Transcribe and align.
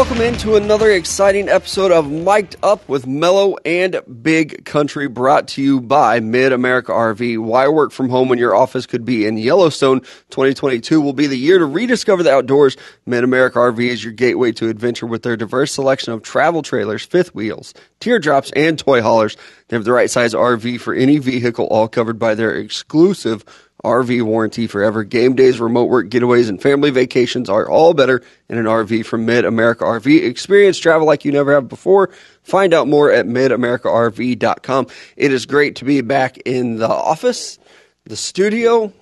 welcome 0.00 0.22
into 0.22 0.56
another 0.56 0.90
exciting 0.92 1.46
episode 1.50 1.92
of 1.92 2.10
Mic'd 2.10 2.56
Up 2.62 2.88
with 2.88 3.06
Mellow 3.06 3.58
and 3.66 4.00
Big 4.22 4.64
Country, 4.64 5.08
brought 5.08 5.48
to 5.48 5.62
you 5.62 5.78
by 5.78 6.20
Mid 6.20 6.54
America 6.54 6.90
RV. 6.90 7.36
Why 7.36 7.68
work 7.68 7.92
from 7.92 8.08
home 8.08 8.30
when 8.30 8.38
your 8.38 8.54
office 8.54 8.86
could 8.86 9.04
be 9.04 9.26
in 9.26 9.36
Yellowstone? 9.36 10.00
2022 10.30 11.02
will 11.02 11.12
be 11.12 11.26
the 11.26 11.36
year 11.36 11.58
to 11.58 11.66
rediscover 11.66 12.22
the 12.22 12.32
outdoors. 12.32 12.78
Mid 13.04 13.24
America 13.24 13.58
RV 13.58 13.78
is 13.78 14.02
your 14.02 14.14
gateway 14.14 14.52
to 14.52 14.70
adventure 14.70 15.04
with 15.04 15.22
their 15.22 15.36
diverse 15.36 15.72
selection 15.72 16.14
of 16.14 16.22
travel 16.22 16.62
trailers, 16.62 17.04
fifth 17.04 17.34
wheels, 17.34 17.74
teardrops, 18.00 18.50
and 18.56 18.78
toy 18.78 19.02
haulers. 19.02 19.36
They 19.68 19.76
have 19.76 19.84
the 19.84 19.92
right 19.92 20.10
size 20.10 20.32
RV 20.32 20.80
for 20.80 20.94
any 20.94 21.18
vehicle, 21.18 21.66
all 21.66 21.88
covered 21.88 22.18
by 22.18 22.34
their 22.34 22.54
exclusive 22.54 23.44
RV 23.84 24.22
warranty 24.22 24.66
forever. 24.66 25.04
Game 25.04 25.34
days, 25.34 25.60
remote 25.60 25.86
work 25.86 26.08
getaways, 26.08 26.48
and 26.48 26.60
family 26.60 26.90
vacations 26.90 27.48
are 27.48 27.68
all 27.68 27.94
better 27.94 28.22
in 28.48 28.58
an 28.58 28.66
RV 28.66 29.06
from 29.06 29.26
Mid 29.26 29.44
America 29.44 29.84
RV. 29.84 30.24
Experience 30.24 30.78
travel 30.78 31.06
like 31.06 31.24
you 31.24 31.32
never 31.32 31.52
have 31.54 31.68
before. 31.68 32.10
Find 32.42 32.74
out 32.74 32.88
more 32.88 33.10
at 33.10 33.26
midamericarv.com. 33.26 34.86
It 35.16 35.32
is 35.32 35.46
great 35.46 35.76
to 35.76 35.84
be 35.84 36.00
back 36.00 36.38
in 36.38 36.76
the 36.76 36.88
office, 36.88 37.58
the 38.04 38.16
studio, 38.16 38.92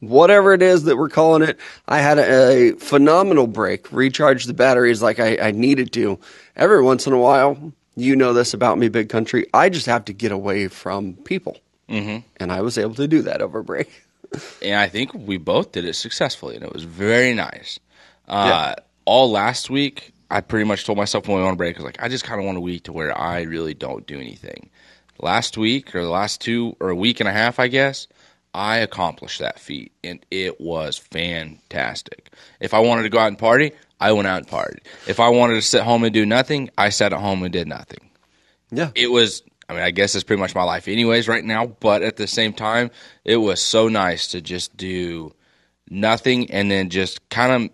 whatever 0.00 0.52
it 0.52 0.62
is 0.62 0.84
that 0.84 0.96
we're 0.96 1.08
calling 1.08 1.42
it. 1.42 1.58
I 1.88 1.98
had 1.98 2.18
a, 2.18 2.72
phenomenal 2.72 3.46
break, 3.46 3.90
recharged 3.92 4.48
the 4.48 4.54
batteries 4.54 5.02
like 5.02 5.18
I, 5.18 5.38
I 5.38 5.50
needed 5.50 5.92
to. 5.94 6.18
Every 6.56 6.82
once 6.82 7.06
in 7.06 7.12
a 7.12 7.18
while, 7.18 7.72
you 7.96 8.16
know 8.16 8.32
this 8.32 8.54
about 8.54 8.78
me, 8.78 8.88
Big 8.88 9.08
Country, 9.08 9.46
I 9.54 9.68
just 9.68 9.86
have 9.86 10.04
to 10.06 10.12
get 10.12 10.32
away 10.32 10.68
from 10.68 11.14
people. 11.14 11.58
Mm-hmm. 11.88 12.26
And 12.38 12.52
I 12.52 12.62
was 12.62 12.78
able 12.78 12.94
to 12.94 13.08
do 13.08 13.22
that 13.22 13.42
over 13.42 13.62
break. 13.62 14.04
and 14.62 14.76
I 14.76 14.88
think 14.88 15.12
we 15.14 15.36
both 15.36 15.72
did 15.72 15.84
it 15.84 15.94
successfully, 15.94 16.56
and 16.56 16.64
it 16.64 16.72
was 16.72 16.84
very 16.84 17.34
nice. 17.34 17.78
Uh, 18.28 18.74
yeah. 18.76 18.84
All 19.04 19.30
last 19.30 19.70
week, 19.70 20.12
I 20.30 20.40
pretty 20.40 20.64
much 20.64 20.84
told 20.84 20.98
myself 20.98 21.28
when 21.28 21.36
we 21.36 21.42
went 21.42 21.52
on 21.52 21.56
break, 21.56 21.76
I 21.76 21.78
was 21.78 21.84
like, 21.84 22.02
I 22.02 22.08
just 22.08 22.24
kind 22.24 22.40
of 22.40 22.46
want 22.46 22.58
a 22.58 22.60
week 22.60 22.84
to 22.84 22.92
where 22.92 23.16
I 23.16 23.42
really 23.42 23.74
don't 23.74 24.06
do 24.06 24.18
anything. 24.18 24.70
Last 25.20 25.56
week, 25.56 25.94
or 25.94 26.02
the 26.02 26.10
last 26.10 26.40
two, 26.40 26.76
or 26.80 26.90
a 26.90 26.96
week 26.96 27.20
and 27.20 27.28
a 27.28 27.32
half, 27.32 27.58
I 27.58 27.68
guess, 27.68 28.08
I 28.52 28.78
accomplished 28.78 29.40
that 29.40 29.58
feat, 29.58 29.92
and 30.02 30.24
it 30.30 30.60
was 30.60 30.96
fantastic. 30.96 32.32
If 32.60 32.72
I 32.72 32.80
wanted 32.80 33.02
to 33.02 33.10
go 33.10 33.18
out 33.18 33.28
and 33.28 33.38
party, 33.38 33.72
I 34.00 34.12
went 34.12 34.26
out 34.26 34.38
and 34.38 34.48
partied. 34.48 34.80
If 35.06 35.20
I 35.20 35.28
wanted 35.28 35.54
to 35.54 35.62
sit 35.62 35.82
home 35.82 36.04
and 36.04 36.14
do 36.14 36.26
nothing, 36.26 36.70
I 36.76 36.88
sat 36.88 37.12
at 37.12 37.20
home 37.20 37.42
and 37.42 37.52
did 37.52 37.68
nothing. 37.68 38.10
Yeah. 38.70 38.90
It 38.94 39.10
was 39.10 39.42
I 39.68 39.72
mean, 39.74 39.82
I 39.82 39.90
guess 39.90 40.14
it's 40.14 40.24
pretty 40.24 40.40
much 40.40 40.54
my 40.54 40.62
life, 40.62 40.88
anyways, 40.88 41.28
right 41.28 41.44
now. 41.44 41.66
But 41.66 42.02
at 42.02 42.16
the 42.16 42.26
same 42.26 42.52
time, 42.52 42.90
it 43.24 43.36
was 43.36 43.60
so 43.60 43.88
nice 43.88 44.28
to 44.28 44.40
just 44.40 44.76
do 44.76 45.34
nothing 45.88 46.50
and 46.50 46.70
then 46.70 46.90
just 46.90 47.28
kind 47.28 47.64
of. 47.64 47.70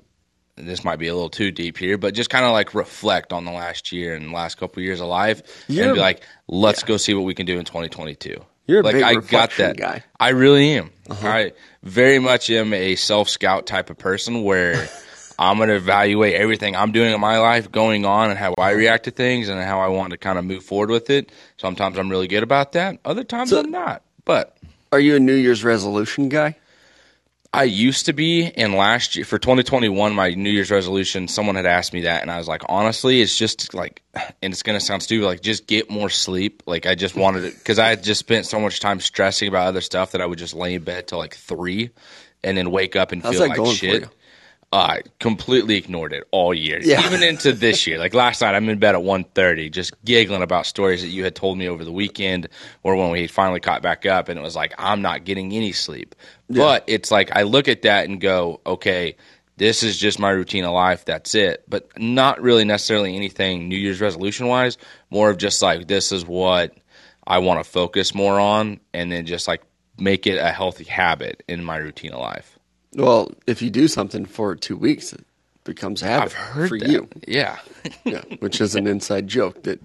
This 0.56 0.84
might 0.84 0.98
be 0.98 1.08
a 1.08 1.14
little 1.14 1.30
too 1.30 1.50
deep 1.50 1.78
here, 1.78 1.96
but 1.96 2.12
just 2.12 2.28
kind 2.28 2.44
of 2.44 2.52
like 2.52 2.74
reflect 2.74 3.32
on 3.32 3.46
the 3.46 3.50
last 3.50 3.92
year 3.92 4.14
and 4.14 4.30
last 4.30 4.58
couple 4.58 4.80
of 4.80 4.84
years 4.84 5.00
of 5.00 5.06
life, 5.06 5.64
You're, 5.68 5.86
and 5.86 5.94
be 5.94 6.00
like, 6.00 6.22
"Let's 6.48 6.82
yeah. 6.82 6.88
go 6.88 6.96
see 6.98 7.14
what 7.14 7.24
we 7.24 7.32
can 7.34 7.46
do 7.46 7.58
in 7.58 7.64
2022." 7.64 8.44
You're 8.66 8.82
like, 8.82 8.96
I 8.96 9.14
got 9.14 9.52
that 9.56 9.78
guy. 9.78 10.04
I 10.18 10.28
really 10.28 10.74
am. 10.74 10.90
Uh-huh. 11.08 11.26
I 11.26 11.52
very 11.82 12.18
much 12.18 12.50
am 12.50 12.74
a 12.74 12.94
self 12.96 13.28
scout 13.28 13.66
type 13.66 13.90
of 13.90 13.98
person 13.98 14.42
where. 14.42 14.88
I'm 15.40 15.56
going 15.56 15.70
to 15.70 15.76
evaluate 15.76 16.34
everything 16.34 16.76
I'm 16.76 16.92
doing 16.92 17.14
in 17.14 17.20
my 17.20 17.38
life 17.38 17.72
going 17.72 18.04
on 18.04 18.28
and 18.28 18.38
how 18.38 18.54
I 18.58 18.72
react 18.72 19.04
to 19.04 19.10
things 19.10 19.48
and 19.48 19.58
how 19.58 19.80
I 19.80 19.88
want 19.88 20.10
to 20.10 20.18
kind 20.18 20.38
of 20.38 20.44
move 20.44 20.62
forward 20.62 20.90
with 20.90 21.08
it. 21.08 21.32
Sometimes 21.56 21.98
I'm 21.98 22.10
really 22.10 22.28
good 22.28 22.42
about 22.42 22.72
that. 22.72 22.98
Other 23.06 23.24
times 23.24 23.48
so, 23.48 23.60
I'm 23.60 23.70
not. 23.70 24.02
But 24.26 24.58
are 24.92 25.00
you 25.00 25.16
a 25.16 25.20
New 25.20 25.34
Year's 25.34 25.64
resolution 25.64 26.28
guy? 26.28 26.56
I 27.54 27.64
used 27.64 28.04
to 28.06 28.12
be, 28.12 28.52
and 28.52 28.74
last 28.74 29.16
year 29.16 29.24
for 29.24 29.38
2021, 29.38 30.14
my 30.14 30.28
New 30.30 30.50
Year's 30.50 30.70
resolution, 30.70 31.26
someone 31.26 31.56
had 31.56 31.66
asked 31.66 31.94
me 31.94 32.02
that, 32.02 32.20
and 32.20 32.30
I 32.30 32.36
was 32.36 32.46
like, 32.46 32.62
honestly, 32.68 33.22
it's 33.22 33.36
just 33.36 33.72
like, 33.72 34.02
and 34.14 34.52
it's 34.52 34.62
gonna 34.62 34.78
sound 34.78 35.02
stupid, 35.02 35.24
like 35.24 35.40
just 35.40 35.66
get 35.66 35.90
more 35.90 36.10
sleep. 36.10 36.62
Like 36.66 36.84
I 36.84 36.94
just 36.94 37.16
wanted 37.16 37.44
it 37.44 37.54
because 37.58 37.78
I 37.78 37.88
had 37.88 38.04
just 38.04 38.20
spent 38.20 38.44
so 38.44 38.60
much 38.60 38.78
time 38.78 39.00
stressing 39.00 39.48
about 39.48 39.66
other 39.68 39.80
stuff 39.80 40.12
that 40.12 40.20
I 40.20 40.26
would 40.26 40.38
just 40.38 40.54
lay 40.54 40.74
in 40.74 40.84
bed 40.84 41.08
till 41.08 41.18
like 41.18 41.34
three, 41.34 41.90
and 42.44 42.58
then 42.58 42.70
wake 42.70 42.94
up 42.94 43.10
and 43.10 43.22
How's 43.22 43.38
feel 43.38 43.48
like 43.48 43.74
shit. 43.74 44.08
I 44.72 45.02
completely 45.18 45.76
ignored 45.76 46.12
it 46.12 46.28
all 46.30 46.54
year, 46.54 46.78
yeah. 46.80 47.04
even 47.04 47.24
into 47.24 47.52
this 47.52 47.88
year. 47.88 47.98
Like 47.98 48.14
last 48.14 48.40
night, 48.40 48.54
I'm 48.54 48.68
in 48.68 48.78
bed 48.78 48.94
at 48.94 49.00
1.30 49.00 49.72
just 49.72 49.92
giggling 50.04 50.42
about 50.42 50.64
stories 50.64 51.02
that 51.02 51.08
you 51.08 51.24
had 51.24 51.34
told 51.34 51.58
me 51.58 51.68
over 51.68 51.84
the 51.84 51.90
weekend, 51.90 52.48
or 52.84 52.94
when 52.94 53.10
we 53.10 53.26
finally 53.26 53.58
caught 53.58 53.82
back 53.82 54.06
up, 54.06 54.28
and 54.28 54.38
it 54.38 54.42
was 54.42 54.54
like 54.54 54.72
I'm 54.78 55.02
not 55.02 55.24
getting 55.24 55.52
any 55.52 55.72
sleep. 55.72 56.14
Yeah. 56.48 56.62
But 56.62 56.84
it's 56.86 57.10
like 57.10 57.34
I 57.34 57.42
look 57.42 57.66
at 57.66 57.82
that 57.82 58.08
and 58.08 58.20
go, 58.20 58.60
okay, 58.64 59.16
this 59.56 59.82
is 59.82 59.98
just 59.98 60.20
my 60.20 60.30
routine 60.30 60.64
of 60.64 60.72
life. 60.72 61.04
That's 61.04 61.34
it. 61.34 61.64
But 61.68 61.98
not 61.98 62.40
really 62.40 62.64
necessarily 62.64 63.16
anything 63.16 63.68
New 63.68 63.76
Year's 63.76 64.00
resolution 64.00 64.46
wise. 64.46 64.78
More 65.10 65.30
of 65.30 65.36
just 65.36 65.60
like 65.62 65.88
this 65.88 66.12
is 66.12 66.24
what 66.24 66.76
I 67.26 67.38
want 67.38 67.62
to 67.62 67.68
focus 67.68 68.14
more 68.14 68.38
on, 68.38 68.78
and 68.94 69.10
then 69.10 69.26
just 69.26 69.48
like 69.48 69.62
make 69.98 70.28
it 70.28 70.38
a 70.38 70.52
healthy 70.52 70.84
habit 70.84 71.42
in 71.48 71.64
my 71.64 71.76
routine 71.76 72.12
of 72.12 72.20
life. 72.20 72.59
Well, 72.94 73.30
if 73.46 73.62
you 73.62 73.70
do 73.70 73.88
something 73.88 74.24
for 74.24 74.56
two 74.56 74.76
weeks, 74.76 75.12
it 75.12 75.24
becomes 75.64 76.02
a 76.02 76.06
habit 76.06 76.24
I've 76.24 76.32
heard 76.32 76.68
for 76.68 76.78
that. 76.78 76.88
you. 76.88 77.08
Yeah. 77.26 77.58
yeah, 78.04 78.22
which 78.40 78.60
is 78.60 78.74
an 78.74 78.86
inside 78.86 79.28
joke 79.28 79.62
that 79.64 79.80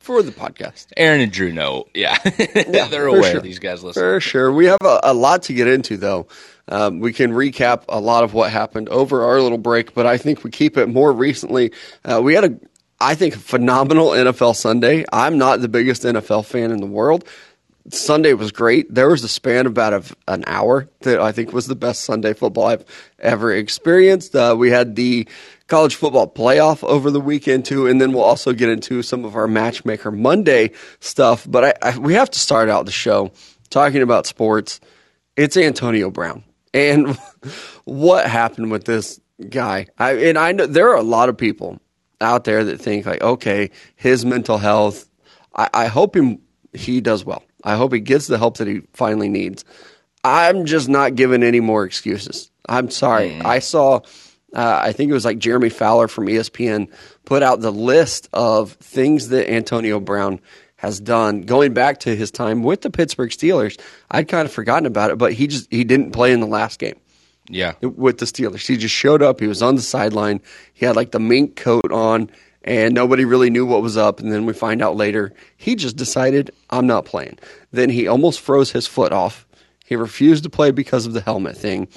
for 0.00 0.22
the 0.22 0.32
podcast. 0.32 0.86
Aaron 0.96 1.20
and 1.20 1.30
Drew 1.30 1.52
know. 1.52 1.84
Yeah, 1.94 2.18
yeah 2.68 2.88
they're 2.88 3.06
aware. 3.06 3.32
Sure. 3.32 3.40
These 3.40 3.58
guys 3.60 3.84
listen 3.84 4.02
for 4.02 4.20
sure. 4.20 4.52
We 4.52 4.66
have 4.66 4.78
a, 4.82 5.00
a 5.04 5.14
lot 5.14 5.44
to 5.44 5.52
get 5.52 5.68
into 5.68 5.96
though. 5.96 6.26
Um, 6.68 7.00
we 7.00 7.12
can 7.12 7.32
recap 7.32 7.84
a 7.88 8.00
lot 8.00 8.24
of 8.24 8.32
what 8.32 8.50
happened 8.50 8.88
over 8.88 9.24
our 9.24 9.40
little 9.40 9.58
break, 9.58 9.94
but 9.94 10.06
I 10.06 10.16
think 10.18 10.44
we 10.44 10.50
keep 10.50 10.76
it 10.76 10.88
more 10.88 11.12
recently. 11.12 11.72
Uh, 12.04 12.20
we 12.22 12.34
had 12.34 12.44
a, 12.44 12.60
I 13.00 13.14
think, 13.16 13.34
phenomenal 13.34 14.10
NFL 14.10 14.54
Sunday. 14.54 15.04
I'm 15.12 15.36
not 15.36 15.60
the 15.60 15.68
biggest 15.68 16.02
NFL 16.02 16.46
fan 16.46 16.70
in 16.70 16.78
the 16.78 16.86
world. 16.86 17.24
Sunday 17.88 18.34
was 18.34 18.52
great. 18.52 18.92
There 18.94 19.08
was 19.08 19.24
a 19.24 19.28
span 19.28 19.66
of 19.66 19.72
about 19.72 19.92
a, 19.92 20.16
an 20.28 20.44
hour 20.46 20.88
that 21.00 21.20
I 21.20 21.32
think 21.32 21.52
was 21.52 21.66
the 21.66 21.74
best 21.74 22.04
Sunday 22.04 22.34
football 22.34 22.66
I've 22.66 22.84
ever 23.18 23.52
experienced. 23.52 24.36
Uh, 24.36 24.54
we 24.56 24.70
had 24.70 24.96
the 24.96 25.26
college 25.66 25.94
football 25.94 26.30
playoff 26.30 26.84
over 26.84 27.10
the 27.10 27.20
weekend 27.20 27.64
too, 27.64 27.86
and 27.86 28.00
then 28.00 28.12
we'll 28.12 28.24
also 28.24 28.52
get 28.52 28.68
into 28.68 29.02
some 29.02 29.24
of 29.24 29.34
our 29.34 29.48
Matchmaker 29.48 30.10
Monday 30.10 30.72
stuff. 31.00 31.46
But 31.48 31.64
I, 31.82 31.90
I, 31.90 31.98
we 31.98 32.14
have 32.14 32.30
to 32.30 32.38
start 32.38 32.68
out 32.68 32.86
the 32.86 32.92
show 32.92 33.32
talking 33.70 34.02
about 34.02 34.26
sports. 34.26 34.80
It's 35.36 35.56
Antonio 35.56 36.10
Brown 36.10 36.44
and 36.74 37.16
what 37.84 38.26
happened 38.26 38.70
with 38.70 38.84
this 38.84 39.20
guy. 39.48 39.86
I, 39.98 40.12
and 40.12 40.38
I 40.38 40.52
know 40.52 40.66
there 40.66 40.90
are 40.90 40.96
a 40.96 41.02
lot 41.02 41.28
of 41.28 41.38
people 41.38 41.80
out 42.20 42.44
there 42.44 42.64
that 42.64 42.80
think 42.80 43.06
like, 43.06 43.22
okay, 43.22 43.70
his 43.96 44.24
mental 44.26 44.58
health. 44.58 45.08
I, 45.56 45.70
I 45.72 45.86
hope 45.86 46.14
him 46.14 46.40
he 46.72 47.00
does 47.00 47.24
well. 47.24 47.42
I 47.64 47.76
hope 47.76 47.92
he 47.92 48.00
gets 48.00 48.26
the 48.26 48.38
help 48.38 48.58
that 48.58 48.68
he 48.68 48.82
finally 48.92 49.28
needs. 49.28 49.64
I'm 50.22 50.66
just 50.66 50.88
not 50.88 51.14
giving 51.14 51.42
any 51.42 51.60
more 51.60 51.84
excuses. 51.84 52.50
I'm 52.68 52.90
sorry. 52.90 53.30
Mm. 53.30 53.44
I 53.44 53.58
saw, 53.58 54.00
uh, 54.54 54.80
I 54.82 54.92
think 54.92 55.10
it 55.10 55.14
was 55.14 55.24
like 55.24 55.38
Jeremy 55.38 55.70
Fowler 55.70 56.08
from 56.08 56.26
ESPN 56.26 56.88
put 57.24 57.42
out 57.42 57.60
the 57.60 57.72
list 57.72 58.28
of 58.32 58.72
things 58.72 59.28
that 59.28 59.50
Antonio 59.50 59.98
Brown 60.00 60.40
has 60.76 60.98
done 60.98 61.42
going 61.42 61.74
back 61.74 62.00
to 62.00 62.16
his 62.16 62.30
time 62.30 62.62
with 62.62 62.80
the 62.80 62.90
Pittsburgh 62.90 63.30
Steelers. 63.30 63.78
I'd 64.10 64.28
kind 64.28 64.46
of 64.46 64.52
forgotten 64.52 64.86
about 64.86 65.10
it, 65.10 65.18
but 65.18 65.32
he 65.32 65.46
just 65.46 65.70
he 65.70 65.84
didn't 65.84 66.12
play 66.12 66.32
in 66.32 66.40
the 66.40 66.46
last 66.46 66.78
game. 66.78 66.98
Yeah, 67.48 67.74
with 67.82 68.18
the 68.18 68.26
Steelers, 68.26 68.66
he 68.66 68.76
just 68.76 68.94
showed 68.94 69.22
up. 69.22 69.40
He 69.40 69.46
was 69.46 69.60
on 69.60 69.74
the 69.74 69.82
sideline. 69.82 70.40
He 70.72 70.86
had 70.86 70.96
like 70.96 71.10
the 71.10 71.20
mink 71.20 71.56
coat 71.56 71.90
on 71.92 72.30
and 72.62 72.94
nobody 72.94 73.24
really 73.24 73.50
knew 73.50 73.66
what 73.66 73.82
was 73.82 73.96
up. 73.96 74.20
And 74.20 74.30
then 74.32 74.46
we 74.46 74.52
find 74.52 74.82
out 74.82 74.96
later 74.96 75.32
he 75.56 75.74
just 75.74 75.96
decided, 75.96 76.50
I'm 76.70 76.86
not 76.86 77.04
playing. 77.04 77.38
Then 77.72 77.90
he 77.90 78.06
almost 78.06 78.40
froze 78.40 78.70
his 78.70 78.86
foot 78.86 79.12
off. 79.12 79.46
He 79.84 79.96
refused 79.96 80.44
to 80.44 80.50
play 80.50 80.70
because 80.70 81.06
of 81.06 81.12
the 81.12 81.20
helmet 81.20 81.56
thing. 81.56 81.88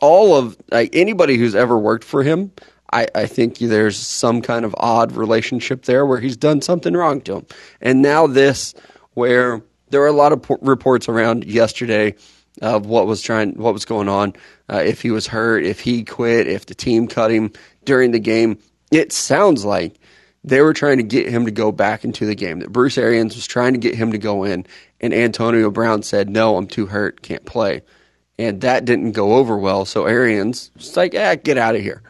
All 0.00 0.36
of 0.36 0.56
like 0.70 0.90
anybody 0.94 1.36
who's 1.36 1.54
ever 1.54 1.78
worked 1.78 2.04
for 2.04 2.22
him, 2.22 2.52
I, 2.92 3.08
I 3.14 3.26
think 3.26 3.58
there's 3.58 3.96
some 3.96 4.40
kind 4.40 4.64
of 4.64 4.74
odd 4.78 5.12
relationship 5.12 5.84
there 5.84 6.06
where 6.06 6.20
he's 6.20 6.36
done 6.36 6.62
something 6.62 6.94
wrong 6.94 7.20
to 7.22 7.36
him. 7.36 7.46
And 7.80 8.02
now 8.02 8.26
this, 8.26 8.74
where 9.14 9.62
there 9.90 10.00
were 10.00 10.06
a 10.06 10.12
lot 10.12 10.32
of 10.32 10.42
po- 10.42 10.58
reports 10.60 11.08
around 11.08 11.44
yesterday 11.44 12.14
of 12.62 12.86
what 12.86 13.06
was 13.06 13.20
trying, 13.20 13.54
what 13.54 13.72
was 13.72 13.84
going 13.84 14.08
on, 14.08 14.34
uh, 14.68 14.82
if 14.84 15.02
he 15.02 15.10
was 15.10 15.26
hurt, 15.26 15.64
if 15.64 15.80
he 15.80 16.04
quit, 16.04 16.46
if 16.46 16.66
the 16.66 16.74
team 16.74 17.08
cut 17.08 17.30
him 17.30 17.52
during 17.84 18.12
the 18.12 18.20
game. 18.20 18.58
It 18.90 19.12
sounds 19.12 19.64
like 19.64 19.98
they 20.44 20.60
were 20.60 20.74
trying 20.74 20.98
to 20.98 21.02
get 21.02 21.28
him 21.28 21.46
to 21.46 21.50
go 21.50 21.72
back 21.72 22.04
into 22.04 22.26
the 22.26 22.34
game. 22.34 22.60
That 22.60 22.70
Bruce 22.70 22.98
Arians 22.98 23.34
was 23.34 23.46
trying 23.46 23.72
to 23.72 23.78
get 23.78 23.94
him 23.94 24.12
to 24.12 24.18
go 24.18 24.44
in, 24.44 24.66
and 25.00 25.14
Antonio 25.14 25.70
Brown 25.70 26.02
said, 26.02 26.28
"No, 26.28 26.56
I'm 26.56 26.66
too 26.66 26.86
hurt, 26.86 27.22
can't 27.22 27.44
play," 27.44 27.82
and 28.38 28.60
that 28.60 28.84
didn't 28.84 29.12
go 29.12 29.34
over 29.34 29.56
well. 29.56 29.84
So 29.86 30.04
Arians 30.04 30.70
was 30.76 30.96
like, 30.96 31.14
"Ah, 31.18 31.34
get 31.42 31.58
out 31.58 31.74
of 31.74 31.82
here." 31.82 32.02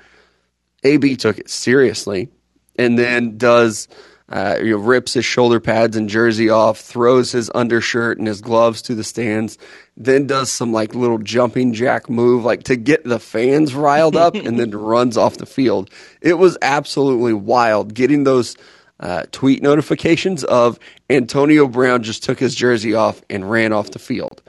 AB 0.83 1.17
took 1.17 1.39
it 1.39 1.49
seriously, 1.49 2.29
and 2.77 2.99
then 2.99 3.39
does 3.39 3.89
uh, 4.31 4.57
you 4.59 4.71
know, 4.71 4.79
rips 4.79 5.13
his 5.13 5.25
shoulder 5.25 5.61
pads 5.61 5.97
and 5.97 6.09
jersey 6.09 6.49
off, 6.49 6.81
throws 6.81 7.33
his 7.33 7.51
undershirt 7.55 8.19
and 8.19 8.27
his 8.27 8.41
gloves 8.41 8.81
to 8.83 8.95
the 8.95 9.05
stands, 9.05 9.59
then 9.97 10.27
does 10.27 10.51
some 10.51 10.73
like 10.73 10.95
little 10.95 11.19
jumping 11.19 11.73
jack 11.73 12.09
move, 12.09 12.45
like 12.45 12.63
to 12.65 12.77
get 12.77 13.05
the 13.05 13.19
fans 13.19 13.75
riled 13.75 14.17
up, 14.17 14.35
and 14.35 14.59
then 14.59 14.71
runs 14.73 15.17
off 15.17 15.37
the 15.37 15.47
field. 15.47 15.91
It 16.23 16.39
was 16.39 16.57
absolutely 16.63 17.35
wild 17.35 17.93
getting 17.93 18.25
those 18.25 18.57
uh, 19.01 19.25
tweet 19.31 19.63
notifications 19.63 20.43
of 20.45 20.79
Antonio 21.11 21.69
Brown 21.69 22.03
just 22.03 22.23
took 22.23 22.39
his 22.39 22.55
jersey 22.55 22.95
off 22.95 23.23
and 23.29 23.51
ran 23.51 23.73
off 23.73 23.91
the 23.91 23.99
field. 23.99 24.43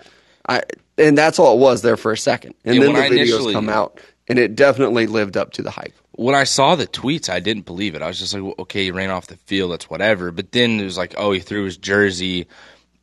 I, 0.47 0.61
and 0.97 1.17
that's 1.17 1.37
all 1.37 1.57
it 1.57 1.59
was 1.59 1.81
there 1.81 1.97
for 1.97 2.13
a 2.13 2.17
second. 2.17 2.55
And 2.63 2.81
then 2.81 2.93
the 2.93 2.99
videos 2.99 3.51
come 3.51 3.67
out, 3.67 3.99
and 4.29 4.39
it 4.39 4.55
definitely 4.55 5.07
lived 5.07 5.35
up 5.35 5.51
to 5.53 5.61
the 5.61 5.71
hype 5.71 5.93
when 6.17 6.35
I 6.35 6.45
saw 6.45 6.75
the 6.75 6.87
tweets, 6.87 7.29
I 7.29 7.39
didn't 7.39 7.65
believe 7.65 7.95
it. 7.95 8.01
I 8.01 8.07
was 8.07 8.19
just 8.19 8.33
like, 8.33 8.43
well, 8.43 8.55
okay, 8.59 8.85
he 8.85 8.91
ran 8.91 9.09
off 9.09 9.27
the 9.27 9.35
field, 9.35 9.71
that's 9.71 9.89
whatever. 9.89 10.31
But 10.31 10.51
then 10.51 10.79
it 10.79 10.83
was 10.83 10.97
like, 10.97 11.13
oh, 11.17 11.31
he 11.31 11.39
threw 11.39 11.65
his 11.65 11.77
jersey 11.77 12.47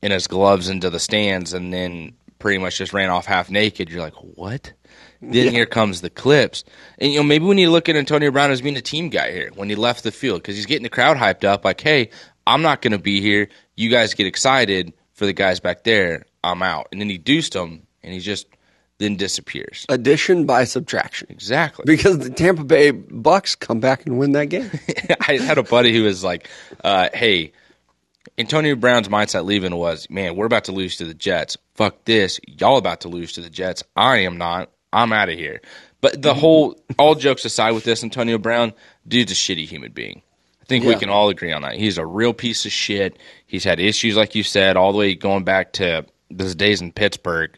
and 0.02 0.12
his 0.12 0.26
gloves 0.26 0.68
into 0.68 0.88
the 0.88 0.98
stands 0.98 1.52
and 1.52 1.72
then 1.72 2.14
pretty 2.38 2.58
much 2.58 2.78
just 2.78 2.92
ran 2.92 3.10
off 3.10 3.26
half 3.26 3.50
naked. 3.50 3.90
You're 3.90 4.00
like, 4.00 4.14
what? 4.14 4.72
Then 5.20 5.46
yeah. 5.46 5.50
here 5.50 5.66
comes 5.66 6.00
the 6.00 6.10
clips. 6.10 6.64
And, 6.98 7.12
you 7.12 7.18
know, 7.18 7.22
maybe 7.24 7.44
we 7.44 7.54
need 7.54 7.66
to 7.66 7.70
look 7.70 7.88
at 7.88 7.96
Antonio 7.96 8.30
Brown 8.30 8.50
as 8.50 8.62
being 8.62 8.76
a 8.76 8.82
team 8.82 9.10
guy 9.10 9.30
here 9.30 9.50
when 9.54 9.68
he 9.68 9.74
left 9.74 10.04
the 10.04 10.10
field 10.10 10.42
because 10.42 10.56
he's 10.56 10.66
getting 10.66 10.82
the 10.82 10.88
crowd 10.88 11.16
hyped 11.16 11.44
up 11.44 11.64
like, 11.64 11.80
hey, 11.80 12.10
I'm 12.46 12.62
not 12.62 12.82
going 12.82 12.92
to 12.92 12.98
be 12.98 13.20
here. 13.20 13.48
You 13.76 13.90
guys 13.90 14.14
get 14.14 14.26
excited 14.26 14.92
for 15.12 15.26
the 15.26 15.32
guys 15.32 15.60
back 15.60 15.84
there. 15.84 16.24
I'm 16.42 16.62
out. 16.62 16.88
And 16.90 17.00
then 17.00 17.08
he 17.08 17.18
deuced 17.18 17.52
them 17.52 17.86
and 18.02 18.12
he 18.14 18.20
just– 18.20 18.46
then 19.02 19.16
disappears. 19.16 19.84
Addition 19.88 20.46
by 20.46 20.64
subtraction. 20.64 21.26
Exactly. 21.30 21.84
Because 21.86 22.18
the 22.18 22.30
Tampa 22.30 22.64
Bay 22.64 22.90
Bucks 22.90 23.54
come 23.54 23.80
back 23.80 24.06
and 24.06 24.18
win 24.18 24.32
that 24.32 24.46
game. 24.46 24.70
I 25.28 25.38
had 25.38 25.58
a 25.58 25.62
buddy 25.62 25.92
who 25.92 26.04
was 26.04 26.22
like, 26.22 26.48
uh, 26.84 27.08
hey, 27.12 27.52
Antonio 28.38 28.76
Brown's 28.76 29.08
mindset 29.08 29.44
leaving 29.44 29.74
was, 29.74 30.08
man, 30.08 30.36
we're 30.36 30.46
about 30.46 30.64
to 30.64 30.72
lose 30.72 30.96
to 30.96 31.04
the 31.04 31.14
Jets. 31.14 31.56
Fuck 31.74 32.04
this. 32.04 32.40
Y'all 32.46 32.76
about 32.76 33.00
to 33.02 33.08
lose 33.08 33.32
to 33.32 33.40
the 33.40 33.50
Jets. 33.50 33.82
I 33.96 34.18
am 34.18 34.38
not. 34.38 34.70
I'm 34.92 35.12
out 35.12 35.28
of 35.28 35.38
here. 35.38 35.60
But 36.00 36.20
the 36.20 36.34
whole, 36.34 36.76
all 36.98 37.14
jokes 37.14 37.44
aside 37.44 37.72
with 37.72 37.84
this, 37.84 38.02
Antonio 38.02 38.38
Brown, 38.38 38.72
dude's 39.06 39.32
a 39.32 39.34
shitty 39.34 39.66
human 39.66 39.92
being. 39.92 40.22
I 40.60 40.64
think 40.64 40.84
yeah. 40.84 40.90
we 40.90 40.96
can 40.96 41.08
all 41.08 41.28
agree 41.28 41.52
on 41.52 41.62
that. 41.62 41.74
He's 41.74 41.98
a 41.98 42.06
real 42.06 42.32
piece 42.32 42.64
of 42.66 42.72
shit. 42.72 43.18
He's 43.46 43.64
had 43.64 43.80
issues, 43.80 44.16
like 44.16 44.34
you 44.34 44.42
said, 44.42 44.76
all 44.76 44.92
the 44.92 44.98
way 44.98 45.14
going 45.14 45.44
back 45.44 45.72
to 45.74 46.06
his 46.36 46.54
days 46.54 46.80
in 46.80 46.92
Pittsburgh. 46.92 47.56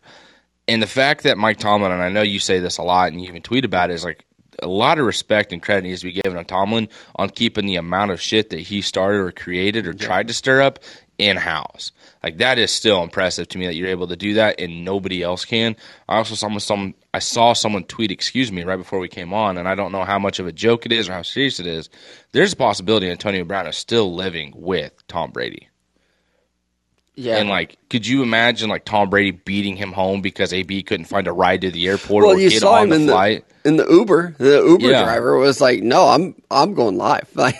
And 0.67 0.83
the 0.83 0.87
fact 0.87 1.25
that 1.25 1.37
Mike 1.37 1.59
Tomlin, 1.59 1.93
and 1.93 2.03
I 2.03 2.09
know 2.09 2.23
you 2.23 2.39
say 2.39 2.59
this 2.59 2.79
a 2.79 2.83
lot 2.83 3.13
and 3.13 3.21
you 3.21 3.29
even 3.29 3.43
tweet 3.43 3.65
about 3.65 3.91
it, 3.91 3.95
is 3.95 4.05
like 4.05 4.25
a 4.63 4.69
lot 4.69 4.99
of 4.99 5.07
respect 5.07 5.53
and 5.53 5.63
credit 5.63 5.85
needs 5.85 6.01
to 6.01 6.07
be 6.07 6.13
given 6.13 6.39
to 6.39 6.45
Tomlin 6.45 6.89
on 7.17 7.29
keeping 7.29 7.67
the 7.67 7.77
amount 7.77 8.13
of 8.13 8.21
shit 8.21 8.51
that 8.51 8.61
he 8.61 8.81
started 8.81 9.19
or 9.19 9.33
created 9.33 9.87
or 9.87 9.91
yeah. 9.93 10.07
tried 10.07 10.29
to 10.29 10.35
stir 10.35 10.63
up 10.63 10.79
in 11.19 11.37
house. 11.37 11.93
Like 12.23 12.39
that 12.39 12.59
is 12.59 12.71
still 12.71 13.03
impressive 13.03 13.49
to 13.49 13.59
me 13.59 13.67
that 13.67 13.75
you're 13.75 13.89
able 13.89 14.09
to 14.09 14.17
do 14.17 14.35
that 14.35 14.61
and 14.61 14.85
nobody 14.85 15.23
else 15.23 15.45
can. 15.45 15.77
I 16.09 16.17
also 16.17 16.35
saw 16.35 16.57
some 16.59 16.95
I 17.13 17.19
saw 17.21 17.53
someone 17.53 17.85
tweet, 17.85 18.11
excuse 18.11 18.51
me, 18.51 18.65
right 18.65 18.77
before 18.77 18.99
we 18.99 19.09
came 19.09 19.33
on, 19.33 19.57
and 19.57 19.69
I 19.69 19.75
don't 19.75 19.93
know 19.93 20.05
how 20.05 20.19
much 20.19 20.39
of 20.39 20.47
a 20.47 20.53
joke 20.53 20.87
it 20.87 20.93
is 20.93 21.09
or 21.09 21.13
how 21.13 21.23
serious 21.23 21.61
it 21.61 21.67
is. 21.67 21.89
There's 22.33 22.53
a 22.53 22.57
possibility 22.57 23.11
Antonio 23.11 23.45
Brown 23.45 23.67
is 23.67 23.77
still 23.77 24.15
living 24.15 24.53
with 24.57 24.93
Tom 25.07 25.31
Brady. 25.31 25.69
Yeah. 27.17 27.37
And 27.37 27.49
like, 27.49 27.79
could 27.91 28.07
you 28.07 28.23
imagine 28.23 28.69
like 28.69 28.85
Tom 28.85 29.09
Brady 29.09 29.31
beating 29.31 29.77
him 29.77 29.93
home 29.93 30.21
because 30.21 30.53
AB 30.53 30.83
couldn't 30.83 31.07
find 31.07 31.29
a 31.29 31.33
ride 31.33 31.61
to 31.61 31.71
the 31.71 31.87
airport 31.87 32.25
well, 32.25 32.35
or 32.35 32.41
you 32.41 32.51
get 32.51 32.61
saw 32.61 32.75
on 32.75 32.85
him 32.85 32.89
the 32.91 32.97
in 32.97 33.07
flight? 33.07 33.49
The, 33.49 33.69
in 33.69 33.77
the 33.77 33.87
Uber, 33.87 34.35
the 34.39 34.63
Uber 34.63 34.89
yeah. 34.89 35.05
driver 35.05 35.39
was 35.39 35.61
like, 35.61 35.83
"No, 35.83 36.09
I'm 36.09 36.35
I'm 36.51 36.75
going 36.75 36.97
live. 36.97 37.29
Like, 37.35 37.57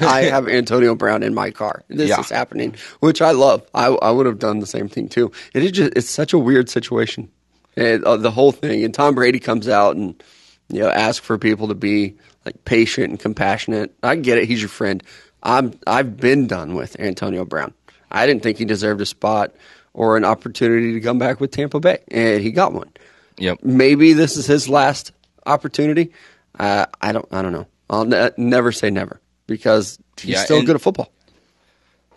I 0.00 0.22
have 0.22 0.48
Antonio 0.48 0.94
Brown 0.94 1.22
in 1.22 1.34
my 1.34 1.50
car. 1.50 1.84
This 1.88 2.10
yeah. 2.10 2.20
is 2.20 2.30
happening, 2.30 2.74
which 3.00 3.22
I 3.22 3.30
love. 3.30 3.66
I 3.74 3.86
I 3.86 4.10
would 4.10 4.26
have 4.26 4.38
done 4.38 4.58
the 4.58 4.66
same 4.66 4.88
thing 4.88 5.08
too. 5.08 5.30
It 5.54 5.62
is 5.62 5.72
just 5.72 5.92
it's 5.96 6.10
such 6.10 6.32
a 6.32 6.38
weird 6.38 6.68
situation, 6.68 7.30
and, 7.76 8.04
uh, 8.04 8.16
the 8.16 8.30
whole 8.30 8.52
thing. 8.52 8.84
And 8.84 8.92
Tom 8.92 9.14
Brady 9.14 9.38
comes 9.38 9.68
out 9.68 9.96
and 9.96 10.20
you 10.68 10.80
know 10.80 10.90
asks 10.90 11.24
for 11.24 11.38
people 11.38 11.68
to 11.68 11.74
be 11.74 12.16
like 12.44 12.64
patient 12.64 13.10
and 13.10 13.20
compassionate. 13.20 13.94
I 14.02 14.16
get 14.16 14.38
it. 14.38 14.48
He's 14.48 14.60
your 14.60 14.68
friend. 14.68 15.02
I'm 15.42 15.78
I've 15.86 16.16
been 16.16 16.48
done 16.48 16.74
with 16.74 16.98
Antonio 16.98 17.44
Brown. 17.44 17.72
I 18.10 18.26
didn't 18.26 18.42
think 18.42 18.58
he 18.58 18.64
deserved 18.64 19.00
a 19.00 19.06
spot 19.06 19.54
or 19.94 20.16
an 20.16 20.24
opportunity 20.24 20.92
to 20.92 21.00
come 21.00 21.18
back 21.18 21.40
with 21.40 21.50
Tampa 21.50 21.80
Bay, 21.80 21.98
and 22.08 22.42
he 22.42 22.50
got 22.50 22.72
one. 22.72 22.90
Yep. 23.38 23.60
Maybe 23.62 24.12
this 24.12 24.36
is 24.36 24.46
his 24.46 24.68
last 24.68 25.12
opportunity. 25.44 26.12
Uh, 26.58 26.86
I 27.00 27.12
don't. 27.12 27.26
I 27.32 27.42
don't 27.42 27.52
know. 27.52 27.66
I'll 27.88 28.04
ne- 28.04 28.30
never 28.36 28.72
say 28.72 28.90
never 28.90 29.20
because 29.46 29.98
he's 30.18 30.32
yeah, 30.32 30.44
still 30.44 30.58
and, 30.58 30.66
good 30.66 30.76
at 30.76 30.82
football. 30.82 31.12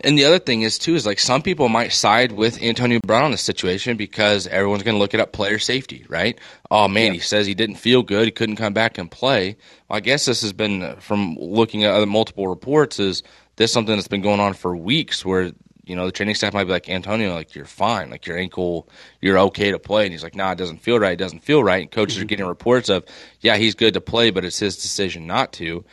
And 0.02 0.16
the 0.16 0.24
other 0.24 0.38
thing 0.38 0.62
is 0.62 0.78
too 0.78 0.94
is 0.94 1.04
like 1.04 1.18
some 1.18 1.42
people 1.42 1.68
might 1.68 1.92
side 1.92 2.32
with 2.32 2.62
Antonio 2.62 3.00
Brown 3.00 3.26
in 3.26 3.30
this 3.32 3.42
situation 3.42 3.96
because 3.96 4.46
everyone's 4.46 4.82
going 4.82 4.94
to 4.94 4.98
look 4.98 5.12
it 5.12 5.20
up 5.20 5.32
player 5.32 5.58
safety, 5.58 6.06
right? 6.08 6.38
Oh 6.70 6.88
man, 6.88 7.08
yeah. 7.08 7.12
he 7.14 7.18
says 7.18 7.46
he 7.46 7.54
didn't 7.54 7.76
feel 7.76 8.02
good, 8.02 8.24
he 8.24 8.30
couldn't 8.30 8.56
come 8.56 8.72
back 8.72 8.96
and 8.96 9.10
play. 9.10 9.56
Well, 9.88 9.98
I 9.98 10.00
guess 10.00 10.24
this 10.24 10.40
has 10.40 10.54
been 10.54 10.82
uh, 10.82 10.94
from 10.96 11.36
looking 11.38 11.84
at 11.84 11.92
other 11.92 12.06
multiple 12.06 12.48
reports 12.48 12.98
is 12.98 13.22
this 13.56 13.72
something 13.72 13.94
that's 13.94 14.08
been 14.08 14.22
going 14.22 14.40
on 14.40 14.54
for 14.54 14.74
weeks 14.74 15.24
where 15.24 15.52
you 15.90 15.96
know, 15.96 16.06
the 16.06 16.12
training 16.12 16.36
staff 16.36 16.54
might 16.54 16.64
be 16.64 16.70
like, 16.70 16.88
Antonio, 16.88 17.34
like 17.34 17.56
you're 17.56 17.64
fine, 17.64 18.10
like 18.10 18.24
your 18.24 18.38
ankle, 18.38 18.88
you're 19.20 19.40
okay 19.40 19.72
to 19.72 19.78
play, 19.80 20.04
and 20.04 20.12
he's 20.12 20.22
like, 20.22 20.36
Nah, 20.36 20.52
it 20.52 20.58
doesn't 20.58 20.78
feel 20.78 21.00
right. 21.00 21.14
It 21.14 21.18
doesn't 21.18 21.40
feel 21.40 21.64
right. 21.64 21.82
And 21.82 21.90
coaches 21.90 22.18
are 22.18 22.24
getting 22.24 22.46
reports 22.56 22.88
of, 22.88 23.04
yeah, 23.40 23.56
he's 23.56 23.74
good 23.74 23.94
to 23.94 24.00
play, 24.00 24.30
but 24.30 24.44
it's 24.44 24.60
his 24.60 24.76
decision 24.76 25.26
not 25.26 25.52
to. 25.54 25.84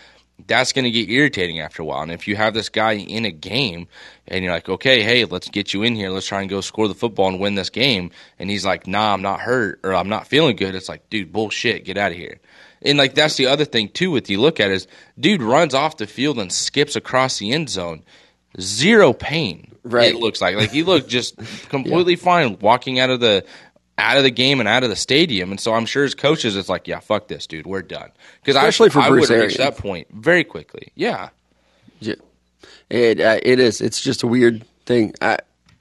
That's 0.46 0.72
going 0.72 0.86
to 0.86 0.92
get 0.92 1.10
irritating 1.10 1.62
after 1.62 1.82
a 1.82 1.86
while. 1.86 2.04
And 2.04 2.12
if 2.12 2.28
you 2.28 2.36
have 2.36 2.54
this 2.54 2.70
guy 2.70 2.92
in 2.92 3.26
a 3.26 3.32
game, 3.32 3.88
and 4.28 4.44
you're 4.44 4.54
like, 4.54 4.70
okay, 4.70 5.02
hey, 5.02 5.26
let's 5.26 5.50
get 5.50 5.74
you 5.74 5.82
in 5.82 5.96
here, 5.96 6.12
let's 6.12 6.28
try 6.28 6.42
and 6.42 6.50
go 6.50 6.62
score 6.62 6.88
the 6.88 6.94
football 6.94 7.30
and 7.30 7.40
win 7.40 7.56
this 7.56 7.72
game, 7.72 8.12
and 8.38 8.52
he's 8.52 8.64
like, 8.64 8.86
Nah, 8.86 9.16
I'm 9.16 9.24
not 9.24 9.40
hurt 9.40 9.80
or 9.84 9.96
I'm 9.96 10.10
not 10.10 10.28
feeling 10.28 10.58
good. 10.58 10.76
It's 10.76 10.90
like, 10.90 11.10
dude, 11.10 11.34
bullshit, 11.34 11.86
get 11.86 11.98
out 11.98 12.12
of 12.12 12.18
here. 12.20 12.40
And 12.84 13.00
like 13.00 13.16
that's 13.16 13.38
the 13.38 13.48
other 13.48 13.66
thing 13.66 13.90
too. 13.90 14.12
With 14.12 14.30
you 14.30 14.40
look 14.40 14.60
at 14.60 14.70
is, 14.70 14.88
dude 15.20 15.42
runs 15.42 15.74
off 15.74 15.98
the 15.98 16.06
field 16.06 16.38
and 16.38 16.54
skips 16.54 16.96
across 16.96 17.40
the 17.40 17.52
end 17.52 17.72
zone 17.72 18.04
zero 18.60 19.14
pain. 19.14 19.72
Right. 19.92 20.14
It 20.14 20.20
looks 20.20 20.42
like 20.42 20.56
like 20.56 20.72
he 20.72 20.84
looked 20.84 21.10
just 21.10 21.38
completely 21.70 22.14
yeah. 22.14 22.24
fine 22.24 22.60
walking 22.60 23.00
out 23.00 23.10
of 23.10 23.20
the 23.20 23.46
out 23.98 24.18
of 24.18 24.24
the 24.24 24.32
game 24.32 24.60
and 24.60 24.70
out 24.70 24.84
of 24.84 24.90
the 24.90 24.96
stadium. 24.96 25.52
And 25.52 25.60
so 25.60 25.74
I'm 25.74 25.86
sure 25.86 26.04
his 26.04 26.14
coaches, 26.14 26.56
it's 26.56 26.70
like, 26.70 26.88
yeah, 26.88 27.00
fuck 27.00 27.28
this, 27.28 27.48
dude, 27.48 27.66
we're 27.66 27.82
done. 27.82 28.12
Because 28.40 28.56
especially 28.56 28.90
I, 28.90 28.94
for 28.94 29.00
I 29.00 29.10
Bruce 29.10 29.30
would 29.30 29.40
reach 29.40 29.58
that 29.58 29.78
point 29.78 30.08
very 30.12 30.44
quickly. 30.44 30.92
Yeah. 30.96 31.30
Yeah. 32.00 32.16
It 32.90 33.20
uh, 33.20 33.40
it 33.44 33.60
is. 33.60 33.82
It's 33.82 34.02
just 34.02 34.24
a 34.24 34.28
weird 34.28 34.66
thing. 34.86 35.14
I, 35.22 35.40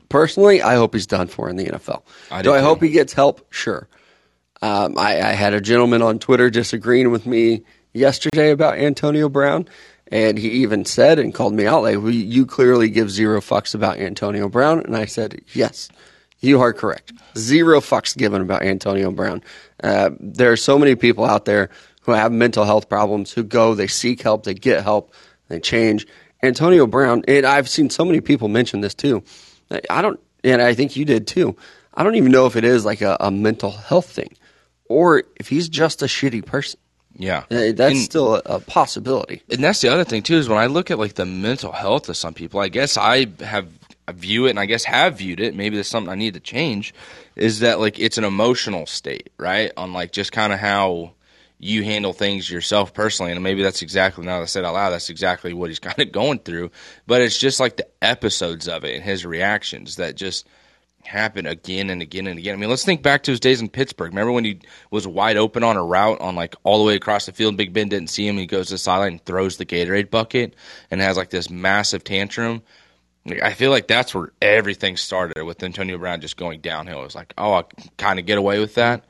personally, 0.08 0.62
I 0.62 0.74
hope 0.74 0.94
he's 0.94 1.06
done 1.06 1.28
for 1.28 1.48
in 1.48 1.56
the 1.56 1.66
NFL. 1.66 2.02
I 2.30 2.42
do, 2.42 2.50
do 2.50 2.54
I 2.54 2.60
hope 2.60 2.82
he 2.82 2.90
gets 2.90 3.12
help? 3.12 3.46
Sure. 3.52 3.88
Um, 4.62 4.98
I, 4.98 5.20
I 5.20 5.32
had 5.32 5.52
a 5.52 5.60
gentleman 5.60 6.02
on 6.02 6.18
Twitter 6.18 6.50
disagreeing 6.50 7.10
with 7.10 7.26
me 7.26 7.62
yesterday 7.92 8.50
about 8.50 8.78
Antonio 8.78 9.28
Brown. 9.28 9.68
And 10.08 10.38
he 10.38 10.48
even 10.50 10.84
said 10.84 11.18
and 11.18 11.34
called 11.34 11.54
me 11.54 11.66
out 11.66 11.82
like, 11.82 11.96
well, 11.96 12.10
"You 12.10 12.46
clearly 12.46 12.90
give 12.90 13.10
zero 13.10 13.40
fucks 13.40 13.74
about 13.74 13.98
Antonio 13.98 14.48
Brown." 14.48 14.80
And 14.80 14.96
I 14.96 15.06
said, 15.06 15.40
"Yes, 15.52 15.88
you 16.40 16.60
are 16.60 16.72
correct. 16.72 17.12
Zero 17.36 17.80
fucks 17.80 18.16
given 18.16 18.40
about 18.40 18.62
Antonio 18.62 19.10
Brown." 19.10 19.42
Uh, 19.82 20.10
there 20.20 20.52
are 20.52 20.56
so 20.56 20.78
many 20.78 20.94
people 20.94 21.24
out 21.24 21.44
there 21.44 21.70
who 22.02 22.12
have 22.12 22.30
mental 22.30 22.64
health 22.64 22.88
problems 22.88 23.32
who 23.32 23.42
go, 23.42 23.74
they 23.74 23.88
seek 23.88 24.22
help, 24.22 24.44
they 24.44 24.54
get 24.54 24.84
help, 24.84 25.12
they 25.48 25.58
change. 25.58 26.06
Antonio 26.42 26.86
Brown, 26.86 27.24
and 27.26 27.44
I've 27.44 27.68
seen 27.68 27.90
so 27.90 28.04
many 28.04 28.20
people 28.20 28.46
mention 28.46 28.80
this 28.80 28.94
too. 28.94 29.24
I 29.90 30.02
don't, 30.02 30.20
and 30.44 30.62
I 30.62 30.74
think 30.74 30.94
you 30.94 31.04
did 31.04 31.26
too. 31.26 31.56
I 31.92 32.04
don't 32.04 32.14
even 32.14 32.30
know 32.30 32.46
if 32.46 32.54
it 32.54 32.64
is 32.64 32.84
like 32.84 33.00
a, 33.00 33.16
a 33.18 33.30
mental 33.32 33.72
health 33.72 34.08
thing 34.08 34.36
or 34.88 35.24
if 35.36 35.48
he's 35.48 35.68
just 35.68 36.02
a 36.02 36.06
shitty 36.06 36.46
person. 36.46 36.78
Yeah, 37.18 37.44
uh, 37.50 37.72
that's 37.72 37.80
and, 37.80 37.98
still 37.98 38.34
a, 38.44 38.60
possibility. 38.60 39.42
And 39.50 39.62
that's 39.62 39.80
the 39.80 39.88
other 39.88 40.04
thing 40.04 40.22
too 40.22 40.36
is 40.36 40.48
when 40.48 40.58
I 40.58 40.66
look 40.66 40.90
at 40.90 40.98
like 40.98 41.14
the 41.14 41.26
mental 41.26 41.72
health 41.72 42.08
of 42.08 42.16
some 42.16 42.34
people, 42.34 42.60
I 42.60 42.68
guess 42.68 42.96
I 42.96 43.26
have 43.40 43.68
I 44.08 44.12
view 44.12 44.46
it, 44.46 44.50
and 44.50 44.60
I 44.60 44.66
guess 44.66 44.84
have 44.84 45.18
viewed 45.18 45.40
it. 45.40 45.54
Maybe 45.54 45.76
there's 45.76 45.88
something 45.88 46.12
I 46.12 46.16
need 46.16 46.34
to 46.34 46.40
change. 46.40 46.94
Is 47.34 47.60
that 47.60 47.80
like 47.80 47.98
it's 47.98 48.18
an 48.18 48.24
emotional 48.24 48.86
state, 48.86 49.30
right? 49.38 49.72
On 49.76 49.92
like 49.92 50.12
just 50.12 50.32
kind 50.32 50.52
of 50.52 50.58
how 50.58 51.12
you 51.58 51.82
handle 51.82 52.12
things 52.12 52.50
yourself 52.50 52.92
personally, 52.92 53.32
and 53.32 53.42
maybe 53.42 53.62
that's 53.62 53.82
exactly 53.82 54.24
now 54.24 54.36
that 54.38 54.42
I 54.42 54.46
said 54.46 54.64
out 54.64 54.74
loud, 54.74 54.90
that's 54.90 55.10
exactly 55.10 55.52
what 55.52 55.70
he's 55.70 55.78
kind 55.80 55.98
of 55.98 56.12
going 56.12 56.38
through. 56.40 56.70
But 57.06 57.22
it's 57.22 57.38
just 57.38 57.60
like 57.60 57.76
the 57.76 57.88
episodes 58.02 58.68
of 58.68 58.84
it 58.84 58.94
and 58.94 59.04
his 59.04 59.24
reactions 59.24 59.96
that 59.96 60.16
just 60.16 60.46
happen 61.06 61.46
again 61.46 61.88
and 61.90 62.02
again 62.02 62.26
and 62.26 62.38
again. 62.38 62.54
I 62.54 62.56
mean, 62.56 62.68
let's 62.68 62.84
think 62.84 63.02
back 63.02 63.22
to 63.22 63.30
his 63.30 63.40
days 63.40 63.60
in 63.60 63.68
Pittsburgh. 63.68 64.10
Remember 64.10 64.32
when 64.32 64.44
he 64.44 64.60
was 64.90 65.06
wide 65.06 65.36
open 65.36 65.64
on 65.64 65.76
a 65.76 65.84
route 65.84 66.20
on 66.20 66.34
like 66.34 66.54
all 66.64 66.78
the 66.78 66.84
way 66.84 66.94
across 66.94 67.26
the 67.26 67.32
field? 67.32 67.56
Big 67.56 67.72
Ben 67.72 67.88
didn't 67.88 68.10
see 68.10 68.26
him. 68.26 68.36
He 68.36 68.46
goes 68.46 68.66
to 68.68 68.74
the 68.74 68.78
sideline 68.78 69.12
and 69.12 69.24
throws 69.24 69.56
the 69.56 69.64
Gatorade 69.64 70.10
bucket 70.10 70.54
and 70.90 71.00
has 71.00 71.16
like 71.16 71.30
this 71.30 71.48
massive 71.48 72.04
tantrum. 72.04 72.62
I 73.42 73.54
feel 73.54 73.70
like 73.70 73.88
that's 73.88 74.14
where 74.14 74.32
everything 74.42 74.96
started 74.96 75.42
with 75.42 75.62
Antonio 75.62 75.98
Brown 75.98 76.20
just 76.20 76.36
going 76.36 76.60
downhill. 76.60 77.00
It 77.00 77.04
was 77.04 77.14
like, 77.14 77.34
oh, 77.38 77.54
I 77.54 77.64
kind 77.98 78.18
of 78.18 78.26
get 78.26 78.38
away 78.38 78.60
with 78.60 78.74
that. 78.74 79.04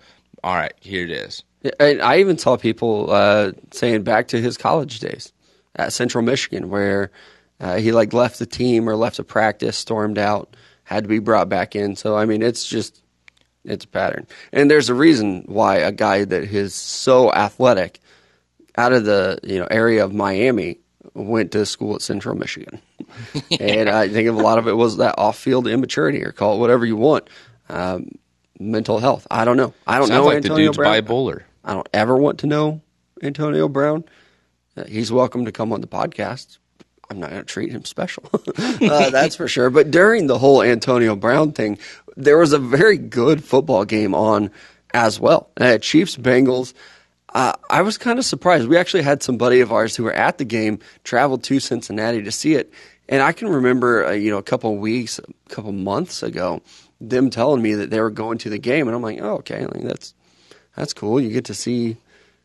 All 0.44 0.54
right, 0.54 0.74
here 0.80 1.04
it 1.04 1.10
is. 1.10 1.42
And 1.80 2.00
I 2.00 2.18
even 2.18 2.38
saw 2.38 2.56
people 2.56 3.10
uh, 3.10 3.52
saying 3.72 4.04
back 4.04 4.28
to 4.28 4.40
his 4.40 4.56
college 4.56 5.00
days 5.00 5.32
at 5.74 5.92
Central 5.92 6.22
Michigan, 6.24 6.68
where 6.70 7.10
Uh, 7.58 7.76
he 7.76 7.90
like 7.90 8.12
left 8.12 8.38
the 8.38 8.44
team 8.44 8.86
or 8.86 8.94
left 8.96 9.18
a 9.18 9.24
practice, 9.24 9.78
stormed 9.78 10.18
out, 10.18 10.54
had 10.86 11.02
to 11.02 11.08
be 11.08 11.18
brought 11.18 11.48
back 11.48 11.76
in. 11.76 11.96
So 11.96 12.16
I 12.16 12.24
mean, 12.24 12.42
it's 12.42 12.64
just 12.64 13.02
it's 13.64 13.84
a 13.84 13.88
pattern, 13.88 14.26
and 14.52 14.70
there's 14.70 14.88
a 14.88 14.94
reason 14.94 15.42
why 15.46 15.76
a 15.76 15.92
guy 15.92 16.24
that 16.24 16.44
is 16.44 16.74
so 16.74 17.32
athletic 17.32 18.00
out 18.76 18.92
of 18.92 19.04
the 19.04 19.38
you 19.42 19.58
know 19.58 19.66
area 19.70 20.04
of 20.04 20.14
Miami 20.14 20.78
went 21.14 21.52
to 21.52 21.66
school 21.66 21.96
at 21.96 22.02
Central 22.02 22.36
Michigan, 22.36 22.80
yeah. 23.50 23.56
and 23.60 23.90
I 23.90 24.08
think 24.08 24.28
a 24.28 24.32
lot 24.32 24.58
of 24.58 24.68
it 24.68 24.74
was 24.74 24.98
that 24.98 25.16
off-field 25.18 25.66
immaturity, 25.66 26.22
or 26.24 26.32
call 26.32 26.56
it 26.56 26.60
whatever 26.60 26.86
you 26.86 26.96
want. 26.96 27.28
Um, 27.68 28.12
mental 28.60 29.00
health. 29.00 29.26
I 29.30 29.44
don't 29.44 29.56
know. 29.56 29.74
I 29.86 29.98
don't 29.98 30.06
Sounds 30.06 30.18
know 30.20 30.26
like 30.26 30.36
Antonio 30.36 30.56
the 30.56 30.62
dude's 30.66 30.76
Brown. 30.76 30.94
bipolar. 30.94 31.42
I 31.64 31.74
don't 31.74 31.88
ever 31.92 32.16
want 32.16 32.38
to 32.40 32.46
know 32.46 32.80
Antonio 33.22 33.68
Brown. 33.68 34.04
Uh, 34.76 34.84
he's 34.84 35.10
welcome 35.10 35.46
to 35.46 35.52
come 35.52 35.72
on 35.72 35.80
the 35.80 35.88
podcast. 35.88 36.58
I'm 37.10 37.20
not 37.20 37.30
going 37.30 37.42
to 37.42 37.46
treat 37.46 37.70
him 37.70 37.84
special. 37.84 38.24
uh, 38.58 39.10
that's 39.10 39.36
for 39.36 39.48
sure. 39.48 39.70
But 39.70 39.90
during 39.90 40.26
the 40.26 40.38
whole 40.38 40.62
Antonio 40.62 41.14
Brown 41.14 41.52
thing, 41.52 41.78
there 42.16 42.38
was 42.38 42.52
a 42.52 42.58
very 42.58 42.96
good 42.96 43.44
football 43.44 43.84
game 43.84 44.14
on 44.14 44.50
as 44.92 45.20
well. 45.20 45.50
Uh, 45.56 45.78
Chiefs 45.78 46.16
Bengals. 46.16 46.72
Uh, 47.34 47.52
I 47.68 47.82
was 47.82 47.98
kind 47.98 48.18
of 48.18 48.24
surprised. 48.24 48.66
We 48.66 48.78
actually 48.78 49.02
had 49.02 49.22
some 49.22 49.36
buddy 49.36 49.60
of 49.60 49.70
ours 49.70 49.94
who 49.94 50.04
were 50.04 50.12
at 50.12 50.38
the 50.38 50.44
game, 50.44 50.78
traveled 51.04 51.44
to 51.44 51.60
Cincinnati 51.60 52.22
to 52.22 52.32
see 52.32 52.54
it, 52.54 52.72
and 53.08 53.22
I 53.22 53.32
can 53.32 53.48
remember, 53.48 54.06
uh, 54.06 54.12
you 54.12 54.30
know, 54.30 54.38
a 54.38 54.42
couple 54.42 54.76
weeks, 54.78 55.18
a 55.18 55.54
couple 55.54 55.72
months 55.72 56.22
ago, 56.22 56.62
them 57.00 57.28
telling 57.28 57.60
me 57.60 57.74
that 57.74 57.90
they 57.90 58.00
were 58.00 58.10
going 58.10 58.38
to 58.38 58.50
the 58.50 58.58
game, 58.58 58.88
and 58.88 58.96
I'm 58.96 59.02
like, 59.02 59.20
oh, 59.20 59.34
okay, 59.36 59.66
like, 59.66 59.82
that's 59.82 60.14
that's 60.76 60.92
cool. 60.92 61.20
You 61.20 61.30
get 61.30 61.44
to 61.46 61.54
see 61.54 61.96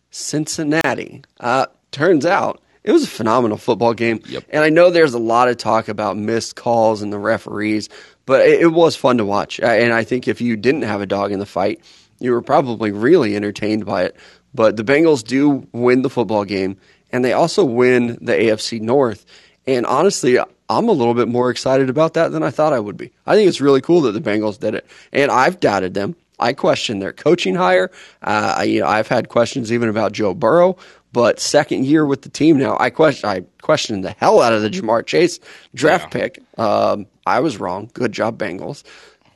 Cincinnati. 0.10 1.24
Uh, 1.40 1.68
turns 1.92 2.26
out 2.26 2.62
it 2.84 2.92
was 2.92 3.04
a 3.04 3.08
phenomenal 3.08 3.58
football 3.58 3.94
game. 3.94 4.22
Yep. 4.28 4.46
And 4.50 4.64
I 4.64 4.70
know 4.70 4.90
there's 4.90 5.14
a 5.14 5.20
lot 5.20 5.50
of 5.50 5.58
talk 5.58 5.88
about 5.88 6.18
missed 6.18 6.56
calls 6.56 7.02
and 7.02 7.14
the 7.14 7.20
referees, 7.20 7.90
but 8.26 8.46
it, 8.48 8.62
it, 8.62 8.68
was 8.68 8.96
fun 8.96 9.18
to 9.18 9.26
watch. 9.26 9.60
And 9.60 9.94
I 9.94 10.04
think 10.04 10.28
if 10.28 10.42
you 10.42 10.58
didn't 10.58 10.84
have 10.84 11.02
a 11.02 11.06
dog 11.06 11.32
in 11.32 11.40
the 11.40 11.46
fight, 11.46 11.82
you 12.20 12.32
were 12.32 12.42
probably 12.42 12.92
really 12.92 13.36
entertained 13.36 13.86
by 13.86 14.04
it. 14.06 14.16
But 14.54 14.78
the 14.78 14.84
Bengals 14.84 15.24
do 15.24 15.68
win 15.72 16.02
the 16.02 16.10
football 16.10 16.44
game, 16.44 16.78
and 17.12 17.24
they 17.24 17.34
also 17.34 17.64
win 17.64 18.18
the 18.22 18.34
AFC 18.34 18.82
North. 18.82 19.26
And 19.66 19.86
honestly, 19.86 20.40
I'm 20.70 20.90
a 20.90 20.94
little 20.94 21.14
bit 21.14 21.28
more 21.28 21.50
excited 21.50 21.90
about 21.90 22.16
that 22.16 22.32
than 22.32 22.44
I 22.44 22.50
thought 22.50 22.74
I 22.74 22.80
would 22.80 22.98
be. 22.98 23.12
I 23.26 23.36
think 23.36 23.48
it's 23.48 23.62
really 23.62 23.82
cool 23.82 24.02
that 24.02 24.14
the 24.14 24.22
Bengals 24.22 24.60
did 24.60 24.74
it. 24.76 24.88
And 25.12 25.32
I've 25.32 25.60
doubted 25.60 25.94
them. 25.94 26.16
I 26.40 26.54
question 26.54 27.00
their 27.00 27.14
coaching 27.14 27.56
hire. 27.56 27.92
Uh, 28.22 28.64
you 28.66 28.82
know, 28.82 28.88
I've 28.88 29.08
had 29.08 29.30
questions 29.30 29.72
even 29.72 29.90
about 29.90 30.12
Joe 30.12 30.34
Burrow, 30.34 30.76
but 31.14 31.40
second 31.40 31.86
year 31.86 32.06
with 32.06 32.22
the 32.22 32.30
team 32.30 32.58
now, 32.58 32.78
I 32.80 32.90
question 32.90 33.30
I 33.30 33.44
questioned 33.62 34.04
the 34.04 34.12
hell 34.12 34.42
out 34.42 34.54
of 34.54 34.62
the 34.62 34.70
Ja'Marr 34.70 35.06
Chase 35.06 35.40
draft 35.74 36.14
yeah. 36.16 36.22
pick. 36.22 36.44
Um, 36.58 37.08
I 37.26 37.40
was 37.40 37.58
wrong. 37.58 37.90
Good 37.94 38.12
job, 38.12 38.38
Bengals. 38.38 38.84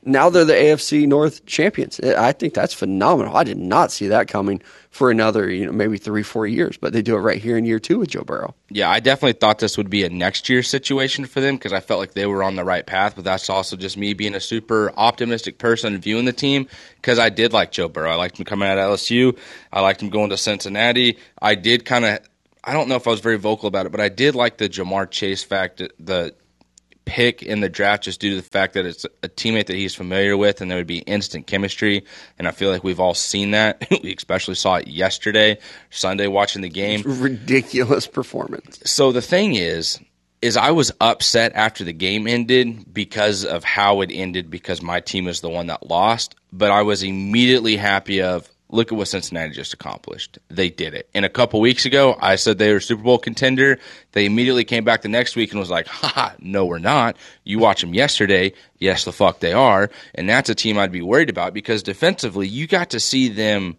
Now 0.08 0.30
they're 0.30 0.46
the 0.46 0.54
AFC 0.54 1.08
North 1.08 1.46
champions. 1.48 2.00
I 2.00 2.32
think 2.32 2.54
that's 2.54 2.76
phenomenal. 2.76 3.36
I 3.36 3.44
did 3.44 3.58
not 3.58 3.92
see 3.92 4.08
that 4.08 4.28
coming 4.28 4.62
for 4.92 5.10
another, 5.10 5.52
you 5.52 5.66
know, 5.66 5.72
maybe 5.72 5.98
three, 5.98 6.22
four 6.22 6.46
years, 6.46 6.78
but 6.78 6.94
they 6.94 7.02
do 7.02 7.16
it 7.16 7.20
right 7.20 7.42
here 7.42 7.58
in 7.58 7.66
year 7.66 7.80
two 7.80 8.00
with 8.00 8.10
Joe 8.10 8.24
Burrow. 8.24 8.54
Yeah, 8.70 8.90
I 8.90 9.00
definitely 9.00 9.34
thought 9.34 9.60
this 9.60 9.78
would 9.78 9.90
be 9.90 10.04
a 10.04 10.10
next 10.10 10.48
year 10.48 10.62
situation 10.64 11.26
for 11.26 11.42
them 11.42 11.56
because 11.56 11.74
I 11.74 11.80
felt 11.80 12.00
like 12.00 12.14
they 12.14 12.28
were 12.28 12.44
on 12.44 12.56
the 12.56 12.64
right 12.64 12.86
path. 12.86 13.16
But 13.16 13.26
that's 13.26 13.50
also 13.50 13.76
just 13.76 13.98
me 13.98 14.14
being 14.14 14.36
a 14.36 14.40
super 14.40 14.94
optimistic 14.96 15.58
person 15.58 16.00
viewing 16.00 16.26
the 16.26 16.34
team 16.34 16.68
because 16.98 17.18
I 17.18 17.30
did 17.30 17.52
like 17.52 17.72
Joe 17.72 17.90
Burrow. 17.90 18.12
I 18.12 18.16
liked 18.16 18.40
him 18.40 18.46
coming 18.46 18.70
out 18.70 18.78
of 18.78 18.92
LSU. 18.92 19.38
I 19.74 19.82
liked 19.82 20.02
him 20.02 20.10
going 20.10 20.30
to 20.30 20.38
Cincinnati. 20.38 21.18
I 21.42 21.56
did 21.56 21.84
kind 21.84 22.06
of. 22.06 22.20
I 22.64 22.74
don't 22.74 22.88
know 22.88 22.96
if 22.96 23.08
I 23.08 23.12
was 23.12 23.20
very 23.20 23.38
vocal 23.38 23.68
about 23.68 23.86
it, 23.86 23.92
but 23.92 24.02
I 24.02 24.10
did 24.10 24.34
like 24.34 24.58
the 24.58 24.70
Ja'Marr 24.70 25.10
Chase 25.12 25.44
fact, 25.44 25.84
the 26.00 26.34
pick 27.06 27.44
in 27.44 27.62
the 27.62 27.70
draft 27.70 28.04
just 28.04 28.20
due 28.20 28.32
to 28.32 28.36
the 28.36 28.42
fact 28.42 28.74
that 28.74 28.86
it's 28.86 29.06
a 29.24 29.30
teammate 29.30 29.68
that 29.68 29.76
he's 29.76 29.96
familiar 29.96 30.36
with 30.36 30.62
and 30.62 30.70
there 30.70 30.78
would 30.78 30.88
be 30.88 31.00
instant 31.00 31.48
chemistry. 31.48 32.04
And 32.38 32.48
I 32.48 32.52
feel 32.52 32.72
like 32.72 32.84
we've 32.84 33.00
all 33.00 33.14
seen 33.14 33.52
that. 33.52 33.88
we 34.04 34.14
especially 34.14 34.56
saw 34.56 34.76
it 34.76 34.88
yesterday, 34.88 35.60
Sunday, 35.92 36.28
watching 36.28 36.62
the 36.62 36.70
game. 36.70 37.04
Ridiculous 37.06 38.08
performance. 38.08 38.80
So 38.86 39.12
the 39.12 39.22
thing 39.22 39.56
is, 39.56 40.00
is 40.42 40.58
I 40.58 40.72
was 40.72 40.92
upset 41.00 41.54
after 41.56 41.84
the 41.84 41.94
game 41.94 42.28
ended 42.28 42.94
because 42.94 43.46
of 43.46 43.64
how 43.64 44.02
it 44.02 44.12
ended 44.12 44.52
because 44.52 44.82
my 44.82 45.00
team 45.00 45.26
was 45.26 45.42
the 45.42 45.50
one 45.50 45.68
that 45.68 45.88
lost. 45.88 46.36
But 46.52 46.72
I 46.72 46.84
was 46.84 47.04
immediately 47.04 47.78
happy 47.78 48.22
of 48.22 48.50
look 48.76 48.92
at 48.92 48.98
what 48.98 49.08
Cincinnati 49.08 49.54
just 49.54 49.74
accomplished. 49.74 50.38
They 50.50 50.70
did 50.70 50.94
it. 50.94 51.10
And 51.14 51.26
a 51.26 51.30
couple 51.30 51.60
weeks 51.60 51.86
ago, 51.86 52.18
I 52.20 52.36
said 52.36 52.58
they 52.58 52.72
were 52.72 52.78
a 52.78 52.82
Super 52.82 53.04
Bowl 53.04 53.18
contender. 53.18 53.80
They 54.12 54.26
immediately 54.26 54.64
came 54.64 54.84
back 54.84 55.02
the 55.02 55.10
next 55.10 55.36
week 55.36 55.52
and 55.52 55.60
was 55.60 55.70
like, 55.70 55.88
ha, 55.88 56.36
no, 56.40 56.66
we're 56.66 56.80
not. 56.80 57.18
You 57.44 57.60
watch 57.60 57.82
them 57.82 57.94
yesterday. 57.94 58.54
Yes, 58.80 59.06
the 59.06 59.12
fuck 59.14 59.40
they 59.40 59.54
are. 59.54 59.90
And 60.14 60.30
that's 60.30 60.50
a 60.50 60.56
team 60.56 60.78
I'd 60.78 60.92
be 60.92 61.02
worried 61.02 61.30
about 61.30 61.54
because 61.54 61.84
defensively, 61.84 62.48
you 62.48 62.68
got 62.68 62.92
to 62.92 63.00
see 63.00 63.30
them 63.30 63.78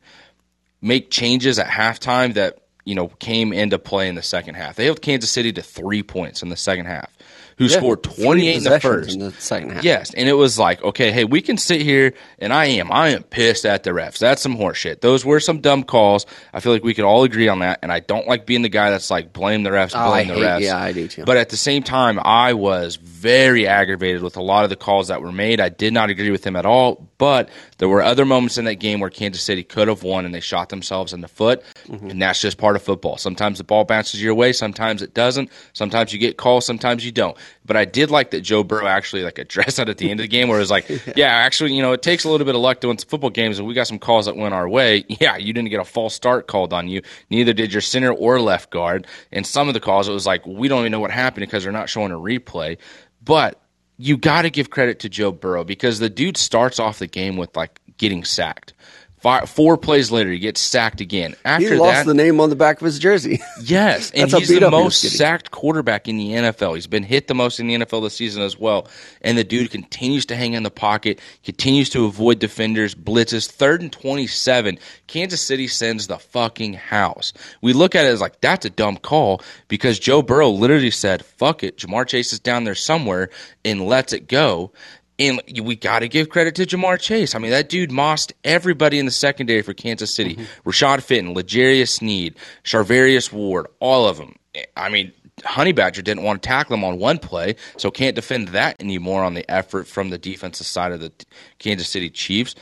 make 0.81 1.11
changes 1.11 1.59
at 1.59 1.69
halftime 1.69 2.35
that, 2.35 2.59
you 2.85 2.95
know, 2.95 3.09
came 3.09 3.53
into 3.53 3.79
play 3.79 4.09
in 4.09 4.15
the 4.15 4.23
second 4.23 4.55
half. 4.55 4.76
They 4.76 4.87
held 4.87 5.03
Kansas 5.03 5.31
City 5.31 5.53
to 5.53 5.62
three 5.62 6.03
points 6.03 6.43
in 6.43 6.49
the 6.49 6.57
second 6.57 6.87
half 6.87 7.15
who 7.59 7.64
yeah, 7.64 7.76
scored 7.76 8.02
28 8.02 8.56
in 8.56 8.64
the 8.64 8.80
first. 8.80 9.14
In 9.14 9.21
the 9.21 9.33
second 9.33 9.73
half. 9.73 9.85
Yes, 9.85 10.12
and 10.12 10.28
it 10.28 10.35
was 10.35 10.59
like, 10.59 10.83
okay, 10.83 11.11
hey, 11.11 11.25
we 11.25 11.40
can 11.40 11.56
sit 11.56 11.80
here, 11.80 12.12
and 12.38 12.52
I 12.52 12.66
am, 12.66 12.92
I 12.92 13.09
am 13.11 13.23
pissed 13.23 13.64
at 13.64 13.83
the 13.83 13.90
refs. 13.90 14.18
That's 14.18 14.42
some 14.42 14.56
horseshit. 14.56 15.00
Those 15.00 15.25
were 15.25 15.40
some 15.40 15.61
dumb 15.61 15.83
calls. 15.83 16.26
I 16.52 16.61
feel 16.61 16.73
like 16.73 16.85
we 16.85 16.92
could 16.92 17.04
all 17.04 17.25
agree 17.25 17.49
on 17.49 17.61
that, 17.61 17.78
and 17.83 17.90
I 17.90 18.00
don't 18.00 18.26
like 18.26 18.45
being 18.45 18.62
the 18.62 18.68
guy 18.68 18.90
that's 18.90 19.11
like 19.11 19.33
blame 19.33 19.62
the 19.62 19.71
refs, 19.71 19.92
oh, 19.95 20.11
blame 20.11 20.28
the 20.28 20.35
hate, 20.35 20.42
refs. 20.42 20.61
Yeah, 20.61 20.76
I 20.76 20.92
do 20.92 21.09
too. 21.09 21.25
But 21.25 21.38
at 21.38 21.49
the 21.49 21.56
same 21.56 21.83
time, 21.83 22.18
I 22.23 22.52
was 22.52 22.97
very 22.97 23.66
aggravated 23.66 24.23
with 24.23 24.37
a 24.37 24.42
lot 24.42 24.64
of 24.64 24.71
the 24.71 24.76
calls 24.76 25.09
that 25.09 25.23
were 25.23 25.33
made. 25.33 25.61
I 25.61 25.71
did 25.71 25.95
not 25.95 26.11
agree 26.11 26.30
with 26.30 26.42
them 26.42 26.56
at 26.56 26.66
all, 26.66 27.09
but 27.16 27.49
there 27.78 27.88
were 27.88 28.02
other 28.02 28.26
moments 28.26 28.59
in 28.59 28.66
that 28.66 28.75
game 28.75 29.00
where 29.00 29.11
Kansas 29.11 29.42
City 29.42 29.62
could 29.62 29.88
have 29.88 30.02
won, 30.02 30.26
and 30.26 30.35
they 30.35 30.40
shot 30.40 30.68
themselves 30.68 31.14
in 31.14 31.23
the 31.23 31.28
foot, 31.28 31.62
mm-hmm. 31.87 32.11
and 32.11 32.21
that's 32.21 32.40
just 32.40 32.59
part 32.59 32.76
of 32.76 32.83
football. 32.83 33.16
Sometimes 33.16 33.59
the 33.59 33.64
ball 33.64 33.85
bounces 33.85 34.23
your 34.23 34.35
way, 34.35 34.52
sometimes 34.52 35.00
it 35.00 35.14
doesn't. 35.14 35.50
Sometimes 35.73 36.12
you 36.12 36.18
get 36.18 36.37
calls, 36.37 36.66
sometimes 36.66 37.04
you 37.04 37.12
don't. 37.16 37.37
But 37.64 37.76
I 37.76 37.85
did 37.85 38.11
like 38.12 38.30
that 38.30 38.42
Joe 38.42 38.62
Burrow 38.62 38.87
actually 38.87 39.23
like 39.23 39.38
addressed 39.38 39.78
that 39.78 39.88
at 39.88 39.99
the 39.99 40.08
end 40.08 40.20
of 40.20 40.25
the 40.25 40.28
game, 40.28 40.46
where 40.46 40.58
it 40.58 40.61
was 40.61 40.70
like, 40.70 40.88
yeah, 41.16 41.32
actually, 41.32 41.75
you 41.75 41.82
know, 41.82 41.92
it 41.92 42.02
takes 42.02 42.23
a 42.23 42.30
little 42.30 42.44
bit 42.44 42.54
of 42.54 42.61
luck 42.61 42.80
to 42.82 42.88
win 42.88 42.99
some 42.99 43.08
football 43.08 43.30
games, 43.30 43.58
and 43.58 43.66
we 43.66 43.75
got 43.75 43.88
some 43.88 43.99
calls 43.99 44.26
that 44.26 44.37
went 44.37 44.54
our 44.54 44.68
way. 44.68 45.04
Yeah, 45.18 45.38
you 45.38 45.54
didn't 45.54 45.70
get 45.70 45.80
a 45.80 45.85
false 45.85 46.14
start 46.14 46.46
called 46.46 46.75
on 46.75 46.88
you. 46.88 47.00
Neither 47.30 47.54
did 47.54 47.73
your 47.73 47.80
center 47.80 48.12
or 48.12 48.38
left 48.38 48.70
guard. 48.70 49.06
And 49.32 49.46
some 49.46 49.66
of 49.66 49.73
the 49.73 49.80
calls, 49.80 50.08
it 50.08 50.12
was 50.12 50.26
like 50.26 50.46
we 50.46 50.68
don't 50.68 50.80
even 50.80 50.92
know 50.92 51.00
what 51.00 51.11
happened 51.11 51.46
because 51.46 51.62
they're 51.62 51.73
not 51.73 51.88
showing 51.88 52.12
a 52.12 52.16
replay. 52.16 52.76
But 53.25 53.58
you 53.96 54.18
got 54.18 54.42
to 54.42 54.50
give 54.50 54.68
credit 54.68 55.00
to 55.00 55.08
Joe 55.08 55.32
Burrow 55.32 55.64
because 55.64 55.99
the 55.99 56.11
dude 56.11 56.37
starts 56.37 56.78
off 56.78 56.99
the 56.99 57.06
game 57.06 57.38
with 57.38 57.56
like 57.56 57.80
getting 57.96 58.25
sacked. 58.25 58.75
Five, 59.18 59.49
four 59.49 59.78
plays 59.78 60.11
later, 60.11 60.30
he 60.30 60.38
gets 60.38 60.61
sacked 60.61 61.00
again. 61.00 61.35
After 61.42 61.70
he 61.73 61.76
lost 61.76 61.92
that, 61.92 62.06
the 62.06 62.14
name 62.14 62.38
on 62.38 62.50
the 62.50 62.56
back 62.56 62.80
of 62.80 62.85
his 62.85 62.99
jersey. 62.99 63.40
yes, 63.62 64.11
and 64.11 64.30
he's 64.30 64.49
the 64.49 64.70
most 64.70 65.00
sacked 65.00 65.50
quarterback 65.50 66.06
in 66.06 66.18
the 66.18 66.32
NFL. 66.32 66.75
He's 66.75 66.87
been 66.87 67.02
hit 67.02 67.26
the 67.26 67.35
most 67.35 67.58
in 67.58 67.66
the 67.66 67.75
NFL 67.76 68.02
this 68.02 68.14
season 68.14 68.42
as 68.42 68.58
well. 68.58 68.88
And 69.23 69.38
the 69.38 69.42
dude 69.42 69.70
continues 69.70 70.26
to 70.26 70.37
hang 70.37 70.52
in 70.52 70.64
the 70.64 70.70
pocket, 70.70 71.18
continues 71.44 71.88
to 71.90 72.04
avoid 72.04 72.40
defenders, 72.40 72.94
blitzes. 72.94 73.50
Third 73.50 73.80
and 73.80 73.90
twenty-seven, 73.90 74.78
Kansas 75.06 75.40
City 75.40 75.66
sends 75.66 76.08
the 76.08 76.18
fucking 76.18 76.75
house. 76.75 77.32
We 77.62 77.73
look 77.73 77.94
at 77.94 78.04
it 78.04 78.08
as 78.08 78.20
like 78.20 78.42
that's 78.42 78.66
a 78.66 78.70
dumb 78.70 78.99
call 78.99 79.40
because 79.68 79.99
Joe 79.99 80.20
Burrow 80.20 80.50
literally 80.50 80.90
said, 80.90 81.25
"Fuck 81.25 81.64
it, 81.64 81.78
Ja'Marr 81.78 82.06
Chase 82.06 82.35
is 82.35 82.38
down 82.38 82.64
there 82.64 82.75
somewhere," 82.75 83.30
and 83.64 83.87
lets 83.87 84.12
it 84.12 84.28
go. 84.28 84.73
And 85.18 85.40
we 85.62 85.76
got 85.76 86.00
to 86.00 86.08
give 86.08 86.28
credit 86.28 86.54
to 86.56 86.66
Ja'Marr 86.66 87.00
Chase. 87.00 87.35
I 87.35 87.38
mean, 87.38 87.50
that 87.50 87.70
dude 87.70 87.90
mossed 87.90 88.32
everybody 88.44 88.99
in 88.99 89.06
the 89.06 89.12
secondary 89.12 89.62
for 89.62 89.73
Kansas 89.73 90.12
City. 90.12 90.35
Mm-hmm. 90.35 90.68
Rashad 90.68 91.02
Fenton, 91.02 91.32
L'Jarius 91.32 91.88
Sneed, 91.88 92.35
Charvarius 92.64 93.32
Ward, 93.32 93.66
all 93.80 94.06
of 94.06 94.18
them. 94.18 94.37
I 94.76 94.90
mean, 94.90 95.12
Honey 95.44 95.73
Badger 95.73 96.02
didn't 96.02 96.23
want 96.23 96.42
to 96.42 96.46
tackle 96.46 96.75
him 96.75 96.85
on 96.85 96.99
one 96.99 97.18
play, 97.18 97.56
so 97.76 97.90
can't 97.90 98.14
defend 98.14 98.49
that 98.49 98.80
anymore 98.80 99.23
on 99.23 99.35
the 99.35 99.50
effort 99.50 99.87
from 99.87 100.11
the 100.11 100.18
defensive 100.18 100.66
side 100.66 100.92
of 100.92 101.00
the 101.00 101.12
Kansas 101.58 101.88
City 101.88 102.11
Chiefs. 102.11 102.54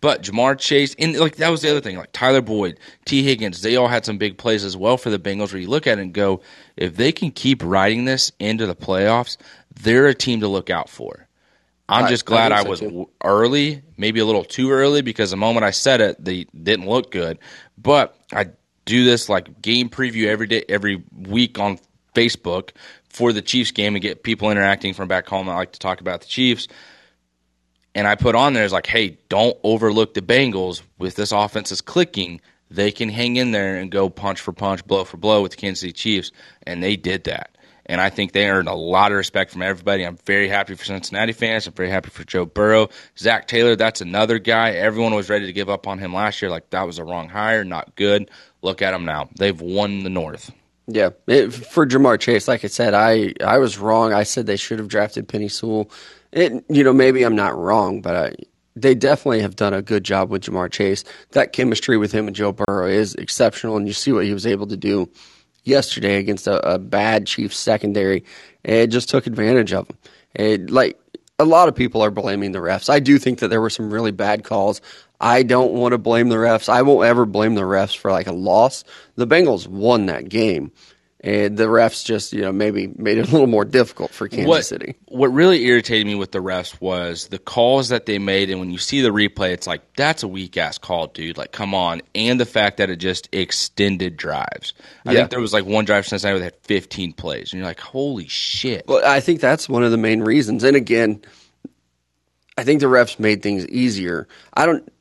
But 0.00 0.22
Ja'Marr 0.22 0.58
Chase, 0.58 0.96
and 0.98 1.16
like 1.16 1.36
that 1.36 1.50
was 1.50 1.62
the 1.62 1.70
other 1.70 1.80
thing, 1.80 1.96
like 1.96 2.10
Tyler 2.12 2.40
Boyd, 2.40 2.78
Tee 3.04 3.22
Higgins, 3.22 3.62
they 3.62 3.76
all 3.76 3.86
had 3.86 4.04
some 4.04 4.18
big 4.18 4.36
plays 4.36 4.64
as 4.64 4.76
well 4.76 4.96
for 4.96 5.10
the 5.10 5.18
Bengals. 5.18 5.52
Where 5.52 5.62
you 5.62 5.68
look 5.68 5.86
at 5.86 5.98
it 5.98 6.02
and 6.02 6.12
go, 6.12 6.40
if 6.76 6.96
they 6.96 7.12
can 7.12 7.30
keep 7.30 7.62
riding 7.64 8.04
this 8.04 8.32
into 8.40 8.66
the 8.66 8.74
playoffs, 8.74 9.36
they're 9.72 10.08
a 10.08 10.14
team 10.14 10.40
to 10.40 10.48
look 10.48 10.70
out 10.70 10.88
for. 10.88 11.28
I'm 11.88 12.08
just 12.08 12.24
glad 12.24 12.52
I, 12.52 12.60
I 12.60 12.62
was 12.62 12.80
so 12.80 13.10
early, 13.22 13.82
maybe 13.96 14.20
a 14.20 14.24
little 14.24 14.44
too 14.44 14.70
early, 14.70 15.02
because 15.02 15.30
the 15.30 15.36
moment 15.36 15.64
I 15.64 15.72
said 15.72 16.00
it, 16.00 16.24
they 16.24 16.44
didn't 16.44 16.88
look 16.88 17.10
good. 17.10 17.38
But 17.76 18.16
I 18.32 18.50
do 18.84 19.04
this 19.04 19.28
like 19.28 19.60
game 19.60 19.88
preview 19.88 20.26
every 20.26 20.46
day, 20.46 20.64
every 20.68 21.02
week 21.12 21.58
on 21.58 21.78
Facebook 22.14 22.70
for 23.08 23.32
the 23.32 23.42
Chiefs 23.42 23.72
game 23.72 23.94
and 23.94 24.02
get 24.02 24.22
people 24.22 24.50
interacting 24.50 24.94
from 24.94 25.08
back 25.08 25.26
home. 25.26 25.48
I 25.48 25.54
like 25.54 25.72
to 25.72 25.78
talk 25.78 26.00
about 26.00 26.22
the 26.22 26.26
Chiefs. 26.26 26.68
And 27.94 28.06
I 28.06 28.14
put 28.14 28.34
on 28.34 28.54
there 28.54 28.64
is 28.64 28.72
like, 28.72 28.86
hey, 28.86 29.18
don't 29.28 29.56
overlook 29.62 30.14
the 30.14 30.22
Bengals. 30.22 30.80
With 30.98 31.14
this 31.14 31.30
offense 31.30 31.70
is 31.70 31.82
clicking, 31.82 32.40
they 32.70 32.90
can 32.90 33.10
hang 33.10 33.36
in 33.36 33.50
there 33.50 33.76
and 33.76 33.90
go 33.90 34.08
punch 34.08 34.40
for 34.40 34.52
punch, 34.52 34.86
blow 34.86 35.04
for 35.04 35.18
blow 35.18 35.42
with 35.42 35.50
the 35.52 35.58
Kansas 35.58 35.80
City 35.80 35.92
Chiefs. 35.92 36.32
And 36.62 36.82
they 36.82 36.96
did 36.96 37.24
that. 37.24 37.58
And 37.92 38.00
I 38.00 38.08
think 38.08 38.32
they 38.32 38.48
earned 38.48 38.68
a 38.68 38.74
lot 38.74 39.12
of 39.12 39.18
respect 39.18 39.50
from 39.50 39.60
everybody. 39.60 40.06
I'm 40.06 40.16
very 40.16 40.48
happy 40.48 40.74
for 40.74 40.82
Cincinnati 40.82 41.34
fans. 41.34 41.66
I'm 41.66 41.74
very 41.74 41.90
happy 41.90 42.08
for 42.08 42.24
Joe 42.24 42.46
Burrow. 42.46 42.88
Zac 43.18 43.46
Taylor, 43.46 43.76
that's 43.76 44.00
another 44.00 44.38
guy. 44.38 44.70
Everyone 44.70 45.14
was 45.14 45.28
ready 45.28 45.44
to 45.44 45.52
give 45.52 45.68
up 45.68 45.86
on 45.86 45.98
him 45.98 46.14
last 46.14 46.40
year. 46.40 46.50
Like 46.50 46.70
that 46.70 46.86
was 46.86 46.98
a 46.98 47.04
wrong 47.04 47.28
hire, 47.28 47.64
not 47.64 47.94
good. 47.94 48.30
Look 48.62 48.80
at 48.80 48.92
them 48.92 49.04
now. 49.04 49.28
They've 49.36 49.60
won 49.60 50.04
the 50.04 50.08
North. 50.08 50.50
Yeah, 50.86 51.10
it, 51.26 51.52
for 51.52 51.86
Ja'Marr 51.86 52.18
Chase, 52.18 52.48
like 52.48 52.64
I 52.64 52.68
said, 52.68 52.94
I 52.94 53.34
I 53.44 53.58
was 53.58 53.76
wrong. 53.76 54.14
I 54.14 54.22
said 54.22 54.46
they 54.46 54.56
should 54.56 54.78
have 54.78 54.88
drafted 54.88 55.28
Penei 55.28 55.50
Sewell. 55.50 55.90
It, 56.32 56.64
you 56.70 56.84
know, 56.84 56.94
maybe 56.94 57.22
I'm 57.24 57.36
not 57.36 57.58
wrong, 57.58 58.00
but 58.00 58.16
I, 58.16 58.32
they 58.74 58.94
definitely 58.94 59.42
have 59.42 59.54
done 59.54 59.74
a 59.74 59.82
good 59.82 60.02
job 60.02 60.30
with 60.30 60.44
Ja'Marr 60.44 60.70
Chase. 60.70 61.04
That 61.32 61.52
chemistry 61.52 61.98
with 61.98 62.10
him 62.10 62.26
and 62.26 62.34
Joe 62.34 62.52
Burrow 62.52 62.88
is 62.88 63.14
exceptional, 63.16 63.76
and 63.76 63.86
you 63.86 63.92
see 63.92 64.12
what 64.12 64.24
he 64.24 64.32
was 64.32 64.46
able 64.46 64.66
to 64.68 64.78
do 64.78 65.10
yesterday 65.64 66.16
against 66.16 66.46
a, 66.46 66.74
a 66.74 66.78
bad 66.78 67.26
Chiefs 67.26 67.58
secondary. 67.58 68.24
It 68.64 68.88
just 68.88 69.08
took 69.08 69.26
advantage 69.26 69.72
of 69.72 69.88
them. 69.88 70.66
Like 70.68 70.98
a 71.38 71.44
lot 71.44 71.68
of 71.68 71.74
people 71.74 72.02
are 72.02 72.10
blaming 72.10 72.52
the 72.52 72.60
refs. 72.60 72.88
I 72.88 73.00
do 73.00 73.18
think 73.18 73.40
that 73.40 73.48
there 73.48 73.60
were 73.60 73.70
some 73.70 73.92
really 73.92 74.12
bad 74.12 74.44
calls. 74.44 74.80
I 75.20 75.42
don't 75.42 75.72
want 75.72 75.92
to 75.92 75.98
blame 75.98 76.28
the 76.28 76.36
refs. 76.36 76.68
I 76.68 76.82
won't 76.82 77.06
ever 77.06 77.26
blame 77.26 77.54
the 77.54 77.62
refs 77.62 77.96
for 77.96 78.10
like 78.10 78.26
a 78.26 78.32
loss. 78.32 78.84
The 79.16 79.26
Bengals 79.26 79.66
won 79.66 80.06
that 80.06 80.28
game 80.28 80.72
and 81.22 81.56
the 81.56 81.64
refs 81.64 82.04
just 82.04 82.32
you 82.32 82.42
know 82.42 82.52
maybe 82.52 82.88
made 82.96 83.18
it 83.18 83.28
a 83.28 83.30
little 83.30 83.46
more 83.46 83.64
difficult 83.64 84.10
for 84.10 84.28
Kansas 84.28 84.48
what, 84.48 84.64
City. 84.64 84.96
What 85.06 85.28
really 85.28 85.64
irritated 85.64 86.06
me 86.06 86.14
with 86.14 86.32
the 86.32 86.40
refs 86.40 86.80
was 86.80 87.28
the 87.28 87.38
calls 87.38 87.90
that 87.90 88.06
they 88.06 88.18
made, 88.18 88.50
and 88.50 88.58
when 88.58 88.70
you 88.70 88.78
see 88.78 89.00
the 89.00 89.10
replay, 89.10 89.52
it's 89.52 89.66
like 89.66 89.94
that's 89.94 90.22
a 90.22 90.28
weak 90.28 90.56
ass 90.56 90.78
call, 90.78 91.06
dude. 91.06 91.38
Like, 91.38 91.52
come 91.52 91.74
on, 91.74 92.02
and 92.14 92.40
the 92.40 92.46
fact 92.46 92.78
that 92.78 92.90
it 92.90 92.96
just 92.96 93.28
extended 93.32 94.16
drives. 94.16 94.74
I 95.06 95.12
yeah. 95.12 95.18
think 95.20 95.30
there 95.30 95.40
was 95.40 95.52
like 95.52 95.64
one 95.64 95.84
drive 95.84 96.06
since 96.06 96.24
I 96.24 96.38
had 96.38 96.54
15 96.62 97.12
plays, 97.12 97.52
and 97.52 97.58
you're 97.58 97.68
like, 97.68 97.80
holy 97.80 98.28
shit. 98.28 98.84
Well, 98.86 99.02
I 99.04 99.20
think 99.20 99.40
that's 99.40 99.68
one 99.68 99.84
of 99.84 99.90
the 99.90 99.98
main 99.98 100.22
reasons. 100.22 100.64
And 100.64 100.76
again, 100.76 101.22
I 102.56 102.64
think 102.64 102.80
the 102.80 102.86
refs 102.86 103.18
made 103.18 103.42
things 103.42 103.66
easier. 103.68 104.28
I 104.54 104.66
don't. 104.66 104.91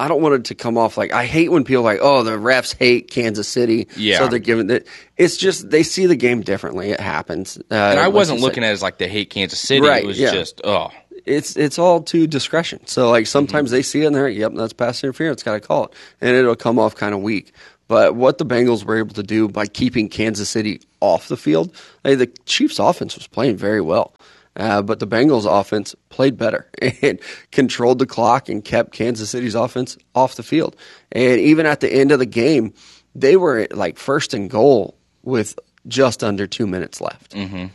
I 0.00 0.08
don't 0.08 0.22
want 0.22 0.34
it 0.34 0.44
to 0.46 0.54
come 0.54 0.78
off 0.78 0.96
like 0.96 1.12
I 1.12 1.26
hate 1.26 1.50
when 1.50 1.62
people 1.64 1.82
are 1.82 1.92
like, 1.92 2.00
oh, 2.02 2.22
the 2.22 2.32
refs 2.32 2.74
hate 2.74 3.10
Kansas 3.10 3.46
City, 3.46 3.86
yeah. 3.96 4.18
so 4.18 4.28
they're 4.28 4.38
giving 4.38 4.70
it. 4.70 4.88
It's 5.16 5.36
just 5.36 5.68
they 5.68 5.82
see 5.82 6.06
the 6.06 6.16
game 6.16 6.40
differently. 6.40 6.90
It 6.90 7.00
happens. 7.00 7.58
Uh, 7.70 7.74
and 7.74 8.00
I 8.00 8.08
wasn't 8.08 8.40
looking 8.40 8.64
at 8.64 8.70
it 8.70 8.72
as 8.72 8.82
like 8.82 8.98
they 8.98 9.08
hate 9.08 9.28
Kansas 9.28 9.60
City. 9.60 9.86
Right, 9.86 10.02
it 10.02 10.06
was 10.06 10.18
yeah. 10.18 10.32
just 10.32 10.62
oh, 10.64 10.90
it's 11.26 11.56
it's 11.56 11.78
all 11.78 12.02
to 12.04 12.26
discretion. 12.26 12.86
So 12.86 13.10
like 13.10 13.26
sometimes 13.26 13.68
mm-hmm. 13.68 13.76
they 13.76 13.82
see 13.82 14.02
it 14.02 14.06
and 14.06 14.16
they're 14.16 14.28
like, 14.28 14.38
yep, 14.38 14.52
that's 14.54 14.72
pass 14.72 15.04
interference. 15.04 15.42
Got 15.42 15.52
to 15.52 15.60
call 15.60 15.84
it, 15.84 15.94
and 16.20 16.34
it'll 16.34 16.56
come 16.56 16.78
off 16.78 16.96
kind 16.96 17.14
of 17.14 17.20
weak. 17.20 17.52
But 17.86 18.14
what 18.14 18.38
the 18.38 18.46
Bengals 18.46 18.84
were 18.84 18.98
able 18.98 19.14
to 19.14 19.22
do 19.24 19.48
by 19.48 19.66
keeping 19.66 20.08
Kansas 20.08 20.48
City 20.48 20.80
off 21.00 21.26
the 21.26 21.36
field, 21.36 21.74
like, 22.04 22.18
the 22.18 22.28
Chiefs' 22.46 22.78
offense 22.78 23.16
was 23.16 23.26
playing 23.26 23.56
very 23.56 23.80
well. 23.80 24.14
Uh, 24.60 24.82
but 24.82 24.98
the 24.98 25.06
Bengals 25.06 25.46
offense 25.50 25.94
played 26.10 26.36
better 26.36 26.68
and 27.02 27.18
controlled 27.50 27.98
the 27.98 28.06
clock 28.06 28.48
and 28.48 28.64
kept 28.64 28.92
Kansas 28.92 29.30
City's 29.30 29.54
offense 29.54 29.96
off 30.14 30.36
the 30.36 30.42
field. 30.42 30.76
And 31.10 31.40
even 31.40 31.64
at 31.64 31.80
the 31.80 31.90
end 31.92 32.12
of 32.12 32.18
the 32.18 32.26
game, 32.26 32.74
they 33.14 33.36
were 33.36 33.66
like 33.70 33.98
first 33.98 34.34
and 34.34 34.50
goal 34.50 34.96
with 35.22 35.58
just 35.88 36.22
under 36.22 36.46
two 36.46 36.66
minutes 36.66 37.00
left. 37.00 37.32
Mm-hmm. 37.32 37.66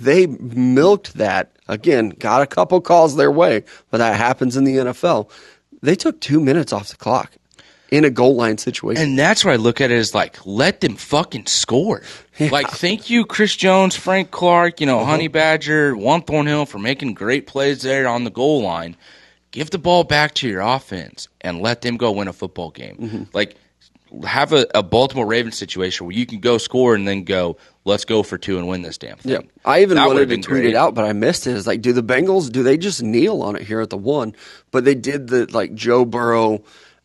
They 0.00 0.26
milked 0.26 1.14
that 1.14 1.56
again, 1.66 2.10
got 2.10 2.42
a 2.42 2.46
couple 2.46 2.80
calls 2.80 3.16
their 3.16 3.30
way, 3.30 3.64
but 3.90 3.98
that 3.98 4.16
happens 4.16 4.56
in 4.56 4.64
the 4.64 4.76
NFL. 4.76 5.30
They 5.82 5.94
took 5.94 6.20
two 6.20 6.40
minutes 6.40 6.72
off 6.72 6.90
the 6.90 6.96
clock 6.96 7.32
in 7.94 8.04
a 8.04 8.10
goal 8.10 8.34
line 8.34 8.58
situation. 8.58 9.00
And 9.00 9.16
that's 9.16 9.44
where 9.44 9.54
I 9.54 9.56
look 9.56 9.80
at 9.80 9.92
it 9.92 9.96
as 9.96 10.14
like, 10.14 10.44
let 10.44 10.80
them 10.80 10.96
fucking 10.96 11.46
score. 11.46 12.02
Yeah. 12.38 12.50
Like, 12.50 12.68
thank 12.68 13.08
you, 13.08 13.24
Chris 13.24 13.54
Jones, 13.54 13.94
Frank 13.94 14.32
Clark, 14.32 14.80
you 14.80 14.86
know, 14.86 14.98
uh-huh. 14.98 15.12
Honey 15.12 15.28
Badger, 15.28 15.96
Juan 15.96 16.22
Thornhill 16.22 16.66
for 16.66 16.80
making 16.80 17.14
great 17.14 17.46
plays 17.46 17.82
there 17.82 18.08
on 18.08 18.24
the 18.24 18.30
goal 18.30 18.62
line. 18.62 18.96
Give 19.52 19.70
the 19.70 19.78
ball 19.78 20.02
back 20.02 20.34
to 20.34 20.48
your 20.48 20.60
offense 20.60 21.28
and 21.40 21.60
let 21.60 21.82
them 21.82 21.96
go 21.96 22.10
win 22.10 22.26
a 22.26 22.32
football 22.32 22.70
game. 22.70 22.96
Mm-hmm. 22.96 23.22
Like, 23.32 23.54
have 24.24 24.52
a, 24.52 24.66
a, 24.74 24.82
Baltimore 24.82 25.26
Ravens 25.26 25.56
situation 25.56 26.06
where 26.06 26.14
you 26.14 26.26
can 26.26 26.40
go 26.40 26.58
score 26.58 26.94
and 26.94 27.06
then 27.06 27.24
go, 27.24 27.56
let's 27.84 28.04
go 28.04 28.22
for 28.22 28.38
two 28.38 28.58
and 28.58 28.68
win 28.68 28.82
this 28.82 28.98
damn 28.98 29.18
thing. 29.18 29.32
Yeah, 29.32 29.38
I 29.64 29.82
even 29.82 29.96
that 29.96 30.06
wanted 30.06 30.28
to 30.28 30.36
tweet 30.36 30.46
great. 30.46 30.66
it 30.66 30.76
out, 30.76 30.94
but 30.94 31.04
I 31.04 31.12
missed 31.12 31.46
it. 31.46 31.56
It's 31.56 31.66
like, 31.66 31.80
do 31.80 31.92
the 31.92 32.02
Bengals 32.02 32.50
do 32.50 32.62
they 32.62 32.76
just 32.76 33.02
kneel 33.02 33.42
on 33.42 33.56
it 33.56 33.62
here 33.62 33.80
at 33.80 33.90
the 33.90 33.96
one? 33.96 34.34
But 34.70 34.84
they 34.84 34.94
did 34.94 35.28
the 35.28 35.46
like 35.52 35.74
Joe 35.74 36.04
Burrow 36.04 36.62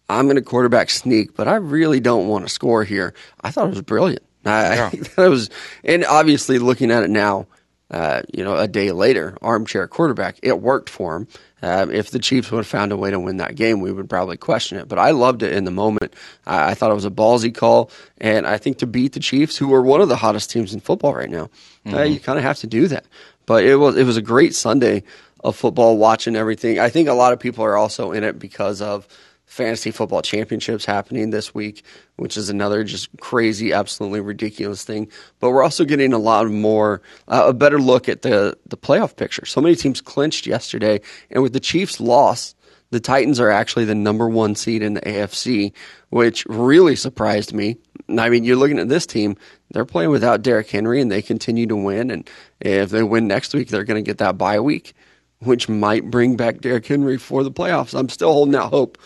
I'm 0.10 0.26
going 0.26 0.36
to 0.38 0.42
quarterback 0.42 0.90
sneak, 0.90 1.36
but 1.36 1.48
I 1.48 1.56
really 1.56 2.00
don't 2.00 2.28
want 2.28 2.46
to 2.46 2.50
score 2.50 2.84
here. 2.84 3.14
I 3.42 3.52
thought 3.52 3.68
it 3.68 3.72
was 3.72 3.82
brilliant. 3.82 4.24
I, 4.46 4.76
yeah. 4.76 4.92
I 5.18 5.28
was, 5.28 5.50
and 5.84 6.04
obviously 6.06 6.60
looking 6.60 6.92
at 6.92 7.04
it 7.04 7.10
now, 7.10 7.48
uh, 7.92 8.22
you 8.34 8.44
know, 8.44 8.56
a 8.56 8.68
day 8.68 8.92
later, 8.92 9.38
armchair 9.42 9.88
quarterback, 9.88 10.40
it 10.44 10.60
worked 10.62 10.90
for 10.90 11.16
him. 11.16 11.28
Uh, 11.62 11.88
if 11.92 12.12
the 12.12 12.20
Chiefs 12.20 12.52
would 12.52 12.60
have 12.60 12.68
found 12.68 12.92
a 12.92 12.98
way 12.98 13.12
to 13.12 13.20
win 13.20 13.38
that 13.38 13.56
game, 13.56 13.82
we 13.82 13.92
would 13.92 14.10
probably 14.10 14.38
question 14.38 14.78
it. 14.78 14.88
But 14.88 15.00
I 15.00 15.12
loved 15.12 15.44
it 15.44 15.52
in 15.52 15.66
the 15.66 15.72
moment. 15.72 16.16
I, 16.46 16.72
I 16.72 16.74
thought 16.74 16.92
it 16.92 16.96
was 16.96 17.06
a 17.06 17.12
ballsy 17.12 17.54
call, 17.54 17.92
and 18.20 18.48
I 18.48 18.58
think 18.58 18.78
to 18.80 18.88
beat 18.88 19.14
the 19.14 19.20
Chiefs, 19.20 19.58
who 19.58 19.74
are 19.74 19.82
one 19.82 20.02
of 20.02 20.08
the 20.08 20.16
hottest 20.16 20.52
teams 20.52 20.74
in 20.74 20.80
football 20.80 21.14
right 21.14 21.30
now, 21.30 21.44
uh, 21.86 21.90
mm-hmm. 21.90 21.96
uh, 21.96 22.04
you 22.04 22.20
kind 22.20 22.38
of 22.38 22.44
have 22.44 22.60
to 22.60 22.68
do 22.68 22.88
that. 22.88 23.06
But 23.46 23.66
it 23.66 23.76
was 23.76 23.98
it 23.98 24.04
was 24.04 24.18
a 24.18 24.22
great 24.22 24.56
Sunday 24.56 25.04
of 25.44 25.56
football, 25.56 25.98
watching 25.98 26.36
everything. 26.36 26.80
I 26.80 26.90
think 26.90 27.10
a 27.10 27.14
lot 27.14 27.34
of 27.34 27.40
people 27.40 27.66
are 27.66 27.76
also 27.76 28.12
in 28.12 28.24
it 28.24 28.38
because 28.38 28.82
of 28.82 29.08
fantasy 29.50 29.90
football 29.90 30.22
championships 30.22 30.86
happening 30.86 31.32
this 31.32 31.56
week, 31.56 31.84
which 32.18 32.38
is 32.38 32.50
another 32.50 32.84
just 32.84 33.10
crazy, 33.20 33.74
absolutely 33.74 34.22
ridiculous 34.22 34.84
thing. 34.84 35.10
But 35.40 35.50
we're 35.50 35.64
also 35.64 35.86
getting 35.86 36.14
a 36.14 36.20
lot 36.20 36.48
more, 36.48 37.02
uh, 37.28 37.46
a 37.48 37.54
better 37.54 37.80
look 37.80 38.08
at 38.08 38.22
the 38.22 38.58
the 38.68 38.78
playoff 38.78 39.16
picture. 39.16 39.46
So 39.46 39.60
many 39.60 39.76
teams 39.76 40.02
clinched 40.02 40.46
yesterday, 40.46 41.02
and 41.32 41.42
with 41.42 41.54
the 41.54 41.60
Chiefs' 41.60 42.00
loss, 42.00 42.54
the 42.92 43.00
Titans 43.00 43.40
are 43.40 43.50
actually 43.50 43.86
the 43.86 43.96
number 43.96 44.30
one 44.30 44.56
seed 44.56 44.84
in 44.84 44.94
the 44.94 45.02
AFC, 45.02 45.74
which 46.10 46.46
really 46.46 46.96
surprised 46.96 47.52
me. 47.52 47.78
I 48.18 48.30
mean, 48.30 48.44
you're 48.44 48.56
looking 48.56 48.80
at 48.80 48.90
this 48.90 49.08
team; 49.08 49.36
they're 49.72 49.84
playing 49.84 50.12
without 50.12 50.44
Derrick 50.44 50.70
Henry, 50.70 51.02
and 51.02 51.12
they 51.12 51.24
continue 51.24 51.66
to 51.66 51.76
win. 51.76 52.12
And 52.12 52.30
if 52.60 52.92
they 52.92 53.02
win 53.02 53.28
next 53.28 53.56
week, 53.56 53.70
they're 53.70 53.84
going 53.84 54.04
to 54.04 54.08
get 54.08 54.20
that 54.20 54.38
bye 54.38 54.60
week, 54.60 54.94
which 55.40 55.68
might 55.68 56.12
bring 56.12 56.38
back 56.38 56.62
Derrick 56.62 56.86
Henry 56.86 57.18
for 57.18 57.44
the 57.44 57.52
playoffs. 57.52 57.98
I'm 57.98 58.10
still 58.10 58.32
holding 58.32 58.56
out 58.56 58.70
hope 58.70 59.00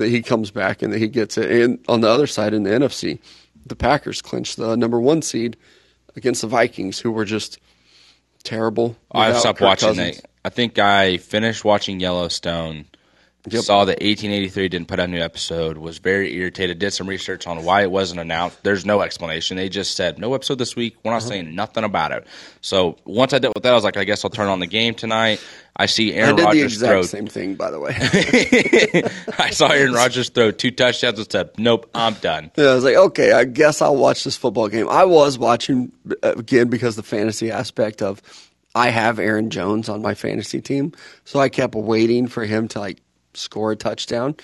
that 0.00 0.08
he 0.08 0.22
comes 0.22 0.50
back 0.50 0.82
and 0.82 0.92
that 0.92 0.98
he 0.98 1.08
gets 1.08 1.38
it. 1.38 1.50
And 1.50 1.78
on 1.88 2.00
the 2.00 2.08
other 2.08 2.26
side, 2.26 2.52
in 2.52 2.64
the 2.64 2.70
NFC, 2.70 3.20
the 3.64 3.76
Packers 3.76 4.20
clinched 4.20 4.56
the 4.56 4.76
number 4.76 5.00
one 5.00 5.22
seed 5.22 5.56
against 6.16 6.40
the 6.40 6.48
Vikings, 6.48 6.98
who 6.98 7.12
were 7.12 7.24
just 7.24 7.58
terrible. 8.42 8.96
I 9.12 9.32
stopped 9.32 9.58
Kirk 9.58 9.68
watching 9.68 9.88
Cousins. 9.90 10.22
I 10.44 10.48
think 10.48 10.78
I 10.78 11.18
finished 11.18 11.64
watching 11.64 12.00
Yellowstone 12.00 12.86
Yep. 13.48 13.64
Saw 13.64 13.84
that 13.86 14.02
1883 14.02 14.68
didn't 14.68 14.88
put 14.88 15.00
out 15.00 15.08
a 15.08 15.10
new 15.10 15.20
episode. 15.20 15.78
Was 15.78 15.96
very 15.96 16.34
irritated. 16.34 16.78
Did 16.78 16.92
some 16.92 17.08
research 17.08 17.46
on 17.46 17.64
why 17.64 17.82
it 17.82 17.90
wasn't 17.90 18.20
announced. 18.20 18.62
There's 18.64 18.84
no 18.84 19.00
explanation. 19.00 19.56
They 19.56 19.70
just 19.70 19.96
said 19.96 20.18
no 20.18 20.34
episode 20.34 20.58
this 20.58 20.76
week. 20.76 20.96
We're 21.02 21.12
not 21.12 21.18
uh-huh. 21.18 21.28
saying 21.28 21.54
nothing 21.54 21.84
about 21.84 22.12
it. 22.12 22.26
So 22.60 22.98
once 23.06 23.32
I 23.32 23.38
dealt 23.38 23.54
with 23.54 23.62
that, 23.62 23.72
I 23.72 23.74
was 23.74 23.84
like, 23.84 23.96
I 23.96 24.04
guess 24.04 24.26
I'll 24.26 24.30
turn 24.30 24.48
on 24.48 24.60
the 24.60 24.66
game 24.66 24.94
tonight. 24.94 25.42
I 25.74 25.86
see 25.86 26.12
Aaron 26.12 26.38
I 26.38 26.44
Rodgers 26.44 26.78
throw 26.78 27.00
the 27.00 27.08
same 27.08 27.26
thing. 27.28 27.54
By 27.54 27.70
the 27.70 27.80
way, 27.80 27.96
I 29.38 29.48
saw 29.48 29.68
Aaron 29.68 29.94
Rodgers 29.94 30.28
throw 30.28 30.50
two 30.50 30.70
touchdowns 30.70 31.18
and 31.18 31.32
said, 31.32 31.52
"Nope, 31.56 31.88
I'm 31.94 32.14
done." 32.14 32.50
Yeah, 32.56 32.66
I 32.66 32.74
was 32.74 32.84
like, 32.84 32.96
okay, 32.96 33.32
I 33.32 33.44
guess 33.44 33.80
I'll 33.80 33.96
watch 33.96 34.24
this 34.24 34.36
football 34.36 34.68
game. 34.68 34.90
I 34.90 35.04
was 35.04 35.38
watching 35.38 35.92
uh, 36.22 36.34
again 36.36 36.68
because 36.68 36.96
the 36.96 37.02
fantasy 37.02 37.50
aspect 37.50 38.02
of 38.02 38.20
I 38.74 38.90
have 38.90 39.18
Aaron 39.18 39.48
Jones 39.48 39.88
on 39.88 40.02
my 40.02 40.12
fantasy 40.12 40.60
team, 40.60 40.92
so 41.24 41.40
I 41.40 41.48
kept 41.48 41.74
waiting 41.74 42.26
for 42.26 42.44
him 42.44 42.68
to 42.68 42.80
like 42.80 43.00
score 43.34 43.72
a 43.72 43.76
touchdown. 43.76 44.36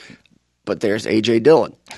But 0.65 0.81
there's 0.81 1.07
AJ 1.07 1.45
Dillon. 1.45 1.77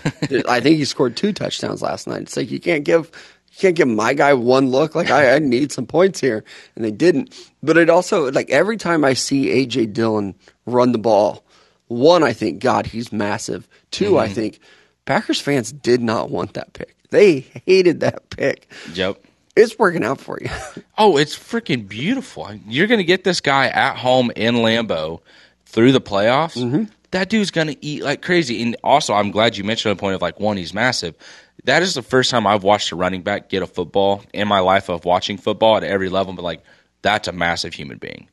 I 0.49 0.61
think 0.61 0.77
he 0.77 0.85
scored 0.85 1.17
two 1.17 1.33
touchdowns 1.33 1.81
last 1.81 2.07
night. 2.07 2.23
It's 2.23 2.37
like 2.37 2.51
you 2.51 2.61
can't 2.61 2.85
give 2.85 3.11
you 3.51 3.59
can't 3.59 3.77
give 3.77 3.89
my 3.89 4.13
guy 4.13 4.35
one 4.35 4.69
look. 4.71 4.95
Like 4.95 5.11
I, 5.11 5.37
I 5.37 5.39
need 5.39 5.73
some 5.73 5.87
points 5.87 6.21
here, 6.21 6.45
and 6.77 6.85
they 6.85 6.91
didn't. 6.91 7.35
But 7.63 7.79
it 7.79 7.89
also 7.89 8.31
like 8.31 8.51
every 8.51 8.77
time 8.77 9.05
I 9.05 9.15
see 9.15 9.47
AJ 9.47 9.95
Dillon 9.95 10.35
run 10.67 10.93
the 10.93 10.99
ball, 10.99 11.45
one 11.87 12.23
I 12.23 12.35
think 12.35 12.63
God 12.63 12.87
he's 12.87 13.11
massive. 13.11 13.67
2 13.93 14.05
mm-hmm. 14.05 14.17
I 14.19 14.29
think 14.29 14.61
Packers 15.07 15.41
fans 15.41 15.73
did 15.73 16.03
not 16.03 16.29
want 16.29 16.53
that 16.55 16.75
pick. 16.75 16.95
They 17.09 17.41
hated 17.65 18.01
that 18.01 18.29
pick. 18.29 18.71
Yep 18.93 19.25
it's 19.59 19.79
working 19.79 20.05
out 20.05 20.21
for 20.21 20.39
you. 20.41 20.49
oh, 20.99 21.17
it's 21.17 21.37
freaking 21.37 21.89
beautiful. 21.89 22.49
You're 22.67 22.87
going 22.87 22.99
to 22.99 23.05
get 23.05 23.25
this 23.25 23.41
guy 23.41 23.67
at 23.67 23.97
home 23.97 24.31
in 24.37 24.57
Lambeau 24.57 25.21
through 25.69 25.93
the 25.93 26.01
playoffs, 26.01 26.57
mm-hmm. 26.57 26.85
that 27.11 27.29
dude's 27.29 27.51
gonna 27.51 27.77
eat 27.81 28.03
like 28.03 28.23
crazy. 28.23 28.63
And 28.63 28.77
also, 28.83 29.15
I'm 29.15 29.31
glad 29.31 29.57
you 29.57 29.65
mentioned 29.65 29.97
the 29.97 30.01
point 30.01 30.15
of 30.15 30.23
like 30.23 30.41
one, 30.41 30.57
he's 30.57 30.75
massive. 30.75 31.15
That 31.65 31.83
is 31.83 31.95
the 31.95 32.03
first 32.03 32.31
time 32.31 32.47
I've 32.47 32.65
watched 32.65 32.93
a 32.93 32.97
running 32.97 33.23
back 33.23 33.49
get 33.49 33.63
a 33.63 33.67
football 33.67 34.23
in 34.33 34.49
my 34.49 34.61
life 34.61 34.89
of 34.89 35.05
watching 35.05 35.37
football 35.37 35.77
at 35.77 35.85
every 35.85 36.09
level. 36.09 36.33
But 36.33 36.43
like, 36.43 36.63
that's 37.03 37.29
a 37.29 37.33
massive 37.33 37.75
human 37.75 37.99
being 37.99 38.29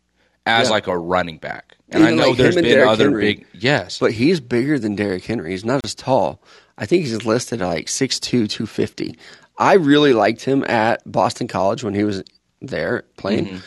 as 0.45 0.67
yeah. 0.67 0.71
like 0.71 0.87
a 0.87 0.97
running 0.97 1.37
back. 1.37 1.75
And 1.89 2.03
Even 2.03 2.19
I 2.19 2.21
know 2.21 2.29
like 2.29 2.37
there's 2.37 2.55
been 2.55 2.87
other 2.87 3.05
Henry, 3.05 3.35
big 3.35 3.47
yes, 3.53 3.99
but 3.99 4.11
he's 4.11 4.39
bigger 4.39 4.79
than 4.79 4.95
Derrick 4.95 5.25
Henry. 5.25 5.51
He's 5.51 5.65
not 5.65 5.81
as 5.83 5.93
tall. 5.93 6.41
I 6.77 6.85
think 6.85 7.05
he's 7.05 7.25
listed 7.25 7.61
at 7.61 7.67
like 7.67 7.87
6'2", 7.87 8.21
250. 8.21 9.17
I 9.57 9.73
really 9.73 10.13
liked 10.13 10.43
him 10.43 10.63
at 10.65 11.09
Boston 11.09 11.47
College 11.47 11.83
when 11.83 11.93
he 11.93 12.03
was 12.03 12.23
there 12.61 13.03
playing. 13.17 13.47
Mm-hmm. 13.47 13.57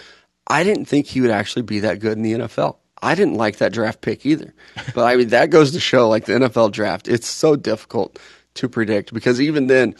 I 0.46 0.64
didn't 0.64 0.87
think 0.87 1.07
he 1.07 1.20
would 1.20 1.31
actually 1.31 1.62
be 1.62 1.81
that 1.81 2.00
good 2.00 2.16
in 2.16 2.22
the 2.22 2.33
NFL. 2.33 2.76
I 3.03 3.15
didn't 3.15 3.35
like 3.35 3.59
that 3.59 3.73
draft 3.73 4.01
pick 4.01 4.27
either. 4.27 4.55
But 4.95 5.05
I 5.05 5.17
mean, 5.17 5.29
that 5.29 5.51
goes 5.51 5.73
to 5.73 5.81
show 5.81 6.09
like 6.09 6.25
the 6.25 6.33
NFL 6.35 6.73
draft, 6.73 7.09
it's 7.09 7.29
so 7.29 7.57
difficult 7.57 8.19
to 8.55 8.69
predict 8.69 9.13
because 9.15 9.41
even 9.41 9.67
then, 9.67 9.95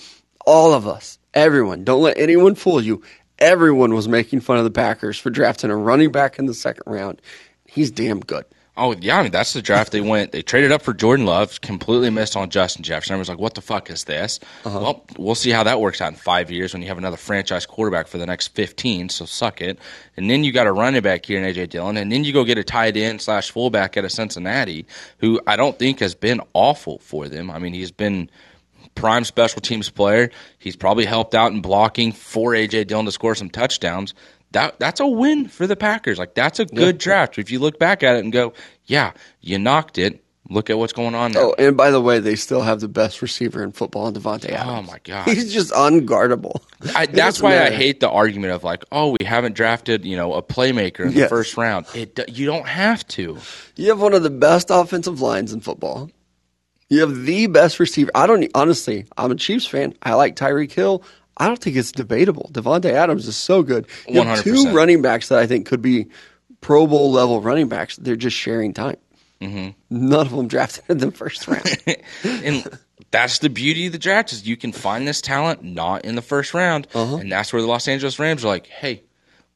all 0.47 0.73
of 0.73 0.87
us, 0.87 1.19
everyone, 1.35 1.85
don't 1.85 2.03
let 2.03 2.19
anyone 2.19 2.55
fool 2.55 2.81
you. 2.81 3.03
Everyone 3.39 3.95
was 3.95 4.09
making 4.09 4.41
fun 4.41 4.59
of 4.59 4.65
the 4.65 4.71
Packers 4.71 5.19
for 5.19 5.31
drafting 5.31 5.71
a 5.71 5.77
running 5.77 6.11
back 6.11 6.39
in 6.39 6.47
the 6.47 6.55
second 6.55 6.85
round. 6.87 7.23
He's 7.67 7.91
damn 7.91 8.21
good. 8.21 8.45
Oh 8.79 8.95
yeah, 9.01 9.19
I 9.19 9.23
mean 9.23 9.33
that's 9.33 9.53
the 9.53 9.61
draft 9.61 9.93
they 9.93 10.01
went. 10.01 10.33
They 10.33 10.41
traded 10.41 10.71
up 10.73 10.83
for 10.83 10.95
Jordan 10.95 11.27
Love, 11.27 11.61
completely 11.61 12.11
missed 12.11 12.37
on 12.37 12.49
Justin 12.49 12.85
Jefferson. 12.85 13.17
I 13.17 13.19
was 13.19 13.29
like, 13.29 13.38
"What 13.38 13.55
the 13.55 13.61
fuck 13.61 13.91
is 13.91 14.05
this?" 14.05 14.38
Uh-huh. 14.64 14.79
Well, 14.81 15.05
we'll 15.19 15.35
see 15.35 15.51
how 15.51 15.64
that 15.64 15.81
works 15.81 16.01
out 16.01 16.12
in 16.12 16.19
five 16.19 16.51
years 16.51 16.73
when 16.73 16.83
you 16.83 16.88
have 16.88 16.99
another 16.99 17.17
franchise 17.17 17.67
quarterback 17.67 18.07
for 18.07 18.19
the 18.19 18.27
next 18.27 18.49
fifteen. 18.49 19.09
So 19.09 19.25
suck 19.25 19.61
it. 19.61 19.79
And 20.17 20.31
then 20.31 20.45
you 20.45 20.53
got 20.53 20.67
a 20.67 20.73
running 20.73 21.03
back 21.03 21.27
here 21.27 21.43
in 21.43 21.45
AJ 21.45 21.71
Dillon, 21.71 21.97
and 21.97 22.11
then 22.11 22.25
you 22.25 22.33
go 22.33 22.45
get 22.45 22.57
a 22.57 22.64
tight 22.64 22.97
end 22.97 23.21
slash 23.21 23.51
fullback 23.51 23.97
at 23.97 24.05
a 24.05 24.11
Cincinnati, 24.11 24.87
who 25.19 25.41
I 25.47 25.57
don't 25.57 25.79
think 25.79 25.99
has 26.01 26.14
been 26.14 26.41
awful 26.55 26.99
for 27.01 27.29
them. 27.29 27.51
I 27.51 27.59
mean, 27.59 27.75
he's 27.75 27.91
been 27.91 28.31
prime 28.95 29.25
special 29.25 29.61
teams 29.61 29.91
player. 29.91 30.31
He's 30.59 30.77
probably 30.77 31.05
helped 31.05 31.35
out 31.35 31.53
in 31.53 31.61
blocking 31.61 32.12
for 32.12 32.53
AJ 32.53 32.88
Dillon 32.88 33.07
to 33.07 33.12
score 33.12 33.35
some 33.35 33.51
touchdowns 33.51 34.14
that 34.53 34.79
that's 34.79 35.01
a 35.01 35.07
win 35.07 35.49
for 35.49 35.67
the 35.67 35.77
Packers. 35.77 36.19
Like 36.19 36.35
that's 36.35 36.59
a 36.59 36.65
good 36.65 36.97
yeah. 36.97 37.05
draft. 37.05 37.39
If 37.39 37.51
you 37.51 37.59
look 37.59 37.79
back 37.79 38.03
at 38.03 38.17
it 38.17 38.25
and 38.25 38.33
go, 38.33 38.55
yeah, 38.87 39.13
you 39.41 39.59
knocked 39.59 39.99
it. 39.99 40.25
Look 40.51 40.71
at 40.71 40.79
what's 40.79 40.95
going 40.95 41.15
on 41.15 41.33
now. 41.33 41.41
Oh, 41.41 41.55
and 41.59 41.77
by 41.77 41.91
the 41.91 42.01
way, 42.01 42.21
they 42.21 42.35
still 42.35 42.63
have 42.63 42.81
the 42.81 42.89
best 42.89 43.21
receiver 43.21 43.63
in 43.63 43.73
football, 43.73 44.11
Davante 44.11 44.51
oh 44.51 44.55
Adams. 44.55 44.89
Oh 44.89 44.93
my 44.93 44.99
god, 45.05 45.25
he's 45.29 45.53
just 45.53 45.73
unguardable. 45.73 46.63
I, 46.97 47.05
that's 47.05 47.43
why 47.43 47.51
matter. 47.51 47.75
I 47.75 47.77
hate 47.77 48.01
the 48.01 48.09
argument 48.09 48.55
of 48.55 48.65
like, 48.65 48.83
oh, 48.91 49.15
we 49.21 49.27
haven't 49.27 49.55
drafted, 49.55 50.07
you 50.07 50.17
know, 50.17 50.33
a 50.33 50.43
playmaker 50.43 51.01
in 51.01 51.09
the 51.09 51.21
yes. 51.21 51.29
first 51.29 51.59
round. 51.59 51.85
It 51.95 52.19
you 52.31 52.47
don't 52.47 52.67
have 52.67 53.07
to. 53.09 53.37
You 53.77 53.89
have 53.91 54.01
one 54.01 54.15
of 54.15 54.23
the 54.23 54.31
best 54.31 54.69
offensive 54.71 55.21
lines 55.21 55.53
in 55.53 55.61
football. 55.61 56.11
You 56.89 57.01
have 57.01 57.27
the 57.27 57.47
best 57.49 57.79
receiver. 57.79 58.11
I 58.15 58.27
don't 58.27 58.51
honestly. 58.55 59.05
I'm 59.19 59.31
a 59.31 59.35
Chiefs 59.35 59.67
fan. 59.67 59.93
I 60.03 60.15
like 60.15 60.35
Tyreek 60.35 60.73
Hill. 60.73 61.03
I 61.38 61.46
don't 61.46 61.59
think 61.59 61.77
it's 61.77 61.92
debatable. 61.92 62.51
Davante 62.53 62.90
Adams 62.90 63.29
is 63.29 63.37
so 63.37 63.62
good. 63.62 63.87
You 64.09 64.20
100%. 64.20 64.24
have 64.24 64.44
two 64.44 64.72
running 64.72 65.03
backs 65.03 65.29
that 65.29 65.38
I 65.38 65.46
think 65.46 65.66
could 65.66 65.83
be 65.83 66.09
Pro 66.61 66.87
Bowl 66.87 67.12
level 67.12 67.40
running 67.40 67.68
backs. 67.68 67.96
They're 67.96 68.16
just 68.16 68.37
sharing 68.37 68.74
time. 68.74 68.96
Mm-hmm. 69.40 70.09
None 70.09 70.27
of 70.27 70.33
them 70.33 70.48
drafted 70.48 70.85
in 70.88 70.98
the 70.98 71.12
first 71.12 71.46
round. 71.46 71.77
and 72.24 72.79
that's 73.11 73.38
the 73.38 73.48
beauty 73.48 73.87
of 73.87 73.92
the 73.92 73.98
draft 73.98 74.33
is 74.33 74.46
you 74.46 74.57
can 74.57 74.72
find 74.72 75.07
this 75.07 75.20
talent 75.20 75.62
not 75.62 76.05
in 76.05 76.16
the 76.16 76.22
first 76.22 76.55
round, 76.55 76.88
uh-huh. 76.92 77.16
and 77.16 77.31
that's 77.31 77.53
where 77.53 77.62
the 77.62 77.68
Los 77.68 77.88
Angeles 77.88 78.18
Rams 78.18 78.44
are 78.44 78.48
like, 78.48 78.66
hey. 78.66 79.03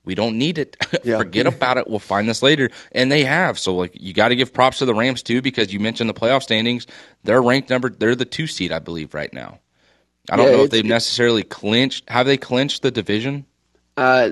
We 0.05 0.17
don't 0.17 0.37
need 0.37 0.59
it. 0.59 0.77
Yeah. 1.05 1.19
Forget 1.19 1.47
about 1.47 1.79
it. 1.79 1.89
We'll 1.89 2.01
find 2.01 2.29
this 2.29 2.43
later. 2.43 2.71
And 2.91 3.11
they 3.11 3.25
have. 3.25 3.57
So 3.59 3.75
like 3.75 3.93
you 3.95 4.13
got 4.13 4.29
to 4.29 4.37
give 4.37 4.53
props 4.53 4.79
to 4.79 4.85
the 4.85 4.95
Rams 4.95 5.23
too 5.23 5.43
because 5.43 5.73
you 5.73 5.79
mentioned 5.79 6.11
the 6.11 6.15
playoff 6.15 6.43
standings. 6.43 6.87
They're 7.23 7.41
ranked 7.41 7.71
number 7.71 7.89
they're 7.89 8.17
the 8.17 8.25
2 8.25 8.49
seed 8.49 8.73
I 8.73 8.81
believe 8.81 9.15
right 9.15 9.33
now. 9.33 9.61
I 10.31 10.37
don't 10.37 10.47
yeah, 10.47 10.57
know 10.57 10.65
if 10.65 10.71
they've 10.71 10.85
necessarily 10.85 11.43
clinched. 11.43 12.09
Have 12.09 12.27
they 12.27 12.37
clinched 12.37 12.83
the 12.83 12.91
division? 12.91 13.45
Uh, 13.97 14.31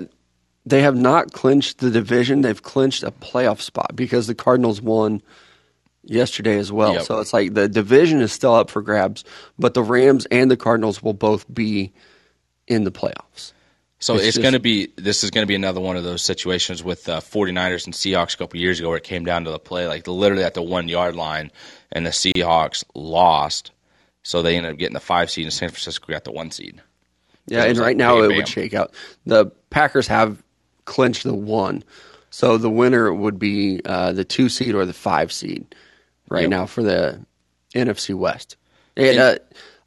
they 0.65 0.83
have 0.83 0.97
not 0.97 1.33
clinched 1.33 1.79
the 1.79 1.91
division. 1.91 2.43
They've 2.43 2.63
clinched 2.63 3.03
a 3.03 3.11
playoff 3.11 3.61
spot 3.61 3.97
because 3.97 4.27
the 4.27 4.35
Cardinals 4.35 4.81
won 4.81 5.23
yesterday 6.05 6.59
as 6.59 6.71
well. 6.71 6.95
Yep. 6.95 7.03
So 7.03 7.19
it's 7.19 7.33
like 7.33 7.55
the 7.55 7.69
division 7.69 8.21
is 8.21 8.33
still 8.33 8.55
up 8.55 8.71
for 8.71 8.83
grabs, 8.83 9.25
but 9.59 9.75
the 9.75 9.83
Rams 9.83 10.27
and 10.27 10.51
the 10.51 10.57
Cardinals 10.57 11.03
will 11.03 11.13
both 11.13 11.53
be 11.53 11.93
in 12.67 12.85
the 12.85 12.93
playoffs. 12.93 13.53
So 13.99 14.15
it's, 14.15 14.29
it's 14.29 14.39
going 14.39 14.55
to 14.55 14.61
be 14.61 14.89
this 14.97 15.25
is 15.25 15.31
going 15.31 15.43
to 15.43 15.47
be 15.47 15.55
another 15.55 15.81
one 15.81 15.97
of 15.97 16.05
those 16.05 16.23
situations 16.23 16.83
with 16.83 17.07
uh, 17.09 17.21
49ers 17.21 17.85
and 17.85 17.95
Seahawks 17.95 18.35
a 18.35 18.39
couple 18.39 18.59
years 18.59 18.79
ago 18.79 18.89
where 18.89 18.97
it 18.97 19.05
came 19.05 19.25
down 19.25 19.45
to 19.45 19.51
the 19.51 19.59
play 19.59 19.87
like 19.87 20.07
literally 20.07 20.43
at 20.43 20.55
the 20.55 20.63
1 20.63 20.89
yard 20.89 21.17
line 21.17 21.51
and 21.93 22.07
the 22.07 22.11
Seahawks 22.11 22.83
lost 22.95 23.73
so 24.23 24.43
they 24.43 24.57
ended 24.57 24.73
up 24.73 24.79
getting 24.79 24.95
the 24.95 25.01
five 25.01 25.31
seed, 25.31 25.45
and 25.45 25.53
San 25.53 25.71
Francisco 25.71 26.13
got 26.13 26.25
the 26.25 26.33
one 26.33 26.51
seed. 26.51 26.81
Yeah, 27.47 27.65
and 27.65 27.79
right 27.79 27.89
like, 27.89 27.97
now 27.97 28.17
bam, 28.17 28.25
it 28.25 28.29
bam. 28.29 28.37
would 28.37 28.49
shake 28.49 28.75
out. 28.75 28.93
The 29.27 29.47
Packers 29.71 30.07
have 30.09 30.43
clinched 30.85 31.25
the 31.25 31.35
one, 31.35 31.85
so 32.31 32.59
the 32.59 32.71
winner 32.71 33.13
would 33.13 33.39
be 33.39 33.81
uh, 33.85 34.13
the 34.13 34.25
two 34.25 34.49
seed 34.49 34.75
or 34.75 34.87
the 34.87 34.93
five 34.93 35.33
seed 35.33 35.75
right 36.29 36.43
yep. 36.43 36.51
now 36.51 36.67
for 36.67 36.83
the 36.83 37.25
NFC 37.75 38.15
West. 38.15 38.57
And, 38.97 39.19
uh, 39.19 39.39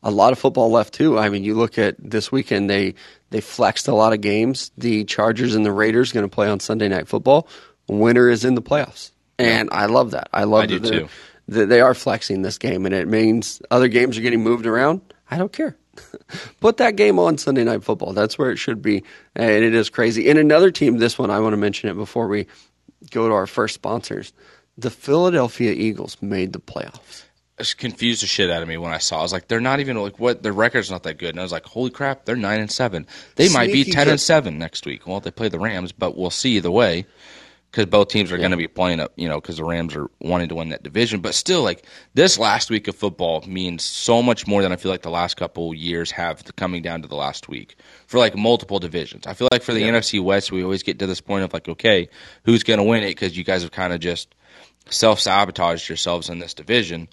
a 0.02 0.12
lot 0.12 0.34
of 0.34 0.40
football 0.40 0.70
left 0.70 0.94
too. 0.94 1.18
I 1.18 1.30
mean, 1.30 1.44
you 1.44 1.56
look 1.56 1.78
at 1.78 1.96
this 1.98 2.32
weekend; 2.32 2.70
they 2.70 2.96
they 3.30 3.40
flexed 3.40 3.88
a 3.88 3.94
lot 3.94 4.14
of 4.14 4.22
games. 4.22 4.72
The 4.78 5.06
Chargers 5.06 5.56
and 5.56 5.66
the 5.66 5.72
Raiders 5.72 6.12
going 6.12 6.26
to 6.26 6.34
play 6.34 6.50
on 6.50 6.60
Sunday 6.60 6.90
Night 6.90 7.08
Football. 7.08 7.48
Winner 7.88 8.30
is 8.30 8.44
in 8.44 8.56
the 8.56 8.62
playoffs, 8.62 9.12
and 9.40 9.70
I 9.72 9.86
love 9.86 10.12
that. 10.12 10.28
I 10.34 10.44
love 10.44 10.64
I 10.64 10.66
do 10.66 10.80
too 10.80 11.10
they 11.48 11.82
are 11.82 11.94
flexing 11.94 12.42
this 12.42 12.58
game, 12.58 12.86
and 12.86 12.96
it 12.96 13.08
means 13.08 13.62
other 13.70 13.88
games 13.88 14.18
are 14.18 14.22
getting 14.22 14.44
moved 14.44 14.66
around. 14.66 15.02
I 15.30 15.38
don't 15.38 15.52
care. 15.52 15.76
Put 16.60 16.78
that 16.78 16.96
game 16.96 17.20
on 17.20 17.38
Sunday 17.38 17.64
Night 17.64 17.84
Football. 17.84 18.14
That's 18.14 18.38
where 18.38 18.52
it 18.52 18.58
should 18.58 18.82
be, 18.82 19.04
and 19.36 19.64
it 19.64 19.74
is 19.74 19.90
crazy. 19.90 20.30
And 20.30 20.40
another 20.40 20.72
team, 20.72 20.98
this 20.98 21.20
one 21.20 21.30
I 21.30 21.40
want 21.40 21.54
to 21.54 21.58
mention 21.58 21.90
it 21.90 21.96
before 21.96 22.28
we 22.28 22.48
go 23.12 23.28
to 23.28 23.34
our 23.34 23.48
first 23.48 23.76
sponsors. 23.76 24.34
The 24.78 24.90
Philadelphia 24.90 25.72
Eagles 25.72 26.18
made 26.22 26.54
the 26.54 26.60
playoffs. 26.60 27.24
It 27.60 27.76
confused 27.78 28.24
the 28.24 28.28
shit 28.28 28.50
out 28.50 28.64
of 28.64 28.68
me 28.68 28.78
when 28.78 28.92
I 28.92 28.98
saw. 28.98 29.20
I 29.20 29.22
was 29.22 29.32
like, 29.32 29.48
they're 29.48 29.62
not 29.62 29.80
even 29.80 29.98
like 29.98 30.18
what 30.20 30.42
their 30.42 30.54
record's 30.54 30.90
not 30.90 31.04
that 31.04 31.20
good. 31.20 31.30
And 31.30 31.40
I 31.40 31.44
was 31.44 31.52
like, 31.52 31.66
holy 31.66 31.92
crap, 31.92 32.26
they're 32.26 32.36
nine 32.36 32.60
and 32.60 32.72
seven. 32.72 33.06
They 33.36 33.48
Sneaky 33.48 33.58
might 33.58 33.72
be 33.72 33.84
ten 33.84 34.06
good. 34.06 34.12
and 34.14 34.20
seven 34.20 34.58
next 34.58 34.88
week. 34.88 35.06
Well, 35.06 35.20
they 35.20 35.30
play 35.30 35.50
the 35.50 35.60
Rams, 35.60 35.92
but 35.92 36.18
we'll 36.18 36.32
see 36.32 36.58
either 36.58 36.72
way 36.72 37.06
because 37.74 37.88
both 37.88 38.10
teams 38.10 38.32
are 38.32 38.36
yeah. 38.36 38.42
going 38.42 38.52
to 38.52 38.58
be 38.58 38.68
playing 38.68 39.00
up, 39.00 39.14
you 39.16 39.28
know, 39.28 39.42
because 39.42 39.58
the 39.58 39.64
Rams 39.64 39.96
are 39.96 40.08
wanting 40.20 40.48
to 40.50 40.56
win 40.56 40.70
that 40.70 40.84
division. 40.84 41.22
But 41.22 41.34
still, 41.34 41.64
like 41.64 41.88
this 42.14 42.38
last 42.38 42.70
week 42.70 42.88
of 42.88 42.96
football 42.96 43.44
means 43.48 43.84
so 43.84 44.22
much 44.22 44.46
more 44.46 44.62
than 44.62 44.72
I 44.72 44.76
feel 44.76 44.92
like 44.92 45.02
the 45.02 45.10
last 45.10 45.38
couple 45.38 45.74
years 45.74 46.12
have 46.12 46.56
coming 46.56 46.84
down 46.84 47.02
to 47.02 47.08
the 47.08 47.16
last 47.16 47.50
week 47.50 47.76
for 48.06 48.20
like 48.20 48.38
multiple 48.38 48.78
divisions. 48.78 49.26
I 49.26 49.34
feel 49.34 49.48
like 49.52 49.64
for 49.64 49.74
the 49.74 49.80
yeah. 49.80 49.92
NFC 49.92 50.24
West, 50.24 50.52
we 50.52 50.64
always 50.64 50.84
get 50.84 51.00
to 51.00 51.08
this 51.08 51.20
point 51.20 51.46
of 51.46 51.52
like, 51.52 51.68
okay, 51.68 52.10
who's 52.44 52.62
going 52.62 52.78
to 52.78 52.84
win 52.84 53.02
it? 53.02 53.08
Because 53.08 53.36
you 53.36 53.44
guys 53.44 53.64
have 53.64 53.72
kind 53.72 53.92
of 53.92 54.00
just 54.00 54.36
self 54.92 55.20
sabotaged 55.20 55.90
yourselves 55.90 56.30
in 56.30 56.38
this 56.38 56.54
division. 56.54 57.08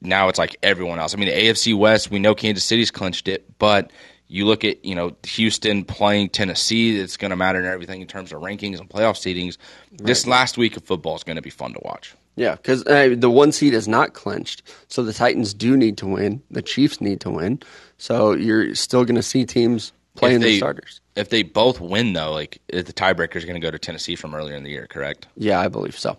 Now 0.00 0.30
it's 0.30 0.38
like 0.38 0.56
everyone 0.62 1.00
else. 1.00 1.12
I 1.12 1.18
mean, 1.18 1.28
the 1.28 1.34
AFC 1.34 1.76
West, 1.76 2.10
we 2.10 2.18
know 2.18 2.34
Kansas 2.34 2.64
City's 2.64 2.90
clinched 2.90 3.28
it, 3.28 3.58
but 3.58 3.92
you 4.28 4.46
look 4.46 4.64
at 4.64 4.84
you 4.84 4.94
know 4.94 5.16
Houston 5.24 5.84
playing 5.84 6.30
Tennessee. 6.30 6.98
It's 6.98 7.16
going 7.16 7.30
to 7.30 7.36
matter 7.36 7.58
in 7.58 7.66
everything 7.66 8.00
in 8.00 8.06
terms 8.06 8.32
of 8.32 8.40
rankings 8.42 8.80
and 8.80 8.88
playoff 8.88 9.16
seedings. 9.16 9.58
Right. 9.92 10.06
This 10.06 10.26
last 10.26 10.58
week 10.58 10.76
of 10.76 10.84
football 10.84 11.16
is 11.16 11.24
going 11.24 11.36
to 11.36 11.42
be 11.42 11.50
fun 11.50 11.72
to 11.74 11.80
watch. 11.82 12.14
Yeah, 12.36 12.56
because 12.56 12.86
uh, 12.86 13.14
the 13.16 13.30
one 13.30 13.50
seed 13.50 13.72
is 13.72 13.88
not 13.88 14.12
clinched, 14.12 14.62
so 14.88 15.02
the 15.02 15.14
Titans 15.14 15.54
do 15.54 15.74
need 15.74 15.96
to 15.98 16.06
win. 16.06 16.42
The 16.50 16.60
Chiefs 16.60 17.00
need 17.00 17.20
to 17.22 17.30
win, 17.30 17.62
so 17.96 18.32
you're 18.32 18.74
still 18.74 19.06
going 19.06 19.16
to 19.16 19.22
see 19.22 19.46
teams 19.46 19.92
playing 20.16 20.40
the 20.40 20.58
starters. 20.58 21.00
If 21.14 21.30
they 21.30 21.42
both 21.42 21.80
win, 21.80 22.12
though, 22.12 22.32
like 22.32 22.60
the 22.68 22.82
tiebreaker 22.82 23.36
is 23.36 23.46
going 23.46 23.58
to 23.58 23.66
go 23.66 23.70
to 23.70 23.78
Tennessee 23.78 24.16
from 24.16 24.34
earlier 24.34 24.54
in 24.54 24.64
the 24.64 24.70
year, 24.70 24.86
correct? 24.86 25.28
Yeah, 25.36 25.60
I 25.60 25.68
believe 25.68 25.98
so. 25.98 26.18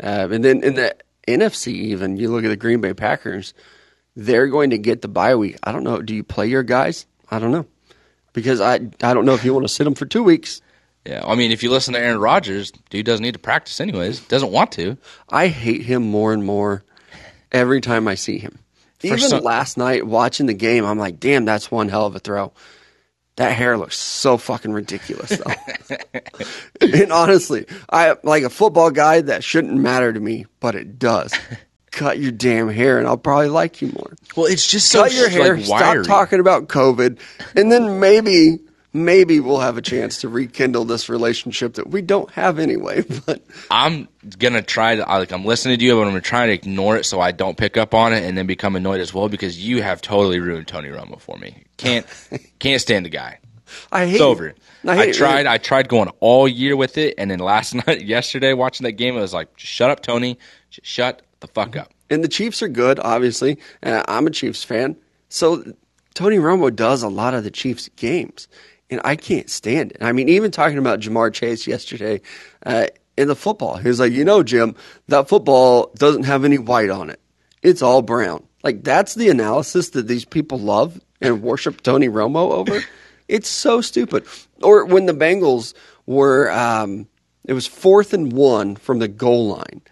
Uh, 0.00 0.28
and 0.30 0.44
then 0.44 0.62
in 0.62 0.74
the 0.74 0.94
NFC, 1.26 1.72
even 1.72 2.16
you 2.16 2.30
look 2.30 2.44
at 2.44 2.48
the 2.48 2.56
Green 2.56 2.80
Bay 2.80 2.94
Packers, 2.94 3.52
they're 4.14 4.46
going 4.46 4.70
to 4.70 4.78
get 4.78 5.02
the 5.02 5.08
bye 5.08 5.34
week. 5.34 5.58
I 5.64 5.72
don't 5.72 5.82
know. 5.82 6.00
Do 6.00 6.14
you 6.14 6.22
play 6.22 6.46
your 6.46 6.62
guys? 6.62 7.06
I 7.30 7.38
don't 7.38 7.52
know 7.52 7.66
because 8.32 8.60
I 8.60 8.74
I 9.02 9.14
don't 9.14 9.24
know 9.24 9.34
if 9.34 9.44
you 9.44 9.52
want 9.52 9.64
to 9.66 9.72
sit 9.72 9.86
him 9.86 9.94
for 9.94 10.06
two 10.06 10.22
weeks. 10.22 10.60
Yeah, 11.04 11.24
I 11.26 11.36
mean, 11.36 11.52
if 11.52 11.62
you 11.62 11.70
listen 11.70 11.94
to 11.94 12.00
Aaron 12.00 12.18
Rodgers, 12.20 12.70
dude 12.90 13.06
doesn't 13.06 13.22
need 13.22 13.32
to 13.32 13.38
practice 13.38 13.80
anyways. 13.80 14.20
Doesn't 14.20 14.52
want 14.52 14.72
to. 14.72 14.98
I 15.28 15.46
hate 15.48 15.82
him 15.82 16.02
more 16.02 16.32
and 16.32 16.44
more 16.44 16.84
every 17.50 17.80
time 17.80 18.06
I 18.08 18.14
see 18.14 18.38
him. 18.38 18.58
For 18.98 19.06
Even 19.06 19.18
some- 19.20 19.44
last 19.44 19.78
night 19.78 20.06
watching 20.06 20.46
the 20.46 20.54
game, 20.54 20.84
I'm 20.84 20.98
like, 20.98 21.20
damn, 21.20 21.44
that's 21.44 21.70
one 21.70 21.88
hell 21.88 22.06
of 22.06 22.16
a 22.16 22.18
throw. 22.18 22.52
That 23.36 23.52
hair 23.52 23.78
looks 23.78 23.96
so 23.96 24.36
fucking 24.36 24.72
ridiculous, 24.72 25.30
though. 25.30 25.96
and 26.80 27.12
honestly, 27.12 27.66
I 27.88 28.16
like 28.24 28.42
a 28.42 28.50
football 28.50 28.90
guy 28.90 29.20
that 29.20 29.44
shouldn't 29.44 29.76
matter 29.76 30.12
to 30.12 30.18
me, 30.18 30.46
but 30.58 30.74
it 30.74 30.98
does 30.98 31.32
cut 31.90 32.18
your 32.18 32.32
damn 32.32 32.68
hair 32.68 32.98
and 32.98 33.06
I'll 33.06 33.16
probably 33.16 33.48
like 33.48 33.80
you 33.82 33.88
more. 33.88 34.14
Well, 34.36 34.46
it's 34.46 34.66
just 34.66 34.92
cut 34.92 35.10
so 35.10 35.18
your 35.18 35.28
hair. 35.28 35.56
Like 35.56 35.66
stop 35.66 36.04
talking 36.04 36.40
about 36.40 36.68
COVID, 36.68 37.18
and 37.56 37.72
then 37.72 38.00
maybe 38.00 38.58
maybe 38.92 39.40
we'll 39.40 39.60
have 39.60 39.76
a 39.76 39.82
chance 39.82 40.20
to 40.20 40.28
rekindle 40.28 40.84
this 40.84 41.08
relationship 41.08 41.74
that 41.74 41.88
we 41.88 42.02
don't 42.02 42.30
have 42.32 42.58
anyway. 42.58 43.04
But 43.26 43.42
I'm 43.70 44.08
gonna 44.38 44.62
try 44.62 44.96
to 44.96 45.02
like 45.02 45.32
I'm 45.32 45.44
listening 45.44 45.78
to 45.78 45.84
you, 45.84 45.94
but 45.94 46.02
I'm 46.02 46.08
gonna 46.08 46.20
try 46.20 46.46
to 46.46 46.52
ignore 46.52 46.96
it 46.96 47.04
so 47.04 47.20
I 47.20 47.32
don't 47.32 47.56
pick 47.56 47.76
up 47.76 47.94
on 47.94 48.12
it 48.12 48.24
and 48.24 48.38
then 48.38 48.46
become 48.46 48.76
annoyed 48.76 49.00
as 49.00 49.12
well 49.12 49.28
because 49.28 49.58
you 49.58 49.82
have 49.82 50.00
totally 50.00 50.40
ruined 50.40 50.68
Tony 50.68 50.88
Romo 50.88 51.20
for 51.20 51.36
me. 51.36 51.64
Can't 51.76 52.06
can't 52.58 52.80
stand 52.80 53.04
the 53.04 53.10
guy. 53.10 53.38
I 53.92 54.06
hate 54.06 54.14
it's 54.14 54.22
over. 54.22 54.54
I, 54.86 55.00
I 55.00 55.12
tried. 55.12 55.40
It. 55.40 55.46
I 55.46 55.58
tried 55.58 55.88
going 55.88 56.08
all 56.20 56.48
year 56.48 56.76
with 56.76 56.96
it, 56.96 57.14
and 57.18 57.30
then 57.30 57.38
last 57.38 57.74
night, 57.86 58.04
yesterday, 58.04 58.54
watching 58.54 58.84
that 58.84 58.92
game, 58.92 59.16
I 59.16 59.20
was 59.20 59.34
like, 59.34 59.48
"Shut 59.56 59.90
up, 59.90 60.00
Tony! 60.00 60.38
Shut 60.70 61.22
the 61.40 61.48
fuck 61.48 61.76
up. 61.76 61.92
And 62.10 62.24
the 62.24 62.28
Chiefs 62.28 62.62
are 62.62 62.68
good, 62.68 62.98
obviously. 63.00 63.58
And 63.82 64.04
I'm 64.08 64.26
a 64.26 64.30
Chiefs 64.30 64.64
fan. 64.64 64.96
So 65.28 65.64
Tony 66.14 66.38
Romo 66.38 66.74
does 66.74 67.02
a 67.02 67.08
lot 67.08 67.34
of 67.34 67.44
the 67.44 67.50
Chiefs 67.50 67.88
games. 67.96 68.48
and 68.90 69.00
I 69.04 69.16
can't 69.16 69.50
stand 69.50 69.92
it. 69.92 69.98
I 70.00 70.12
mean, 70.12 70.28
even 70.28 70.50
talking 70.50 70.78
about 70.78 71.00
Ja'Marr 71.00 71.32
Chase 71.32 71.66
yesterday 71.66 72.20
uh, 72.64 72.86
in 73.16 73.28
the 73.28 73.36
football, 73.36 73.76
he 73.76 73.88
was 73.88 74.00
like, 74.00 74.12
you 74.12 74.24
know, 74.24 74.42
Jim, 74.42 74.74
that 75.08 75.28
football 75.28 75.92
doesn't 75.96 76.24
have 76.24 76.44
any 76.44 76.58
white 76.58 76.90
on 76.90 77.10
it; 77.10 77.20
it's 77.62 77.82
all 77.82 78.02
brown. 78.02 78.44
Like 78.62 78.82
that's 78.82 79.14
the 79.14 79.28
analysis 79.28 79.90
that 79.90 80.08
these 80.08 80.24
people 80.24 80.58
love 80.58 81.00
and 81.20 81.42
worship 81.42 81.82
Tony 81.82 82.08
Romo 82.08 82.52
over. 82.52 82.80
it's 83.28 83.48
so 83.48 83.80
stupid. 83.80 84.26
Or 84.62 84.84
when 84.84 85.06
the 85.06 85.12
Bengals 85.12 85.74
were, 86.06 86.50
um, 86.50 87.06
it 87.44 87.52
was 87.52 87.66
fourth 87.66 88.12
and 88.12 88.32
one 88.32 88.76
from 88.76 88.98
the 88.98 89.08
goal 89.08 89.48
line, 89.48 89.82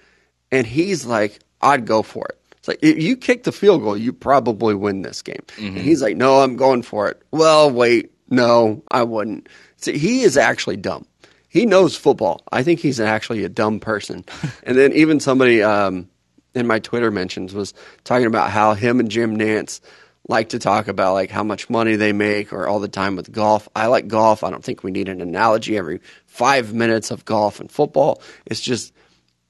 and 0.51 0.67
he's 0.67 1.07
like, 1.07 1.41
"I'd 1.61 1.87
go 1.87 2.03
for 2.03 2.27
it." 2.27 2.39
It's 2.59 2.69
like 2.69 2.79
if 2.83 3.01
you 3.01 3.17
kick 3.17 3.45
the 3.45 3.53
field 3.53 3.83
goal, 3.83 3.97
you 3.97 4.13
probably 4.13 4.75
win 4.75 5.03
this 5.03 5.23
game. 5.23 5.43
Mm-hmm. 5.57 5.77
And 5.77 5.79
he's 5.79 6.03
like, 6.03 6.17
"No, 6.17 6.41
I'm 6.41 6.57
going 6.57 6.83
for 6.83 7.09
it." 7.09 7.23
Well, 7.31 7.71
wait, 7.71 8.13
no, 8.29 8.83
I 8.91 9.03
wouldn't. 9.03 9.49
See, 9.77 9.99
he 9.99 10.23
is 10.23 10.37
actually 10.37 10.77
dumb. 10.77 11.07
He 11.49 11.65
knows 11.65 11.97
football. 11.97 12.43
I 12.53 12.63
think 12.63 12.81
he's 12.81 13.01
actually 13.01 13.45
a 13.45 13.49
dumb 13.49 13.81
person. 13.81 14.25
and 14.63 14.77
then 14.77 14.93
even 14.93 15.21
somebody 15.21 15.63
um, 15.63 16.09
in 16.55 16.67
my 16.67 16.79
Twitter 16.79 17.11
mentions 17.11 17.55
was 17.55 17.73
talking 18.05 18.27
about 18.27 18.51
how 18.51 18.75
him 18.75 19.01
and 19.01 19.11
Jim 19.11 19.39
Nantz 19.39 19.81
like 20.29 20.49
to 20.51 20.59
talk 20.59 20.89
about 20.89 21.15
like 21.15 21.31
how 21.31 21.45
much 21.45 21.71
money 21.71 21.97
they 21.97 22.13
make 22.13 22.53
or 22.53 22.67
all 22.67 22.81
the 22.81 22.89
time 22.89 23.17
with 23.17 23.31
golf. 23.31 23.69
I 23.77 23.87
like 23.87 24.09
golf. 24.09 24.43
I 24.43 24.51
don't 24.51 24.65
think 24.65 24.83
we 24.83 24.91
need 24.91 25.09
an 25.09 25.21
analogy 25.21 25.79
every 25.79 26.01
five 26.27 26.75
minutes 26.75 27.11
of 27.11 27.25
golf 27.25 27.61
and 27.61 27.71
football. 27.71 28.21
It's 28.45 28.61
just 28.61 28.93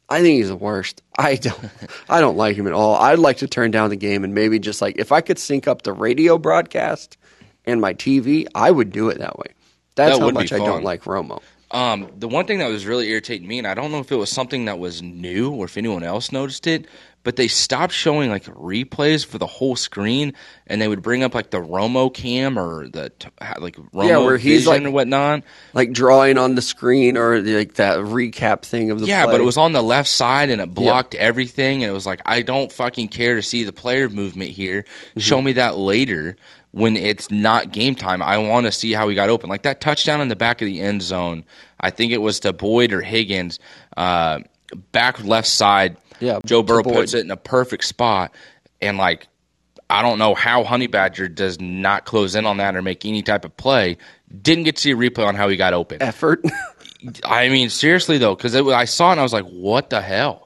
I 0.09 0.21
think 0.21 0.37
he's 0.37 0.49
the 0.49 0.57
worst. 0.57 1.03
I 1.19 1.37
don't 1.37 1.59
I 2.09 2.21
don't 2.21 2.37
like 2.37 2.57
him 2.57 2.67
at 2.67 2.73
all. 2.73 2.95
I'd 2.95 3.19
like 3.19 3.39
to 3.39 3.49
turn 3.49 3.71
down 3.71 3.91
the 3.91 3.97
game 3.97 4.25
and 4.25 4.35
maybe 4.35 4.59
just 4.59 4.81
like 4.81 4.99
if 4.99 5.13
I 5.13 5.21
could 5.21 5.39
sync 5.39 5.67
up 5.67 5.83
the 5.83 5.93
radio 5.93 6.39
broadcast 6.39 7.17
and 7.65 7.81
my 7.81 7.95
TV, 7.95 8.47
I 8.55 8.71
would 8.71 8.93
do 8.93 9.09
it 9.09 9.19
that 9.19 9.39
way. 9.39 9.55
That's 9.97 10.19
that 10.19 10.25
how 10.25 10.31
much 10.31 10.53
I 10.53 10.59
don't 10.59 10.85
like 10.85 11.05
Romo. 11.05 11.43
Um, 11.73 12.13
the 12.17 12.29
one 12.29 12.47
thing 12.47 12.59
that 12.61 12.69
was 12.69 12.87
really 12.87 13.09
irritating 13.09 13.49
me, 13.49 13.59
and 13.59 13.67
I 13.67 13.75
don't 13.75 13.91
know 13.91 13.99
if 13.99 14.13
it 14.13 14.17
was 14.17 14.31
something 14.31 14.67
that 14.67 14.79
was 14.79 15.03
new 15.03 15.51
or 15.51 15.65
if 15.65 15.77
anyone 15.77 16.05
else 16.05 16.31
noticed 16.31 16.67
it, 16.69 16.87
but 17.27 17.35
they 17.35 17.49
stopped 17.49 17.93
showing 17.93 18.31
like 18.31 18.45
replays 18.45 19.27
for 19.27 19.37
the 19.39 19.49
whole 19.49 19.75
screen, 19.75 20.33
and 20.69 20.81
they 20.81 20.87
would 20.87 21.03
bring 21.03 21.25
up 21.25 21.35
like 21.35 21.51
the 21.51 21.61
Romo 21.61 22.15
cam 22.15 22.57
or 22.57 22.87
the 22.87 23.11
like 23.59 23.75
Romo 23.75 24.09
yeah, 24.09 24.19
where 24.19 24.39
he's 24.39 24.65
like, 24.65 24.85
or 24.85 24.93
whatnot, 24.93 25.43
like 25.75 25.91
drawing 25.91 26.39
on 26.39 26.55
the 26.55 26.63
screen 26.63 27.17
or 27.17 27.41
like 27.41 27.75
that 27.75 27.99
recap 27.99 28.63
thing 28.63 28.93
of 28.93 29.01
the 29.01 29.07
yeah. 29.07 29.25
Play. 29.25 29.35
But 29.35 29.41
it 29.41 29.45
was 29.45 29.57
on 29.57 29.73
the 29.73 29.83
left 29.83 30.09
side 30.09 30.51
and 30.51 30.61
it 30.61 30.73
blocked 30.73 31.15
yep. 31.15 31.23
everything, 31.25 31.83
and 31.83 31.91
it 31.91 31.93
was 31.93 32.07
like 32.07 32.23
I 32.25 32.43
don't 32.43 32.71
fucking 32.71 33.09
care 33.09 33.35
to 33.35 33.43
see 33.43 33.65
the 33.65 33.73
player 33.73 34.09
movement 34.09 34.53
here. 34.53 34.83
Mm-hmm. 34.83 35.19
Show 35.19 35.43
me 35.43 35.55
that 35.55 35.77
later 35.77 36.37
when 36.71 36.97
it's 36.97 37.29
not 37.29 37.73
game 37.73 37.97
time. 37.97 38.23
I 38.23 38.39
want 38.39 38.67
to 38.67 38.73
see 38.73 38.93
how 38.93 39.09
he 39.09 39.17
got 39.17 39.31
open. 39.31 39.51
Like 39.51 39.63
that 39.63 39.81
touchdown 39.81 40.21
in 40.21 40.29
the 40.29 40.37
back 40.37 40.63
of 40.63 40.67
the 40.67 40.81
end 40.81 41.03
zone. 41.03 41.45
I 41.81 41.91
think 41.91 42.13
it 42.13 42.19
was 42.19 42.39
to 42.41 42.53
Boyd 42.53 42.93
or 42.93 43.03
Higgins, 43.03 43.59
uh, 43.97 44.43
back 44.93 45.25
left 45.25 45.49
side 45.49 45.97
yeah, 46.21 46.41
Joe 46.45 46.63
Burrow 46.63 46.83
puts 46.83 47.15
it 47.15 47.25
in 47.25 47.31
a 47.31 47.37
perfect 47.37 47.85
spot, 47.85 48.35
and 48.81 48.99
like 48.99 49.29
I 49.89 50.03
don't 50.03 50.19
know 50.19 50.35
how 50.35 50.65
Honey 50.65 50.87
Badger 50.87 51.29
does 51.29 51.61
not 51.61 52.05
close 52.05 52.35
in 52.35 52.47
on 52.47 52.57
that 52.57 52.75
or 52.75 52.83
make 52.83 53.05
any 53.05 53.23
type 53.23 53.45
of 53.45 53.57
play. 53.57 53.99
Didn't 54.43 54.65
get 54.65 54.77
to 54.77 54.83
see 54.83 54.91
a 54.91 54.97
replay 54.97 55.27
on 55.27 55.35
how 55.35 55.49
he 55.49 55.57
got 55.57 55.75
open. 55.75 56.03
Effort. 56.03 56.45
I 57.25 57.49
mean, 57.49 57.71
seriously 57.71 58.19
though, 58.19 58.35
because 58.35 58.55
I 58.57 58.85
saw 58.85 59.11
it 59.11 59.13
and 59.13 59.21
I 59.21 59.23
was 59.23 59.33
like, 59.33 59.47
"What 59.47 59.91
the 59.91 60.01
hell?" 60.01 60.46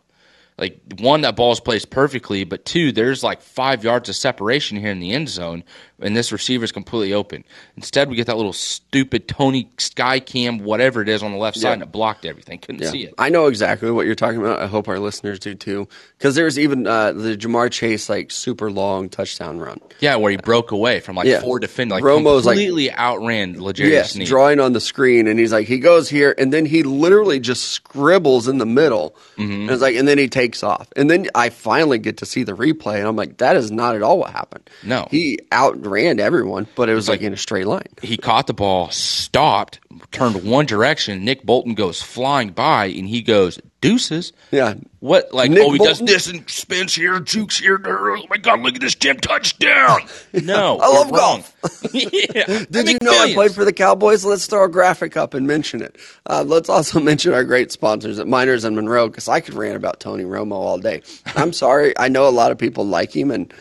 Like 0.60 0.78
one 0.98 1.22
that 1.22 1.34
ball 1.36 1.52
is 1.52 1.58
placed 1.58 1.90
perfectly, 1.90 2.44
but 2.44 2.64
two, 2.64 2.92
there's 2.92 3.24
like 3.24 3.40
five 3.40 3.82
yards 3.82 4.08
of 4.10 4.14
separation 4.14 4.76
here 4.76 4.90
in 4.90 5.00
the 5.00 5.12
end 5.12 5.30
zone, 5.30 5.64
and 5.98 6.14
this 6.14 6.32
receiver 6.32 6.64
is 6.64 6.70
completely 6.70 7.14
open. 7.14 7.44
Instead, 7.76 8.10
we 8.10 8.16
get 8.16 8.26
that 8.26 8.36
little 8.36 8.52
stupid 8.52 9.26
Tony 9.26 9.70
Sky 9.78 10.20
Cam, 10.20 10.58
whatever 10.58 11.00
it 11.00 11.08
is, 11.08 11.22
on 11.22 11.32
the 11.32 11.38
left 11.38 11.56
side, 11.56 11.72
and 11.72 11.82
it 11.82 11.90
blocked 11.90 12.26
everything. 12.26 12.58
Couldn't 12.58 12.82
yeah. 12.82 12.90
see 12.90 13.04
it. 13.04 13.14
I 13.16 13.30
know 13.30 13.46
exactly 13.46 13.90
what 13.90 14.04
you're 14.04 14.14
talking 14.14 14.38
about. 14.38 14.60
I 14.60 14.66
hope 14.66 14.86
our 14.86 14.98
listeners 14.98 15.38
do 15.38 15.54
too, 15.54 15.88
because 16.18 16.34
there's 16.34 16.58
even 16.58 16.86
uh, 16.86 17.12
the 17.12 17.36
Ja'Marr 17.38 17.70
Chase 17.70 18.10
like 18.10 18.30
super 18.30 18.70
long 18.70 19.08
touchdown 19.08 19.58
run. 19.60 19.80
Yeah, 20.00 20.16
where 20.16 20.30
he 20.30 20.36
broke 20.36 20.72
away 20.72 21.00
from 21.00 21.16
like 21.16 21.26
yeah. 21.26 21.40
four 21.40 21.58
defenders, 21.58 21.96
like 21.96 22.04
Romo's 22.04 22.44
completely 22.44 22.88
like, 22.88 22.98
outran 22.98 23.62
L'Jarius 23.62 23.88
yes, 23.88 24.12
Sneed. 24.12 24.28
drawing 24.28 24.60
on 24.60 24.74
the 24.74 24.80
screen, 24.80 25.26
and 25.26 25.40
he's 25.40 25.52
like 25.52 25.66
he 25.66 25.78
goes 25.78 26.10
here, 26.10 26.34
and 26.36 26.52
then 26.52 26.66
he 26.66 26.82
literally 26.82 27.40
just 27.40 27.68
scribbles 27.68 28.46
in 28.46 28.58
the 28.58 28.66
middle, 28.66 29.16
mm-hmm. 29.38 29.52
and 29.52 29.70
it's 29.70 29.80
like, 29.80 29.96
and 29.96 30.06
then 30.06 30.18
he 30.18 30.28
takes 30.28 30.49
takes 30.50 30.62
off. 30.62 30.88
And 30.96 31.08
then 31.08 31.28
I 31.34 31.50
finally 31.50 31.98
get 31.98 32.18
to 32.18 32.26
see 32.26 32.42
the 32.42 32.52
replay, 32.52 32.98
and 32.98 33.06
I'm 33.06 33.16
like, 33.16 33.38
that 33.38 33.56
is 33.56 33.70
not 33.70 33.94
at 33.94 34.02
all 34.02 34.18
what 34.18 34.30
happened. 34.30 34.68
No. 34.82 35.06
He 35.10 35.38
outran 35.52 36.18
everyone, 36.18 36.66
but 36.74 36.88
it 36.88 36.94
was 36.94 37.08
like, 37.08 37.20
like, 37.20 37.26
in 37.26 37.32
a 37.32 37.36
straight 37.36 37.66
line. 37.66 37.86
He 38.02 38.16
caught 38.16 38.46
the 38.46 38.54
ball, 38.54 38.90
stopped, 38.90 39.78
turned 40.10 40.44
one 40.44 40.66
direction. 40.66 41.24
Nick 41.24 41.44
Bolton 41.44 41.74
goes 41.74 42.02
flying 42.02 42.50
by, 42.50 42.86
and 42.86 43.08
he 43.08 43.22
goes, 43.22 43.60
deuces. 43.80 44.32
Yeah. 44.50 44.74
What 45.00 45.32
like 45.32 45.50
Nick 45.50 45.62
oh 45.62 45.72
he 45.72 45.78
Bolton? 45.78 46.06
does 46.06 46.12
this 46.14 46.26
and 46.26 46.48
spins 46.48 46.94
here, 46.94 47.18
jukes 47.20 47.58
here. 47.58 47.80
Oh 47.84 48.22
my 48.28 48.36
god, 48.36 48.60
look 48.60 48.74
at 48.74 48.80
this 48.80 48.94
Jim 48.94 49.18
touchdown. 49.18 50.00
No. 50.42 50.78
I 50.80 50.86
love 50.88 51.10
golf. 51.12 51.56
yeah. 51.92 52.64
Did 52.70 52.88
you 52.88 52.98
know 53.02 53.10
millions. 53.10 53.32
I 53.32 53.34
played 53.34 53.52
for 53.52 53.64
the 53.64 53.72
Cowboys? 53.72 54.24
Let's 54.24 54.46
throw 54.46 54.64
a 54.64 54.68
graphic 54.68 55.16
up 55.16 55.34
and 55.34 55.46
mention 55.46 55.82
it. 55.82 55.96
Uh, 56.26 56.44
let's 56.46 56.68
also 56.68 57.00
mention 57.00 57.32
our 57.34 57.44
great 57.44 57.72
sponsors 57.72 58.18
at 58.18 58.26
Miners 58.28 58.64
and 58.64 58.76
Monroe 58.76 59.08
because 59.08 59.28
I 59.28 59.40
could 59.40 59.54
rant 59.54 59.76
about 59.76 60.00
Tony 60.00 60.24
Romo 60.24 60.52
all 60.52 60.78
day. 60.78 61.02
I'm 61.36 61.52
sorry. 61.52 61.96
I 61.98 62.08
know 62.08 62.28
a 62.28 62.30
lot 62.30 62.52
of 62.52 62.58
people 62.58 62.86
like 62.86 63.14
him 63.14 63.30
and 63.30 63.52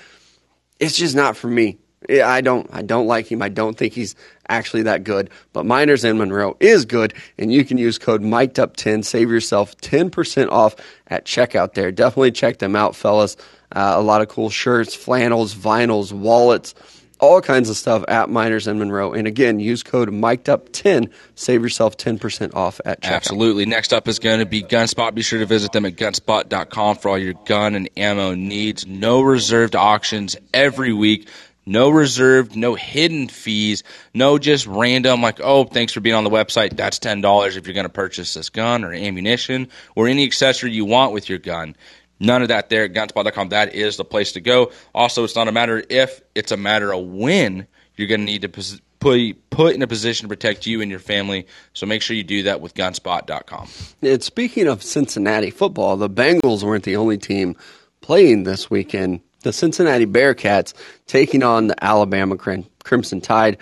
it's 0.79 0.97
just 0.97 1.15
not 1.15 1.36
for 1.38 1.47
me. 1.47 1.77
I 2.10 2.41
don't 2.41 2.67
I 2.71 2.82
don't 2.82 3.08
like 3.08 3.29
him. 3.32 3.41
I 3.41 3.49
don't 3.49 3.77
think 3.77 3.93
he's 3.93 4.15
actually 4.50 4.84
that 4.84 5.04
good. 5.04 5.30
But 5.54 5.66
Miners 5.66 6.04
in 6.04 6.18
Monroe 6.18 6.58
is 6.60 6.86
good, 6.86 7.14
and 7.38 7.54
you 7.54 7.64
can 7.64 7.78
use 7.78 7.98
code 7.98 8.22
Miked 8.22 8.60
Up 8.60 8.76
10 8.76 9.04
Save 9.04 9.30
yourself 9.30 9.78
10% 9.78 10.50
off 10.50 10.76
at 11.08 11.26
checkout 11.26 11.74
there. 11.74 11.92
Definitely 11.92 12.32
check 12.32 12.60
them 12.60 12.76
out, 12.76 12.96
fellas. 12.96 13.38
Uh, 13.72 13.94
a 13.96 14.02
lot 14.02 14.22
of 14.22 14.28
cool 14.28 14.50
shirts, 14.50 14.96
flannels, 14.96 15.54
vinyls, 15.54 16.12
wallets, 16.12 16.74
all 17.20 17.42
kinds 17.42 17.70
of 17.70 17.76
stuff 17.78 18.04
at 18.08 18.30
Miners 18.30 18.68
in 18.68 18.80
Monroe. 18.80 19.14
And 19.14 19.28
again, 19.28 19.60
use 19.60 19.84
code 19.84 20.10
Miked 20.10 20.50
Up 20.50 20.70
10 20.72 21.10
Save 21.36 21.62
yourself 21.62 21.98
10% 21.98 22.56
off 22.56 22.80
at 22.86 23.02
checkout. 23.02 23.12
Absolutely. 23.12 23.66
Next 23.66 23.94
up 23.94 24.08
is 24.08 24.20
going 24.20 24.40
to 24.40 24.46
be 24.46 24.64
Gunspot. 24.64 25.14
Be 25.14 25.22
sure 25.22 25.40
to 25.40 25.46
visit 25.46 25.72
them 25.72 25.86
at 25.86 25.96
gunspot.com 25.96 26.98
for 26.98 27.10
all 27.10 27.18
your 27.18 27.34
gun 27.46 27.76
and 27.76 27.90
ammo 27.98 28.36
needs. 28.36 28.88
No 28.88 29.22
reserved 29.22 29.76
auctions 29.76 30.38
every 30.54 30.94
week. 30.94 31.28
No 31.65 31.89
reserved, 31.89 32.56
no 32.56 32.74
hidden 32.76 33.28
fees, 33.28 33.84
no 34.13 34.38
just 34.38 34.65
random, 34.65 35.22
like, 35.22 35.39
oh, 35.41 35.65
thanks 35.65 35.93
for 35.93 36.00
being 36.00 36.15
on 36.15 36.24
the 36.24 36.30
website. 36.30 36.76
That's 36.76 37.00
$10 37.00 37.58
if 37.58 37.67
you're 37.67 37.74
going 37.74 37.86
to 37.86 37.89
purchase 37.89 38.34
this 38.34 38.50
gun 38.50 38.84
or 38.84 38.93
ammunition 38.93 39.67
or 39.95 40.08
any 40.08 40.26
accessory 40.26 40.72
you 40.72 40.86
want 40.86 41.13
with 41.13 41.30
your 41.30 41.38
gun. 41.38 41.76
None 42.19 42.41
of 42.41 42.48
that 42.48 42.69
there 42.69 42.86
at 42.86 42.93
gunspot.com. 42.93 43.50
That 43.50 43.76
is 43.76 43.98
the 43.98 44.06
place 44.06 44.34
to 44.34 44.41
go. 44.41 44.72
Also, 44.93 45.24
it's 45.24 45.36
not 45.36 45.48
a 45.48 45.52
matter 45.52 45.84
if, 45.89 46.22
it's 46.36 46.52
a 46.52 46.58
matter 46.58 46.93
of 46.93 47.06
when 47.06 47.67
you're 47.95 48.08
going 48.08 48.22
to 48.22 48.26
need 48.26 48.41
to 48.41 48.50
put 48.50 48.82
put 49.00 49.76
in 49.76 49.82
a 49.82 49.88
position 49.88 50.26
to 50.26 50.28
protect 50.28 50.65
you 50.65 50.82
and 50.82 50.91
your 50.91 51.00
family. 51.00 51.48
So 51.74 51.86
make 51.86 52.02
sure 52.02 52.15
you 52.15 52.24
do 52.24 52.43
that 52.43 52.62
with 52.62 52.74
gunspot.com. 52.74 53.69
And 54.02 54.24
speaking 54.24 54.67
of 54.67 54.84
Cincinnati 54.84 55.52
football, 55.52 55.98
the 55.98 56.10
Bengals 56.10 56.63
weren't 56.63 56.84
the 56.84 56.98
only 56.98 57.17
team 57.17 57.56
playing 58.02 58.43
this 58.43 58.69
weekend 58.69 59.22
the 59.41 59.54
Cincinnati 59.54 60.06
Bearcats 60.06 60.73
taking 61.08 61.43
on 61.43 61.67
the 61.67 61.84
Alabama 61.84 62.38
Crimson 62.38 63.21
Tide. 63.21 63.58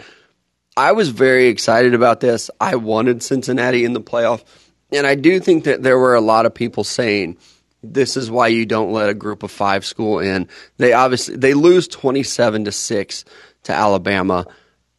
I 0.76 0.92
was 0.92 1.10
very 1.10 1.48
excited 1.48 1.94
about 1.94 2.20
this. 2.20 2.50
I 2.60 2.76
wanted 2.76 3.24
Cincinnati 3.24 3.84
in 3.84 3.94
the 3.94 4.02
playoff. 4.02 4.44
And 4.92 5.06
I 5.06 5.16
do 5.16 5.40
think 5.40 5.66
that 5.66 5.84
there 5.84 5.98
were 5.98 6.16
a 6.16 6.22
lot 6.22 6.46
of 6.46 6.54
people 6.54 6.84
saying 6.84 7.38
this 7.84 8.18
is 8.18 8.32
why 8.32 8.48
you 8.48 8.66
don't 8.66 8.92
let 8.92 9.10
a 9.10 9.14
group 9.14 9.44
of 9.44 9.52
five 9.52 9.86
school 9.86 10.20
in. 10.20 10.48
They 10.78 10.94
obviously 10.94 11.36
they 11.36 11.54
lose 11.54 11.88
27 11.88 12.66
to 12.66 12.72
6 12.72 13.26
to 13.64 13.74
Alabama. 13.74 14.46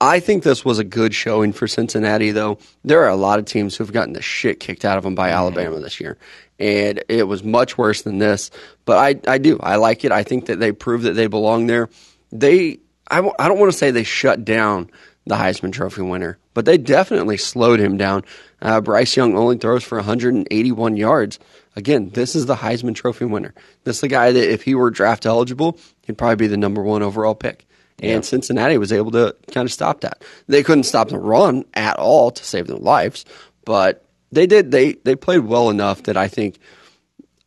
I 0.01 0.21
think 0.21 0.45
this 0.45 0.65
was 0.65 0.79
a 0.79 0.85
good 0.85 1.15
showing 1.15 1.53
for 1.53 1.67
Cincinnati 1.67 2.31
though. 2.31 2.59
There 2.85 3.03
are 3.03 3.09
a 3.09 3.17
lot 3.17 3.39
of 3.39 3.47
teams 3.47 3.77
who've 3.77 3.93
gotten 3.93 4.13
the 4.13 4.23
shit 4.23 4.61
kicked 4.61 4.85
out 4.85 4.97
of 4.97 5.05
them 5.05 5.15
by. 5.15 5.31
Alabama 5.31 5.81
this 5.81 6.01
year 6.01 6.19
and 6.59 7.03
it 7.09 7.25
was 7.25 7.45
much 7.45 7.79
worse 7.79 8.03
than 8.03 8.19
this. 8.19 8.51
But 8.85 8.99
I, 9.27 9.33
I 9.33 9.39
do. 9.39 9.59
I 9.61 9.77
like 9.77 10.05
it. 10.05 10.13
I 10.13 10.23
think 10.23 10.47
that 10.47 10.59
they 10.59 10.73
prove 10.73 11.03
that 11.03 11.13
they 11.13 11.27
belong 11.27 11.67
there. 11.67 11.89
They, 12.33 12.79
I, 13.11 13.17
w- 13.17 13.35
I 13.39 13.49
don't 13.49 13.59
want 13.59 13.73
to 13.73 13.79
say 13.79 13.91
they 13.91 14.05
shut 14.05 14.45
down 14.45 14.91
the 15.27 15.37
Heisman 15.37 15.73
Trophy 15.73 16.03
winner, 16.03 16.39
but 16.55 16.65
they 16.65 16.79
definitely 16.79 17.37
slowed 17.37 17.81
him 17.81 17.97
down. 17.97 18.25
Uh, 18.61 18.81
Bryce 18.81 19.17
Young 19.17 19.37
only 19.37 19.59
throws 19.59 19.85
for 19.85 19.99
181 19.99 20.97
yards. 20.97 21.39
Again, 21.77 22.11
this 22.11 22.35
is 22.35 22.47
the 22.47 22.57
Heisman 22.57 22.95
Trophy 22.95 23.27
winner. 23.27 23.55
This 23.85 23.97
is 23.99 24.01
the 24.01 24.09
guy 24.09 24.33
that 24.33 24.53
if 24.53 24.63
he 24.63 24.75
were 24.75 24.91
draft 24.91 25.27
eligible, 25.27 25.79
he'd 26.07 26.19
probably 26.19 26.37
be 26.37 26.47
the 26.47 26.57
number 26.57 26.83
one 26.83 27.03
overall 27.03 27.35
pick. 27.35 27.68
And 28.01 28.11
yeah. 28.11 28.21
Cincinnati 28.21 28.79
was 28.79 28.93
able 28.93 29.11
to 29.13 29.35
kind 29.53 29.67
of 29.67 29.73
stop 29.73 30.03
that. 30.03 30.23
They 30.47 30.63
couldn't 30.63 30.85
stop 30.85 31.09
the 31.09 31.19
run 31.19 31.65
at 31.75 31.99
all 31.99 32.31
to 32.31 32.45
save 32.45 32.69
their 32.69 32.77
lives, 32.77 33.25
but 33.65 34.05
they 34.31 34.47
did. 34.47 34.71
They 34.71 34.93
they 35.05 35.17
played 35.17 35.41
well 35.41 35.71
enough 35.71 36.05
that 36.05 36.17
I 36.17 36.29
think 36.29 36.59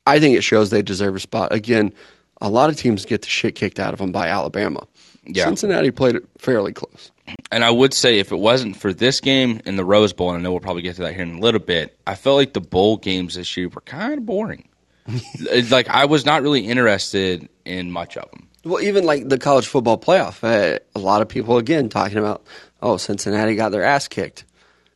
I 0.06 0.20
think 0.20 0.38
it 0.38 0.44
shows 0.44 0.70
they 0.70 0.82
deserve 0.82 1.16
a 1.16 1.20
spot. 1.20 1.54
Again, 1.54 1.94
a 2.42 2.50
lot 2.50 2.70
of 2.70 2.76
teams 2.76 3.06
get 3.06 3.22
the 3.22 3.30
shit 3.30 3.56
kicked 3.56 3.80
out 3.80 3.94
of 3.94 4.00
them 4.00 4.12
by 4.12 4.28
Alabama. 4.28 4.86
Yeah. 5.26 5.46
Cincinnati 5.46 5.92
played 5.92 6.16
it 6.16 6.24
fairly 6.38 6.74
close. 6.74 7.12
and 7.52 7.64
I 7.64 7.70
would 7.70 7.94
say 7.94 8.20
if 8.20 8.32
it 8.32 8.40
wasn't 8.40 8.76
for 8.76 8.92
this 8.92 9.22
game 9.22 9.62
in 9.66 9.76
the 9.76 9.86
Rose 9.86 10.14
Bowl, 10.14 10.30
and 10.30 10.40
I 10.40 10.42
know 10.42 10.52
we'll 10.52 10.60
probably 10.60 10.82
get 10.82 10.96
to 10.96 11.04
that 11.04 11.14
here 11.14 11.22
in 11.22 11.36
a 11.36 11.40
little 11.40 11.60
bit, 11.60 11.98
I 12.08 12.16
felt 12.16 12.38
like 12.38 12.54
the 12.54 12.62
bowl 12.62 12.98
games 12.98 13.36
this 13.36 13.56
year 13.56 13.70
were 13.70 13.82
kind 13.82 14.18
of 14.18 14.26
boring. 14.26 14.68
like 15.70 15.88
I 15.90 16.06
was 16.06 16.26
not 16.26 16.42
really 16.42 16.62
interested 16.62 17.48
in 17.66 17.92
much 17.92 18.18
of 18.18 18.30
them. 18.32 18.48
Well, 18.64 18.82
even 18.82 19.06
like 19.06 19.28
the 19.28 19.40
college 19.40 19.68
football 19.68 19.98
playoff, 19.98 20.44
uh, 20.44 20.80
a 20.96 21.00
lot 21.00 21.22
of 21.22 21.30
people 21.30 21.58
again 21.58 21.90
talking 21.90 22.18
about, 22.18 22.44
oh, 22.82 22.98
Cincinnati 22.98 23.56
got 23.56 23.70
their 23.70 23.84
ass 23.84 24.08
kicked. 24.08 24.46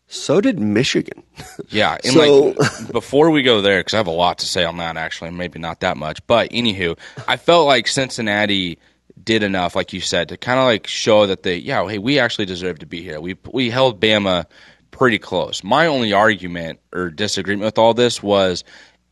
So 0.07 0.39
did 0.39 0.59
Michigan. 0.59 1.23
Yeah, 1.69 1.97
and 2.03 2.13
so, 2.13 2.55
like 2.57 2.91
before 2.91 3.31
we 3.31 3.41
go 3.41 3.61
there, 3.61 3.79
because 3.79 3.95
I 3.95 3.97
have 3.97 4.07
a 4.07 4.11
lot 4.11 4.39
to 4.39 4.45
say 4.45 4.63
on 4.63 4.77
that. 4.77 4.97
Actually, 4.97 5.31
maybe 5.31 5.59
not 5.59 5.79
that 5.79 5.97
much, 5.97 6.25
but 6.27 6.51
anywho, 6.51 6.97
I 7.27 7.37
felt 7.37 7.65
like 7.65 7.87
Cincinnati 7.87 8.77
did 9.23 9.41
enough, 9.41 9.75
like 9.75 9.93
you 9.93 10.01
said, 10.01 10.29
to 10.29 10.37
kind 10.37 10.59
of 10.59 10.65
like 10.65 10.85
show 10.87 11.25
that 11.25 11.43
they, 11.43 11.57
yeah, 11.57 11.87
hey, 11.87 11.97
we 11.97 12.19
actually 12.19 12.45
deserve 12.45 12.79
to 12.79 12.85
be 12.85 13.01
here. 13.01 13.19
We 13.19 13.35
we 13.51 13.71
held 13.71 13.99
Bama 13.99 14.45
pretty 14.91 15.17
close. 15.17 15.63
My 15.63 15.87
only 15.87 16.13
argument 16.13 16.79
or 16.93 17.09
disagreement 17.09 17.65
with 17.65 17.77
all 17.77 17.93
this 17.93 18.21
was 18.21 18.63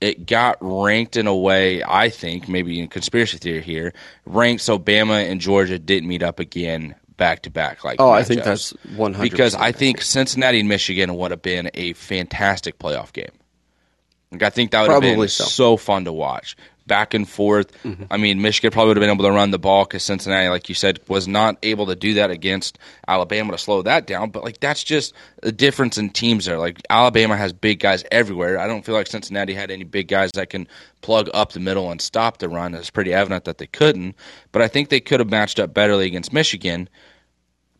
it 0.03 0.25
got 0.25 0.57
ranked 0.59 1.15
in 1.15 1.27
a 1.27 1.35
way 1.35 1.81
I 1.83 2.09
think 2.09 2.49
maybe 2.49 2.79
in 2.79 2.87
conspiracy 2.87 3.37
theory 3.37 3.61
here 3.61 3.93
ranked 4.25 4.61
so 4.61 4.77
Bama 4.77 5.29
and 5.29 5.39
Georgia 5.39 5.79
didn't 5.79 6.09
meet 6.09 6.21
up 6.21 6.39
again 6.39 6.95
back 7.15 7.43
to 7.43 7.49
back 7.49 7.83
like 7.83 8.01
oh 8.01 8.11
I 8.11 8.23
think 8.23 8.43
that's 8.43 8.71
one 8.95 9.13
hundred 9.13 9.31
because 9.31 9.55
I 9.55 9.71
think 9.71 10.01
Cincinnati 10.01 10.59
and 10.59 10.67
Michigan 10.67 11.15
would 11.15 11.31
have 11.31 11.41
been 11.41 11.71
a 11.73 11.93
fantastic 11.93 12.77
playoff 12.79 13.13
game. 13.13 13.31
Like 14.31 14.43
I 14.43 14.49
think 14.49 14.71
that 14.71 14.81
would 14.81 14.87
Probably 14.87 15.09
have 15.09 15.19
been 15.19 15.27
so. 15.29 15.43
so 15.43 15.77
fun 15.77 16.05
to 16.05 16.11
watch 16.11 16.57
back 16.85 17.13
and 17.13 17.27
forth. 17.27 17.71
Mm-hmm. 17.83 18.05
I 18.11 18.17
mean, 18.17 18.41
Michigan 18.41 18.71
probably 18.71 18.89
would 18.89 18.97
have 18.97 19.01
been 19.01 19.09
able 19.09 19.25
to 19.25 19.31
run 19.31 19.51
the 19.51 19.59
ball 19.59 19.85
because 19.85 20.03
Cincinnati, 20.03 20.49
like 20.49 20.69
you 20.69 20.75
said, 20.75 20.99
was 21.07 21.27
not 21.27 21.57
able 21.63 21.85
to 21.87 21.95
do 21.95 22.15
that 22.15 22.31
against 22.31 22.77
Alabama 23.07 23.53
to 23.53 23.57
slow 23.57 23.81
that 23.83 24.07
down. 24.07 24.29
But 24.29 24.43
like 24.43 24.59
that's 24.59 24.83
just 24.83 25.13
the 25.41 25.51
difference 25.51 25.97
in 25.97 26.09
teams 26.09 26.45
there. 26.45 26.57
Like 26.57 26.81
Alabama 26.89 27.37
has 27.37 27.53
big 27.53 27.79
guys 27.79 28.03
everywhere. 28.11 28.59
I 28.59 28.67
don't 28.67 28.85
feel 28.85 28.95
like 28.95 29.07
Cincinnati 29.07 29.53
had 29.53 29.71
any 29.71 29.83
big 29.83 30.07
guys 30.07 30.31
that 30.33 30.49
can 30.49 30.67
plug 31.01 31.29
up 31.33 31.53
the 31.53 31.59
middle 31.59 31.91
and 31.91 32.01
stop 32.01 32.37
the 32.37 32.49
run. 32.49 32.73
It's 32.73 32.89
pretty 32.89 33.13
evident 33.13 33.45
that 33.45 33.57
they 33.57 33.67
couldn't. 33.67 34.15
But 34.51 34.61
I 34.61 34.67
think 34.67 34.89
they 34.89 34.99
could 34.99 35.19
have 35.19 35.29
matched 35.29 35.59
up 35.59 35.73
betterly 35.73 36.05
against 36.05 36.33
Michigan. 36.33 36.89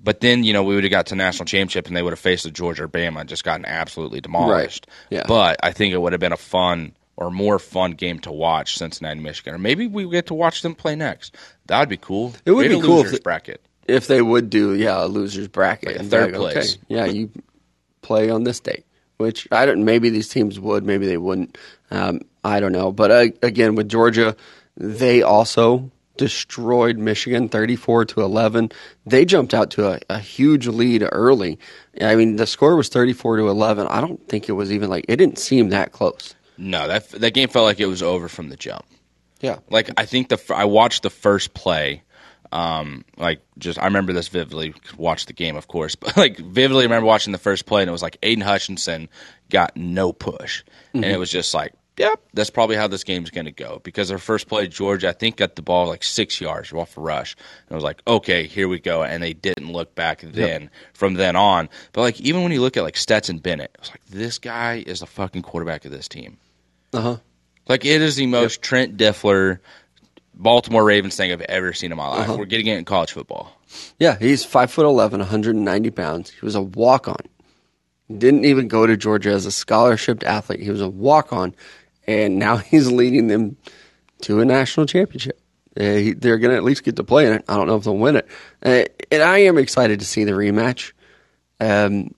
But 0.04 0.20
then, 0.20 0.44
you 0.44 0.52
know, 0.52 0.64
we 0.64 0.76
would 0.76 0.84
have 0.84 0.92
got 0.92 1.06
to 1.08 1.16
national 1.16 1.46
championship 1.46 1.88
and 1.88 1.96
they 1.96 2.04
would 2.04 2.12
have 2.12 2.20
faced 2.20 2.44
the 2.44 2.52
Georgia 2.52 2.84
or 2.84 2.90
Bama 2.90 3.22
and 3.22 3.30
just 3.30 3.46
gotten 3.46 3.66
absolutely 3.66 4.20
demolished. 4.20 4.88
Right. 4.88 5.18
Yeah. 5.20 5.24
But 5.26 5.62
I 5.64 5.72
think 5.72 5.94
it 5.94 5.98
would 5.98 6.12
have 6.12 6.20
been 6.20 6.34
a 6.34 6.38
fun 6.38 6.94
or 7.16 7.30
more 7.30 7.60
fun 7.60 7.92
game 7.92 8.20
to 8.20 8.32
watch 8.32 8.78
Cincinnati, 8.78 9.14
and 9.14 9.24
Michigan, 9.24 9.54
or 9.54 9.60
maybe 9.60 9.88
we 9.88 10.10
get 10.10 10.28
to 10.28 10.34
watch 10.34 10.62
them 10.62 10.76
play 10.76 10.96
next. 10.96 11.36
That 11.68 11.80
would 11.80 11.90
be 11.90 11.98
cool. 11.98 12.34
It 12.46 12.52
would 12.52 12.70
be 12.70 12.82
cool 12.82 13.06
if 13.06 13.24
bracket 13.24 13.62
if 13.88 14.08
they 14.08 14.22
would 14.22 14.50
do 14.50 14.74
yeah 14.76 15.04
a 15.04 15.08
losers 15.08 15.48
bracket, 15.48 15.98
like 15.98 16.08
third 16.08 16.32
like, 16.32 16.54
place. 16.54 16.76
Okay, 16.76 16.84
yeah, 16.88 17.06
you 17.06 17.32
play 18.02 18.30
on 18.30 18.44
this 18.44 18.60
date, 18.60 18.86
which 19.18 19.48
I 19.52 19.66
don't. 19.66 19.86
Maybe 19.86 20.10
these 20.10 20.30
teams 20.30 20.60
would, 20.60 20.86
maybe 20.86 21.06
they 21.06 21.18
wouldn't. 21.18 21.58
Um, 21.92 22.22
I 22.44 22.60
don't 22.60 22.72
know. 22.72 22.92
But 22.92 23.12
uh, 23.12 23.26
again, 23.42 23.76
with 23.76 23.90
Georgia, 23.90 24.36
they 24.78 25.22
also 25.22 25.92
destroyed 26.16 26.98
Michigan 26.98 27.50
34 27.50 28.06
to 28.06 28.22
11. 28.22 28.72
They 29.06 29.26
jumped 29.26 29.52
out 29.52 29.72
to 29.72 29.94
a, 29.94 30.00
a, 30.12 30.20
huge 30.20 30.68
lead 30.68 31.04
early. 31.12 31.58
I 32.00 32.16
mean, 32.16 32.36
the 32.36 32.46
score 32.46 32.76
was 32.76 32.90
34 32.90 33.38
to 33.38 33.48
11. 33.48 33.88
I 33.88 34.00
don't 34.00 34.24
think 34.28 34.48
it 34.48 34.52
was 34.52 34.72
even 34.72 34.92
like 34.92 35.06
it 35.08 35.16
didn't 35.16 35.40
seem 35.40 35.70
that 35.70 35.92
close. 35.92 36.36
No, 36.58 36.88
that 36.88 37.10
that 37.10 37.34
game 37.34 37.50
felt 37.50 37.66
like 37.66 37.80
it 37.80 37.86
was 37.86 38.04
over 38.04 38.28
from 38.28 38.50
the 38.50 38.56
jump. 38.56 38.86
Yeah, 39.42 39.60
like 39.70 39.90
I 39.98 40.06
think 40.06 40.30
the 40.30 40.40
I 40.56 40.66
watched 40.66 41.04
the 41.04 41.10
first 41.10 41.54
play. 41.54 42.04
Um, 42.52 43.04
like 43.18 43.42
just 43.58 43.80
I 43.80 43.86
remember 43.86 44.14
this 44.14 44.28
vividly. 44.28 44.74
Watched 44.96 45.28
the 45.28 45.34
game, 45.34 45.56
of 45.56 45.68
course, 45.68 45.96
but 45.98 46.16
like 46.16 46.38
vividly 46.38 46.86
remember 46.86 47.08
watching 47.08 47.32
the 47.32 47.40
first 47.40 47.66
play, 47.66 47.82
and 47.82 47.90
it 47.90 47.92
was 47.92 48.04
like 48.04 48.18
Aidan 48.24 48.44
Hutchinson 48.44 49.10
got 49.50 49.76
no 49.76 50.14
push, 50.14 50.64
mm-hmm. 50.64 51.04
and 51.04 51.12
it 51.14 51.18
was 51.18 51.32
just 51.32 51.54
like, 51.54 51.74
yep, 51.98 52.22
that's 52.34 52.50
probably 52.50 52.76
how 52.76 52.88
this 52.88 53.04
game's 53.04 53.30
going 53.30 53.46
to 53.46 53.52
go. 53.52 53.82
Because 53.84 54.12
our 54.12 54.18
first 54.18 54.48
play, 54.48 54.68
Georgia, 54.68 55.10
I 55.10 55.14
think 55.14 55.38
got 55.38 55.56
the 55.56 55.62
ball 55.62 55.88
like 55.88 56.04
six 56.04 56.40
yards 56.40 56.72
off 56.72 56.98
a 56.98 57.02
rush, 57.02 57.36
and 57.68 57.72
I 57.72 57.76
was 57.76 57.84
like, 57.84 58.02
okay, 58.08 58.48
here 58.48 58.68
we 58.68 58.80
go, 58.80 59.04
and 59.04 59.22
they 59.22 59.34
didn't 59.34 59.72
look 59.72 59.96
back 59.96 60.22
then 60.22 60.64
yep. 60.64 60.72
from 60.94 61.16
then 61.16 61.36
on. 61.36 61.70
But 61.92 62.02
like 62.02 62.22
even 62.22 62.44
when 62.44 62.52
you 62.52 62.62
look 62.62 62.78
at 62.78 62.84
like 62.84 62.98
Stetson 62.98 63.40
Bennett, 63.40 63.72
I 63.78 63.82
was 63.82 63.90
like, 63.90 64.06
this 64.06 64.40
guy 64.40 64.84
is 64.86 65.02
the 65.02 65.06
fucking 65.06 65.42
quarterback 65.42 65.86
of 65.86 65.92
this 65.92 66.08
team. 66.08 66.38
Uh 66.94 67.02
huh. 67.02 67.18
Like 67.68 67.86
it 67.86 68.02
is 68.02 68.16
the 68.16 68.28
most 68.28 68.58
yep. 68.58 68.62
Trent 68.62 68.98
Dilfer, 68.98 69.60
Baltimore 70.34 70.84
Ravens 70.84 71.16
thing 71.16 71.32
I've 71.32 71.42
ever 71.42 71.74
seen 71.74 71.92
in 71.92 71.98
my 71.98 72.08
life. 72.08 72.30
Uh-huh. 72.30 72.38
We're 72.38 72.46
getting 72.46 72.68
it 72.68 72.78
in 72.78 72.86
college 72.86 73.12
football. 73.12 73.58
Yeah, 74.00 74.18
he's 74.20 74.44
five 74.44 74.72
foot 74.72 74.86
eleven, 74.86 75.20
190 75.20 75.92
pounds. 75.92 76.30
He 76.30 76.46
was 76.46 76.56
a 76.56 76.62
walk 76.62 77.08
on. 77.08 77.18
Didn't 78.16 78.46
even 78.46 78.68
go 78.68 78.86
to 78.86 78.98
Georgia 78.98 79.32
as 79.32 79.46
a 79.46 79.52
scholarship 79.52 80.24
athlete. 80.26 80.60
He 80.60 80.70
was 80.70 80.82
a 80.82 80.90
walk 80.90 81.32
on, 81.34 81.56
and 82.06 82.38
now 82.38 82.58
he's 82.58 82.92
leading 82.92 83.28
them 83.28 83.58
to 84.22 84.40
a 84.40 84.46
national 84.46 84.86
championship. 84.86 85.40
Uh, 85.76 86.14
they're 86.18 86.38
going 86.38 86.52
to 86.52 86.58
at 86.58 86.64
least 86.64 86.84
get 86.84 86.98
to 86.98 87.04
play 87.04 87.26
in 87.26 87.34
it. 87.34 87.46
I 87.48 87.58
don't 87.58 87.66
know 87.66 87.76
if 87.76 87.84
they'll 87.84 87.98
win 87.98 88.18
it. 88.18 88.28
Uh, 88.64 88.84
and 89.12 89.24
I 89.24 89.40
am 89.40 89.58
excited 89.58 90.00
to 90.02 90.06
see 90.06 90.24
the 90.24 90.34
rematch. 90.34 90.92
Um, 91.60 92.14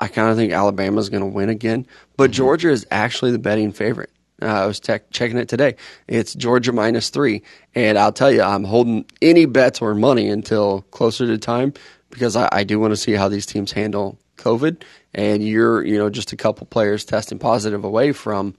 I 0.00 0.08
kind 0.08 0.30
of 0.30 0.36
think 0.36 0.52
Alabama's 0.52 1.10
going 1.10 1.20
to 1.20 1.26
win 1.26 1.50
again, 1.50 1.86
but 2.16 2.30
mm-hmm. 2.30 2.38
Georgia 2.38 2.70
is 2.70 2.86
actually 2.90 3.32
the 3.32 3.38
betting 3.38 3.72
favorite. 3.72 4.10
Uh, 4.42 4.46
I 4.46 4.66
was 4.66 4.80
tech, 4.80 5.10
checking 5.10 5.38
it 5.38 5.48
today. 5.48 5.76
It's 6.08 6.34
Georgia 6.34 6.72
minus 6.72 7.10
three, 7.10 7.42
and 7.74 7.98
I'll 7.98 8.12
tell 8.12 8.32
you, 8.32 8.42
I'm 8.42 8.64
holding 8.64 9.04
any 9.22 9.46
bets 9.46 9.80
or 9.80 9.94
money 9.94 10.28
until 10.28 10.82
closer 10.90 11.26
to 11.26 11.38
time 11.38 11.72
because 12.10 12.36
I, 12.36 12.48
I 12.50 12.64
do 12.64 12.78
want 12.80 12.92
to 12.92 12.96
see 12.96 13.12
how 13.12 13.28
these 13.28 13.46
teams 13.46 13.72
handle 13.72 14.18
COVID. 14.36 14.82
And 15.14 15.46
you're, 15.46 15.84
you 15.84 15.96
know, 15.98 16.10
just 16.10 16.32
a 16.32 16.36
couple 16.36 16.66
players 16.66 17.04
testing 17.04 17.38
positive 17.38 17.84
away 17.84 18.12
from 18.12 18.54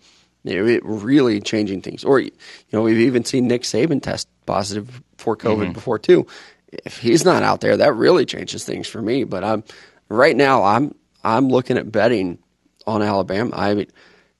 you 0.46 0.62
know, 0.62 0.68
it 0.68 0.86
really 0.86 1.42
changing 1.42 1.82
things. 1.82 2.04
Or, 2.04 2.20
you 2.20 2.32
know, 2.72 2.84
we've 2.84 3.00
even 3.00 3.26
seen 3.26 3.48
Nick 3.48 3.64
Saban 3.64 4.02
test 4.02 4.28
positive 4.46 5.02
for 5.18 5.36
COVID 5.36 5.64
mm-hmm. 5.64 5.72
before 5.74 5.98
too. 5.98 6.28
If 6.72 7.00
he's 7.00 7.26
not 7.26 7.42
out 7.42 7.62
there, 7.62 7.78
that 7.78 7.96
really 7.96 8.26
changes 8.26 8.64
things 8.64 8.88
for 8.88 9.02
me. 9.02 9.24
But 9.24 9.44
I'm 9.44 9.64
right 10.08 10.36
now, 10.36 10.64
I'm 10.64 10.94
I'm 11.24 11.50
looking 11.50 11.78
at 11.78 11.92
betting 11.92 12.38
on 12.86 13.02
Alabama. 13.02 13.52
I 13.56 13.74
mean, 13.74 13.88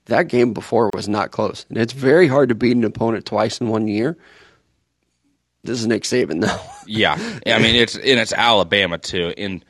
that 0.06 0.28
game 0.28 0.52
before 0.52 0.90
was 0.94 1.08
not 1.08 1.30
close, 1.30 1.66
and 1.68 1.78
it's 1.78 1.92
very 1.92 2.28
hard 2.28 2.48
to 2.48 2.54
beat 2.54 2.76
an 2.76 2.84
opponent 2.84 3.26
twice 3.26 3.60
in 3.60 3.68
one 3.68 3.88
year. 3.88 4.16
This 5.64 5.80
is 5.80 5.86
Nick 5.86 6.04
Saban, 6.04 6.40
though. 6.40 6.60
yeah, 6.86 7.14
I 7.46 7.58
mean 7.58 7.74
it's 7.74 7.94
and 7.94 8.20
it's 8.20 8.32
Alabama 8.32 8.98
too. 8.98 9.34
And 9.36 9.64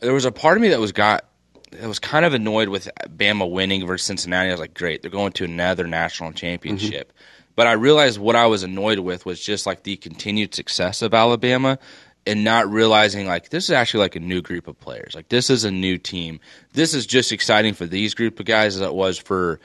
there 0.00 0.12
was 0.12 0.24
a 0.24 0.32
part 0.32 0.56
of 0.56 0.62
me 0.62 0.68
that 0.68 0.80
was 0.80 0.92
got 0.92 1.24
that 1.72 1.88
was 1.88 1.98
kind 1.98 2.24
of 2.24 2.34
annoyed 2.34 2.68
with 2.68 2.88
Bama 3.08 3.50
winning 3.50 3.86
versus 3.86 4.06
Cincinnati. 4.06 4.48
I 4.48 4.52
was 4.52 4.60
like, 4.60 4.74
great, 4.74 5.02
they're 5.02 5.10
going 5.10 5.32
to 5.32 5.44
another 5.44 5.86
national 5.86 6.32
championship. 6.32 7.08
Mm-hmm. 7.08 7.18
But 7.54 7.66
I 7.66 7.72
realized 7.72 8.18
what 8.18 8.36
I 8.36 8.46
was 8.46 8.62
annoyed 8.62 8.98
with 8.98 9.26
was 9.26 9.42
just 9.42 9.66
like 9.66 9.82
the 9.82 9.96
continued 9.96 10.54
success 10.54 11.02
of 11.02 11.12
Alabama 11.12 11.78
and 12.26 12.44
not 12.44 12.70
realizing 12.70 13.26
like 13.26 13.50
this 13.50 13.64
is 13.64 13.70
actually 13.70 14.00
like 14.00 14.16
a 14.16 14.20
new 14.20 14.40
group 14.40 14.68
of 14.68 14.78
players. 14.78 15.14
Like 15.14 15.28
this 15.28 15.50
is 15.50 15.64
a 15.64 15.70
new 15.70 15.98
team. 15.98 16.40
This 16.72 16.94
is 16.94 17.06
just 17.06 17.32
exciting 17.32 17.74
for 17.74 17.86
these 17.86 18.14
group 18.14 18.38
of 18.40 18.46
guys 18.46 18.76
as 18.76 18.82
it 18.82 18.94
was 18.94 19.18
for 19.18 19.60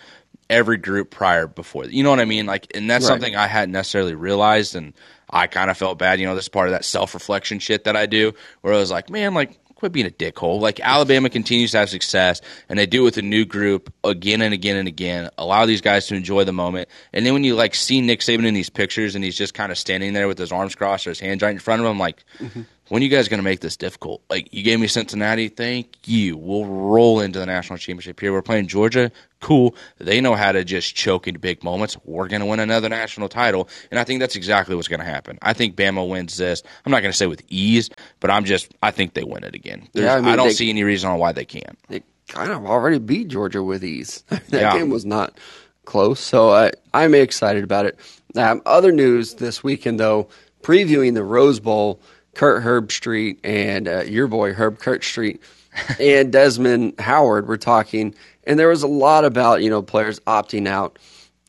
every 0.49 0.77
group 0.77 1.11
prior 1.11 1.47
before. 1.47 1.85
You 1.85 2.03
know 2.03 2.09
what 2.09 2.19
I 2.19 2.25
mean? 2.25 2.45
Like 2.45 2.71
and 2.75 2.89
that's 2.89 3.05
right. 3.05 3.09
something 3.09 3.35
I 3.35 3.47
hadn't 3.47 3.73
necessarily 3.73 4.15
realized 4.15 4.75
and 4.75 4.93
I 5.29 5.47
kind 5.47 5.69
of 5.69 5.77
felt 5.77 5.99
bad, 5.99 6.19
you 6.19 6.25
know, 6.25 6.35
this 6.35 6.45
is 6.45 6.49
part 6.49 6.67
of 6.67 6.71
that 6.71 6.85
self-reflection 6.85 7.59
shit 7.59 7.83
that 7.83 7.97
I 7.97 8.05
do 8.05 8.33
where 8.61 8.73
I 8.73 8.77
was 8.77 8.91
like, 8.91 9.09
man, 9.09 9.33
like 9.33 9.59
quit 9.77 9.91
being 9.91 10.05
a 10.05 10.11
dickhole. 10.11 10.59
Like 10.59 10.79
Alabama 10.79 11.29
continues 11.29 11.71
to 11.71 11.79
have 11.79 11.89
success, 11.89 12.41
and 12.67 12.77
they 12.77 12.85
do 12.85 13.01
it 13.01 13.05
with 13.05 13.17
a 13.17 13.21
new 13.21 13.45
group 13.45 13.93
again 14.03 14.41
and 14.41 14.53
again 14.53 14.75
and 14.75 14.87
again. 14.87 15.29
Allow 15.37 15.65
these 15.65 15.81
guys 15.81 16.07
to 16.07 16.15
enjoy 16.15 16.43
the 16.43 16.53
moment, 16.53 16.89
and 17.13 17.25
then 17.25 17.33
when 17.33 17.43
you 17.43 17.55
like 17.55 17.75
see 17.75 18.01
Nick 18.01 18.19
Saban 18.19 18.45
in 18.45 18.53
these 18.53 18.69
pictures, 18.69 19.15
and 19.15 19.23
he's 19.23 19.37
just 19.37 19.53
kind 19.53 19.71
of 19.71 19.77
standing 19.77 20.13
there 20.13 20.27
with 20.27 20.37
his 20.37 20.51
arms 20.51 20.75
crossed 20.75 21.07
or 21.07 21.11
his 21.11 21.19
hands 21.19 21.41
right 21.41 21.51
in 21.51 21.59
front 21.59 21.81
of 21.81 21.87
him, 21.87 21.99
like. 21.99 22.23
Mm-hmm 22.39 22.61
when 22.89 23.01
you 23.01 23.09
guys 23.09 23.27
going 23.27 23.39
to 23.39 23.43
make 23.43 23.59
this 23.59 23.75
difficult? 23.75 24.21
Like, 24.29 24.53
you 24.53 24.63
gave 24.63 24.79
me 24.79 24.87
Cincinnati. 24.87 25.49
Thank 25.49 26.07
you. 26.07 26.37
We'll 26.37 26.65
roll 26.65 27.19
into 27.19 27.39
the 27.39 27.45
national 27.45 27.77
championship 27.79 28.19
here. 28.19 28.31
We're 28.31 28.41
playing 28.41 28.67
Georgia. 28.67 29.11
Cool. 29.39 29.75
They 29.99 30.19
know 30.19 30.33
how 30.33 30.51
to 30.51 30.63
just 30.63 30.95
choke 30.95 31.27
in 31.27 31.37
big 31.37 31.63
moments. 31.63 31.95
We're 32.05 32.27
going 32.27 32.39
to 32.41 32.45
win 32.47 32.59
another 32.59 32.89
national 32.89 33.29
title. 33.29 33.69
And 33.91 33.99
I 33.99 34.03
think 34.03 34.19
that's 34.19 34.35
exactly 34.35 34.75
what's 34.75 34.87
going 34.87 34.99
to 34.99 35.05
happen. 35.05 35.37
I 35.41 35.53
think 35.53 35.75
Bama 35.75 36.07
wins 36.07 36.37
this. 36.37 36.63
I'm 36.85 36.91
not 36.91 37.01
going 37.01 37.11
to 37.11 37.17
say 37.17 37.27
with 37.27 37.43
ease, 37.47 37.89
but 38.19 38.31
I'm 38.31 38.45
just, 38.45 38.73
I 38.81 38.91
think 38.91 39.13
they 39.13 39.23
win 39.23 39.43
it 39.43 39.53
again. 39.53 39.87
Yeah, 39.93 40.15
I, 40.15 40.21
mean, 40.21 40.29
I, 40.29 40.35
don't 40.35 40.47
they, 40.47 40.53
see 40.53 40.69
any 40.69 40.83
reason 40.83 41.11
on 41.11 41.19
why 41.19 41.33
they 41.33 41.45
can't. 41.45 41.77
They 41.87 42.01
kind 42.27 42.51
of 42.51 42.65
already 42.65 42.97
beat 42.97 43.27
Georgia 43.27 43.61
with 43.61 43.83
ease. 43.83 44.23
that 44.29 44.43
yeah. 44.49 44.77
game 44.77 44.89
was 44.89 45.05
not 45.05 45.37
close. 45.85 46.19
So 46.19 46.49
I, 46.49 46.71
I'm 46.93 47.13
excited 47.13 47.63
about 47.63 47.85
it. 47.85 47.99
Um, 48.35 48.61
other 48.65 48.91
news 48.91 49.35
this 49.35 49.63
weekend, 49.63 49.99
though, 49.99 50.29
previewing 50.63 51.13
the 51.13 51.23
Rose 51.23 51.59
Bowl. 51.59 52.01
Kurt 52.33 52.63
Herbstreit 52.63 53.39
and 53.43 53.87
uh, 53.87 54.03
your 54.03 54.27
boy 54.27 54.53
Herb 54.53 54.77
Kirkstreet 54.77 55.39
and 55.99 56.31
Desmond 56.31 56.99
Howard 56.99 57.47
were 57.47 57.57
talking, 57.57 58.15
and 58.43 58.59
there 58.59 58.69
was 58.69 58.83
a 58.83 58.87
lot 58.87 59.25
about 59.25 59.61
you 59.63 59.69
know 59.69 59.81
players 59.81 60.19
opting 60.21 60.67
out, 60.67 60.99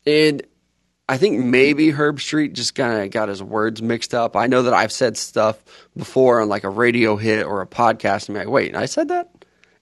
and 0.05 0.43
I 1.09 1.17
think 1.17 1.43
maybe 1.43 1.91
Herbstreit 1.91 2.53
just 2.53 2.75
kind 2.75 3.01
of 3.01 3.09
got 3.09 3.29
his 3.29 3.41
words 3.41 3.81
mixed 3.81 4.13
up. 4.13 4.35
I 4.35 4.45
know 4.45 4.61
that 4.63 4.73
I've 4.73 4.91
said 4.91 5.17
stuff 5.17 5.57
before 5.97 6.41
on 6.41 6.49
like 6.49 6.63
a 6.63 6.69
radio 6.69 7.15
hit 7.15 7.47
or 7.47 7.61
a 7.61 7.67
podcast 7.67 8.29
and 8.29 8.35
be 8.35 8.39
like, 8.39 8.49
wait, 8.49 8.75
I 8.75 8.85
said 8.85 9.07
that? 9.07 9.29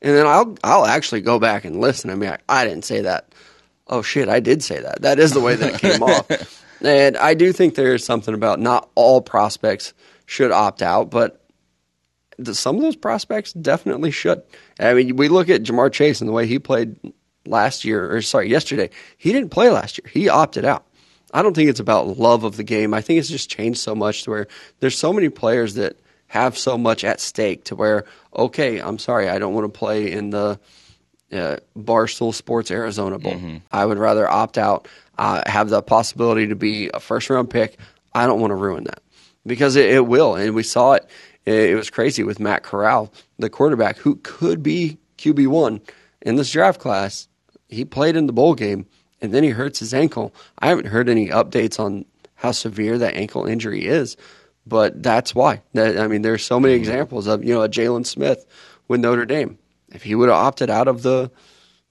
And 0.01 0.15
then 0.15 0.25
I'll 0.25 0.55
I'll 0.63 0.85
actually 0.85 1.21
go 1.21 1.37
back 1.37 1.65
and 1.65 1.81
listen 1.81 2.09
and 2.09 2.21
be 2.21 2.27
like, 2.27 2.43
I 2.47 2.63
didn't 2.63 2.85
say 2.85 3.01
that. 3.01 3.33
Oh 3.87 4.01
shit, 4.01 4.29
I 4.29 4.39
did 4.39 4.63
say 4.63 4.79
that. 4.79 5.01
That 5.01 5.19
is 5.19 5.33
the 5.33 5.41
way 5.41 5.55
that 5.55 5.75
it 5.75 5.81
came 5.81 6.01
off. 6.01 6.27
And 6.81 7.17
I 7.17 7.33
do 7.33 7.51
think 7.53 7.73
there 7.73 7.95
is 7.95 8.03
something 8.03 8.35
about 8.35 8.59
not 8.59 8.87
all 8.93 9.19
prospects 9.19 9.93
should 10.27 10.51
opt 10.51 10.83
out, 10.83 11.09
but 11.09 11.41
some 12.51 12.75
of 12.75 12.81
those 12.81 12.95
prospects 12.95 13.53
definitely 13.53 14.11
should. 14.11 14.41
I 14.79 14.93
mean, 14.93 15.15
we 15.15 15.27
look 15.27 15.49
at 15.49 15.63
Ja'Marr 15.63 15.91
Chase 15.91 16.21
and 16.21 16.27
the 16.27 16.33
way 16.33 16.45
he 16.45 16.59
played 16.59 16.97
last 17.45 17.85
year, 17.85 18.13
or 18.15 18.21
sorry, 18.21 18.49
yesterday. 18.49 18.89
He 19.17 19.31
didn't 19.31 19.49
play 19.49 19.69
last 19.69 19.97
year. 19.97 20.09
He 20.11 20.29
opted 20.29 20.65
out. 20.65 20.85
I 21.33 21.41
don't 21.41 21.55
think 21.55 21.69
it's 21.69 21.79
about 21.79 22.17
love 22.17 22.43
of 22.43 22.57
the 22.57 22.63
game. 22.63 22.93
I 22.93 23.01
think 23.01 23.19
it's 23.19 23.29
just 23.29 23.49
changed 23.49 23.79
so 23.79 23.95
much 23.95 24.23
to 24.23 24.29
where 24.29 24.47
there's 24.79 24.97
so 24.97 25.11
many 25.11 25.29
players 25.29 25.73
that 25.75 25.97
have 26.27 26.57
so 26.57 26.77
much 26.77 27.03
at 27.03 27.19
stake 27.19 27.65
to 27.65 27.75
where, 27.75 28.05
okay, 28.35 28.79
I'm 28.79 28.99
sorry, 28.99 29.29
I 29.29 29.39
don't 29.39 29.53
want 29.53 29.71
to 29.71 29.77
play 29.77 30.11
in 30.11 30.29
the 30.29 30.59
uh, 31.31 31.57
Barstool 31.77 32.33
Sports 32.33 32.71
Arizona 32.71 33.19
Bowl. 33.19 33.33
Mm-hmm. 33.33 33.57
I 33.71 33.85
would 33.85 33.97
rather 33.97 34.29
opt 34.29 34.57
out, 34.57 34.87
uh, 35.17 35.43
have 35.45 35.69
the 35.69 35.81
possibility 35.81 36.47
to 36.47 36.55
be 36.55 36.89
a 36.93 36.99
first 36.99 37.29
round 37.29 37.49
pick. 37.49 37.77
I 38.13 38.25
don't 38.25 38.39
want 38.39 38.51
to 38.51 38.55
ruin 38.55 38.85
that 38.85 39.01
because 39.45 39.75
it, 39.75 39.89
it 39.89 40.07
will. 40.07 40.35
And 40.35 40.55
we 40.55 40.63
saw 40.63 40.93
it. 40.93 41.07
It. 41.47 41.75
Was 41.75 41.89
crazy 41.89 42.23
with 42.23 42.39
Matt 42.39 42.63
Corral, 42.63 43.11
the 43.39 43.49
quarterback 43.49 43.97
who 43.97 44.17
could 44.17 44.61
be 44.61 44.97
QB1 45.17 45.81
in 46.21 46.35
this 46.35 46.51
draft 46.51 46.79
class. 46.79 47.27
He 47.69 47.85
played 47.85 48.15
in 48.15 48.27
the 48.27 48.33
bowl 48.33 48.53
game 48.53 48.85
and 49.21 49.33
then 49.33 49.43
he 49.43 49.49
hurts 49.49 49.79
his 49.79 49.93
ankle. 49.93 50.33
I 50.59 50.67
haven't 50.67 50.87
heard 50.87 51.09
any 51.09 51.29
updates 51.29 51.79
on 51.79 52.05
how 52.35 52.51
severe 52.51 52.97
that 52.97 53.15
ankle 53.15 53.45
injury 53.45 53.85
is, 53.85 54.17
but 54.65 55.01
that's 55.01 55.33
why. 55.33 55.61
That, 55.73 55.97
I 55.97 56.07
mean, 56.07 56.21
there's 56.21 56.43
so 56.43 56.59
many 56.59 56.75
mm-hmm. 56.75 56.81
examples 56.81 57.27
of 57.27 57.43
you 57.43 57.53
know 57.53 57.63
a 57.63 57.69
Jaylon 57.69 58.05
Smith 58.05 58.45
with 58.87 58.99
Notre 58.99 59.25
Dame. 59.25 59.57
If 59.89 60.03
he 60.03 60.15
would 60.15 60.29
have 60.29 60.37
opted 60.37 60.69
out 60.69 60.87
of 60.87 61.01
the 61.01 61.31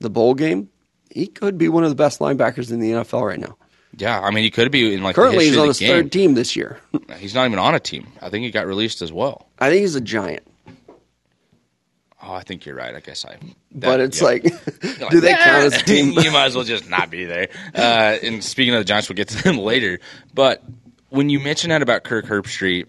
the 0.00 0.10
bowl 0.10 0.34
game, 0.34 0.68
he 1.10 1.26
could 1.26 1.56
be 1.56 1.68
one 1.68 1.82
of 1.82 1.88
the 1.88 1.96
best 1.96 2.20
linebackers 2.20 2.70
in 2.70 2.80
the 2.80 2.90
NFL 2.90 3.26
right 3.26 3.40
now. 3.40 3.56
Yeah, 3.98 4.20
I 4.20 4.30
mean, 4.30 4.44
he 4.44 4.50
could 4.50 4.70
be 4.70 4.92
in 4.94 5.02
like 5.02 5.14
currently 5.14 5.46
he's 5.46 5.56
on 5.56 5.68
his 5.68 5.78
game. 5.78 5.88
third 5.88 6.12
team 6.12 6.34
this 6.34 6.54
year. 6.54 6.78
he's 7.18 7.34
not 7.34 7.46
even 7.46 7.58
on 7.58 7.74
a 7.74 7.80
team. 7.80 8.06
I 8.20 8.28
think 8.28 8.44
he 8.44 8.50
got 8.50 8.66
released 8.66 9.00
as 9.00 9.12
well. 9.12 9.48
I 9.58 9.70
think 9.70 9.80
he's 9.80 9.94
a 9.94 10.00
giant. 10.00 10.46
Oh, 12.22 12.32
I 12.32 12.42
think 12.42 12.66
you're 12.66 12.74
right. 12.74 12.94
I 12.94 13.00
guess 13.00 13.24
I. 13.24 13.36
That, 13.36 13.40
but 13.72 14.00
it's 14.00 14.20
yeah. 14.20 14.26
like, 14.26 14.42
do 15.10 15.20
they 15.20 15.32
count 15.32 15.72
as 15.72 15.80
a 15.80 15.84
team? 15.84 16.10
you 16.10 16.30
might 16.30 16.46
as 16.46 16.56
well 16.56 16.64
just 16.64 16.88
not 16.90 17.08
be 17.10 17.24
there. 17.24 17.48
Uh, 17.74 18.18
and 18.22 18.42
speaking 18.42 18.74
of 18.74 18.80
the 18.80 18.84
Giants, 18.84 19.08
we'll 19.08 19.16
get 19.16 19.28
to 19.28 19.42
them 19.42 19.58
later. 19.58 20.00
But 20.34 20.62
when 21.08 21.30
you 21.30 21.40
mentioned 21.40 21.70
that 21.70 21.82
about 21.82 22.04
Kirk 22.04 22.26
Herbstreit, 22.26 22.86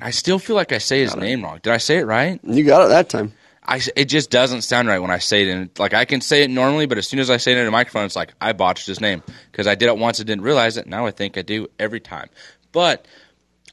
I 0.00 0.10
still 0.10 0.38
feel 0.38 0.56
like 0.56 0.72
I 0.72 0.78
say 0.78 1.00
his 1.00 1.14
name 1.14 1.44
wrong. 1.44 1.60
Did 1.62 1.72
I 1.72 1.76
say 1.76 1.98
it 1.98 2.06
right? 2.06 2.40
You 2.42 2.64
got 2.64 2.86
it 2.86 2.88
that 2.88 3.08
time. 3.08 3.32
I, 3.64 3.80
it 3.94 4.06
just 4.06 4.30
doesn't 4.30 4.62
sound 4.62 4.88
right 4.88 4.98
when 4.98 5.10
I 5.10 5.18
say 5.18 5.48
it. 5.48 5.48
And 5.48 5.70
like 5.78 5.94
I 5.94 6.04
can 6.04 6.20
say 6.20 6.42
it 6.42 6.50
normally, 6.50 6.86
but 6.86 6.98
as 6.98 7.06
soon 7.06 7.20
as 7.20 7.30
I 7.30 7.36
say 7.36 7.52
it 7.52 7.58
in 7.58 7.66
a 7.66 7.70
microphone, 7.70 8.06
it's 8.06 8.16
like 8.16 8.34
I 8.40 8.52
botched 8.52 8.86
his 8.86 9.00
name 9.00 9.22
because 9.50 9.66
I 9.66 9.76
did 9.76 9.88
it 9.88 9.96
once 9.96 10.18
and 10.18 10.26
didn't 10.26 10.42
realize 10.42 10.76
it. 10.76 10.86
Now 10.86 11.06
I 11.06 11.12
think 11.12 11.38
I 11.38 11.42
do 11.42 11.68
every 11.78 12.00
time. 12.00 12.28
But 12.72 13.06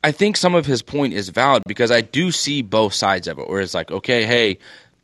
I 0.03 0.11
think 0.11 0.37
some 0.37 0.55
of 0.55 0.65
his 0.65 0.81
point 0.81 1.13
is 1.13 1.29
valid 1.29 1.63
because 1.65 1.91
I 1.91 2.01
do 2.01 2.31
see 2.31 2.61
both 2.61 2.93
sides 2.93 3.27
of 3.27 3.39
it. 3.39 3.49
Where 3.49 3.61
it's 3.61 3.73
like, 3.73 3.91
okay, 3.91 4.25
hey, 4.25 4.59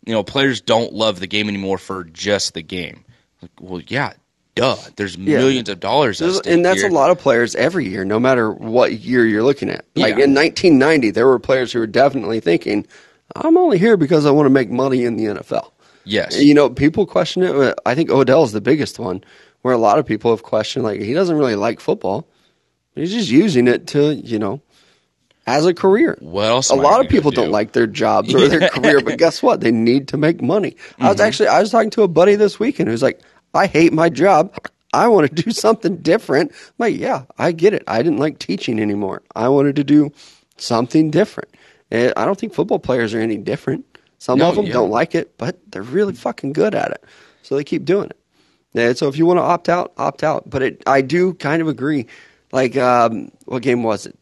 you 0.06 0.14
know, 0.14 0.24
players 0.24 0.62
don't 0.62 0.94
love 0.94 1.20
the 1.20 1.28
game 1.28 1.50
anymore 1.50 1.78
for 1.78 2.04
just 2.04 2.54
the 2.54 2.62
game. 2.62 3.04
Like, 3.42 3.52
well, 3.60 3.82
yeah, 3.88 4.14
duh. 4.54 4.78
There's 4.96 5.18
yeah. 5.18 5.38
millions 5.38 5.68
of 5.68 5.80
dollars, 5.80 6.22
and 6.22 6.64
that's 6.64 6.82
here. 6.82 6.90
a 6.90 6.94
lot 6.94 7.12
of 7.12 7.20
players 7.20 7.56
every 7.56 7.88
year, 7.88 8.06
no 8.06 8.20
matter 8.20 8.52
what 8.52 8.94
year 8.94 9.26
you're 9.26 9.44
looking 9.44 9.70
at. 9.70 9.86
Like 9.96 10.18
yeah. 10.18 10.26
in 10.26 10.34
1990, 10.34 11.12
there 11.12 11.28
were 11.28 11.40
players 11.40 11.74
who 11.74 11.80
were 11.80 11.88
definitely 11.88 12.40
thinking, 12.40 12.86
"I'm 13.36 13.58
only 13.58 13.78
here 13.78 13.98
because 13.98 14.26
I 14.26 14.32
want 14.32 14.46
to 14.46 14.52
make 14.52 14.70
money 14.70 15.04
in 15.04 15.18
the 15.18 15.26
NFL." 15.26 15.72
Yes, 16.04 16.42
you 16.42 16.54
know, 16.54 16.70
people 16.70 17.06
question 17.06 17.44
it. 17.44 17.80
I 17.86 17.96
think 17.96 18.10
Odell 18.10 18.44
is 18.44 18.52
the 18.52 18.62
biggest 18.62 19.00
one, 19.00 19.24
where 19.62 19.74
a 19.74 19.78
lot 19.78 19.98
of 19.98 20.06
people 20.06 20.32
have 20.32 20.44
questioned, 20.44 20.86
like 20.86 21.02
he 21.02 21.14
doesn't 21.14 21.38
really 21.38 21.56
like 21.56 21.80
football. 21.80 22.28
He's 22.96 23.12
just 23.12 23.30
using 23.30 23.68
it 23.68 23.88
to, 23.88 24.16
you 24.16 24.40
know, 24.40 24.62
as 25.48 25.66
a 25.66 25.74
career. 25.74 26.18
What 26.22 26.46
else? 26.46 26.70
A 26.70 26.76
lot 26.76 27.04
of 27.04 27.10
people 27.10 27.32
do? 27.32 27.42
not 27.42 27.50
like 27.50 27.74
their 27.74 27.88
jobs 27.88 28.34
or 28.34 28.48
their 28.48 28.70
career, 28.70 29.02
but 29.02 29.18
guess 29.18 29.44
what? 29.44 29.62
They 29.62 29.72
need 29.72 30.08
to 30.10 30.18
make 30.18 30.42
money. 30.42 30.72
Mm-hmm. 30.72 31.04
I 31.04 31.08
was 31.08 31.18
mm-hmm. 31.18 31.28
actually 31.28 31.48
I 31.50 31.60
was 31.60 31.72
talking 31.72 31.90
to 31.92 32.04
a 32.04 32.08
buddy 32.08 32.36
this 32.36 32.60
weekend 32.60 32.90
who's 32.90 33.04
like, 33.04 33.22
I 33.54 33.68
hate 33.68 33.94
my 33.94 34.10
job. 34.10 34.56
I 34.94 35.08
want 35.08 35.30
to 35.30 35.44
do 35.44 35.52
something 35.66 35.98
different. 35.98 36.52
I'm 36.52 36.74
like, 36.80 36.98
yeah, 36.98 37.24
I 37.38 37.52
get 37.52 37.74
it. 37.74 37.84
I 37.88 38.02
didn't 38.02 38.20
like 38.20 38.40
teaching 38.40 38.80
anymore. 38.80 39.24
I 39.36 39.50
wanted 39.50 39.76
to 39.76 39.84
do 39.84 40.12
something 40.58 41.12
different. 41.12 41.50
And 41.92 42.14
I 42.18 42.26
don't 42.26 42.40
think 42.40 42.54
football 42.54 42.80
players 42.80 43.14
are 43.14 43.20
any 43.20 43.38
different. 43.38 43.86
Some 44.18 44.40
no, 44.40 44.50
of 44.50 44.56
them 44.56 44.66
yeah. 44.66 44.74
don't 44.74 44.90
like 44.90 45.14
it, 45.14 45.38
but 45.38 45.60
they're 45.72 45.82
really 45.82 46.14
fucking 46.14 46.54
good 46.54 46.74
at 46.74 46.92
it. 46.92 47.04
So 47.44 47.56
they 47.56 47.64
keep 47.64 47.86
doing 47.86 48.10
it. 48.10 48.18
And 48.74 48.98
so 48.98 49.08
if 49.08 49.18
you 49.18 49.26
want 49.26 49.38
to 49.38 49.44
opt 49.44 49.70
out, 49.70 49.94
opt 49.98 50.24
out. 50.24 50.50
But 50.50 50.64
it, 50.64 50.84
I 50.88 51.02
do 51.02 51.34
kind 51.36 51.62
of 51.62 51.68
agree. 51.68 52.08
Like, 52.52 52.76
um, 52.76 53.32
what 53.46 53.62
game 53.62 53.84
was 53.84 54.06
it? 54.06 54.18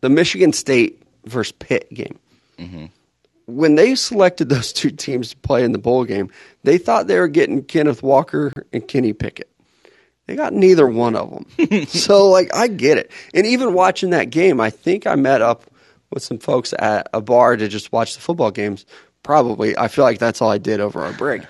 the 0.00 0.10
Michigan 0.10 0.52
State 0.52 1.02
versus 1.24 1.52
Pitt 1.52 1.92
game. 1.92 2.18
Mm-hmm. 2.58 2.86
When 3.46 3.74
they 3.74 3.94
selected 3.94 4.48
those 4.48 4.72
two 4.72 4.90
teams 4.90 5.30
to 5.30 5.36
play 5.38 5.64
in 5.64 5.72
the 5.72 5.78
bowl 5.78 6.04
game, 6.04 6.30
they 6.62 6.78
thought 6.78 7.06
they 7.06 7.18
were 7.18 7.28
getting 7.28 7.64
Kenneth 7.64 8.02
Walker 8.02 8.52
and 8.72 8.86
Kenny 8.86 9.12
Pickett. 9.12 9.50
They 10.26 10.34
got 10.34 10.52
neither 10.52 10.86
one 10.86 11.14
of 11.14 11.30
them. 11.30 11.86
so, 11.86 12.28
like, 12.28 12.54
I 12.54 12.66
get 12.66 12.98
it. 12.98 13.10
And 13.32 13.46
even 13.46 13.74
watching 13.74 14.10
that 14.10 14.30
game, 14.30 14.60
I 14.60 14.70
think 14.70 15.06
I 15.06 15.14
met 15.14 15.42
up 15.42 15.64
with 16.16 16.24
some 16.24 16.38
folks 16.38 16.74
at 16.78 17.08
a 17.14 17.20
bar 17.20 17.56
to 17.56 17.68
just 17.68 17.92
watch 17.92 18.14
the 18.14 18.20
football 18.20 18.50
games. 18.50 18.84
Probably, 19.22 19.76
I 19.76 19.88
feel 19.88 20.04
like 20.04 20.18
that's 20.18 20.42
all 20.42 20.50
I 20.50 20.58
did 20.58 20.80
over 20.80 21.02
our 21.02 21.12
break. 21.12 21.42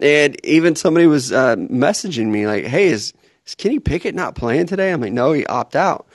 And 0.00 0.36
even 0.44 0.74
somebody 0.74 1.06
was 1.06 1.30
uh, 1.30 1.56
messaging 1.56 2.26
me 2.26 2.46
like, 2.46 2.64
"Hey, 2.64 2.86
is 2.86 3.12
is 3.46 3.54
Kenny 3.54 3.78
Pickett 3.78 4.14
not 4.14 4.34
playing 4.34 4.66
today?" 4.66 4.92
I'm 4.92 5.00
like, 5.00 5.12
"No, 5.12 5.32
he 5.32 5.46
opted 5.46 5.78
out." 5.78 6.06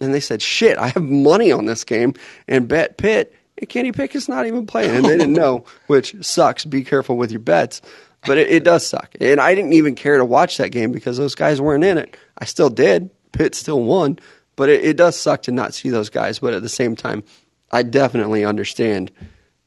And 0.00 0.14
they 0.14 0.20
said, 0.20 0.40
shit, 0.42 0.78
I 0.78 0.88
have 0.88 1.02
money 1.02 1.52
on 1.52 1.66
this 1.66 1.84
game 1.84 2.14
and 2.46 2.68
bet 2.68 2.98
Pitt. 2.98 3.34
And 3.58 3.68
Kenny 3.68 3.92
Pickett's 3.92 4.28
not 4.28 4.46
even 4.46 4.66
playing. 4.66 4.94
And 4.94 5.04
they 5.04 5.16
didn't 5.16 5.32
know, 5.32 5.64
which 5.88 6.14
sucks. 6.24 6.64
Be 6.64 6.84
careful 6.84 7.16
with 7.16 7.30
your 7.30 7.40
bets. 7.40 7.82
But 8.26 8.38
it, 8.38 8.48
it, 8.48 8.64
does 8.64 8.86
suck. 8.86 9.14
And 9.20 9.40
I 9.40 9.54
didn't 9.54 9.72
even 9.72 9.94
care 9.94 10.18
to 10.18 10.24
watch 10.24 10.56
that 10.56 10.70
game 10.70 10.92
because 10.92 11.16
those 11.16 11.34
guys 11.34 11.60
weren't 11.60 11.84
in 11.84 11.98
it. 11.98 12.16
I 12.36 12.44
still 12.44 12.70
did. 12.70 13.10
Pitt 13.32 13.54
still 13.54 13.82
won. 13.82 14.18
But 14.56 14.68
it, 14.68 14.84
it 14.84 14.96
does 14.96 15.18
suck 15.18 15.42
to 15.42 15.52
not 15.52 15.74
see 15.74 15.88
those 15.88 16.10
guys. 16.10 16.40
But 16.40 16.54
at 16.54 16.62
the 16.62 16.68
same 16.68 16.96
time, 16.96 17.22
I 17.70 17.82
definitely 17.82 18.44
understand 18.44 19.10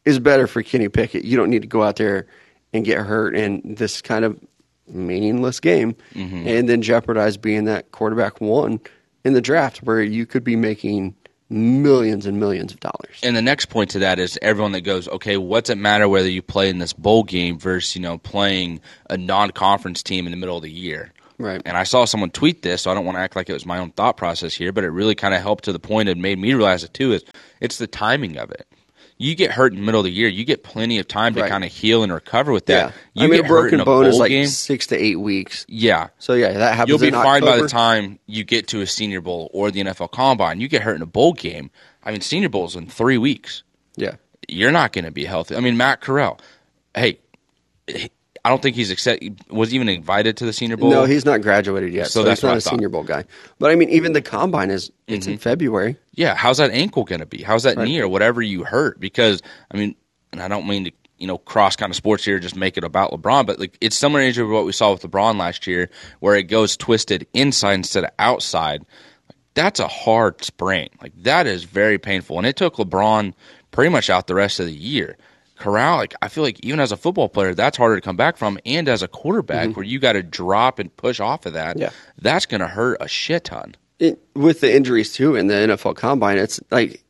is 0.05 0.19
better 0.19 0.47
for 0.47 0.63
Kenny 0.63 0.89
Pickett. 0.89 1.25
You 1.25 1.37
don't 1.37 1.49
need 1.49 1.61
to 1.61 1.67
go 1.67 1.83
out 1.83 1.97
there 1.97 2.27
and 2.73 2.83
get 2.85 2.99
hurt 2.99 3.35
in 3.35 3.61
this 3.75 4.01
kind 4.01 4.25
of 4.25 4.39
meaningless 4.87 5.59
game 5.59 5.95
mm-hmm. 6.13 6.47
and 6.47 6.67
then 6.67 6.81
jeopardize 6.81 7.37
being 7.37 7.65
that 7.65 7.91
quarterback 7.91 8.41
one 8.41 8.79
in 9.23 9.33
the 9.33 9.41
draft 9.41 9.83
where 9.83 10.01
you 10.01 10.25
could 10.25 10.43
be 10.43 10.55
making 10.55 11.15
millions 11.49 12.25
and 12.25 12.39
millions 12.39 12.73
of 12.73 12.79
dollars. 12.79 13.19
And 13.23 13.35
the 13.35 13.41
next 13.41 13.65
point 13.65 13.91
to 13.91 13.99
that 13.99 14.19
is 14.19 14.39
everyone 14.41 14.71
that 14.71 14.81
goes, 14.81 15.07
okay, 15.07 15.37
what's 15.37 15.69
it 15.69 15.77
matter 15.77 16.07
whether 16.07 16.29
you 16.29 16.41
play 16.41 16.69
in 16.69 16.79
this 16.79 16.93
bowl 16.93 17.23
game 17.23 17.59
versus, 17.59 17.95
you 17.95 18.01
know, 18.01 18.17
playing 18.17 18.79
a 19.09 19.17
non-conference 19.17 20.01
team 20.01 20.25
in 20.25 20.31
the 20.31 20.37
middle 20.37 20.55
of 20.55 20.63
the 20.63 20.71
year. 20.71 21.11
Right. 21.41 21.61
And 21.65 21.77
I 21.77 21.83
saw 21.83 22.05
someone 22.05 22.31
tweet 22.31 22.61
this, 22.61 22.83
so 22.83 22.91
I 22.91 22.93
don't 22.93 23.05
want 23.05 23.17
to 23.17 23.21
act 23.21 23.35
like 23.35 23.49
it 23.49 23.53
was 23.53 23.65
my 23.65 23.79
own 23.79 23.91
thought 23.91 24.17
process 24.17 24.53
here, 24.53 24.71
but 24.71 24.83
it 24.83 24.89
really 24.89 25.15
kind 25.15 25.33
of 25.33 25.41
helped 25.41 25.65
to 25.65 25.73
the 25.73 25.79
point 25.79 26.09
and 26.09 26.21
made 26.21 26.39
me 26.39 26.53
realize 26.53 26.83
it 26.83 26.93
too 26.93 27.13
is 27.13 27.23
it's 27.59 27.77
the 27.77 27.87
timing 27.87 28.37
of 28.37 28.51
it 28.51 28.67
you 29.21 29.35
get 29.35 29.51
hurt 29.51 29.71
in 29.71 29.79
the 29.79 29.85
middle 29.85 29.99
of 29.99 30.05
the 30.05 30.11
year, 30.11 30.27
you 30.27 30.43
get 30.43 30.63
plenty 30.63 30.97
of 30.97 31.07
time 31.07 31.35
to 31.35 31.41
right. 31.41 31.49
kind 31.49 31.63
of 31.63 31.71
heal 31.71 32.01
and 32.01 32.11
recover 32.11 32.51
with 32.51 32.65
that. 32.65 32.89
Yeah. 32.89 33.21
You 33.21 33.27
I 33.27 33.29
mean, 33.29 33.45
a 33.45 33.47
broken 33.47 33.79
a 33.79 33.85
bone 33.85 34.07
is 34.07 34.17
like 34.17 34.29
game, 34.29 34.47
six 34.47 34.87
to 34.87 34.97
eight 34.97 35.17
weeks. 35.19 35.63
Yeah. 35.67 36.07
So 36.17 36.33
yeah, 36.33 36.53
that 36.53 36.73
happens. 36.73 36.89
You'll 36.89 37.11
be 37.11 37.11
fine 37.11 37.43
by 37.43 37.57
the 37.57 37.67
time 37.67 38.17
you 38.25 38.43
get 38.43 38.69
to 38.69 38.81
a 38.81 38.87
Senior 38.87 39.21
Bowl 39.21 39.51
or 39.53 39.69
the 39.69 39.83
NFL 39.83 40.11
Combine. 40.11 40.59
You 40.59 40.67
get 40.67 40.81
hurt 40.81 40.95
in 40.95 41.03
a 41.03 41.07
bowl 41.07 41.33
game. 41.33 41.69
I 42.03 42.11
mean, 42.11 42.21
Senior 42.21 42.49
Bowl's 42.49 42.75
in 42.75 42.87
three 42.87 43.19
weeks. 43.19 43.61
Yeah. 43.95 44.15
You're 44.47 44.71
not 44.71 44.91
going 44.91 45.05
to 45.05 45.11
be 45.11 45.25
healthy. 45.25 45.55
I 45.55 45.59
mean, 45.59 45.77
Matt 45.77 46.01
Corral. 46.01 46.39
Hey, 46.95 47.19
I 48.43 48.49
don't 48.49 48.61
think 48.61 48.75
he's 48.75 48.89
accept, 48.89 49.23
was 49.49 49.73
even 49.73 49.87
invited 49.87 50.37
to 50.37 50.45
the 50.45 50.53
Senior 50.53 50.77
Bowl. 50.77 50.89
No, 50.89 51.05
he's 51.05 51.25
not 51.25 51.41
graduated 51.41 51.93
yet, 51.93 52.07
so, 52.07 52.21
so 52.21 52.23
that's 52.23 52.41
not 52.41 52.57
a 52.57 52.61
Senior 52.61 52.89
Bowl 52.89 53.03
guy. 53.03 53.25
But 53.59 53.69
I 53.69 53.75
mean, 53.75 53.89
even 53.89 54.13
the 54.13 54.21
combine 54.21 54.71
is 54.71 54.91
it's 55.07 55.25
mm-hmm. 55.25 55.33
in 55.33 55.37
February. 55.37 55.97
Yeah, 56.13 56.33
how's 56.35 56.57
that 56.57 56.71
ankle 56.71 57.03
going 57.03 57.19
to 57.19 57.27
be? 57.27 57.43
How's 57.43 57.63
that 57.63 57.77
right. 57.77 57.87
knee 57.87 57.99
or 57.99 58.07
whatever 58.07 58.41
you 58.41 58.63
hurt? 58.63 58.99
Because 58.99 59.43
I 59.69 59.77
mean, 59.77 59.95
and 60.31 60.41
I 60.41 60.47
don't 60.47 60.67
mean 60.67 60.85
to 60.85 60.91
you 61.17 61.27
know 61.27 61.37
cross 61.37 61.75
kind 61.75 61.91
of 61.91 61.95
sports 61.95 62.25
here, 62.25 62.39
just 62.39 62.55
make 62.55 62.77
it 62.77 62.83
about 62.83 63.11
LeBron, 63.11 63.45
but 63.45 63.59
like 63.59 63.77
it's 63.79 63.95
similar 63.95 64.31
to 64.31 64.51
what 64.51 64.65
we 64.65 64.71
saw 64.71 64.91
with 64.91 65.03
LeBron 65.03 65.37
last 65.37 65.67
year, 65.67 65.89
where 66.19 66.35
it 66.35 66.43
goes 66.43 66.75
twisted 66.75 67.27
inside 67.33 67.75
instead 67.75 68.03
of 68.03 68.09
outside. 68.17 68.83
That's 69.53 69.79
a 69.79 69.87
hard 69.87 70.43
sprain. 70.43 70.89
Like 71.01 71.13
that 71.23 71.45
is 71.45 71.63
very 71.63 71.99
painful, 71.99 72.39
and 72.39 72.47
it 72.47 72.55
took 72.55 72.77
LeBron 72.77 73.33
pretty 73.69 73.89
much 73.89 74.09
out 74.09 74.25
the 74.25 74.35
rest 74.35 74.59
of 74.59 74.65
the 74.65 74.73
year. 74.73 75.17
Corral, 75.61 75.97
like 75.97 76.15
I 76.21 76.27
feel 76.27 76.43
like 76.43 76.59
even 76.63 76.79
as 76.79 76.91
a 76.91 76.97
football 76.97 77.29
player, 77.29 77.53
that's 77.53 77.77
harder 77.77 77.95
to 77.95 78.01
come 78.01 78.17
back 78.17 78.37
from, 78.37 78.59
and 78.65 78.89
as 78.89 79.03
a 79.03 79.07
quarterback, 79.07 79.69
mm-hmm. 79.69 79.75
where 79.75 79.85
you 79.85 79.99
got 79.99 80.13
to 80.13 80.23
drop 80.23 80.79
and 80.79 80.95
push 80.97 81.19
off 81.19 81.45
of 81.45 81.53
that, 81.53 81.77
yeah. 81.77 81.91
that's 82.17 82.45
going 82.45 82.61
to 82.61 82.67
hurt 82.67 82.97
a 82.99 83.07
shit 83.07 83.45
ton. 83.45 83.75
It, 83.99 84.19
with 84.33 84.61
the 84.61 84.73
injuries 84.73 85.13
too 85.13 85.35
in 85.35 85.47
the 85.47 85.53
NFL 85.53 85.95
Combine, 85.95 86.37
it's 86.37 86.59
like 86.71 87.03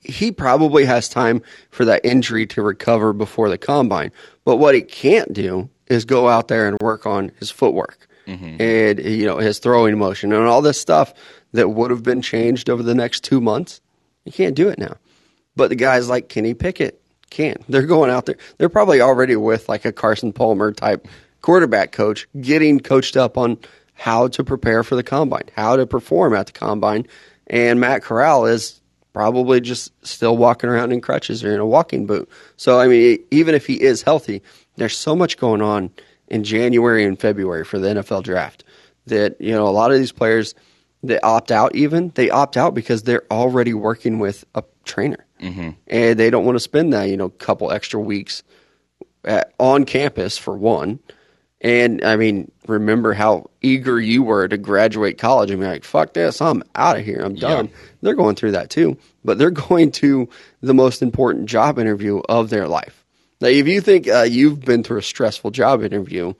he 0.00 0.30
probably 0.30 0.84
has 0.84 1.08
time 1.08 1.42
for 1.70 1.84
that 1.86 2.04
injury 2.04 2.46
to 2.48 2.62
recover 2.62 3.12
before 3.12 3.48
the 3.48 3.56
combine. 3.58 4.12
But 4.44 4.56
what 4.56 4.74
he 4.74 4.82
can't 4.82 5.32
do 5.32 5.70
is 5.86 6.04
go 6.04 6.28
out 6.28 6.48
there 6.48 6.68
and 6.68 6.78
work 6.80 7.06
on 7.06 7.32
his 7.38 7.50
footwork 7.50 8.06
mm-hmm. 8.26 8.60
and 8.60 8.98
you 8.98 9.26
know 9.26 9.38
his 9.38 9.58
throwing 9.58 9.98
motion 9.98 10.32
and 10.32 10.46
all 10.46 10.62
this 10.62 10.80
stuff 10.80 11.14
that 11.52 11.70
would 11.70 11.90
have 11.90 12.02
been 12.02 12.22
changed 12.22 12.68
over 12.68 12.82
the 12.82 12.94
next 12.94 13.24
two 13.24 13.40
months. 13.40 13.80
He 14.24 14.30
can't 14.30 14.54
do 14.54 14.68
it 14.68 14.78
now. 14.78 14.96
But 15.56 15.68
the 15.68 15.76
guys 15.76 16.08
like 16.08 16.28
Kenny 16.28 16.54
Pickett 16.54 17.00
can. 17.34 17.56
They're 17.68 17.82
going 17.82 18.10
out 18.10 18.26
there. 18.26 18.36
They're 18.58 18.68
probably 18.68 19.00
already 19.00 19.36
with 19.36 19.68
like 19.68 19.84
a 19.84 19.92
Carson 19.92 20.32
Palmer 20.32 20.72
type 20.72 21.06
quarterback 21.42 21.92
coach, 21.92 22.26
getting 22.40 22.80
coached 22.80 23.16
up 23.16 23.36
on 23.36 23.58
how 23.92 24.28
to 24.28 24.42
prepare 24.42 24.82
for 24.82 24.96
the 24.96 25.02
combine, 25.02 25.44
how 25.54 25.76
to 25.76 25.86
perform 25.86 26.34
at 26.34 26.46
the 26.46 26.52
combine. 26.52 27.06
And 27.46 27.78
Matt 27.78 28.02
Corral 28.02 28.46
is 28.46 28.80
probably 29.12 29.60
just 29.60 29.92
still 30.04 30.36
walking 30.36 30.68
around 30.70 30.92
in 30.92 31.00
crutches 31.00 31.44
or 31.44 31.52
in 31.52 31.60
a 31.60 31.66
walking 31.66 32.06
boot. 32.06 32.28
So, 32.56 32.80
I 32.80 32.88
mean, 32.88 33.18
even 33.30 33.54
if 33.54 33.66
he 33.66 33.80
is 33.80 34.02
healthy, 34.02 34.42
there's 34.76 34.96
so 34.96 35.14
much 35.14 35.36
going 35.36 35.62
on 35.62 35.90
in 36.28 36.42
January 36.44 37.04
and 37.04 37.18
February 37.18 37.64
for 37.64 37.78
the 37.78 37.88
NFL 37.88 38.24
draft 38.24 38.64
that, 39.06 39.40
you 39.40 39.52
know, 39.52 39.68
a 39.68 39.70
lot 39.70 39.92
of 39.92 39.98
these 39.98 40.12
players 40.12 40.54
that 41.04 41.22
opt 41.22 41.52
out, 41.52 41.74
even, 41.76 42.10
they 42.14 42.30
opt 42.30 42.56
out 42.56 42.74
because 42.74 43.02
they're 43.02 43.24
already 43.30 43.74
working 43.74 44.18
with 44.18 44.44
a 44.54 44.64
trainer. 44.84 45.23
Mm-hmm. 45.40 45.70
And 45.86 46.18
they 46.18 46.30
don't 46.30 46.44
want 46.44 46.56
to 46.56 46.60
spend 46.60 46.92
that, 46.92 47.08
you 47.08 47.16
know, 47.16 47.28
couple 47.28 47.70
extra 47.70 48.00
weeks 48.00 48.42
at, 49.24 49.52
on 49.58 49.84
campus 49.84 50.38
for 50.38 50.56
one. 50.56 51.00
And 51.60 52.04
I 52.04 52.16
mean, 52.16 52.50
remember 52.66 53.14
how 53.14 53.50
eager 53.62 53.98
you 53.98 54.22
were 54.22 54.46
to 54.46 54.58
graduate 54.58 55.16
college 55.16 55.50
and 55.50 55.60
be 55.60 55.66
like, 55.66 55.82
fuck 55.84 56.12
this, 56.12 56.42
I'm 56.42 56.62
out 56.74 56.98
of 56.98 57.04
here, 57.04 57.20
I'm 57.24 57.34
done. 57.34 57.66
Yeah. 57.66 57.72
They're 58.02 58.14
going 58.14 58.36
through 58.36 58.52
that 58.52 58.68
too, 58.68 58.98
but 59.24 59.38
they're 59.38 59.50
going 59.68 59.90
to 59.92 60.28
the 60.60 60.74
most 60.74 61.00
important 61.00 61.46
job 61.46 61.78
interview 61.78 62.20
of 62.28 62.50
their 62.50 62.68
life. 62.68 63.04
Now, 63.40 63.48
if 63.48 63.66
you 63.66 63.80
think 63.80 64.08
uh, 64.08 64.22
you've 64.22 64.60
been 64.60 64.82
through 64.82 64.98
a 64.98 65.02
stressful 65.02 65.50
job 65.50 65.82
interview, 65.82 66.34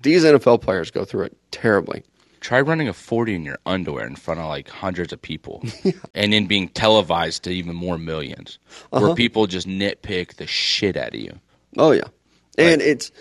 these 0.00 0.24
NFL 0.24 0.60
players 0.60 0.90
go 0.90 1.04
through 1.04 1.26
it 1.26 1.36
terribly. 1.50 2.02
Try 2.44 2.60
running 2.60 2.88
a 2.88 2.92
40 2.92 3.36
in 3.36 3.44
your 3.44 3.58
underwear 3.64 4.06
in 4.06 4.16
front 4.16 4.38
of 4.38 4.46
like 4.46 4.68
hundreds 4.68 5.14
of 5.14 5.22
people 5.22 5.64
and 6.14 6.30
then 6.30 6.44
being 6.44 6.68
televised 6.68 7.44
to 7.44 7.50
even 7.50 7.74
more 7.74 7.96
1000000s 7.96 8.58
uh-huh. 8.92 9.00
where 9.00 9.14
people 9.14 9.46
just 9.46 9.66
nitpick 9.66 10.34
the 10.34 10.46
shit 10.46 10.94
out 10.94 11.14
of 11.14 11.20
you. 11.20 11.40
Oh, 11.78 11.92
yeah. 11.92 12.04
And 12.58 12.82
like, 12.82 12.90
it's, 12.90 13.12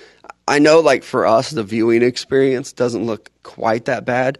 I 0.45 0.59
know 0.59 0.81
like 0.81 1.03
for 1.03 1.25
us, 1.25 1.51
the 1.51 1.63
viewing 1.63 2.01
experience 2.01 2.73
doesn't 2.73 3.05
look 3.05 3.31
quite 3.43 3.85
that 3.85 4.03
bad, 4.03 4.39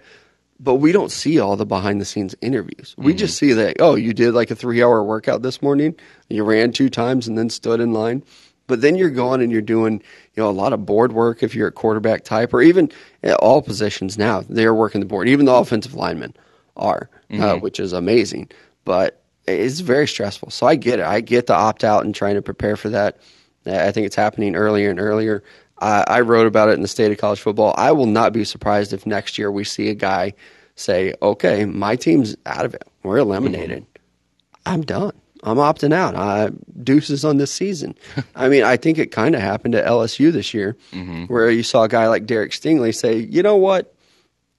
but 0.60 0.76
we 0.76 0.92
don't 0.92 1.14
see 1.14 1.40
all 1.40 1.56
the 1.56 1.66
behind 1.66 2.02
the 2.02 2.06
scenes 2.06 2.36
interviews. 2.42 2.94
We 2.98 3.14
mm-hmm. 3.14 3.20
just 3.20 3.38
see 3.38 3.54
that, 3.54 3.78
oh, 3.80 3.96
you 3.96 4.14
did 4.14 4.34
like 4.34 4.52
a 4.52 4.56
three 4.56 4.84
hour 4.84 5.02
workout 5.02 5.44
this 5.44 5.62
morning, 5.62 5.96
you 6.28 6.44
ran 6.44 6.74
two 6.74 6.90
times 6.90 7.26
and 7.26 7.38
then 7.38 7.50
stood 7.50 7.80
in 7.80 7.94
line. 7.94 8.22
But 8.68 8.82
then 8.82 8.96
you're 8.96 9.10
going 9.10 9.42
and 9.42 9.52
you're 9.52 9.62
doing, 9.62 10.02
you 10.36 10.44
know, 10.44 10.50
a 10.50 10.52
lot 10.52 10.74
of 10.74 10.86
board 10.86 11.14
work 11.14 11.42
if 11.42 11.56
you're 11.56 11.68
a 11.68 11.72
quarterback 11.72 12.24
type, 12.24 12.54
or 12.54 12.62
even 12.62 12.92
all 13.40 13.62
positions 13.62 14.18
now 14.18 14.44
they're 14.50 14.74
working 14.74 15.02
the 15.02 15.08
board. 15.08 15.30
Even 15.30 15.46
the 15.46 15.54
offensive 15.54 15.94
linemen 15.94 16.36
are, 16.76 17.10
uh, 17.30 17.34
mm-hmm. 17.34 17.44
uh, 17.44 17.56
which 17.58 17.80
is 17.80 17.94
amazing. 17.94 18.50
But 18.86 19.22
it's 19.48 19.80
very 19.80 20.08
stressful. 20.08 20.50
So 20.50 20.68
I 20.68 20.76
get 20.76 21.00
it. 21.00 21.06
I 21.06 21.22
get 21.22 21.48
the 21.48 21.54
opt 21.54 21.84
out 21.84 22.06
and 22.06 22.14
trying 22.14 22.36
to 22.36 22.42
prepare 22.42 22.76
for 22.76 22.90
that. 22.90 23.20
I 23.66 23.92
think 23.92 24.06
it's 24.06 24.16
happening 24.16 24.56
earlier 24.56 24.90
and 24.90 25.00
earlier. 25.00 25.44
I, 25.80 26.04
I 26.08 26.22
wrote 26.22 26.48
about 26.48 26.70
it 26.70 26.74
in 26.74 26.82
the 26.82 26.88
state 26.88 27.12
of 27.12 27.18
college 27.18 27.40
football. 27.40 27.74
I 27.78 27.92
will 27.92 28.06
not 28.06 28.34
be 28.34 28.44
surprised 28.44 28.94
if 28.94 29.06
next 29.06 29.38
year 29.38 29.52
we 29.52 29.64
see 29.64 29.90
a 29.90 29.96
guy 29.96 30.34
say, 30.76 31.14
"Okay, 31.22 31.66
my 31.66 31.96
team's 31.96 32.36
out 32.46 32.66
of 32.66 32.74
it. 32.74 32.84
We're 33.04 33.18
eliminated. 33.18 33.84
Mm-hmm. 33.84 34.58
I'm 34.66 34.82
done." 34.82 35.14
I'm 35.44 35.58
opting 35.58 35.94
out. 35.94 36.16
I 36.16 36.50
deuces 36.82 37.24
on 37.26 37.38
this 37.38 37.52
season. 37.52 37.96
I 38.36 38.50
mean, 38.50 38.64
I 38.64 38.78
think 38.78 38.98
it 38.98 39.12
kind 39.12 39.36
of 39.36 39.42
happened 39.42 39.76
at 39.76 39.86
LSU 39.86 40.32
this 40.32 40.54
year, 40.54 40.78
mm-hmm. 40.92 41.26
where 41.26 41.50
you 41.50 41.64
saw 41.64 41.84
a 41.84 41.90
guy 41.90 42.08
like 42.08 42.26
Derek 42.26 42.52
Stingley 42.52 42.96
say, 42.96 43.18
"You 43.18 43.44
know 43.44 43.58
what? 43.58 43.94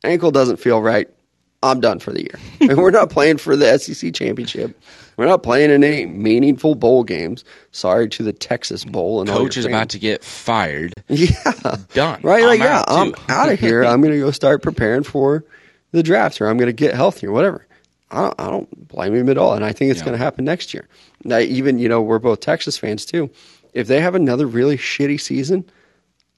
Ankle 0.04 0.30
doesn't 0.30 0.58
feel 0.58 0.82
right. 0.82 1.08
I'm 1.64 1.80
done 1.80 1.98
for 1.98 2.12
the 2.12 2.20
year. 2.20 2.38
and 2.60 2.78
we're 2.78 2.90
not 2.90 3.10
playing 3.10 3.38
for 3.38 3.56
the 3.56 3.78
SEC 3.78 4.12
championship. 4.12 4.78
We're 5.16 5.26
not 5.26 5.42
playing 5.42 5.70
in 5.70 5.82
any 5.82 6.06
meaningful 6.06 6.74
bowl 6.74 7.04
games. 7.04 7.44
Sorry 7.72 8.08
to 8.10 8.22
the 8.22 8.32
Texas 8.32 8.84
Bowl 8.84 9.20
and 9.20 9.30
coach 9.30 9.56
is 9.56 9.64
about 9.64 9.90
to 9.90 9.98
get 9.98 10.22
fired. 10.22 10.92
Yeah, 11.08 11.76
done. 11.94 12.20
Right? 12.22 12.42
I'm 12.42 12.48
like, 12.48 12.60
yeah, 12.60 12.82
I'm 12.86 13.14
out 13.28 13.50
of 13.50 13.60
here. 13.60 13.84
I'm 13.84 14.00
going 14.02 14.12
to 14.12 14.20
go 14.20 14.30
start 14.30 14.62
preparing 14.62 15.04
for 15.04 15.44
the 15.92 16.02
draft, 16.02 16.40
or 16.40 16.48
I'm 16.48 16.56
going 16.56 16.66
to 16.66 16.72
get 16.72 16.94
healthy, 16.94 17.28
or 17.28 17.32
whatever. 17.32 17.66
I 18.10 18.22
don't, 18.22 18.40
I 18.40 18.50
don't 18.50 18.88
blame 18.88 19.14
him 19.14 19.28
at 19.28 19.38
all. 19.38 19.54
And 19.54 19.64
I 19.64 19.72
think 19.72 19.90
it's 19.90 20.00
yeah. 20.00 20.06
going 20.06 20.18
to 20.18 20.24
happen 20.24 20.44
next 20.44 20.74
year. 20.74 20.88
Now, 21.24 21.38
even, 21.38 21.78
you 21.78 21.88
know, 21.88 22.00
we're 22.00 22.18
both 22.18 22.40
Texas 22.40 22.76
fans 22.76 23.04
too. 23.04 23.30
If 23.72 23.88
they 23.88 24.00
have 24.00 24.14
another 24.14 24.46
really 24.46 24.76
shitty 24.76 25.20
season, 25.20 25.64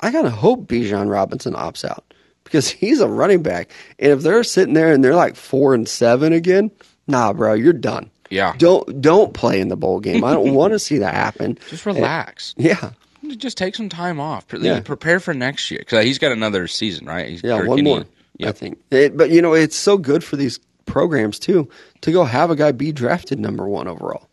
I 0.00 0.10
got 0.10 0.22
to 0.22 0.30
hope 0.30 0.66
Bijan 0.66 1.10
Robinson 1.10 1.54
opts 1.54 1.84
out 1.84 2.14
because 2.44 2.68
he's 2.70 3.00
a 3.00 3.08
running 3.08 3.42
back. 3.42 3.70
And 3.98 4.12
if 4.12 4.22
they're 4.22 4.44
sitting 4.44 4.74
there 4.74 4.92
and 4.92 5.04
they're 5.04 5.14
like 5.14 5.36
four 5.36 5.74
and 5.74 5.88
seven 5.88 6.32
again, 6.32 6.70
nah, 7.06 7.32
bro, 7.32 7.54
you're 7.54 7.72
done. 7.72 8.10
Yeah. 8.30 8.54
Don't 8.58 9.00
don't 9.00 9.34
play 9.34 9.60
in 9.60 9.68
the 9.68 9.76
bowl 9.76 10.00
game. 10.00 10.24
I 10.24 10.32
don't 10.32 10.54
want 10.54 10.72
to 10.72 10.78
see 10.78 10.98
that 10.98 11.14
happen. 11.14 11.58
Just 11.68 11.86
relax. 11.86 12.54
And, 12.56 12.66
yeah. 12.66 12.90
Just 13.36 13.58
take 13.58 13.74
some 13.74 13.88
time 13.88 14.20
off. 14.20 14.46
Yeah. 14.52 14.80
Prepare 14.80 15.20
for 15.20 15.34
next 15.34 15.70
year 15.70 15.80
because 15.80 16.04
he's 16.04 16.18
got 16.18 16.32
another 16.32 16.68
season, 16.68 17.06
right? 17.06 17.28
He's, 17.28 17.42
yeah, 17.42 17.62
one 17.62 17.82
more. 17.82 18.04
Yep. 18.38 18.48
I 18.48 18.52
think. 18.52 18.78
It, 18.90 19.16
but 19.16 19.30
you 19.30 19.42
know, 19.42 19.54
it's 19.54 19.76
so 19.76 19.98
good 19.98 20.22
for 20.22 20.36
these 20.36 20.60
programs 20.86 21.38
too 21.38 21.68
to 22.00 22.12
go 22.12 22.24
have 22.24 22.50
a 22.50 22.56
guy 22.56 22.72
be 22.72 22.92
drafted 22.92 23.38
number 23.38 23.68
one 23.68 23.88
overall. 23.88 24.28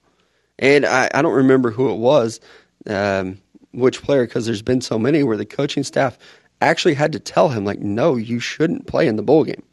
And 0.60 0.86
I, 0.86 1.10
I 1.14 1.22
don't 1.22 1.34
remember 1.34 1.72
who 1.72 1.91
it 1.91 1.97
was, 1.97 2.39
um, 2.88 3.39
which 3.74 4.01
player, 4.04 4.26
because 4.26 4.45
there's 4.45 4.62
been 4.62 4.82
so 4.82 4.97
many 4.97 5.24
where 5.24 5.38
the 5.38 5.45
coaching 5.45 5.84
staff 5.84 6.18
actually 6.62 6.93
had 6.93 7.12
to 7.12 7.20
tell 7.20 7.49
him, 7.49 7.66
like, 7.66 7.80
no, 7.80 8.16
you 8.16 8.39
shouldn't 8.39 8.88
play 8.88 9.08
in 9.08 9.16
the 9.16 9.24
bowl 9.24 9.43
game. 9.43 9.64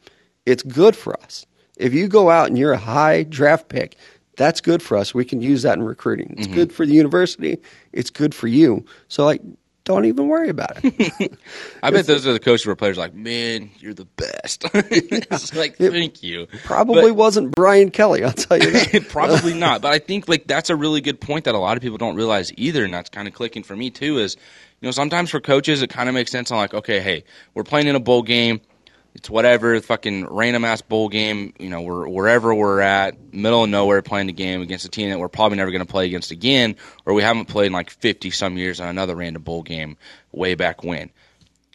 It's 0.45 0.63
good 0.63 0.95
for 0.95 1.17
us. 1.21 1.45
If 1.77 1.93
you 1.93 2.07
go 2.07 2.29
out 2.29 2.47
and 2.47 2.57
you're 2.57 2.73
a 2.73 2.77
high 2.77 3.23
draft 3.23 3.69
pick, 3.69 3.95
that's 4.37 4.59
good 4.59 4.81
for 4.81 4.97
us. 4.97 5.13
We 5.13 5.23
can 5.23 5.41
use 5.41 5.61
that 5.61 5.77
in 5.77 5.83
recruiting. 5.83 6.33
It's 6.37 6.47
mm-hmm. 6.47 6.55
good 6.55 6.73
for 6.73 6.85
the 6.85 6.93
university. 6.93 7.57
It's 7.93 8.09
good 8.09 8.33
for 8.33 8.47
you. 8.47 8.83
So, 9.07 9.23
like, 9.23 9.41
don't 9.95 10.05
even 10.05 10.27
worry 10.27 10.49
about 10.49 10.79
it. 10.83 11.33
I 11.83 11.91
bet 11.91 12.05
those 12.05 12.25
are 12.25 12.33
the 12.33 12.39
coaches 12.39 12.65
where 12.65 12.75
players 12.75 12.97
are 12.97 13.01
like, 13.01 13.13
man, 13.13 13.69
you're 13.79 13.93
the 13.93 14.05
best. 14.05 14.65
it's 14.73 15.55
like, 15.55 15.79
it 15.79 15.91
thank 15.91 16.23
you. 16.23 16.47
Probably 16.63 17.11
but, 17.11 17.15
wasn't 17.15 17.51
Brian 17.51 17.91
Kelly, 17.91 18.23
I'll 18.23 18.33
tell 18.33 18.57
you 18.57 18.71
that. 18.71 19.05
probably 19.09 19.53
not. 19.53 19.81
But 19.81 19.93
I 19.93 19.99
think 19.99 20.29
like 20.29 20.47
that's 20.47 20.69
a 20.69 20.75
really 20.75 21.01
good 21.01 21.19
point 21.19 21.45
that 21.45 21.55
a 21.55 21.59
lot 21.59 21.77
of 21.77 21.83
people 21.83 21.97
don't 21.97 22.15
realize 22.15 22.51
either, 22.57 22.85
and 22.85 22.93
that's 22.93 23.09
kind 23.09 23.27
of 23.27 23.33
clicking 23.33 23.63
for 23.63 23.75
me 23.75 23.89
too. 23.89 24.19
Is 24.19 24.35
you 24.79 24.87
know 24.87 24.91
sometimes 24.91 25.29
for 25.29 25.39
coaches 25.39 25.81
it 25.81 25.89
kind 25.89 26.09
of 26.09 26.15
makes 26.15 26.31
sense. 26.31 26.51
I'm 26.51 26.57
like, 26.57 26.73
okay, 26.73 26.99
hey, 26.99 27.23
we're 27.53 27.63
playing 27.63 27.87
in 27.87 27.95
a 27.95 27.99
bowl 27.99 28.23
game 28.23 28.61
it's 29.13 29.29
whatever 29.29 29.79
fucking 29.81 30.27
random 30.27 30.63
ass 30.65 30.81
bowl 30.81 31.09
game. 31.09 31.53
You 31.59 31.69
know, 31.69 31.81
we're 31.81 32.07
wherever 32.07 32.53
we're 32.53 32.81
at, 32.81 33.33
middle 33.33 33.63
of 33.63 33.69
nowhere, 33.69 34.01
playing 34.01 34.27
the 34.27 34.33
game 34.33 34.61
against 34.61 34.85
a 34.85 34.89
team 34.89 35.09
that 35.09 35.19
we're 35.19 35.27
probably 35.27 35.57
never 35.57 35.71
going 35.71 35.85
to 35.85 35.91
play 35.91 36.05
against 36.05 36.31
again, 36.31 36.75
or 37.05 37.13
we 37.13 37.21
haven't 37.21 37.45
played 37.45 37.67
in 37.67 37.73
like 37.73 37.89
fifty 37.89 38.31
some 38.31 38.57
years 38.57 38.79
on 38.79 38.87
another 38.87 39.15
random 39.15 39.43
bowl 39.43 39.63
game 39.63 39.97
way 40.31 40.55
back 40.55 40.83
when. 40.83 41.09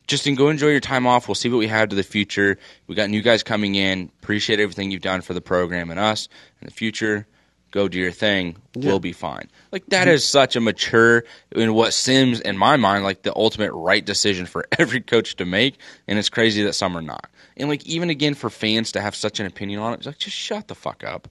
Just 0.06 0.24
go 0.36 0.48
enjoy 0.50 0.68
your 0.68 0.80
time 0.80 1.06
off. 1.06 1.26
We'll 1.26 1.34
see 1.34 1.48
what 1.48 1.58
we 1.58 1.66
have 1.66 1.88
to 1.88 1.96
the 1.96 2.04
future. 2.04 2.58
We 2.86 2.94
got 2.94 3.10
new 3.10 3.22
guys 3.22 3.42
coming 3.42 3.74
in. 3.74 4.12
Appreciate 4.22 4.60
everything 4.60 4.92
you've 4.92 5.02
done 5.02 5.20
for 5.20 5.34
the 5.34 5.40
program 5.40 5.90
and 5.90 5.98
us 5.98 6.28
in 6.60 6.66
the 6.66 6.72
future 6.72 7.26
go 7.70 7.88
do 7.88 7.98
your 7.98 8.12
thing, 8.12 8.56
yeah. 8.74 8.88
we'll 8.88 9.00
be 9.00 9.12
fine. 9.12 9.48
Like 9.72 9.86
that 9.86 10.08
is 10.08 10.26
such 10.26 10.56
a 10.56 10.60
mature 10.60 11.24
in 11.52 11.74
what 11.74 11.92
seems 11.92 12.40
in 12.40 12.56
my 12.56 12.76
mind 12.76 13.04
like 13.04 13.22
the 13.22 13.34
ultimate 13.36 13.72
right 13.72 14.04
decision 14.04 14.46
for 14.46 14.66
every 14.78 15.00
coach 15.00 15.36
to 15.36 15.44
make, 15.44 15.78
and 16.08 16.18
it's 16.18 16.28
crazy 16.28 16.62
that 16.64 16.74
some 16.74 16.96
are 16.96 17.02
not. 17.02 17.28
And 17.56 17.68
like 17.68 17.84
even 17.86 18.10
again 18.10 18.34
for 18.34 18.50
fans 18.50 18.92
to 18.92 19.00
have 19.00 19.14
such 19.14 19.40
an 19.40 19.46
opinion 19.46 19.80
on 19.80 19.94
it, 19.94 20.06
like 20.06 20.18
just 20.18 20.36
shut 20.36 20.68
the 20.68 20.74
fuck 20.74 21.04
up. 21.04 21.28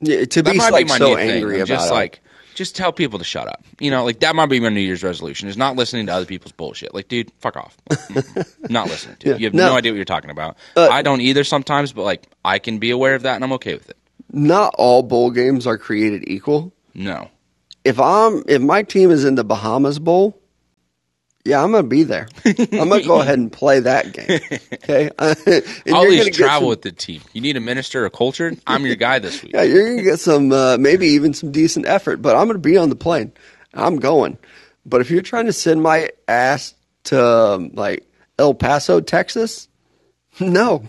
Yeah, 0.00 0.24
to 0.24 0.42
that 0.42 0.52
be 0.52 0.58
like 0.58 0.86
be 0.86 0.92
so 0.92 1.16
angry 1.16 1.56
about 1.56 1.68
just 1.68 1.90
it. 1.90 1.94
like 1.94 2.20
just 2.54 2.76
tell 2.76 2.92
people 2.92 3.18
to 3.18 3.24
shut 3.24 3.48
up. 3.48 3.64
You 3.80 3.90
know, 3.90 4.04
like 4.04 4.20
that 4.20 4.36
might 4.36 4.46
be 4.46 4.60
my 4.60 4.68
New 4.68 4.80
Year's 4.80 5.02
resolution 5.02 5.48
is 5.48 5.56
not 5.56 5.76
listening 5.76 6.06
to 6.06 6.12
other 6.12 6.26
people's 6.26 6.52
bullshit. 6.52 6.94
Like, 6.94 7.08
dude, 7.08 7.32
fuck 7.38 7.56
off. 7.56 7.76
not 8.68 8.88
listening 8.88 9.16
to. 9.16 9.28
Yeah. 9.28 9.36
You 9.36 9.46
have 9.46 9.54
no, 9.54 9.68
no 9.68 9.76
idea 9.76 9.92
what 9.92 9.96
you're 9.96 10.04
talking 10.04 10.30
about. 10.30 10.56
Uh, 10.76 10.88
I 10.88 11.02
don't 11.02 11.20
either 11.20 11.44
sometimes, 11.44 11.92
but 11.92 12.04
like 12.04 12.26
I 12.44 12.58
can 12.58 12.78
be 12.78 12.90
aware 12.90 13.14
of 13.14 13.22
that 13.22 13.34
and 13.34 13.44
I'm 13.44 13.52
okay 13.54 13.74
with 13.74 13.90
it 13.90 13.96
not 14.32 14.74
all 14.76 15.02
bowl 15.02 15.30
games 15.30 15.66
are 15.66 15.78
created 15.78 16.28
equal. 16.28 16.72
No. 16.94 17.30
If 17.84 18.00
I'm 18.00 18.42
if 18.48 18.60
my 18.60 18.82
team 18.82 19.10
is 19.10 19.24
in 19.24 19.34
the 19.34 19.44
Bahamas 19.44 19.98
Bowl, 19.98 20.40
yeah, 21.44 21.62
I'm 21.62 21.70
gonna 21.70 21.86
be 21.86 22.02
there. 22.02 22.28
I'm 22.44 22.90
gonna 22.90 23.02
go 23.02 23.20
ahead 23.20 23.38
and 23.38 23.50
play 23.50 23.80
that 23.80 24.12
game. 24.12 24.40
Okay, 24.74 25.10
least 25.86 26.34
travel 26.34 26.60
some, 26.60 26.68
with 26.68 26.82
the 26.82 26.92
team. 26.92 27.22
You 27.32 27.40
need 27.40 27.56
a 27.56 27.60
minister 27.60 28.04
of 28.04 28.12
culture. 28.12 28.52
I'm 28.66 28.84
your 28.84 28.96
guy 28.96 29.18
this 29.18 29.42
week. 29.42 29.52
Yeah, 29.54 29.62
you're 29.62 29.88
gonna 29.88 30.02
get 30.02 30.20
some, 30.20 30.52
uh, 30.52 30.76
maybe 30.78 31.06
even 31.06 31.32
some 31.32 31.50
decent 31.50 31.86
effort. 31.86 32.20
But 32.20 32.36
I'm 32.36 32.46
gonna 32.48 32.58
be 32.58 32.76
on 32.76 32.90
the 32.90 32.96
plane. 32.96 33.32
I'm 33.72 33.96
going. 33.96 34.36
But 34.84 35.00
if 35.00 35.10
you're 35.10 35.22
trying 35.22 35.46
to 35.46 35.52
send 35.52 35.82
my 35.82 36.10
ass 36.26 36.74
to 37.04 37.24
um, 37.24 37.70
like 37.72 38.06
El 38.38 38.52
Paso, 38.52 39.00
Texas, 39.00 39.68
no, 40.40 40.84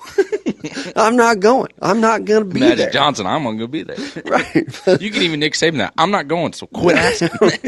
I'm 0.96 1.16
not 1.16 1.40
going. 1.40 1.72
I'm 1.82 2.02
not 2.02 2.26
going 2.26 2.44
to 2.44 2.54
be 2.54 2.60
there. 2.60 2.70
Magic 2.70 2.86
there. 2.86 2.92
Johnson, 2.92 3.26
I'm 3.26 3.44
gonna 3.44 3.58
go 3.58 3.68
be 3.68 3.84
there. 3.84 3.98
Right. 4.26 4.56
you 5.02 5.12
can 5.12 5.24
even 5.24 5.40
Nick 5.40 5.54
Saban 5.54 5.78
that. 5.78 5.94
I'm 5.98 6.12
not 6.12 6.28
going, 6.28 6.54
so 6.54 6.68
quit 6.68 6.98
asking. 6.98 7.30
right. 7.42 7.62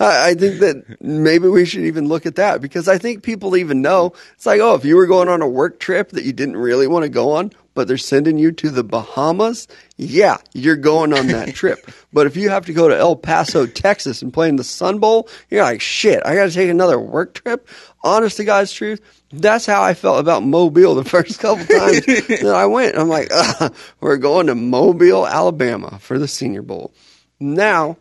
I 0.00 0.30
I 0.30 0.34
think 0.34 0.60
that 0.60 0.98
maybe 1.00 1.48
we 1.48 1.64
should 1.64 1.82
even 1.82 2.08
look 2.08 2.24
at 2.24 2.36
that 2.36 2.60
because 2.60 2.88
I 2.88 2.98
think 2.98 3.22
people 3.22 3.56
even 3.56 3.82
know 3.82 4.12
it's 4.34 4.46
like, 4.46 4.60
oh, 4.60 4.74
if 4.74 4.84
you 4.84 4.96
were 4.96 5.06
going 5.06 5.28
on 5.28 5.42
a 5.42 5.48
work 5.48 5.80
trip 5.80 6.10
that 6.10 6.24
you 6.24 6.32
didn't 6.32 6.56
really 6.56 6.86
want 6.86 7.02
to 7.02 7.08
go 7.08 7.32
on, 7.32 7.52
but 7.74 7.86
they're 7.86 7.96
sending 7.96 8.38
you 8.38 8.52
to 8.52 8.70
the 8.70 8.82
Bahamas, 8.82 9.68
yeah, 9.96 10.38
you're 10.52 10.76
going 10.76 11.12
on 11.12 11.28
that 11.28 11.54
trip. 11.54 11.90
But 12.12 12.26
if 12.26 12.36
you 12.36 12.50
have 12.50 12.66
to 12.66 12.72
go 12.72 12.88
to 12.88 12.96
El 12.96 13.16
Paso, 13.16 13.66
Texas 13.66 14.22
and 14.22 14.32
play 14.32 14.48
in 14.48 14.56
the 14.56 14.64
Sun 14.64 14.98
Bowl, 14.98 15.28
you're 15.50 15.62
like, 15.62 15.80
shit, 15.80 16.20
I 16.24 16.34
got 16.34 16.46
to 16.46 16.52
take 16.52 16.70
another 16.70 16.98
work 16.98 17.34
trip. 17.34 17.68
Honest 18.02 18.38
to 18.38 18.44
God's 18.44 18.72
truth, 18.72 19.00
that's 19.30 19.66
how 19.66 19.82
I 19.82 19.94
felt 19.94 20.20
about 20.20 20.42
Mobile 20.42 20.94
the 20.94 21.04
first 21.04 21.38
couple 21.38 21.64
times 21.66 22.04
that 22.06 22.54
I 22.54 22.66
went. 22.66 22.96
I'm 22.96 23.08
like, 23.08 23.28
uh, 23.30 23.70
we're 24.00 24.16
going 24.16 24.46
to 24.46 24.54
Mobile, 24.54 25.26
Alabama 25.26 25.98
for 26.00 26.18
the 26.18 26.28
Senior 26.28 26.62
Bowl. 26.62 26.92
Now, 27.38 27.98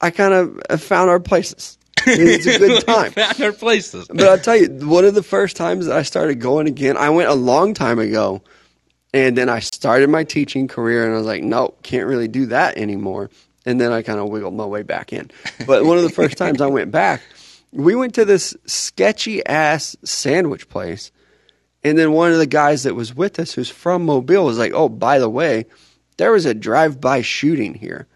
I 0.00 0.10
kind 0.10 0.32
of 0.32 0.80
found 0.80 1.10
our 1.10 1.20
places. 1.20 1.78
It's 2.06 2.46
a 2.46 2.58
good 2.58 2.82
time. 2.86 3.12
Found 3.12 3.40
our 3.40 3.52
places. 3.52 4.06
But 4.08 4.22
I'll 4.22 4.38
tell 4.38 4.56
you, 4.56 4.68
one 4.86 5.04
of 5.04 5.14
the 5.14 5.22
first 5.22 5.56
times 5.56 5.86
that 5.86 5.96
I 5.96 6.02
started 6.02 6.40
going 6.40 6.66
again, 6.66 6.96
I 6.96 7.10
went 7.10 7.28
a 7.28 7.34
long 7.34 7.74
time 7.74 7.98
ago, 7.98 8.42
and 9.12 9.36
then 9.36 9.48
I 9.48 9.58
started 9.60 10.08
my 10.08 10.24
teaching 10.24 10.68
career, 10.68 11.04
and 11.04 11.12
I 11.14 11.18
was 11.18 11.26
like, 11.26 11.42
no, 11.42 11.74
can't 11.82 12.06
really 12.06 12.28
do 12.28 12.46
that 12.46 12.78
anymore. 12.78 13.30
And 13.66 13.78
then 13.80 13.92
I 13.92 14.00
kind 14.02 14.18
of 14.18 14.30
wiggled 14.30 14.54
my 14.54 14.64
way 14.64 14.82
back 14.82 15.12
in. 15.12 15.30
But 15.66 15.84
one 15.84 15.98
of 15.98 16.02
the 16.02 16.10
first 16.10 16.38
times 16.38 16.62
I 16.62 16.66
went 16.66 16.90
back, 16.92 17.20
we 17.72 17.94
went 17.94 18.14
to 18.14 18.24
this 18.24 18.56
sketchy 18.66 19.44
ass 19.46 19.96
sandwich 20.04 20.68
place. 20.68 21.12
And 21.82 21.96
then 21.96 22.12
one 22.12 22.32
of 22.32 22.38
the 22.38 22.46
guys 22.46 22.82
that 22.82 22.94
was 22.94 23.14
with 23.14 23.38
us, 23.38 23.52
who's 23.52 23.70
from 23.70 24.04
Mobile, 24.04 24.44
was 24.44 24.58
like, 24.58 24.72
oh, 24.74 24.88
by 24.88 25.18
the 25.18 25.30
way, 25.30 25.66
there 26.18 26.32
was 26.32 26.44
a 26.44 26.52
drive 26.52 27.00
by 27.00 27.22
shooting 27.22 27.74
here. 27.74 28.06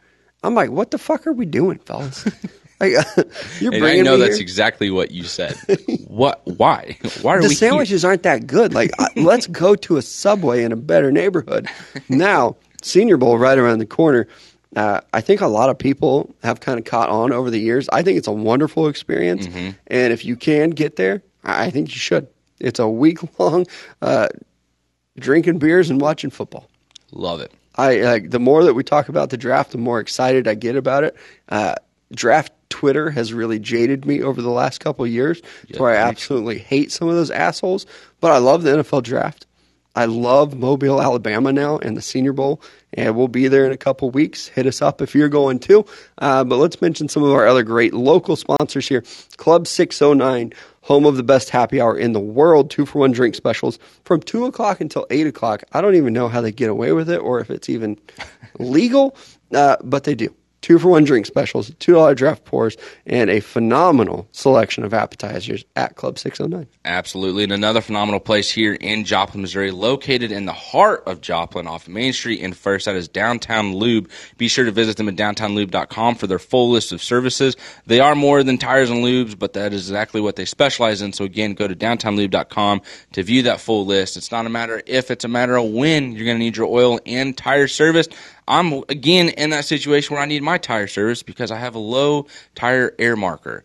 I'm 0.42 0.54
like, 0.54 0.70
what 0.70 0.90
the 0.90 0.98
fuck 0.98 1.26
are 1.26 1.32
we 1.32 1.46
doing, 1.46 1.78
fellas? 1.78 2.26
like, 2.80 2.92
you're 3.60 3.72
And 3.72 3.86
I 3.86 4.00
know 4.00 4.18
that's 4.18 4.34
here? 4.36 4.42
exactly 4.42 4.90
what 4.90 5.10
you 5.10 5.24
said. 5.24 5.56
what? 6.06 6.42
Why? 6.44 6.98
Why 7.22 7.36
are 7.36 7.42
the 7.42 7.48
we 7.48 7.54
sandwiches 7.54 8.04
aren't 8.04 8.24
that 8.24 8.46
good. 8.46 8.74
Like, 8.74 8.90
let's 9.16 9.46
go 9.46 9.74
to 9.76 9.96
a 9.96 10.02
Subway 10.02 10.62
in 10.62 10.72
a 10.72 10.76
better 10.76 11.10
neighborhood. 11.10 11.66
Now, 12.10 12.56
Senior 12.82 13.16
Bowl 13.16 13.38
right 13.38 13.56
around 13.56 13.78
the 13.78 13.86
corner. 13.86 14.28
Uh, 14.76 15.00
I 15.12 15.20
think 15.20 15.40
a 15.40 15.46
lot 15.46 15.70
of 15.70 15.78
people 15.78 16.34
have 16.42 16.60
kind 16.60 16.78
of 16.78 16.84
caught 16.84 17.08
on 17.08 17.32
over 17.32 17.50
the 17.50 17.58
years. 17.58 17.88
I 17.92 18.02
think 18.02 18.18
it's 18.18 18.26
a 18.28 18.32
wonderful 18.32 18.88
experience, 18.88 19.46
Mm-hmm. 19.46 19.70
and 19.86 20.12
if 20.12 20.24
you 20.24 20.36
can 20.36 20.70
get 20.70 20.96
there, 20.96 21.22
I 21.44 21.70
think 21.70 21.88
you 21.90 21.98
should. 21.98 22.26
It's 22.60 22.78
a 22.80 22.88
week 22.88 23.18
long 23.38 23.66
uh, 24.02 24.28
drinking 25.18 25.58
beers 25.58 25.90
and 25.90 26.00
watching 26.00 26.30
football. 26.30 26.68
Love 27.12 27.40
it. 27.40 27.52
I 27.76 27.96
like 27.98 28.30
the 28.30 28.38
more 28.38 28.64
that 28.64 28.74
we 28.74 28.84
talk 28.84 29.08
about 29.08 29.30
the 29.30 29.36
draft, 29.36 29.72
the 29.72 29.78
more 29.78 30.00
excited 30.00 30.46
I 30.46 30.54
get 30.54 30.76
about 30.76 31.04
it. 31.04 31.16
Uh, 31.48 31.74
draft 32.12 32.52
Twitter 32.70 33.10
has 33.10 33.32
really 33.32 33.58
jaded 33.58 34.04
me 34.06 34.22
over 34.22 34.42
the 34.42 34.50
last 34.50 34.78
couple 34.80 35.04
of 35.04 35.10
years, 35.10 35.40
to 35.72 35.80
where 35.82 35.90
I 35.90 35.96
absolutely 35.96 36.58
hate 36.58 36.92
some 36.92 37.08
of 37.08 37.14
those 37.14 37.30
assholes. 37.30 37.86
But 38.20 38.30
I 38.32 38.38
love 38.38 38.62
the 38.62 38.70
NFL 38.78 39.02
draft. 39.02 39.46
I 39.94 40.06
love 40.06 40.58
Mobile, 40.58 41.00
Alabama 41.00 41.52
now 41.52 41.78
and 41.78 41.96
the 41.96 42.02
Senior 42.02 42.32
Bowl, 42.32 42.60
and 42.92 43.16
we'll 43.16 43.28
be 43.28 43.48
there 43.48 43.64
in 43.64 43.72
a 43.72 43.76
couple 43.76 44.10
weeks. 44.10 44.48
Hit 44.48 44.66
us 44.66 44.82
up 44.82 45.00
if 45.00 45.14
you're 45.14 45.28
going 45.28 45.58
too. 45.58 45.86
Uh, 46.18 46.44
but 46.44 46.56
let's 46.56 46.80
mention 46.82 47.08
some 47.08 47.22
of 47.22 47.30
our 47.30 47.46
other 47.46 47.62
great 47.62 47.94
local 47.94 48.36
sponsors 48.36 48.88
here. 48.88 49.04
Club 49.36 49.66
609, 49.66 50.52
home 50.82 51.06
of 51.06 51.16
the 51.16 51.22
best 51.22 51.50
happy 51.50 51.80
hour 51.80 51.96
in 51.96 52.12
the 52.12 52.20
world, 52.20 52.70
two 52.70 52.86
for 52.86 52.98
one 52.98 53.12
drink 53.12 53.34
specials 53.34 53.78
from 54.04 54.20
2 54.20 54.46
o'clock 54.46 54.80
until 54.80 55.06
8 55.10 55.26
o'clock. 55.26 55.62
I 55.72 55.80
don't 55.80 55.94
even 55.94 56.12
know 56.12 56.28
how 56.28 56.40
they 56.40 56.52
get 56.52 56.70
away 56.70 56.92
with 56.92 57.08
it 57.08 57.18
or 57.18 57.40
if 57.40 57.50
it's 57.50 57.68
even 57.68 57.98
legal, 58.58 59.16
uh, 59.52 59.76
but 59.82 60.04
they 60.04 60.14
do. 60.14 60.34
Two 60.64 60.78
for 60.78 60.88
one 60.88 61.04
drink 61.04 61.26
specials, 61.26 61.72
$2 61.72 62.16
draft 62.16 62.46
pours, 62.46 62.78
and 63.04 63.28
a 63.28 63.40
phenomenal 63.40 64.26
selection 64.32 64.82
of 64.82 64.94
appetizers 64.94 65.62
at 65.76 65.96
Club 65.96 66.18
609. 66.18 66.66
Absolutely. 66.86 67.42
And 67.42 67.52
another 67.52 67.82
phenomenal 67.82 68.18
place 68.18 68.50
here 68.50 68.72
in 68.72 69.04
Joplin, 69.04 69.42
Missouri, 69.42 69.70
located 69.70 70.32
in 70.32 70.46
the 70.46 70.54
heart 70.54 71.02
of 71.04 71.20
Joplin 71.20 71.66
off 71.66 71.86
Main 71.86 72.14
Street 72.14 72.40
and 72.40 72.56
First. 72.56 72.86
That 72.86 72.96
is 72.96 73.08
Downtown 73.08 73.74
Lube. 73.74 74.08
Be 74.38 74.48
sure 74.48 74.64
to 74.64 74.70
visit 74.70 74.96
them 74.96 75.06
at 75.06 75.16
downtownlube.com 75.16 76.14
for 76.14 76.26
their 76.26 76.38
full 76.38 76.70
list 76.70 76.92
of 76.92 77.02
services. 77.02 77.58
They 77.84 78.00
are 78.00 78.14
more 78.14 78.42
than 78.42 78.56
tires 78.56 78.88
and 78.88 79.04
lubes, 79.04 79.38
but 79.38 79.52
that 79.52 79.74
is 79.74 79.90
exactly 79.90 80.22
what 80.22 80.36
they 80.36 80.46
specialize 80.46 81.02
in. 81.02 81.12
So 81.12 81.26
again, 81.26 81.52
go 81.52 81.68
to 81.68 81.76
downtownlube.com 81.76 82.80
to 83.12 83.22
view 83.22 83.42
that 83.42 83.60
full 83.60 83.84
list. 83.84 84.16
It's 84.16 84.32
not 84.32 84.46
a 84.46 84.48
matter 84.48 84.82
if, 84.86 85.10
it's 85.10 85.26
a 85.26 85.28
matter 85.28 85.58
of 85.58 85.70
when 85.70 86.12
you're 86.12 86.24
going 86.24 86.38
to 86.38 86.42
need 86.42 86.56
your 86.56 86.68
oil 86.68 87.00
and 87.04 87.36
tire 87.36 87.68
service. 87.68 88.08
I'm 88.46 88.82
again 88.88 89.30
in 89.30 89.50
that 89.50 89.64
situation 89.64 90.14
where 90.14 90.22
I 90.22 90.26
need 90.26 90.42
my 90.42 90.58
tire 90.58 90.86
service 90.86 91.22
because 91.22 91.50
I 91.50 91.56
have 91.58 91.74
a 91.74 91.78
low 91.78 92.26
tire 92.54 92.94
air 92.98 93.16
marker. 93.16 93.64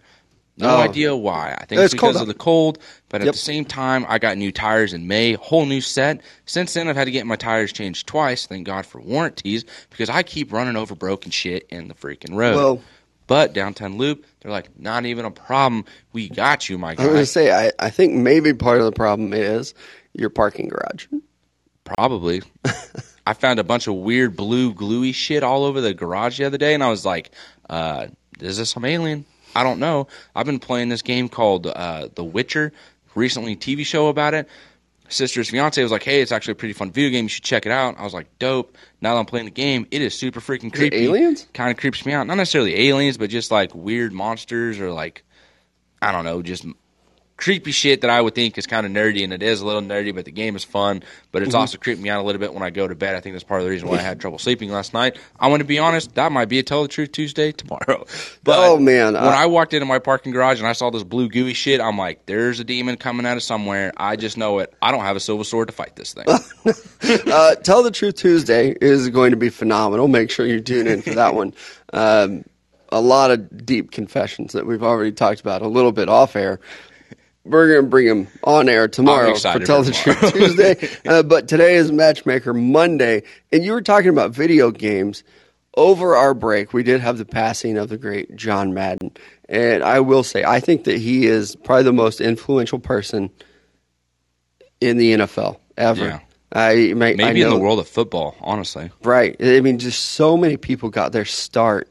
No 0.58 0.70
Oh. 0.76 0.82
idea 0.82 1.16
why. 1.16 1.54
I 1.58 1.64
think 1.66 1.80
It's 1.80 1.94
it's 1.94 1.94
because 1.94 2.18
out. 2.18 2.24
of 2.24 2.28
the 2.28 2.34
cold, 2.34 2.80
but 3.08 3.22
at 3.22 3.26
Yep. 3.26 3.34
the 3.34 3.40
same 3.40 3.64
time, 3.64 4.06
I 4.10 4.20
got 4.20 4.38
new 4.38 4.52
tires 4.52 4.92
in 4.94 5.08
May, 5.08 5.34
whole 5.34 5.66
new 5.66 5.80
set. 5.80 6.20
Since 6.46 6.74
then, 6.74 6.90
I've 6.90 6.98
had 6.98 7.06
to 7.06 7.12
get 7.12 7.26
my 7.26 7.38
tires 7.38 7.72
changed 7.72 8.08
twice. 8.08 8.46
Thank 8.46 8.66
God 8.68 8.86
for 8.86 9.00
warranties 9.00 9.64
because 9.90 10.10
I 10.10 10.22
keep 10.22 10.52
running 10.52 10.76
over 10.76 10.96
broken 10.96 11.32
shit 11.32 11.66
in 11.70 11.88
the 11.88 11.94
freaking 11.94 12.36
road. 12.36 12.56
Well- 12.56 12.82
but 13.28 13.54
Downtown 13.54 13.98
Lube, 13.98 14.24
they're 14.42 14.52
like, 14.52 14.70
not 14.80 15.06
even 15.06 15.24
a 15.24 15.30
problem. 15.32 15.86
We 16.14 16.28
got 16.30 16.68
you, 16.68 16.78
my 16.80 16.96
guy. 16.96 17.04
I 17.04 17.06
was 17.06 17.14
gonna 17.14 17.26
say, 17.28 17.52
I, 17.52 17.72
I 17.80 17.90
think 17.92 18.16
maybe 18.16 18.54
part 18.54 18.80
of 18.80 18.86
the 18.86 18.92
problem 18.92 19.34
is 19.34 19.74
your 20.14 20.30
parking 20.32 20.68
garage. 20.68 21.06
Probably. 21.86 22.42
I 23.30 23.34
found 23.34 23.60
a 23.60 23.64
bunch 23.64 23.86
of 23.86 23.94
weird 23.94 24.36
blue 24.36 24.74
gluey 24.74 25.12
shit 25.12 25.44
all 25.44 25.64
over 25.64 25.82
the 25.82 25.94
garage 25.94 26.40
the 26.40 26.46
other 26.46 26.58
day, 26.58 26.74
and 26.74 26.84
I 26.84 26.90
was 26.90 27.06
like, 27.06 27.30
uh, 27.70 28.08
"Is 28.40 28.58
this 28.58 28.72
some 28.72 28.86
alien?" 28.86 29.24
I 29.56 29.62
don't 29.62 29.78
know. 29.80 30.08
I've 30.36 30.48
been 30.48 30.58
playing 30.58 30.90
this 30.90 31.04
game 31.04 31.30
called 31.30 31.68
uh, 31.68 32.08
The 32.16 32.24
Witcher. 32.24 32.74
Recently, 33.14 33.56
TV 33.56 33.86
show 33.86 34.08
about 34.08 34.34
it. 34.34 34.50
Sister's 35.10 35.52
fiance 35.52 35.82
was 35.84 35.92
like, 35.92 36.02
"Hey, 36.02 36.22
it's 36.22 36.32
actually 36.32 36.54
a 36.54 36.56
pretty 36.56 36.74
fun 36.74 36.92
video 36.92 37.12
game. 37.12 37.26
You 37.26 37.30
should 37.30 37.44
check 37.44 37.68
it 37.68 37.72
out." 37.72 38.00
I 38.00 38.04
was 38.04 38.16
like, 38.16 38.40
"Dope." 38.40 38.76
Now 39.00 39.14
that 39.14 39.20
I'm 39.20 39.28
playing 39.28 39.46
the 39.46 39.52
game, 39.52 39.86
it 39.92 40.02
is 40.02 40.18
super 40.18 40.40
freaking 40.40 40.74
creepy. 40.74 40.98
aliens? 41.06 41.46
Kind 41.54 41.70
of 41.70 41.78
creeps 41.78 42.04
me 42.08 42.14
out. 42.14 42.26
Not 42.26 42.38
necessarily 42.38 42.88
aliens, 42.88 43.20
but 43.20 43.30
just 43.30 43.52
like 43.52 43.76
weird 43.76 44.12
monsters 44.12 44.80
or 44.80 44.92
like 44.92 45.24
I 46.02 46.12
don't 46.12 46.26
know, 46.26 46.42
just 46.42 46.66
creepy 47.40 47.72
shit 47.72 48.02
that 48.02 48.10
I 48.10 48.20
would 48.22 48.36
think 48.36 48.58
is 48.58 48.68
kind 48.68 48.86
of 48.86 48.92
nerdy, 48.92 49.24
and 49.24 49.32
it 49.32 49.42
is 49.42 49.62
a 49.62 49.66
little 49.66 49.82
nerdy, 49.82 50.14
but 50.14 50.26
the 50.26 50.32
game 50.32 50.56
is 50.58 50.64
fun. 50.66 51.02
But 51.32 51.40
Mm-hmm. 51.40 51.46
it's 51.48 51.56
also 51.56 51.78
creeping 51.78 52.04
me 52.04 52.10
out 52.10 52.20
a 52.20 52.24
little 52.24 52.40
bit 52.40 52.54
when 52.54 52.64
I 52.64 52.70
go 52.70 52.88
to 52.88 52.96
bed. 52.96 53.16
I 53.16 53.22
think 53.22 53.34
that's 53.36 53.44
part 53.46 53.62
of 53.62 53.66
the 53.66 53.72
reason 53.72 53.88
why 53.88 53.96
I 53.98 54.02
had 54.02 54.20
trouble 54.20 54.40
sleeping 54.40 54.70
last 54.72 54.94
night. 54.94 55.18
I 55.40 55.48
want 55.48 55.62
to 55.62 55.66
be 55.66 55.80
honest, 55.80 56.16
that 56.16 56.32
might 56.32 56.50
be 56.50 56.60
a 56.60 56.64
Tell 56.64 56.82
the 56.82 56.88
Truth 56.90 57.14
Tuesday 57.14 57.52
tomorrow. 57.64 58.06
But 58.44 58.60
Oh, 58.60 58.78
man, 58.78 59.14
when 59.14 59.24
I- 59.24 59.44
I 59.44 59.46
walked 59.46 59.74
into 59.74 59.86
my 59.86 60.00
parking 60.00 60.32
garage 60.34 60.60
and 60.60 60.68
I 60.68 60.74
saw 60.74 60.90
this 60.90 61.04
blue 61.04 61.30
gooey 61.30 61.54
shit, 61.54 61.80
I'm 61.80 61.98
like, 61.98 62.26
there's 62.26 62.60
a 62.60 62.64
demon 62.66 62.98
coming 62.98 63.26
out 63.26 63.38
of 63.38 63.44
somewhere. 63.44 63.94
I 63.96 64.16
just 64.18 64.38
know 64.38 64.60
it. 64.60 64.74
I 64.82 64.92
don't 64.92 65.02
have 65.02 65.16
a 65.16 65.20
silver 65.22 65.44
sword 65.46 65.70
to 65.70 65.74
fight 65.74 65.96
this 65.96 66.14
thing. 66.14 66.26
Uh, 67.32 67.56
Tell 67.56 67.82
the 67.84 67.92
Truth 67.92 68.16
Tuesday 68.16 68.76
is 68.82 69.10
going 69.10 69.32
to 69.32 69.38
be 69.38 69.50
phenomenal. 69.50 70.08
Make 70.08 70.30
sure 70.30 70.46
you 70.46 70.60
tune 70.60 70.88
in 70.88 71.02
for 71.02 71.12
that 71.16 71.34
one. 71.34 71.54
Um, 71.94 72.44
a 72.92 73.00
lot 73.02 73.32
of 73.32 73.66
deep 73.66 73.92
confessions 73.92 74.54
that 74.54 74.66
we've 74.66 74.84
already 74.84 75.12
talked 75.12 75.40
about 75.40 75.62
a 75.62 75.68
little 75.68 75.92
bit 75.92 76.10
off 76.10 76.36
air. 76.36 76.60
We're 77.50 77.68
going 77.68 77.82
to 77.82 77.90
bring 77.90 78.06
him 78.06 78.28
on 78.44 78.70
air 78.70 78.88
tomorrow 78.88 79.34
for 79.34 79.60
Tell 79.60 79.82
the 79.82 79.92
Truth 79.92 80.34
Tuesday. 80.34 80.90
Uh, 81.10 81.24
but 81.24 81.48
today 81.48 81.76
is 81.76 81.92
Matchmaker 81.92 82.54
Monday. 82.54 83.24
And 83.52 83.66
you 83.66 83.72
were 83.72 83.82
talking 83.82 84.10
about 84.10 84.32
video 84.32 84.70
games. 84.70 85.24
Over 85.76 86.16
our 86.16 86.34
break, 86.34 86.74
we 86.74 86.84
did 86.84 87.00
have 87.02 87.18
the 87.18 87.26
passing 87.26 87.78
of 87.78 87.90
the 87.90 87.98
great 87.98 88.36
John 88.36 88.74
Madden. 88.74 89.12
And 89.48 89.84
I 89.84 90.00
will 90.02 90.24
say, 90.24 90.44
I 90.44 90.60
think 90.60 90.84
that 90.84 90.98
he 91.00 91.26
is 91.26 91.56
probably 91.56 91.84
the 91.84 91.94
most 91.94 92.22
influential 92.22 92.80
person 92.80 93.30
in 94.82 94.98
the 94.98 95.14
NFL 95.14 95.58
ever. 95.78 96.06
Yeah. 96.06 96.20
I, 96.52 96.94
may, 96.96 97.14
I 97.14 97.16
Maybe 97.16 97.42
in 97.42 97.50
know- 97.50 97.56
the 97.56 97.62
world 97.62 97.80
of 97.80 97.88
football, 97.88 98.36
honestly. 98.42 98.92
Right. 99.04 99.36
I 99.40 99.62
mean, 99.62 99.80
just 99.80 100.12
so 100.12 100.38
many 100.38 100.58
people 100.58 100.90
got 100.90 101.12
their 101.14 101.26
start 101.26 101.90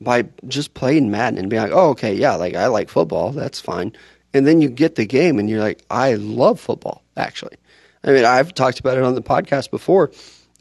by 0.00 0.24
just 0.48 0.74
playing 0.74 1.10
Madden 1.10 1.38
and 1.38 1.50
being 1.50 1.62
like, 1.62 1.72
oh, 1.72 1.90
okay, 1.90 2.14
yeah, 2.14 2.34
like 2.36 2.54
I 2.54 2.66
like 2.66 2.88
football. 2.88 3.32
That's 3.32 3.60
fine. 3.60 3.92
And 4.34 4.46
then 4.46 4.60
you 4.60 4.68
get 4.68 4.96
the 4.96 5.06
game 5.06 5.38
and 5.38 5.48
you're 5.48 5.60
like, 5.60 5.82
I 5.88 6.14
love 6.14 6.60
football, 6.60 7.02
actually. 7.16 7.56
I 8.02 8.10
mean, 8.10 8.24
I've 8.24 8.52
talked 8.52 8.80
about 8.80 8.98
it 8.98 9.04
on 9.04 9.14
the 9.14 9.22
podcast 9.22 9.70
before, 9.70 10.10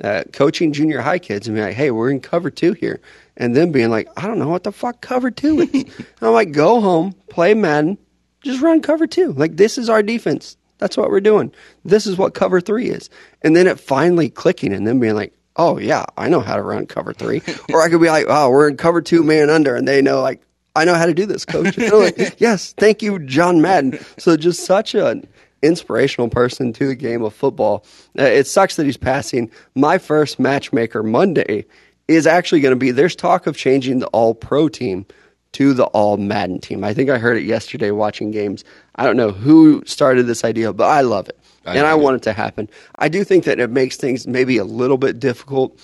uh, 0.01 0.24
coaching 0.32 0.71
junior 0.71 1.01
high 1.01 1.19
kids 1.19 1.47
and 1.47 1.55
being 1.55 1.67
like, 1.67 1.76
hey, 1.76 1.91
we're 1.91 2.11
in 2.11 2.21
cover 2.21 2.49
two 2.49 2.74
here. 2.74 3.01
And 3.36 3.55
then 3.55 3.71
being 3.71 3.89
like, 3.89 4.07
I 4.15 4.28
don't 4.28 4.39
know 4.39 4.47
what 4.47 4.63
the 4.63 4.71
fuck 4.71 5.01
cover 5.01 5.32
two 5.32 5.61
is. 5.61 5.74
and 5.74 6.05
I'm 6.21 6.34
like, 6.34 6.51
go 6.51 6.80
home, 6.80 7.15
play 7.30 7.55
Madden, 7.55 7.97
just 8.41 8.61
run 8.61 8.82
cover 8.82 9.07
two. 9.07 9.34
Like, 9.34 9.57
this 9.57 9.78
is 9.78 9.89
our 9.89 10.03
defense. 10.03 10.55
That's 10.78 10.95
what 10.95 11.09
we're 11.09 11.21
doing. 11.21 11.53
This 11.84 12.05
is 12.05 12.17
what 12.17 12.34
cover 12.34 12.61
three 12.61 12.89
is. 12.89 13.09
And 13.41 13.55
then 13.55 13.67
it 13.67 13.80
finally 13.80 14.30
clicking 14.30 14.71
and 14.71 14.86
then 14.86 14.99
being 14.99 15.15
like, 15.15 15.34
oh, 15.55 15.80
yeah, 15.80 16.05
I 16.17 16.30
know 16.30 16.41
how 16.41 16.55
to 16.55 16.61
run 16.61 16.86
cover 16.86 17.13
three. 17.13 17.41
or 17.74 17.82
I 17.82 17.89
could 17.89 18.01
be 18.01 18.07
like, 18.07 18.26
oh, 18.30 18.49
we're 18.49 18.69
in 18.69 18.78
cover 18.78 19.01
two 19.01 19.24
man 19.24 19.49
under. 19.49 19.76
And 19.76 19.88
they 19.88 20.01
know, 20.01 20.21
like, 20.21 20.41
I 20.76 20.86
know 20.86 20.95
how 20.95 21.05
to 21.05 21.13
do 21.13 21.26
this, 21.26 21.45
coach. 21.45 21.78
Like, 21.78 22.36
yes, 22.39 22.74
thank 22.74 23.01
you, 23.01 23.19
John 23.19 23.61
Madden. 23.61 23.99
So 24.17 24.36
just 24.38 24.65
such 24.65 24.95
an 24.95 25.28
inspirational 25.61 26.30
person 26.30 26.74
to 26.74 26.88
the 26.88 26.95
game 26.95 27.24
of 27.24 27.34
football. 27.34 27.86
Uh, 28.17 28.24
it 28.24 28.47
sucks 28.47 28.76
that 28.76 28.86
he's 28.86 28.97
passing. 28.97 29.51
My 29.76 29.97
first 29.97 30.39
matchmaker 30.39 31.03
Monday 31.03 31.65
is 32.07 32.28
actually 32.28 32.61
going 32.61 32.74
to 32.74 32.80
be. 32.80 32.91
There's 32.91 33.15
talk 33.15 33.47
of 33.47 33.55
changing 33.55 33.99
the 33.99 34.07
All 34.07 34.34
Pro 34.34 34.67
team 34.67 35.05
to 35.53 35.74
the 35.74 35.86
All 35.86 36.17
Madden 36.17 36.59
team. 36.59 36.84
I 36.84 36.93
think 36.93 37.09
I 37.09 37.17
heard 37.17 37.38
it 37.38 37.43
yesterday 37.43 37.91
watching 37.91 38.32
games. 38.32 38.63
I 38.95 39.05
don't 39.05 39.17
know 39.17 39.32
who 39.32 39.84
started 39.86 40.24
this 40.24 40.43
idea, 40.43 40.74
but 40.74 40.88
I 40.88 41.01
love 41.01 41.30
it. 41.30 41.39
I 41.65 41.78
and 41.78 41.88
I 41.88 41.95
want 41.95 42.17
it 42.17 42.24
to 42.24 42.34
happen. 42.34 42.69
I 42.97 43.07
do 43.07 43.24
think 43.24 43.45
that 43.45 43.59
it 43.59 43.69
makes 43.69 43.95
things 43.95 44.28
maybe 44.28 44.57
a 44.57 44.65
little 44.65 44.97
bit 44.97 45.19
difficult 45.19 45.80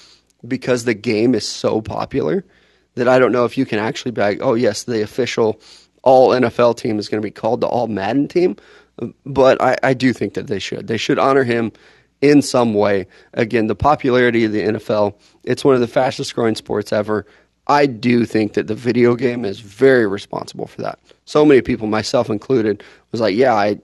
because 0.46 0.84
the 0.84 0.94
game 0.94 1.36
is 1.36 1.48
so 1.48 1.82
popular 1.82 2.44
that 3.00 3.08
I 3.08 3.20
don't 3.20 3.32
know 3.32 3.46
if 3.46 3.58
you 3.58 3.66
can 3.66 3.80
actually 3.80 4.12
like, 4.12 4.40
oh, 4.42 4.54
yes, 4.54 4.84
the 4.84 5.02
official 5.02 5.60
all 6.04 6.30
NFL 6.30 6.78
team 6.78 7.00
is 7.00 7.10
going 7.10 7.22
to 7.22 7.26
be 7.26 7.32
called 7.32 7.62
the 7.62 7.68
All 7.68 7.88
Madden 7.88 8.28
team. 8.28 8.56
But 9.26 9.62
I, 9.62 9.78
I 9.82 9.94
do 9.94 10.14
think 10.14 10.34
that 10.34 10.48
they 10.48 10.60
should. 10.60 10.88
They 10.88 10.98
should 10.98 11.20
honor 11.20 11.44
him 11.44 11.72
in 12.22 12.42
some 12.42 12.74
way. 12.74 13.08
Again, 13.34 13.68
the 13.68 13.76
popularity 13.76 14.46
of 14.46 14.52
the 14.52 14.62
NFL, 14.62 15.16
it's 15.44 15.64
one 15.64 15.76
of 15.76 15.82
the 15.82 15.88
fastest 15.88 16.36
growing 16.36 16.56
sports 16.56 16.92
ever. 16.92 17.26
I 17.68 17.86
do 17.86 18.26
think 18.26 18.54
that 18.54 18.68
the 18.68 18.76
video 18.76 19.16
game 19.16 19.46
is 19.46 19.60
very 19.60 20.08
responsible 20.08 20.68
for 20.68 20.82
that. 20.82 21.00
So 21.26 21.46
many 21.46 21.62
people, 21.62 21.88
myself 21.88 22.30
included, 22.30 22.84
was 23.12 23.22
like, 23.22 23.36
yeah, 23.36 23.54
I, 23.54 23.80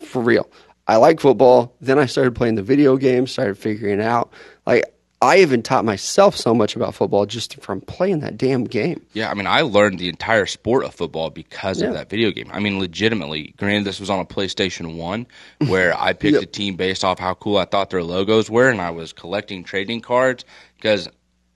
for 0.00 0.22
real. 0.22 0.48
I 0.86 0.96
like 0.96 1.20
football. 1.20 1.74
Then 1.80 1.98
I 1.98 2.06
started 2.06 2.36
playing 2.36 2.54
the 2.54 2.62
video 2.62 2.96
game, 2.96 3.26
started 3.26 3.58
figuring 3.58 3.98
it 3.98 4.02
out. 4.02 4.32
Like, 4.64 4.84
I 5.22 5.38
even 5.38 5.62
taught 5.62 5.84
myself 5.84 6.36
so 6.36 6.54
much 6.54 6.76
about 6.76 6.94
football 6.94 7.24
just 7.24 7.60
from 7.62 7.80
playing 7.80 8.20
that 8.20 8.36
damn 8.36 8.64
game. 8.64 9.04
Yeah, 9.14 9.30
I 9.30 9.34
mean, 9.34 9.46
I 9.46 9.62
learned 9.62 9.98
the 9.98 10.10
entire 10.10 10.44
sport 10.44 10.84
of 10.84 10.94
football 10.94 11.30
because 11.30 11.80
yeah. 11.80 11.88
of 11.88 11.94
that 11.94 12.10
video 12.10 12.30
game. 12.30 12.50
I 12.52 12.60
mean, 12.60 12.78
legitimately, 12.78 13.54
granted, 13.56 13.84
this 13.84 13.98
was 13.98 14.10
on 14.10 14.20
a 14.20 14.26
PlayStation 14.26 14.96
1 14.96 15.26
where 15.68 15.98
I 15.98 16.12
picked 16.12 16.34
yep. 16.34 16.42
a 16.42 16.46
team 16.46 16.76
based 16.76 17.02
off 17.02 17.18
how 17.18 17.32
cool 17.34 17.56
I 17.56 17.64
thought 17.64 17.88
their 17.88 18.02
logos 18.02 18.50
were, 18.50 18.68
and 18.68 18.80
I 18.80 18.90
was 18.90 19.14
collecting 19.14 19.64
trading 19.64 20.02
cards 20.02 20.44
because 20.76 21.08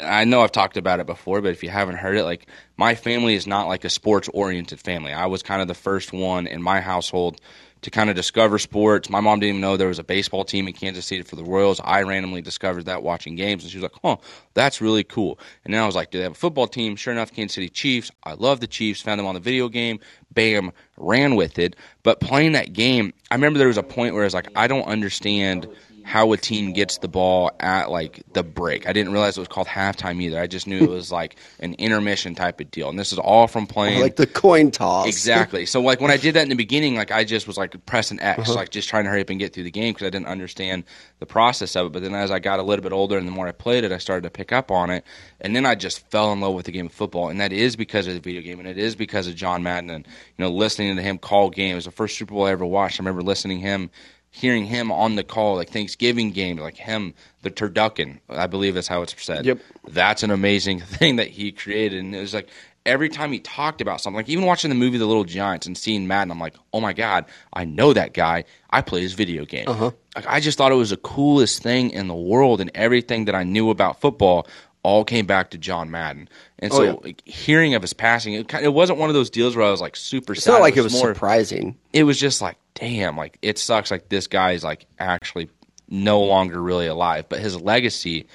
I 0.02 0.24
know 0.24 0.40
I've 0.40 0.52
talked 0.52 0.78
about 0.78 1.00
it 1.00 1.06
before, 1.06 1.42
but 1.42 1.52
if 1.52 1.62
you 1.62 1.68
haven't 1.68 1.96
heard 1.96 2.16
it, 2.16 2.24
like 2.24 2.46
my 2.78 2.94
family 2.94 3.34
is 3.34 3.46
not 3.46 3.68
like 3.68 3.84
a 3.84 3.90
sports 3.90 4.28
oriented 4.32 4.80
family. 4.80 5.12
I 5.12 5.26
was 5.26 5.42
kind 5.42 5.60
of 5.60 5.68
the 5.68 5.74
first 5.74 6.12
one 6.12 6.46
in 6.46 6.62
my 6.62 6.80
household 6.80 7.40
to 7.82 7.90
kind 7.90 8.10
of 8.10 8.16
discover 8.16 8.58
sports. 8.58 9.08
My 9.08 9.20
mom 9.20 9.40
didn't 9.40 9.50
even 9.50 9.60
know 9.60 9.76
there 9.76 9.88
was 9.88 9.98
a 9.98 10.04
baseball 10.04 10.44
team 10.44 10.68
in 10.68 10.74
Kansas 10.74 11.06
City 11.06 11.22
for 11.22 11.36
the 11.36 11.44
Royals. 11.44 11.80
I 11.82 12.02
randomly 12.02 12.42
discovered 12.42 12.84
that 12.84 13.02
watching 13.02 13.36
games, 13.36 13.62
and 13.62 13.70
she 13.70 13.78
was 13.78 13.82
like, 13.82 14.04
"Oh, 14.04 14.20
that's 14.54 14.80
really 14.80 15.04
cool." 15.04 15.38
And 15.64 15.72
then 15.72 15.82
I 15.82 15.86
was 15.86 15.94
like, 15.94 16.10
"Do 16.10 16.18
they 16.18 16.24
have 16.24 16.32
a 16.32 16.34
football 16.34 16.66
team?" 16.66 16.96
Sure 16.96 17.12
enough, 17.12 17.32
Kansas 17.32 17.54
City 17.54 17.68
Chiefs. 17.68 18.10
I 18.24 18.34
love 18.34 18.60
the 18.60 18.66
Chiefs. 18.66 19.00
Found 19.02 19.18
them 19.18 19.26
on 19.26 19.34
the 19.34 19.40
video 19.40 19.68
game. 19.68 20.00
Bam, 20.32 20.72
ran 20.96 21.36
with 21.36 21.58
it. 21.58 21.76
But 22.02 22.20
playing 22.20 22.52
that 22.52 22.72
game, 22.72 23.12
I 23.30 23.34
remember 23.34 23.58
there 23.58 23.68
was 23.68 23.78
a 23.78 23.82
point 23.82 24.14
where 24.14 24.22
I 24.22 24.26
was 24.26 24.34
like, 24.34 24.48
"I 24.54 24.66
don't 24.66 24.86
understand." 24.86 25.66
How 26.10 26.32
a 26.32 26.36
team 26.36 26.72
gets 26.72 26.98
the 26.98 27.06
ball 27.06 27.52
at 27.60 27.88
like 27.88 28.20
the 28.32 28.42
break. 28.42 28.88
I 28.88 28.92
didn't 28.92 29.12
realize 29.12 29.36
it 29.36 29.40
was 29.40 29.46
called 29.46 29.68
halftime 29.68 30.20
either. 30.20 30.40
I 30.40 30.48
just 30.48 30.66
knew 30.66 30.78
it 30.78 30.90
was 30.90 31.12
like 31.12 31.36
an 31.60 31.74
intermission 31.74 32.34
type 32.34 32.60
of 32.60 32.68
deal. 32.72 32.88
And 32.88 32.98
this 32.98 33.12
is 33.12 33.18
all 33.20 33.46
from 33.46 33.68
playing 33.68 34.00
like 34.00 34.16
the 34.16 34.26
coin 34.26 34.72
toss. 34.72 35.06
Exactly. 35.06 35.66
So 35.66 35.80
like 35.80 36.00
when 36.00 36.10
I 36.10 36.16
did 36.16 36.34
that 36.34 36.42
in 36.42 36.48
the 36.48 36.56
beginning, 36.56 36.96
like 36.96 37.12
I 37.12 37.22
just 37.22 37.46
was 37.46 37.56
like 37.56 37.86
pressing 37.86 38.18
X, 38.18 38.40
uh-huh. 38.40 38.54
like 38.54 38.70
just 38.70 38.88
trying 38.88 39.04
to 39.04 39.10
hurry 39.10 39.20
up 39.20 39.30
and 39.30 39.38
get 39.38 39.54
through 39.54 39.62
the 39.62 39.70
game 39.70 39.94
because 39.94 40.04
I 40.04 40.10
didn't 40.10 40.26
understand 40.26 40.82
the 41.20 41.26
process 41.26 41.76
of 41.76 41.86
it. 41.86 41.92
But 41.92 42.02
then 42.02 42.12
as 42.12 42.32
I 42.32 42.40
got 42.40 42.58
a 42.58 42.64
little 42.64 42.82
bit 42.82 42.92
older 42.92 43.16
and 43.16 43.24
the 43.24 43.32
more 43.32 43.46
I 43.46 43.52
played 43.52 43.84
it, 43.84 43.92
I 43.92 43.98
started 43.98 44.24
to 44.24 44.30
pick 44.30 44.50
up 44.50 44.72
on 44.72 44.90
it. 44.90 45.04
And 45.40 45.54
then 45.54 45.64
I 45.64 45.76
just 45.76 46.04
fell 46.10 46.32
in 46.32 46.40
love 46.40 46.54
with 46.54 46.66
the 46.66 46.72
game 46.72 46.86
of 46.86 46.92
football. 46.92 47.28
And 47.28 47.40
that 47.40 47.52
is 47.52 47.76
because 47.76 48.08
of 48.08 48.14
the 48.14 48.20
video 48.20 48.42
game 48.42 48.58
and 48.58 48.68
it 48.68 48.78
is 48.78 48.96
because 48.96 49.28
of 49.28 49.36
John 49.36 49.62
Madden 49.62 49.90
and 49.90 50.04
you 50.08 50.44
know 50.44 50.50
listening 50.50 50.96
to 50.96 51.02
him 51.02 51.18
call 51.18 51.50
games. 51.50 51.84
The 51.84 51.92
first 51.92 52.18
Super 52.18 52.34
Bowl 52.34 52.46
I 52.46 52.50
ever 52.50 52.66
watched, 52.66 52.98
I 52.98 53.04
remember 53.04 53.22
listening 53.22 53.60
to 53.60 53.66
him 53.68 53.90
hearing 54.30 54.64
him 54.64 54.92
on 54.92 55.16
the 55.16 55.24
call, 55.24 55.56
like 55.56 55.70
Thanksgiving 55.70 56.30
game, 56.30 56.56
like 56.56 56.76
him, 56.76 57.14
the 57.42 57.50
turducken, 57.50 58.20
I 58.28 58.46
believe 58.46 58.74
that's 58.74 58.88
how 58.88 59.02
it's 59.02 59.20
said. 59.22 59.44
Yep. 59.44 59.58
That's 59.88 60.22
an 60.22 60.30
amazing 60.30 60.80
thing 60.80 61.16
that 61.16 61.28
he 61.28 61.52
created. 61.52 61.98
And 61.98 62.14
it 62.14 62.20
was 62.20 62.34
like 62.34 62.48
every 62.86 63.08
time 63.08 63.32
he 63.32 63.40
talked 63.40 63.80
about 63.80 64.00
something, 64.00 64.16
like 64.16 64.28
even 64.28 64.46
watching 64.46 64.68
the 64.68 64.74
movie 64.74 64.98
The 64.98 65.06
Little 65.06 65.24
Giants 65.24 65.66
and 65.66 65.76
seeing 65.76 66.06
Madden, 66.06 66.30
I'm 66.30 66.40
like, 66.40 66.54
oh 66.72 66.80
my 66.80 66.92
God, 66.92 67.26
I 67.52 67.64
know 67.64 67.92
that 67.92 68.14
guy. 68.14 68.44
I 68.70 68.82
play 68.82 69.00
his 69.00 69.12
video 69.12 69.44
game. 69.44 69.68
Uh-huh. 69.68 69.90
Like, 70.14 70.26
I 70.26 70.40
just 70.40 70.58
thought 70.58 70.72
it 70.72 70.76
was 70.76 70.90
the 70.90 70.96
coolest 70.96 71.62
thing 71.62 71.90
in 71.90 72.08
the 72.08 72.14
world, 72.14 72.60
and 72.60 72.70
everything 72.74 73.26
that 73.26 73.34
I 73.34 73.44
knew 73.44 73.70
about 73.70 74.00
football 74.00 74.46
all 74.82 75.04
came 75.04 75.26
back 75.26 75.50
to 75.50 75.58
John 75.58 75.90
Madden. 75.90 76.28
And 76.58 76.72
oh, 76.72 76.76
so, 76.76 76.82
oh, 76.82 76.86
yeah. 76.86 76.94
like, 77.02 77.26
hearing 77.26 77.74
of 77.74 77.82
his 77.82 77.92
passing, 77.92 78.34
it, 78.34 78.52
it, 78.54 78.72
wasn't 78.72 78.98
one 78.98 79.10
of 79.10 79.14
those 79.14 79.30
deals 79.30 79.54
where 79.54 79.66
I 79.66 79.70
was 79.70 79.80
like 79.80 79.96
super. 79.96 80.32
It's 80.32 80.44
sad. 80.44 80.52
not 80.52 80.60
like 80.62 80.76
it 80.76 80.82
was, 80.82 80.92
it 80.92 80.96
was 80.96 81.02
more, 81.02 81.14
surprising. 81.14 81.76
It 81.92 82.04
was 82.04 82.18
just 82.18 82.40
like, 82.40 82.56
damn, 82.80 83.16
like 83.16 83.38
it 83.42 83.58
sucks. 83.58 83.90
Like 83.90 84.08
this 84.08 84.26
guy 84.26 84.52
is 84.52 84.64
like 84.64 84.86
actually 84.98 85.50
no 85.88 86.22
longer 86.22 86.60
really 86.60 86.86
alive, 86.86 87.26
but 87.28 87.40
his 87.40 87.60
legacy. 87.60 88.26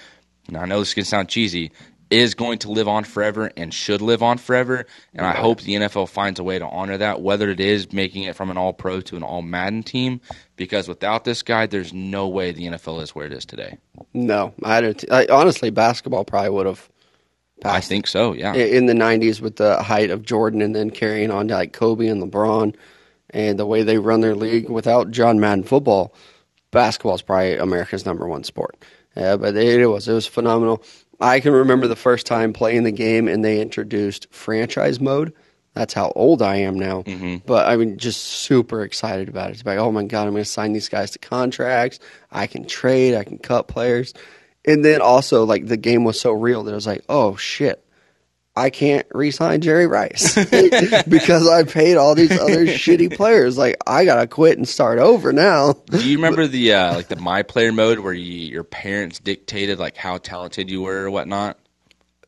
And 0.48 0.58
I 0.58 0.66
know 0.66 0.80
this 0.80 0.94
can 0.94 1.06
sound 1.06 1.28
cheesy, 1.28 1.72
is 2.12 2.36
going 2.36 2.60
to 2.60 2.72
live 2.72 2.88
on 2.88 3.04
forever 3.04 3.52
and 3.58 3.74
should 3.74 4.02
live 4.02 4.22
on 4.22 4.38
forever. 4.38 4.86
And 5.16 5.26
I 5.26 5.34
hope 5.34 5.62
the 5.62 5.74
NFL 5.74 6.08
finds 6.10 6.40
a 6.40 6.44
way 6.44 6.60
to 6.60 6.66
honor 6.68 6.98
that, 6.98 7.22
whether 7.22 7.50
it 7.50 7.60
is 7.60 7.92
making 7.92 8.24
it 8.24 8.36
from 8.36 8.52
an 8.52 8.58
all 8.58 8.74
pro 8.74 9.02
to 9.02 9.16
an 9.16 9.24
all 9.24 9.42
Madden 9.42 9.82
team, 9.82 10.22
because 10.56 10.88
without 10.88 11.24
this 11.24 11.42
guy, 11.42 11.66
there's 11.66 11.94
no 11.94 12.28
way 12.28 12.52
the 12.52 12.68
NFL 12.68 13.02
is 13.02 13.16
where 13.16 13.26
it 13.26 13.34
is 13.34 13.44
today. 13.44 13.78
No, 14.14 14.54
I, 14.64 14.82
don't, 14.82 15.04
I 15.12 15.26
honestly, 15.32 15.72
basketball 15.72 16.26
probably 16.26 16.52
would 16.52 16.68
have. 16.68 16.90
I 17.64 17.82
think 17.82 18.06
so, 18.06 18.34
yeah. 18.34 18.54
In 18.54 18.86
the 18.86 18.94
90s 18.94 19.42
with 19.42 19.56
the 19.56 19.82
height 19.82 20.12
of 20.12 20.22
Jordan 20.22 20.62
and 20.62 20.76
then 20.76 20.92
carrying 20.92 21.32
on 21.32 21.48
to 21.48 21.56
like 21.56 21.74
Kobe 21.74 22.06
and 22.06 22.22
LeBron 22.22 22.76
and 23.36 23.60
the 23.60 23.66
way 23.66 23.84
they 23.84 23.98
run 23.98 24.22
their 24.22 24.34
league 24.34 24.70
without 24.70 25.12
John 25.12 25.40
Madden 25.40 25.66
football, 25.66 26.16
basketball 26.72 27.16
is 27.16 27.22
probably 27.22 27.58
America's 27.58 28.06
number 28.06 28.28
one 28.28 28.46
sport. 28.46 28.78
Yeah, 29.16 29.36
but 29.36 29.56
it, 29.56 29.82
it 29.82 29.88
was 29.88 30.08
it 30.08 30.14
was 30.14 30.26
phenomenal. 30.26 30.82
I 31.20 31.42
can 31.42 31.54
remember 31.54 31.88
the 31.88 31.96
first 31.96 32.26
time 32.26 32.54
playing 32.54 32.84
the 32.84 32.92
game 32.92 33.28
and 33.28 33.44
they 33.44 33.62
introduced 33.62 34.28
franchise 34.34 35.00
mode. 35.00 35.34
That's 35.74 35.94
how 35.94 36.14
old 36.16 36.42
I 36.42 36.58
am 36.58 36.80
now. 36.80 37.04
Mm-hmm. 37.04 37.46
But 37.46 37.68
I 37.68 37.76
mean, 37.76 37.98
just 37.98 38.22
super 38.22 38.84
excited 38.84 39.28
about 39.28 39.50
it. 39.50 39.54
It's 39.54 39.66
like, 39.66 39.78
oh 39.78 39.92
my 39.92 40.04
God, 40.04 40.28
I'm 40.28 40.34
going 40.34 40.44
to 40.44 40.50
sign 40.50 40.72
these 40.72 40.90
guys 40.90 41.12
to 41.12 41.20
contracts. 41.20 42.00
I 42.32 42.48
can 42.48 42.66
trade, 42.66 43.16
I 43.16 43.26
can 43.26 43.38
cut 43.38 43.68
players. 43.68 44.14
And 44.66 44.84
then 44.84 45.02
also, 45.02 45.44
like, 45.44 45.68
the 45.68 45.78
game 45.78 46.06
was 46.06 46.20
so 46.20 46.32
real 46.32 46.64
that 46.64 46.72
I 46.72 46.76
was 46.76 46.88
like, 46.88 47.04
oh 47.08 47.36
shit, 47.36 47.85
I 48.58 48.70
can't 48.70 49.06
re-sign 49.12 49.62
Jerry 49.62 49.86
Rice 49.86 50.36
because 51.08 51.48
I 51.48 51.64
paid 51.64 51.98
all 51.98 52.16
these 52.16 52.32
other 52.32 52.66
shitty 52.66 53.16
players. 53.16 53.58
Like 53.58 53.78
I 53.86 54.06
gotta 54.06 54.28
quit 54.28 54.58
and 54.58 54.68
start 54.68 55.00
over 55.00 55.34
now. 55.34 55.74
Do 55.74 56.08
you 56.08 56.18
remember 56.18 56.48
the 56.48 56.74
uh, 56.74 56.96
like 56.96 57.08
the 57.10 57.18
my 57.18 57.44
player 57.44 57.72
mode 57.72 58.00
where 58.00 58.14
you, 58.14 58.32
your 58.52 58.64
parents 58.64 59.20
dictated 59.20 59.78
like 59.78 59.98
how 59.98 60.18
talented 60.18 60.70
you 60.70 60.82
were 60.82 61.04
or 61.04 61.12
whatnot? 61.12 61.60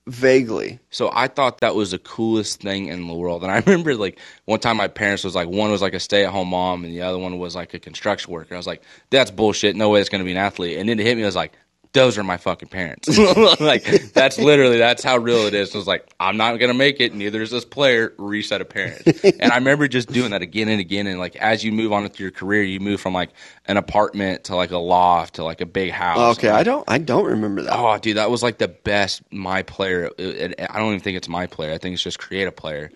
Vaguely. 0.06 0.80
So 0.90 1.12
I 1.14 1.28
thought 1.28 1.60
that 1.60 1.76
was 1.76 1.92
the 1.92 2.00
coolest 2.00 2.62
thing 2.62 2.88
in 2.88 3.08
the 3.08 3.14
world. 3.14 3.44
And 3.44 3.52
I 3.52 3.60
remember 3.60 3.94
like 3.96 4.20
one 4.46 4.60
time 4.60 4.78
my 4.78 4.88
parents 4.88 5.24
was 5.24 5.36
like 5.36 5.50
one 5.50 5.70
was 5.70 5.82
like 5.82 5.94
a 5.94 6.00
stay 6.00 6.26
at 6.26 6.32
home 6.32 6.50
mom 6.50 6.86
and 6.86 6.94
the 6.94 7.02
other 7.02 7.18
one 7.18 7.40
was 7.40 7.56
like 7.56 7.74
a 7.74 7.80
construction 7.80 8.32
worker. 8.32 8.54
I 8.54 8.58
was 8.58 8.68
like, 8.68 8.84
that's 9.10 9.32
bullshit. 9.32 9.76
No 9.76 9.90
way 9.90 10.00
it's 10.00 10.10
gonna 10.10 10.24
be 10.24 10.32
an 10.32 10.38
athlete. 10.38 10.78
And 10.78 10.88
then 10.88 11.00
it 11.00 11.06
hit 11.06 11.18
me, 11.18 11.24
I 11.24 11.26
was 11.26 11.36
like, 11.36 11.54
those 11.94 12.18
are 12.18 12.24
my 12.24 12.38
fucking 12.38 12.70
parents. 12.70 13.08
like 13.60 13.84
that's 14.14 14.38
literally 14.38 14.78
that's 14.78 15.04
how 15.04 15.18
real 15.18 15.46
it 15.48 15.54
is. 15.54 15.72
So 15.72 15.80
it's 15.80 15.88
like 15.88 16.08
I'm 16.20 16.38
not 16.38 16.56
gonna 16.58 16.74
make 16.74 17.00
it. 17.00 17.14
Neither 17.14 17.42
is 17.42 17.52
this 17.52 17.66
player. 17.66 18.14
Reset 18.18 18.62
of 18.62 18.70
parents. 18.70 19.24
and 19.24 19.52
I 19.52 19.56
remember 19.56 19.88
just 19.88 20.12
doing 20.12 20.32
that 20.32 20.42
again 20.42 20.70
and 20.70 20.80
again. 20.80 21.08
And 21.08 21.20
like 21.20 21.36
as 21.38 21.64
you 21.64 21.72
move 21.72 21.94
on 21.94 22.04
with 22.04 22.20
your 22.20 22.32
career, 22.32 22.64
you 22.64 22.80
move 22.80 23.02
from 23.02 23.14
like 23.14 23.30
an 23.66 23.78
apartment 23.78 24.46
to 24.46 24.56
like 24.56 24.72
a 24.72 24.78
loft 24.78 25.36
to 25.36 25.44
like 25.44 25.62
a 25.62 25.66
big 25.66 25.92
house. 25.92 26.38
Okay, 26.38 26.50
I 26.50 26.64
don't 26.64 26.84
I 26.88 26.98
don't 26.98 27.26
remember 27.26 27.64
that. 27.64 27.76
Oh, 27.76 27.98
dude, 27.98 28.18
that 28.18 28.30
was 28.30 28.44
like 28.44 28.58
the 28.58 28.68
best 28.68 29.22
my 29.32 29.64
player. 29.64 30.12
It, 30.18 30.54
it, 30.60 30.68
I 30.70 30.80
don't 30.80 30.90
even 30.90 31.00
think 31.00 31.18
it's 31.18 31.30
my 31.30 31.48
player. 31.48 31.74
I 31.74 31.78
think 31.78 31.94
it's 31.94 32.04
just 32.04 32.20
create 32.20 32.48
a 32.48 32.52
player. 32.52 32.92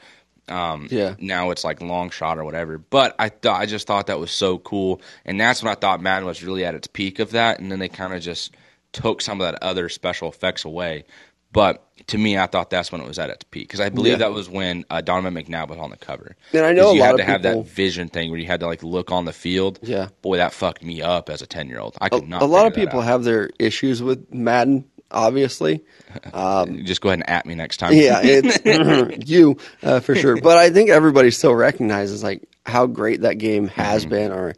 Um, 0.47 0.87
yeah. 0.91 1.15
Now 1.19 1.51
it's 1.51 1.63
like 1.63 1.81
long 1.81 2.09
shot 2.09 2.37
or 2.37 2.43
whatever. 2.43 2.77
But 2.77 3.15
I 3.17 3.29
thought 3.29 3.59
I 3.59 3.65
just 3.65 3.87
thought 3.87 4.07
that 4.07 4.19
was 4.19 4.31
so 4.31 4.57
cool, 4.59 5.01
and 5.25 5.39
that's 5.39 5.63
when 5.63 5.71
I 5.71 5.75
thought 5.75 6.01
Madden 6.01 6.25
was 6.25 6.43
really 6.43 6.65
at 6.65 6.75
its 6.75 6.87
peak 6.87 7.19
of 7.19 7.31
that. 7.31 7.59
And 7.59 7.71
then 7.71 7.79
they 7.79 7.89
kind 7.89 8.13
of 8.13 8.21
just 8.21 8.53
took 8.93 9.21
some 9.21 9.41
of 9.41 9.51
that 9.51 9.61
other 9.63 9.89
special 9.89 10.29
effects 10.29 10.65
away. 10.65 11.05
But 11.53 11.85
to 12.07 12.17
me, 12.17 12.37
I 12.37 12.47
thought 12.47 12.69
that's 12.69 12.91
when 12.91 13.01
it 13.01 13.07
was 13.07 13.19
at 13.19 13.29
its 13.29 13.43
peak 13.43 13.67
because 13.67 13.81
I 13.81 13.89
believe 13.89 14.13
yeah. 14.13 14.17
that 14.19 14.33
was 14.33 14.49
when 14.49 14.85
uh, 14.89 15.01
Donovan 15.01 15.33
McNabb 15.33 15.67
was 15.67 15.79
on 15.79 15.89
the 15.89 15.97
cover. 15.97 16.35
And 16.53 16.65
I 16.65 16.71
know 16.71 16.93
you 16.93 17.03
had 17.03 17.17
to 17.17 17.23
have 17.23 17.41
that 17.41 17.65
vision 17.67 18.07
thing 18.07 18.29
where 18.31 18.39
you 18.39 18.47
had 18.47 18.61
to 18.61 18.67
like 18.67 18.83
look 18.83 19.11
on 19.11 19.25
the 19.25 19.33
field. 19.33 19.79
Yeah, 19.81 20.09
boy, 20.21 20.37
that 20.37 20.53
fucked 20.53 20.83
me 20.83 21.01
up 21.01 21.29
as 21.29 21.41
a 21.41 21.47
ten 21.47 21.67
year 21.67 21.79
old. 21.79 21.97
I 21.99 22.09
could 22.09 22.23
a, 22.23 22.27
not. 22.27 22.41
A 22.41 22.45
lot 22.45 22.67
of 22.67 22.73
people 22.73 23.01
have 23.01 23.23
their 23.23 23.49
issues 23.59 24.01
with 24.01 24.33
Madden. 24.33 24.85
Obviously, 25.13 25.83
um, 26.33 26.85
just 26.85 27.01
go 27.01 27.09
ahead 27.09 27.19
and 27.19 27.29
at 27.29 27.45
me 27.45 27.53
next 27.53 27.77
time. 27.77 27.93
yeah, 27.93 28.21
it's 28.23 29.29
you 29.29 29.57
uh, 29.83 29.99
for 29.99 30.15
sure. 30.15 30.39
But 30.39 30.57
I 30.57 30.69
think 30.69 30.89
everybody 30.89 31.31
still 31.31 31.53
recognizes 31.53 32.23
like 32.23 32.47
how 32.65 32.85
great 32.87 33.21
that 33.21 33.37
game 33.37 33.67
has 33.67 34.03
mm-hmm. 34.03 34.09
been, 34.09 34.31
or 34.31 34.53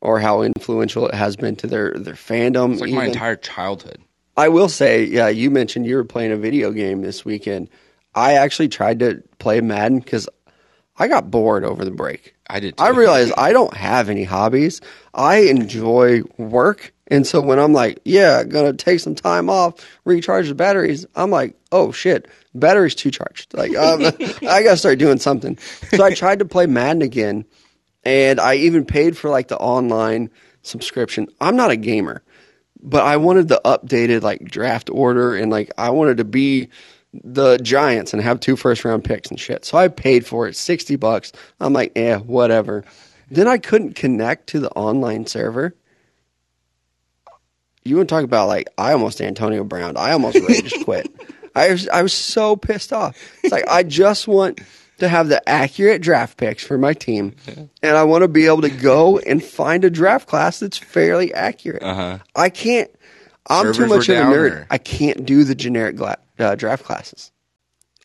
or 0.00 0.20
how 0.20 0.42
influential 0.42 1.08
it 1.08 1.14
has 1.14 1.36
been 1.36 1.56
to 1.56 1.66
their 1.66 1.94
their 1.94 2.14
fandom. 2.14 2.72
It's 2.72 2.80
like 2.80 2.90
even. 2.90 2.98
my 2.98 3.06
entire 3.06 3.36
childhood. 3.36 3.98
I 4.36 4.48
will 4.48 4.68
say, 4.68 5.04
yeah, 5.04 5.28
you 5.28 5.50
mentioned 5.50 5.86
you 5.86 5.96
were 5.96 6.04
playing 6.04 6.30
a 6.30 6.36
video 6.36 6.70
game 6.70 7.02
this 7.02 7.24
weekend. 7.24 7.68
I 8.14 8.34
actually 8.34 8.68
tried 8.68 9.00
to 9.00 9.22
play 9.38 9.60
Madden 9.60 9.98
because 9.98 10.28
I 10.96 11.08
got 11.08 11.30
bored 11.30 11.64
over 11.64 11.84
the 11.84 11.90
break. 11.90 12.34
I 12.48 12.60
did. 12.60 12.74
I 12.78 12.90
realized 12.90 13.32
I 13.36 13.52
don't 13.52 13.74
have 13.74 14.08
any 14.08 14.24
hobbies. 14.24 14.80
I 15.14 15.38
enjoy 15.38 16.22
work. 16.36 16.92
And 17.08 17.26
so 17.26 17.40
when 17.40 17.58
I'm 17.58 17.72
like, 17.72 18.00
yeah, 18.04 18.44
gonna 18.44 18.72
take 18.72 19.00
some 19.00 19.14
time 19.14 19.48
off, 19.48 19.74
recharge 20.04 20.48
the 20.48 20.54
batteries, 20.54 21.06
I'm 21.14 21.30
like, 21.30 21.56
oh 21.72 21.92
shit, 21.92 22.28
battery's 22.54 22.94
too 22.94 23.10
charged. 23.10 23.54
Like, 23.54 23.74
um, 23.76 24.04
I 24.48 24.62
gotta 24.62 24.76
start 24.76 24.98
doing 24.98 25.18
something. 25.18 25.58
So 25.90 26.04
I 26.04 26.14
tried 26.14 26.40
to 26.40 26.44
play 26.44 26.66
Madden 26.66 27.02
again, 27.02 27.44
and 28.04 28.40
I 28.40 28.56
even 28.56 28.84
paid 28.84 29.16
for 29.16 29.30
like 29.30 29.48
the 29.48 29.58
online 29.58 30.30
subscription. 30.62 31.28
I'm 31.40 31.56
not 31.56 31.70
a 31.70 31.76
gamer, 31.76 32.22
but 32.80 33.04
I 33.04 33.16
wanted 33.16 33.48
the 33.48 33.60
updated 33.64 34.22
like 34.22 34.44
draft 34.44 34.90
order, 34.90 35.34
and 35.36 35.50
like 35.50 35.70
I 35.78 35.90
wanted 35.90 36.18
to 36.18 36.24
be 36.24 36.68
the 37.12 37.56
Giants 37.58 38.12
and 38.12 38.22
have 38.22 38.40
two 38.40 38.56
first 38.56 38.84
round 38.84 39.04
picks 39.04 39.30
and 39.30 39.40
shit. 39.40 39.64
So 39.64 39.78
I 39.78 39.88
paid 39.88 40.26
for 40.26 40.48
it, 40.48 40.56
sixty 40.56 40.96
bucks. 40.96 41.32
I'm 41.60 41.72
like, 41.72 41.92
eh, 41.96 42.16
whatever. 42.16 42.84
Then 43.30 43.46
I 43.46 43.58
couldn't 43.58 43.94
connect 43.94 44.48
to 44.48 44.60
the 44.60 44.70
online 44.70 45.26
server 45.26 45.74
you 47.88 47.96
want 47.96 48.08
to 48.08 48.14
talk 48.14 48.24
about 48.24 48.48
like 48.48 48.68
I 48.76 48.92
almost 48.92 49.20
Antonio 49.20 49.64
Brown. 49.64 49.96
I 49.96 50.12
almost 50.12 50.38
rage 50.48 50.74
quit. 50.84 51.10
I 51.54 51.70
was 51.70 51.88
I 51.88 52.02
was 52.02 52.12
so 52.12 52.54
pissed 52.54 52.92
off. 52.92 53.16
It's 53.42 53.52
like 53.52 53.66
I 53.66 53.82
just 53.82 54.28
want 54.28 54.60
to 54.98 55.08
have 55.08 55.28
the 55.28 55.46
accurate 55.48 56.02
draft 56.02 56.36
picks 56.36 56.62
for 56.64 56.78
my 56.78 56.92
team, 56.94 57.34
and 57.82 57.96
I 57.96 58.04
want 58.04 58.22
to 58.22 58.28
be 58.28 58.46
able 58.46 58.62
to 58.62 58.70
go 58.70 59.18
and 59.18 59.42
find 59.42 59.84
a 59.84 59.90
draft 59.90 60.28
class 60.28 60.60
that's 60.60 60.78
fairly 60.78 61.32
accurate. 61.34 61.82
Uh-huh. 61.82 62.18
I 62.36 62.50
can't. 62.50 62.90
I'm 63.48 63.72
too 63.72 63.86
much 63.86 64.08
of 64.08 64.16
a 64.16 64.20
nerd. 64.20 64.50
or- 64.52 64.66
I 64.70 64.78
can't 64.78 65.24
do 65.24 65.44
the 65.44 65.54
generic 65.54 65.96
gla- 65.96 66.18
uh, 66.38 66.54
draft 66.54 66.84
classes. 66.84 67.30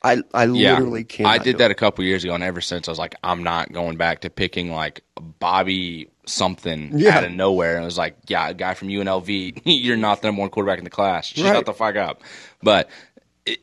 I 0.06 0.22
I 0.34 0.46
Yeah, 0.46 0.74
literally 0.74 1.04
can't. 1.06 1.28
I 1.30 1.38
did 1.38 1.58
that 1.60 1.72
a 1.72 1.76
couple 1.76 2.04
years 2.04 2.24
ago, 2.24 2.34
and 2.36 2.44
ever 2.44 2.62
since 2.62 2.88
I 2.88 2.92
was 2.92 3.00
like, 3.00 3.16
I'm 3.24 3.44
not 3.44 3.72
going 3.72 3.96
back 3.98 4.22
to 4.22 4.30
picking 4.30 4.70
like 4.72 5.02
Bobby 5.40 6.10
something 6.26 6.92
Yeah. 6.98 7.18
out 7.18 7.24
of 7.26 7.32
nowhere. 7.32 7.76
And 7.76 7.84
it 7.84 7.86
was 7.86 7.98
like, 7.98 8.16
yeah, 8.28 8.50
a 8.50 8.54
guy 8.54 8.74
from 8.74 8.88
UNLV, 8.90 9.62
you're 9.66 9.98
not 9.98 10.22
the 10.22 10.28
number 10.30 10.42
one 10.42 10.50
quarterback 10.50 10.78
in 10.78 10.84
the 10.84 10.90
class. 10.90 11.28
Shut 11.28 11.54
Right. 11.54 11.66
the 11.66 11.74
fuck 11.74 11.96
up. 11.96 12.22
But 12.62 12.90
it, 12.90 13.13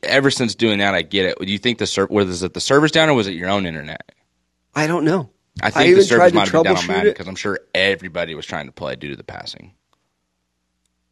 ever 0.03 0.31
since 0.31 0.55
doing 0.55 0.79
that, 0.79 0.93
I 0.93 1.01
get 1.01 1.25
it. 1.25 1.39
Do 1.39 1.51
you 1.51 1.57
think 1.57 1.77
the 1.77 1.87
ser- 1.87 2.07
was 2.07 2.43
it 2.43 2.53
the 2.53 2.59
servers 2.59 2.91
down 2.91 3.09
or 3.09 3.13
was 3.13 3.27
it 3.27 3.33
your 3.33 3.49
own 3.49 3.65
internet? 3.65 4.11
I 4.75 4.87
don't 4.87 5.05
know. 5.05 5.29
I 5.61 5.67
I 5.67 5.69
think 5.71 5.83
the 5.83 5.91
even 5.91 6.03
servers 6.03 6.33
might 6.33 6.49
have 6.49 6.63
been 6.63 6.73
down 6.73 6.89
on 6.89 7.03
because 7.03 7.27
I'm 7.27 7.35
sure 7.35 7.59
everybody 7.73 8.35
was 8.35 8.45
trying 8.45 8.67
to 8.67 8.71
play 8.71 8.95
due 8.95 9.09
to 9.09 9.15
the 9.15 9.23
passing. 9.23 9.73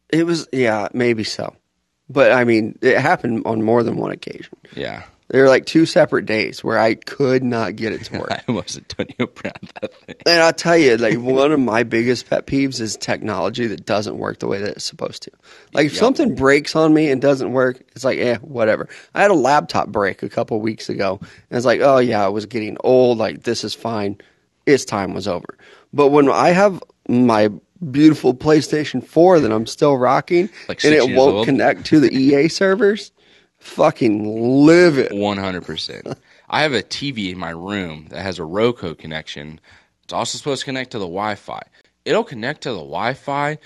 It 0.08 0.24
was 0.24 0.48
yeah, 0.52 0.88
maybe 0.92 1.24
so, 1.24 1.54
but 2.08 2.32
I 2.32 2.44
mean, 2.44 2.78
it 2.82 2.98
happened 2.98 3.42
on 3.44 3.62
more 3.62 3.82
than 3.82 3.96
one 3.96 4.10
occasion. 4.10 4.56
Yeah. 4.74 5.04
There 5.30 5.42
were 5.42 5.48
like 5.48 5.64
two 5.64 5.86
separate 5.86 6.26
days 6.26 6.64
where 6.64 6.76
I 6.78 6.94
could 6.94 7.44
not 7.44 7.76
get 7.76 7.92
it 7.92 8.04
to 8.06 8.18
work. 8.18 8.32
I 8.48 8.50
was 8.52 8.76
Antonio 8.76 9.26
Brown 9.32 9.52
that 9.80 9.94
thing. 9.94 10.16
and 10.26 10.42
I'll 10.42 10.52
tell 10.52 10.76
you, 10.76 10.96
like 10.96 11.18
one 11.18 11.52
of 11.52 11.60
my 11.60 11.84
biggest 11.84 12.28
pet 12.28 12.46
peeves 12.46 12.80
is 12.80 12.96
technology 12.96 13.66
that 13.68 13.86
doesn't 13.86 14.18
work 14.18 14.40
the 14.40 14.48
way 14.48 14.58
that 14.60 14.70
it's 14.70 14.84
supposed 14.84 15.22
to. 15.22 15.30
Like 15.72 15.86
if 15.86 15.92
Yep. 15.92 16.00
something 16.00 16.34
breaks 16.34 16.74
on 16.74 16.92
me 16.92 17.10
and 17.10 17.22
doesn't 17.22 17.52
work, 17.52 17.80
it's 17.94 18.04
like, 18.04 18.18
eh, 18.18 18.38
whatever. 18.38 18.88
I 19.14 19.22
had 19.22 19.30
a 19.30 19.34
laptop 19.34 19.88
break 19.88 20.22
a 20.24 20.28
couple 20.28 20.60
weeks 20.60 20.88
ago, 20.88 21.18
and 21.20 21.56
it's 21.56 21.64
like, 21.66 21.80
oh 21.80 21.98
yeah, 21.98 22.24
I 22.24 22.28
was 22.28 22.46
getting 22.46 22.76
old. 22.82 23.18
Like 23.18 23.44
this 23.44 23.62
is 23.62 23.72
fine. 23.74 24.18
Its 24.66 24.84
time 24.84 25.14
was 25.14 25.28
over. 25.28 25.56
But 25.92 26.08
when 26.08 26.28
I 26.28 26.48
have 26.50 26.82
my 27.08 27.50
beautiful 27.90 28.34
PlayStation 28.34 29.02
4 29.04 29.40
that 29.40 29.52
I'm 29.52 29.66
still 29.66 29.96
rocking, 29.96 30.50
Like 30.68 30.84
and 30.84 30.92
it 30.94 31.16
won't 31.16 31.34
old? 31.36 31.46
connect 31.46 31.86
to 31.86 32.00
the 32.00 32.12
EA 32.14 32.48
servers, 32.48 33.10
fucking 33.60 34.64
live 34.66 34.98
it. 34.98 35.12
One 35.12 35.38
hundred 35.38 35.64
percent. 35.64 36.08
I 36.48 36.62
have 36.62 36.72
a 36.72 36.82
TV 36.82 37.30
in 37.30 37.38
my 37.38 37.50
room 37.50 38.06
that 38.10 38.22
has 38.22 38.38
a 38.38 38.44
Roku 38.44 38.94
connection. 38.94 39.60
It's 40.02 40.12
also 40.12 40.36
supposed 40.36 40.62
to 40.62 40.64
connect 40.64 40.90
to 40.92 40.98
the 40.98 41.04
Wi-Fi. 41.04 41.62
It'll 42.04 42.24
connect 42.24 42.62
to 42.62 42.70
the 42.70 42.78
Wi-Fi 42.78 43.58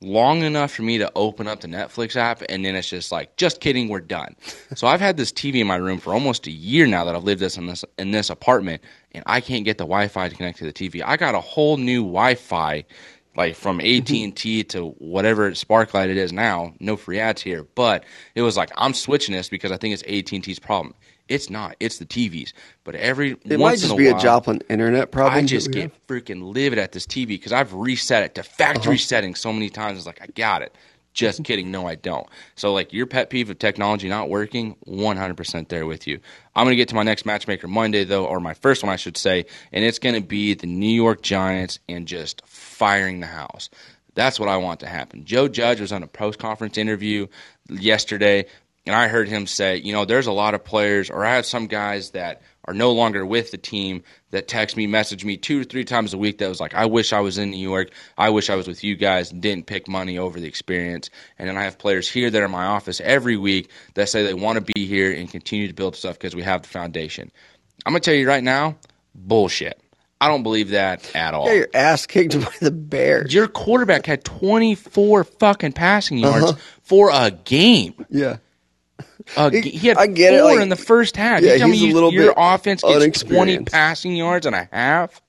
long 0.00 0.42
enough 0.42 0.72
for 0.72 0.82
me 0.82 0.98
to 0.98 1.10
open 1.16 1.48
up 1.48 1.60
the 1.60 1.68
Netflix 1.68 2.14
app, 2.14 2.42
and 2.48 2.64
then 2.64 2.76
it's 2.76 2.88
just 2.88 3.10
like, 3.10 3.34
just 3.36 3.60
kidding, 3.60 3.88
we're 3.88 4.00
done. 4.00 4.36
so 4.74 4.86
I've 4.86 5.00
had 5.00 5.16
this 5.16 5.32
TV 5.32 5.56
in 5.56 5.66
my 5.66 5.76
room 5.76 5.98
for 5.98 6.12
almost 6.12 6.46
a 6.46 6.52
year 6.52 6.86
now 6.86 7.04
that 7.04 7.16
I've 7.16 7.24
lived 7.24 7.40
this 7.40 7.56
in 7.56 7.66
this 7.66 7.84
in 7.98 8.12
this 8.12 8.30
apartment, 8.30 8.82
and 9.12 9.24
I 9.26 9.40
can't 9.40 9.64
get 9.64 9.78
the 9.78 9.84
Wi-Fi 9.84 10.28
to 10.28 10.34
connect 10.36 10.58
to 10.58 10.64
the 10.64 10.72
TV. 10.72 11.02
I 11.04 11.16
got 11.16 11.34
a 11.34 11.40
whole 11.40 11.76
new 11.76 12.02
Wi-Fi. 12.02 12.84
Like 13.38 13.54
from 13.54 13.78
mm-hmm. 13.78 14.02
AT 14.02 14.10
and 14.10 14.36
T 14.36 14.64
to 14.64 14.88
whatever 14.98 15.52
Sparklight 15.52 16.08
it 16.08 16.16
is 16.16 16.32
now, 16.32 16.74
no 16.80 16.96
free 16.96 17.20
ads 17.20 17.40
here. 17.40 17.62
But 17.76 18.02
it 18.34 18.42
was 18.42 18.56
like 18.56 18.70
I'm 18.76 18.92
switching 18.92 19.32
this 19.32 19.48
because 19.48 19.70
I 19.70 19.76
think 19.76 19.94
it's 19.94 20.02
AT 20.02 20.32
and 20.32 20.42
T's 20.42 20.58
problem. 20.58 20.92
It's 21.28 21.48
not. 21.48 21.76
It's 21.78 21.98
the 21.98 22.04
TVs. 22.04 22.52
But 22.82 22.96
every 22.96 23.36
It 23.44 23.60
might 23.60 23.78
just 23.78 23.92
a 23.92 23.96
be 23.96 24.08
while, 24.10 24.18
a 24.18 24.20
Joplin 24.20 24.60
internet 24.68 25.12
problem. 25.12 25.44
I 25.44 25.46
just 25.46 25.70
get 25.70 25.92
freaking 26.08 26.52
livid 26.52 26.80
at 26.80 26.90
this 26.90 27.06
TV 27.06 27.28
because 27.28 27.52
I've 27.52 27.72
reset 27.72 28.24
it 28.24 28.34
to 28.34 28.42
factory 28.42 28.94
uh-huh. 28.94 28.98
settings 28.98 29.38
so 29.38 29.52
many 29.52 29.70
times. 29.70 29.98
It's 29.98 30.06
like 30.06 30.20
I 30.20 30.26
got 30.34 30.62
it. 30.62 30.74
Just 31.18 31.42
kidding. 31.42 31.72
No, 31.72 31.84
I 31.84 31.96
don't. 31.96 32.28
So 32.54 32.72
like 32.72 32.92
your 32.92 33.06
pet 33.06 33.28
peeve 33.28 33.50
of 33.50 33.58
technology 33.58 34.08
not 34.08 34.28
working, 34.28 34.76
100% 34.86 35.68
there 35.68 35.84
with 35.84 36.06
you. 36.06 36.20
I'm 36.54 36.64
going 36.64 36.74
to 36.74 36.76
get 36.76 36.90
to 36.90 36.94
my 36.94 37.02
next 37.02 37.26
matchmaker 37.26 37.66
Monday 37.66 38.04
though, 38.04 38.26
or 38.26 38.38
my 38.38 38.54
first 38.54 38.84
one 38.84 38.92
I 38.92 38.96
should 38.96 39.16
say, 39.16 39.46
and 39.72 39.84
it's 39.84 39.98
going 39.98 40.14
to 40.14 40.20
be 40.20 40.54
the 40.54 40.68
New 40.68 40.86
York 40.86 41.20
Giants 41.20 41.80
and 41.88 42.06
just 42.06 42.46
firing 42.46 43.18
the 43.18 43.26
house. 43.26 43.68
That's 44.14 44.38
what 44.38 44.48
I 44.48 44.58
want 44.58 44.78
to 44.80 44.86
happen. 44.86 45.24
Joe 45.24 45.48
Judge 45.48 45.80
was 45.80 45.90
on 45.90 46.04
a 46.04 46.06
post 46.06 46.38
conference 46.38 46.78
interview 46.78 47.26
yesterday, 47.68 48.46
and 48.86 48.94
I 48.94 49.08
heard 49.08 49.28
him 49.28 49.48
say, 49.48 49.78
you 49.78 49.92
know, 49.92 50.04
there's 50.04 50.28
a 50.28 50.32
lot 50.32 50.54
of 50.54 50.62
players, 50.62 51.10
or 51.10 51.24
I 51.24 51.34
have 51.34 51.46
some 51.46 51.66
guys 51.66 52.10
that 52.10 52.42
are 52.64 52.74
no 52.74 52.92
longer 52.92 53.26
with 53.26 53.50
the 53.50 53.58
team 53.58 54.04
that 54.30 54.46
text 54.48 54.76
me, 54.76 54.86
message 54.86 55.24
me 55.24 55.36
two 55.38 55.60
or 55.60 55.64
three 55.64 55.84
times 55.84 56.12
a 56.12 56.18
week 56.18 56.38
that 56.38 56.48
was 56.48 56.60
like, 56.60 56.74
I 56.74 56.84
wish 56.86 57.12
I 57.14 57.20
was 57.20 57.38
in 57.38 57.50
New 57.50 57.56
York. 57.68 57.90
I 58.18 58.28
wish 58.30 58.50
I 58.50 58.56
was 58.56 58.66
with 58.68 58.84
you 58.84 58.94
guys 58.94 59.32
and 59.32 59.40
didn't 59.40 59.66
pick 59.66 59.88
money 59.88 60.18
over 60.18 60.38
the 60.38 60.46
experience. 60.46 61.08
And 61.38 61.48
then 61.48 61.56
I 61.56 61.62
have 61.64 61.78
players 61.78 62.08
here 62.10 62.30
that 62.30 62.42
are 62.42 62.44
in 62.44 62.50
my 62.50 62.66
office 62.66 63.00
every 63.00 63.36
week 63.38 63.70
that 63.94 64.08
say 64.10 64.24
they 64.24 64.34
want 64.34 64.56
to 64.64 64.72
be 64.74 64.86
here 64.86 65.12
and 65.12 65.30
continue 65.30 65.66
to 65.68 65.72
build 65.74 65.96
stuff 65.96 66.18
because 66.18 66.36
we 66.36 66.42
have 66.42 66.62
the 66.62 66.68
foundation. 66.68 67.30
I'm 67.86 67.92
going 67.92 68.02
to 68.02 68.10
tell 68.10 68.18
you 68.18 68.28
right 68.28 68.44
now, 68.44 68.76
bullshit. 69.14 69.80
I 70.20 70.26
don't 70.28 70.42
believe 70.42 70.70
that 70.70 71.14
at 71.14 71.32
all. 71.32 71.46
Got 71.46 71.52
your 71.56 71.68
ass 71.72 72.06
kicked 72.06 72.38
by 72.38 72.52
the 72.60 72.72
Bears. 72.72 73.32
Your 73.32 73.46
quarterback 73.46 74.04
had 74.04 74.24
24 74.24 75.24
fucking 75.24 75.72
passing 75.72 76.18
yards 76.18 76.44
Uh-huh. 76.44 76.58
for 76.82 77.10
a 77.12 77.30
game. 77.30 77.94
Yeah. 78.10 78.38
Uh, 79.36 79.50
He- 79.50 79.60
he 79.70 79.88
had 79.88 79.96
I 79.98 80.06
get 80.06 80.34
it, 80.34 80.40
four 80.40 80.52
like- 80.54 80.60
in 80.62 80.68
the 80.68 80.76
first 80.76 81.16
half. 81.16 81.42
Yeah, 81.42 81.52
you 81.54 81.58
tell 81.58 81.68
he's 81.68 81.80
me 81.80 81.86
a 81.86 81.88
you- 81.88 81.94
little 81.94 82.12
your 82.12 82.26
bit 82.28 82.34
offense 82.36 82.82
gets 82.82 83.22
20 83.22 83.58
passing 83.64 84.16
yards 84.16 84.46
and 84.46 84.54
a 84.56 84.68
half. 84.72 85.20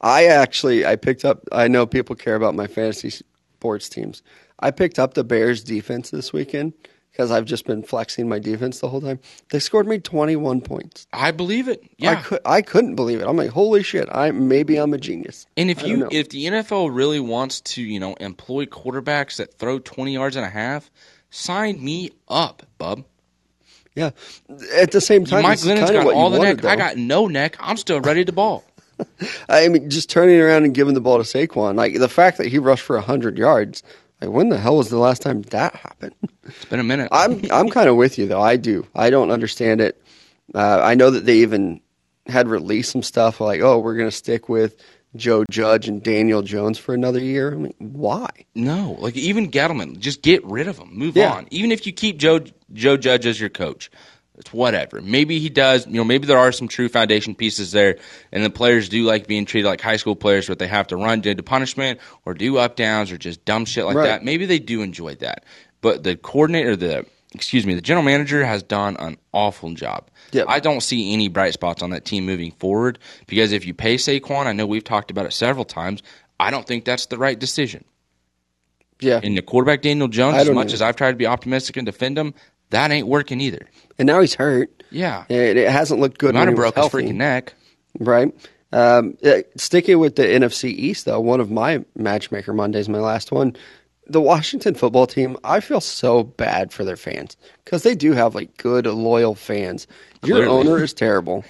I 0.00 0.26
actually 0.26 0.86
I 0.86 0.96
picked 0.96 1.24
up. 1.24 1.42
I 1.52 1.68
know 1.68 1.86
people 1.86 2.14
care 2.16 2.34
about 2.34 2.54
my 2.54 2.66
fantasy 2.66 3.10
sports 3.10 3.88
teams. 3.88 4.22
I 4.60 4.70
picked 4.70 4.98
up 4.98 5.14
the 5.14 5.24
Bears 5.24 5.62
defense 5.62 6.10
this 6.10 6.32
weekend 6.32 6.72
because 7.12 7.30
I've 7.30 7.44
just 7.44 7.64
been 7.66 7.82
flexing 7.82 8.28
my 8.28 8.38
defense 8.38 8.80
the 8.80 8.88
whole 8.88 9.00
time. 9.00 9.18
They 9.50 9.58
scored 9.60 9.86
me 9.88 9.98
21 9.98 10.60
points. 10.60 11.06
I 11.12 11.30
believe 11.30 11.68
it. 11.68 11.80
I 11.84 11.86
Yeah. 11.98 12.22
could 12.22 12.40
I 12.44 12.62
couldn't 12.62 12.94
believe 12.96 13.20
it. 13.20 13.26
I'm 13.26 13.36
like, 13.36 13.50
holy 13.50 13.82
shit! 13.82 14.08
I 14.12 14.30
maybe 14.30 14.76
I'm 14.76 14.92
a 14.94 14.98
genius. 14.98 15.46
and 15.56 15.70
if 15.70 15.82
you 15.84 15.96
know. 15.96 16.08
if 16.12 16.28
the 16.28 16.46
NFL 16.46 16.94
really 16.94 17.20
wants 17.20 17.60
to, 17.62 17.82
you 17.82 17.98
know, 18.00 18.14
employ 18.14 18.66
quarterbacks 18.66 19.36
that 19.36 19.54
throw 19.58 19.78
20 19.78 20.12
yards 20.12 20.36
and 20.36 20.44
a 20.44 20.50
half, 20.50 20.90
sign 21.30 21.82
me 21.82 22.10
up, 22.28 22.62
bub. 22.78 23.04
yeah, 23.94 24.10
at 24.74 24.92
the 24.92 25.00
same 25.00 25.24
time, 25.24 25.42
Mike 25.42 25.60
Glennon's 25.60 25.90
got 25.90 26.06
all 26.06 26.30
the 26.30 26.38
wanted, 26.38 26.62
neck. 26.62 26.72
I 26.72 26.76
got 26.76 26.96
no 26.96 27.26
neck. 27.26 27.56
I'm 27.60 27.76
still 27.76 28.00
ready 28.00 28.24
to 28.24 28.32
ball. 28.32 28.64
I 29.48 29.68
mean, 29.68 29.90
just 29.90 30.10
turning 30.10 30.40
around 30.40 30.64
and 30.64 30.74
giving 30.74 30.94
the 30.94 31.00
ball 31.00 31.18
to 31.18 31.24
Saquon, 31.24 31.76
like 31.76 31.98
the 31.98 32.08
fact 32.08 32.38
that 32.38 32.48
he 32.48 32.58
rushed 32.58 32.82
for 32.82 32.98
hundred 33.00 33.38
yards. 33.38 33.82
Like, 34.20 34.30
when 34.30 34.48
the 34.48 34.58
hell 34.58 34.76
was 34.76 34.88
the 34.88 34.98
last 34.98 35.22
time 35.22 35.42
that 35.42 35.76
happened? 35.76 36.14
It's 36.44 36.64
been 36.64 36.80
a 36.80 36.84
minute. 36.84 37.08
I'm 37.12 37.40
I'm 37.52 37.68
kind 37.70 37.88
of 37.88 37.96
with 37.96 38.18
you 38.18 38.26
though. 38.26 38.40
I 38.40 38.56
do. 38.56 38.86
I 38.94 39.10
don't 39.10 39.30
understand 39.30 39.80
it. 39.80 40.02
Uh, 40.54 40.80
I 40.82 40.94
know 40.94 41.10
that 41.10 41.24
they 41.26 41.38
even 41.38 41.80
had 42.26 42.48
released 42.48 42.90
some 42.90 43.02
stuff 43.02 43.40
like, 43.40 43.60
"Oh, 43.60 43.78
we're 43.78 43.96
going 43.96 44.10
to 44.10 44.16
stick 44.16 44.48
with 44.48 44.76
Joe 45.18 45.44
Judge 45.50 45.88
and 45.88 46.02
Daniel 46.02 46.42
Jones 46.42 46.78
for 46.78 46.94
another 46.94 47.20
year." 47.20 47.52
I 47.52 47.56
mean, 47.56 47.74
why? 47.78 48.28
No, 48.54 48.96
like 49.00 49.16
even 49.16 49.50
Gettleman, 49.50 49.98
just 49.98 50.22
get 50.22 50.44
rid 50.44 50.68
of 50.68 50.78
him. 50.78 50.88
Move 50.92 51.16
Yeah. 51.16 51.32
on. 51.32 51.46
Even 51.50 51.72
if 51.72 51.86
you 51.86 51.92
keep 51.92 52.16
Joe 52.18 52.40
Joe 52.72 52.96
Judge 52.96 53.26
as 53.26 53.38
your 53.40 53.50
coach, 53.50 53.90
it's 54.38 54.52
whatever. 54.52 55.00
Maybe 55.00 55.38
he 55.40 55.48
does. 55.48 55.86
You 55.86 55.94
know, 55.94 56.04
maybe 56.04 56.26
there 56.26 56.38
are 56.38 56.52
some 56.52 56.68
true 56.68 56.88
foundation 56.88 57.34
pieces 57.34 57.72
there, 57.72 57.96
and 58.32 58.44
the 58.44 58.50
players 58.50 58.88
do 58.88 59.02
like 59.04 59.26
being 59.26 59.44
treated 59.44 59.66
like 59.68 59.80
high 59.80 59.96
school 59.96 60.14
players, 60.16 60.48
where 60.48 60.56
they 60.56 60.68
have 60.68 60.86
to 60.88 60.96
run 60.96 61.22
into 61.24 61.42
punishment 61.42 61.98
or 62.24 62.34
do 62.34 62.56
up 62.58 62.76
downs 62.76 63.10
or 63.10 63.18
just 63.18 63.44
dumb 63.44 63.64
shit 63.64 63.84
like 63.84 63.96
Right. 63.96 64.06
that. 64.06 64.24
Maybe 64.24 64.46
they 64.46 64.58
do 64.60 64.82
enjoy 64.82 65.16
that. 65.16 65.44
But 65.80 66.02
the 66.04 66.16
coordinator, 66.16 66.76
the 66.76 67.06
excuse 67.34 67.66
me, 67.66 67.74
the 67.74 67.80
general 67.80 68.04
manager 68.04 68.44
has 68.44 68.62
done 68.62 68.96
an 68.98 69.18
awful 69.32 69.74
job. 69.74 70.10
Yep. 70.32 70.46
I 70.48 70.60
don't 70.60 70.82
see 70.82 71.12
any 71.12 71.28
bright 71.28 71.52
spots 71.52 71.82
on 71.82 71.90
that 71.90 72.04
team 72.04 72.26
moving 72.26 72.52
forward 72.52 72.98
because 73.26 73.52
if 73.52 73.66
you 73.66 73.74
pay 73.74 73.96
Saquon, 73.96 74.46
I 74.46 74.52
know 74.52 74.66
we've 74.66 74.84
talked 74.84 75.10
about 75.10 75.26
it 75.26 75.32
several 75.32 75.64
times. 75.64 76.02
I 76.40 76.50
don't 76.50 76.66
think 76.66 76.84
that's 76.84 77.06
the 77.06 77.18
right 77.18 77.38
decision. 77.38 77.84
Yeah, 79.00 79.20
And 79.22 79.36
the 79.36 79.42
quarterback 79.42 79.82
Daniel 79.82 80.08
Jones, 80.08 80.38
as 80.38 80.50
much 80.50 80.68
know. 80.68 80.72
as 80.74 80.82
I've 80.82 80.96
tried 80.96 81.12
to 81.12 81.16
be 81.16 81.26
optimistic 81.26 81.76
and 81.76 81.86
defend 81.86 82.18
him, 82.18 82.34
That 82.70 82.90
ain't 82.90 83.06
working 83.06 83.40
either. 83.40 83.66
And 83.96 84.06
now 84.06 84.20
he's 84.20 84.34
hurt. 84.34 84.82
Yeah, 84.90 85.24
it, 85.28 85.56
it 85.56 85.70
hasn't 85.70 86.00
looked 86.00 86.18
good. 86.18 86.34
Might 86.34 86.48
have 86.48 86.56
broke 86.56 86.76
his 86.76 86.86
freaking 86.86 87.14
neck. 87.14 87.54
Right. 88.00 88.34
Um, 88.72 89.16
sticking 89.56 89.98
with 89.98 90.16
the 90.16 90.24
NFC 90.24 90.70
East, 90.70 91.04
though, 91.04 91.20
one 91.20 91.40
of 91.40 91.50
my 91.50 91.84
matchmaker 91.94 92.52
Mondays, 92.52 92.88
my 92.88 92.98
last 92.98 93.32
one, 93.32 93.56
the 94.08 94.20
Washington 94.20 94.74
football 94.74 95.06
team. 95.06 95.36
I 95.44 95.60
feel 95.60 95.80
so 95.80 96.22
bad 96.22 96.72
for 96.72 96.84
their 96.84 96.96
fans 96.96 97.36
because 97.64 97.82
they 97.82 97.94
do 97.94 98.12
have 98.12 98.34
like 98.34 98.56
good, 98.56 98.86
loyal 98.86 99.34
fans. 99.34 99.86
Your 100.24 100.38
Clearly. 100.38 100.68
owner 100.68 100.82
is 100.82 100.92
terrible, 100.94 101.44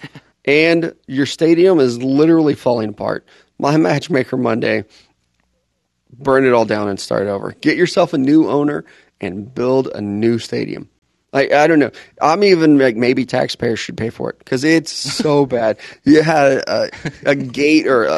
and 0.44 0.94
your 1.06 1.26
stadium 1.26 1.80
is 1.80 2.02
literally 2.02 2.54
falling 2.54 2.90
apart. 2.90 3.26
My 3.58 3.76
matchmaker 3.76 4.36
Monday, 4.36 4.84
burn 6.12 6.44
it 6.44 6.52
all 6.52 6.64
down 6.64 6.88
and 6.88 7.00
start 7.00 7.26
over. 7.26 7.52
Get 7.60 7.76
yourself 7.76 8.12
a 8.12 8.18
new 8.18 8.48
owner 8.48 8.84
and 9.20 9.52
build 9.54 9.88
a 9.88 10.00
new 10.00 10.38
stadium. 10.38 10.88
Like 11.32 11.52
I 11.52 11.66
don't 11.66 11.78
know. 11.78 11.90
I'm 12.22 12.42
even 12.44 12.78
like 12.78 12.96
maybe 12.96 13.26
taxpayers 13.26 13.78
should 13.78 13.96
pay 13.96 14.10
for 14.10 14.30
it 14.30 14.38
because 14.38 14.64
it's 14.64 14.90
so 14.92 15.44
bad. 15.46 15.78
You 16.04 16.22
had 16.22 16.64
a, 16.66 16.90
a 17.26 17.34
gate 17.34 17.86
or 17.86 18.08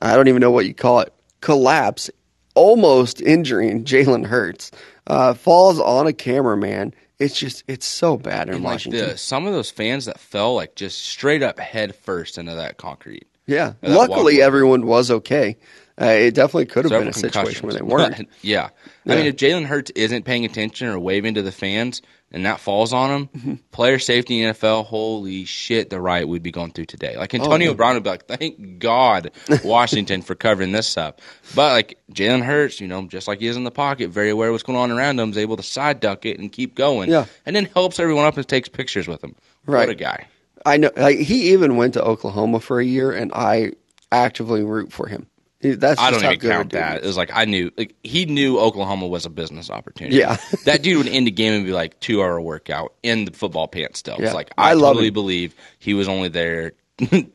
I 0.00 0.16
don't 0.16 0.28
even 0.28 0.40
know 0.40 0.50
what 0.52 0.66
you 0.66 0.74
call 0.74 1.00
it 1.00 1.12
collapse, 1.40 2.10
almost 2.54 3.20
injuring 3.20 3.84
Jalen 3.84 4.26
Hurts. 4.26 4.70
Uh, 5.06 5.34
falls 5.34 5.78
on 5.78 6.06
a 6.06 6.12
cameraman. 6.14 6.94
It's 7.18 7.38
just 7.38 7.62
it's 7.68 7.86
so 7.86 8.16
bad 8.16 8.48
in 8.48 8.54
And 8.56 8.64
like 8.64 8.72
Washington. 8.74 9.08
the, 9.10 9.18
some 9.18 9.46
of 9.46 9.52
those 9.52 9.70
fans 9.70 10.06
that 10.06 10.18
fell 10.18 10.54
like 10.54 10.74
just 10.74 10.98
straight 11.04 11.42
up 11.42 11.58
head 11.60 11.94
first 11.94 12.38
into 12.38 12.54
that 12.54 12.76
concrete. 12.78 13.26
yeah. 13.46 13.74
that 13.82 13.90
Luckily, 13.90 14.16
walkway. 14.34 14.40
everyone 14.40 14.86
was 14.86 15.10
okay. 15.10 15.56
Uh, 16.00 16.06
it 16.06 16.34
definitely 16.34 16.66
could 16.66 16.84
have 16.86 16.90
been 16.98 17.06
a 17.06 17.12
situation 17.12 17.66
where 17.68 17.74
they 17.76 17.82
weren't. 17.82 18.16
But, 18.16 18.26
yeah. 18.42 18.70
I 19.06 19.14
mean, 19.14 19.26
if 19.26 19.36
Jalen 19.36 19.66
Hurts 19.66 19.92
isn't 19.94 20.24
paying 20.24 20.44
attention 20.44 20.88
or 20.88 20.98
waving 20.98 21.34
to 21.34 21.42
the 21.42 21.52
fans 21.52 22.02
and 22.34 22.44
that 22.44 22.60
falls 22.60 22.92
on 22.92 23.10
him, 23.10 23.26
Mm-hmm. 23.28 23.54
player 23.72 23.98
safety 23.98 24.42
in 24.42 24.48
the 24.48 24.54
NFL, 24.54 24.84
holy 24.84 25.46
shit, 25.46 25.88
the 25.88 25.98
riot 26.00 26.28
we'd 26.28 26.42
be 26.42 26.50
going 26.50 26.72
through 26.72 26.84
today. 26.86 27.16
Like 27.16 27.32
Antonio 27.34 27.70
Oh. 27.70 27.74
Brown 27.74 27.94
would 27.94 28.02
be 28.02 28.10
like, 28.10 28.26
thank 28.26 28.78
God 28.80 29.30
Washington 29.64 30.20
for 30.20 30.34
covering 30.34 30.72
this 30.72 30.96
up. 30.98 31.22
But 31.54 31.72
like 31.72 31.98
Jalen 32.12 32.42
Hurts, 32.44 32.80
you 32.80 32.88
know, 32.88 33.06
just 33.06 33.26
like 33.28 33.40
he 33.40 33.46
is 33.46 33.56
in 33.56 33.64
the 33.64 33.70
pocket, 33.70 34.10
very 34.10 34.28
aware 34.30 34.48
of 34.48 34.52
what's 34.54 34.62
going 34.64 34.76
on 34.78 34.90
around 34.90 35.18
him, 35.18 35.30
is 35.30 35.38
able 35.38 35.56
to 35.56 35.62
side 35.62 36.00
duck 36.00 36.26
it 36.26 36.38
and 36.38 36.52
keep 36.52 36.74
going. 36.74 37.08
Yeah. 37.10 37.24
And 37.46 37.56
then 37.56 37.66
helps 37.66 37.98
everyone 37.98 38.24
up 38.26 38.36
and 38.36 38.46
takes 38.46 38.68
pictures 38.68 39.08
with 39.08 39.24
him. 39.24 39.34
Right. 39.64 39.80
What 39.86 39.90
a 39.90 39.94
guy. 39.94 40.26
I 40.66 40.76
know. 40.76 40.90
Like 40.96 41.18
he 41.18 41.52
even 41.52 41.76
went 41.76 41.94
to 41.94 42.02
Oklahoma 42.02 42.58
for 42.60 42.80
a 42.80 42.84
year, 42.84 43.12
and 43.12 43.30
I 43.32 43.72
actively 44.10 44.62
root 44.64 44.92
for 44.92 45.06
him. 45.06 45.26
He- 45.64 45.72
That's 45.74 46.00
I 46.00 46.10
don't 46.12 46.22
even 46.24 46.38
count 46.38 46.72
that. 46.72 47.02
It 47.02 47.06
was 47.06 47.16
like 47.16 47.30
I 47.34 47.44
knew, 47.44 47.72
like 47.76 47.96
he 48.04 48.24
knew 48.26 48.58
Oklahoma 48.60 49.08
was 49.08 49.26
a 49.26 49.30
business 49.30 49.70
opportunity. 49.70 50.16
Yeah. 50.16 50.36
that 50.64 50.82
dude 50.82 50.98
would 50.98 51.08
end 51.08 51.26
the 51.26 51.30
game 51.32 51.54
and 51.54 51.64
be 51.66 51.72
like 51.72 51.98
two 52.00 52.22
hour 52.22 52.40
workout 52.40 52.94
in 53.02 53.24
the 53.24 53.32
football 53.32 53.66
pants. 53.66 53.98
Still, 53.98 54.16
Yeah. 54.20 54.26
it's 54.26 54.34
like 54.34 54.50
I, 54.56 54.70
I 54.70 54.74
totally 54.74 55.08
him. 55.08 55.14
believe 55.14 55.54
he 55.78 55.94
was 55.94 56.06
only 56.08 56.28
there 56.28 56.72
to 56.98 57.26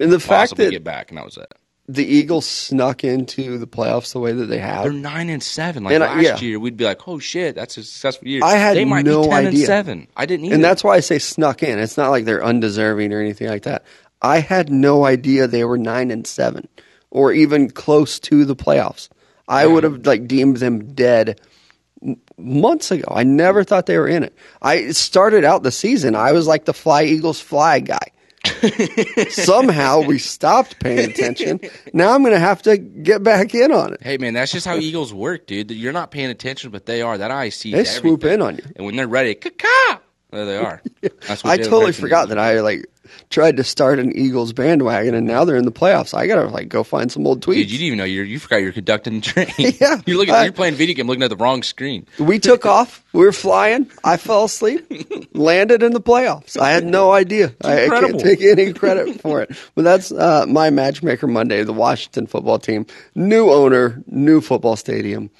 And 0.00 0.12
the 0.12 0.18
fact 0.20 0.56
that- 0.56 0.70
get 0.70 0.82
back, 0.84 1.10
and 1.10 1.18
that 1.18 1.24
was 1.24 1.36
it. 1.36 1.52
The 1.86 2.02
Eagles 2.06 2.46
snuck 2.46 3.04
into 3.04 3.58
the 3.58 3.66
playoffs 3.66 4.14
the 4.14 4.18
way 4.18 4.32
that 4.32 4.46
they 4.46 4.56
have. 4.58 4.84
They're 4.84 4.92
nine 4.94 5.28
and 5.28 5.42
seven. 5.42 5.84
Like 5.84 5.92
And 5.92 6.02
I- 6.02 6.14
last 6.14 6.22
yeah. 6.22 6.38
year, 6.48 6.58
we'd 6.58 6.78
be 6.78 6.84
like, 6.84 7.06
"Oh 7.06 7.18
shit, 7.18 7.54
that's 7.54 7.76
a 7.76 7.82
successful 7.82 8.26
year." 8.26 8.40
I 8.42 8.52
had 8.56 8.74
they 8.78 8.86
might 8.86 9.04
no 9.04 9.24
be 9.24 9.28
ten 9.28 9.36
idea. 9.48 9.48
and 9.50 9.58
seven. 9.66 10.08
I 10.16 10.24
didn't 10.24 10.46
either. 10.46 10.54
And 10.54 10.64
that's 10.64 10.82
why 10.82 10.96
I 10.96 11.00
say 11.00 11.18
snuck 11.18 11.62
in. 11.62 11.78
It's 11.78 11.98
not 11.98 12.08
like 12.08 12.24
they're 12.24 12.42
undeserving 12.42 13.12
or 13.12 13.20
anything 13.20 13.48
like 13.48 13.64
that. 13.64 13.84
I 14.22 14.38
had 14.40 14.70
no 14.70 15.04
idea 15.04 15.46
they 15.46 15.64
were 15.64 15.76
nine 15.76 16.10
and 16.10 16.26
seven, 16.26 16.68
or 17.14 17.32
even 17.32 17.70
close 17.70 18.20
to 18.20 18.44
the 18.44 18.56
playoffs. 18.56 19.08
I 19.48 19.66
would 19.66 19.84
have 19.84 20.06
like 20.06 20.26
deemed 20.26 20.58
them 20.58 20.92
dead 20.94 21.40
months 22.36 22.90
ago. 22.90 23.04
I 23.10 23.22
never 23.24 23.64
thought 23.64 23.86
they 23.86 23.96
were 23.98 24.08
in 24.08 24.22
it. 24.22 24.34
I 24.60 24.90
started 24.90 25.44
out 25.44 25.62
the 25.62 25.72
season. 25.72 26.14
I 26.14 26.32
was 26.32 26.46
like 26.46 26.66
the 26.66 26.74
fly 26.74 27.04
Eagles 27.04 27.40
fly 27.40 27.80
guy. 27.80 28.08
Somehow 29.30 30.00
we 30.02 30.18
stopped 30.18 30.78
paying 30.80 31.10
attention. 31.10 31.60
Now 31.94 32.14
I'm 32.14 32.22
going 32.22 32.34
to 32.34 32.40
have 32.40 32.60
to 32.62 32.76
get 32.76 33.22
back 33.22 33.54
in 33.54 33.72
on 33.72 33.94
it. 33.94 34.02
Hey 34.02 34.18
man, 34.18 34.34
that's 34.34 34.52
just 34.52 34.66
how 34.66 34.76
Eagles 34.76 35.14
work, 35.14 35.46
dude. 35.46 35.70
You're 35.70 35.94
not 35.94 36.10
paying 36.10 36.30
attention, 36.30 36.70
but 36.70 36.84
they 36.84 37.00
are. 37.00 37.16
That 37.16 37.30
eye 37.30 37.48
sees. 37.48 37.72
They 37.72 37.84
swoop 37.84 38.24
in 38.24 38.42
on 38.42 38.56
you. 38.56 38.64
and 38.76 38.84
when 38.84 38.96
they're 38.96 39.08
ready, 39.08 39.34
caca, 39.34 40.00
there 40.30 40.44
they 40.44 40.58
are. 40.58 40.82
That's 41.26 41.42
what 41.44 41.52
I 41.52 41.56
totally 41.56 41.92
forgot 41.92 42.28
that 42.28 42.38
I 42.38 42.60
like 42.60 42.86
tried 43.30 43.56
to 43.56 43.64
start 43.64 43.98
an 43.98 44.16
Eagles 44.16 44.52
bandwagon, 44.52 45.14
and 45.14 45.26
now 45.26 45.44
they're 45.44 45.56
in 45.56 45.64
the 45.64 45.72
playoffs. 45.72 46.14
I 46.14 46.26
gotta 46.26 46.46
like 46.48 46.68
go 46.68 46.82
find 46.82 47.10
some 47.10 47.26
old 47.26 47.40
tweets. 47.44 47.54
Dude, 47.56 47.70
you 47.70 47.78
didn't 47.78 47.86
even 47.86 47.98
know 47.98 48.04
you're 48.04 48.24
you 48.24 48.38
forgot 48.38 48.56
you're 48.62 48.72
conducting 48.72 49.14
the 49.14 49.20
train. 49.20 49.46
Yeah. 49.80 50.00
you're 50.06 50.16
looking, 50.16 50.34
I- 50.34 50.44
you're 50.44 50.52
playing 50.52 50.74
video 50.74 50.94
game, 50.94 51.06
looking 51.06 51.22
at 51.22 51.30
the 51.30 51.36
wrong 51.36 51.62
screen. 51.62 52.06
we 52.18 52.38
took 52.38 52.64
off. 52.66 53.02
We 53.12 53.24
were 53.24 53.32
flying. 53.32 53.90
I 54.02 54.16
fell 54.16 54.44
asleep. 54.44 54.90
Landed 55.34 55.82
in 55.84 55.92
the 55.92 56.00
playoffs. 56.00 56.58
I 56.58 56.70
had 56.70 56.84
no 56.84 57.12
idea. 57.12 57.54
I, 57.62 57.84
I 57.84 57.88
can't 57.88 58.18
take 58.18 58.42
any 58.42 58.72
credit 58.72 59.20
for 59.20 59.40
it. 59.40 59.50
But 59.76 59.82
that's 59.84 60.10
uh, 60.10 60.46
my 60.48 60.70
matchmaker 60.70 61.26
Monday. 61.28 61.62
The 61.62 61.72
Washington 61.72 62.26
football 62.26 62.58
team, 62.58 62.86
new 63.14 63.50
owner, 63.50 64.02
new 64.08 64.40
football 64.40 64.74
stadium. 64.76 65.30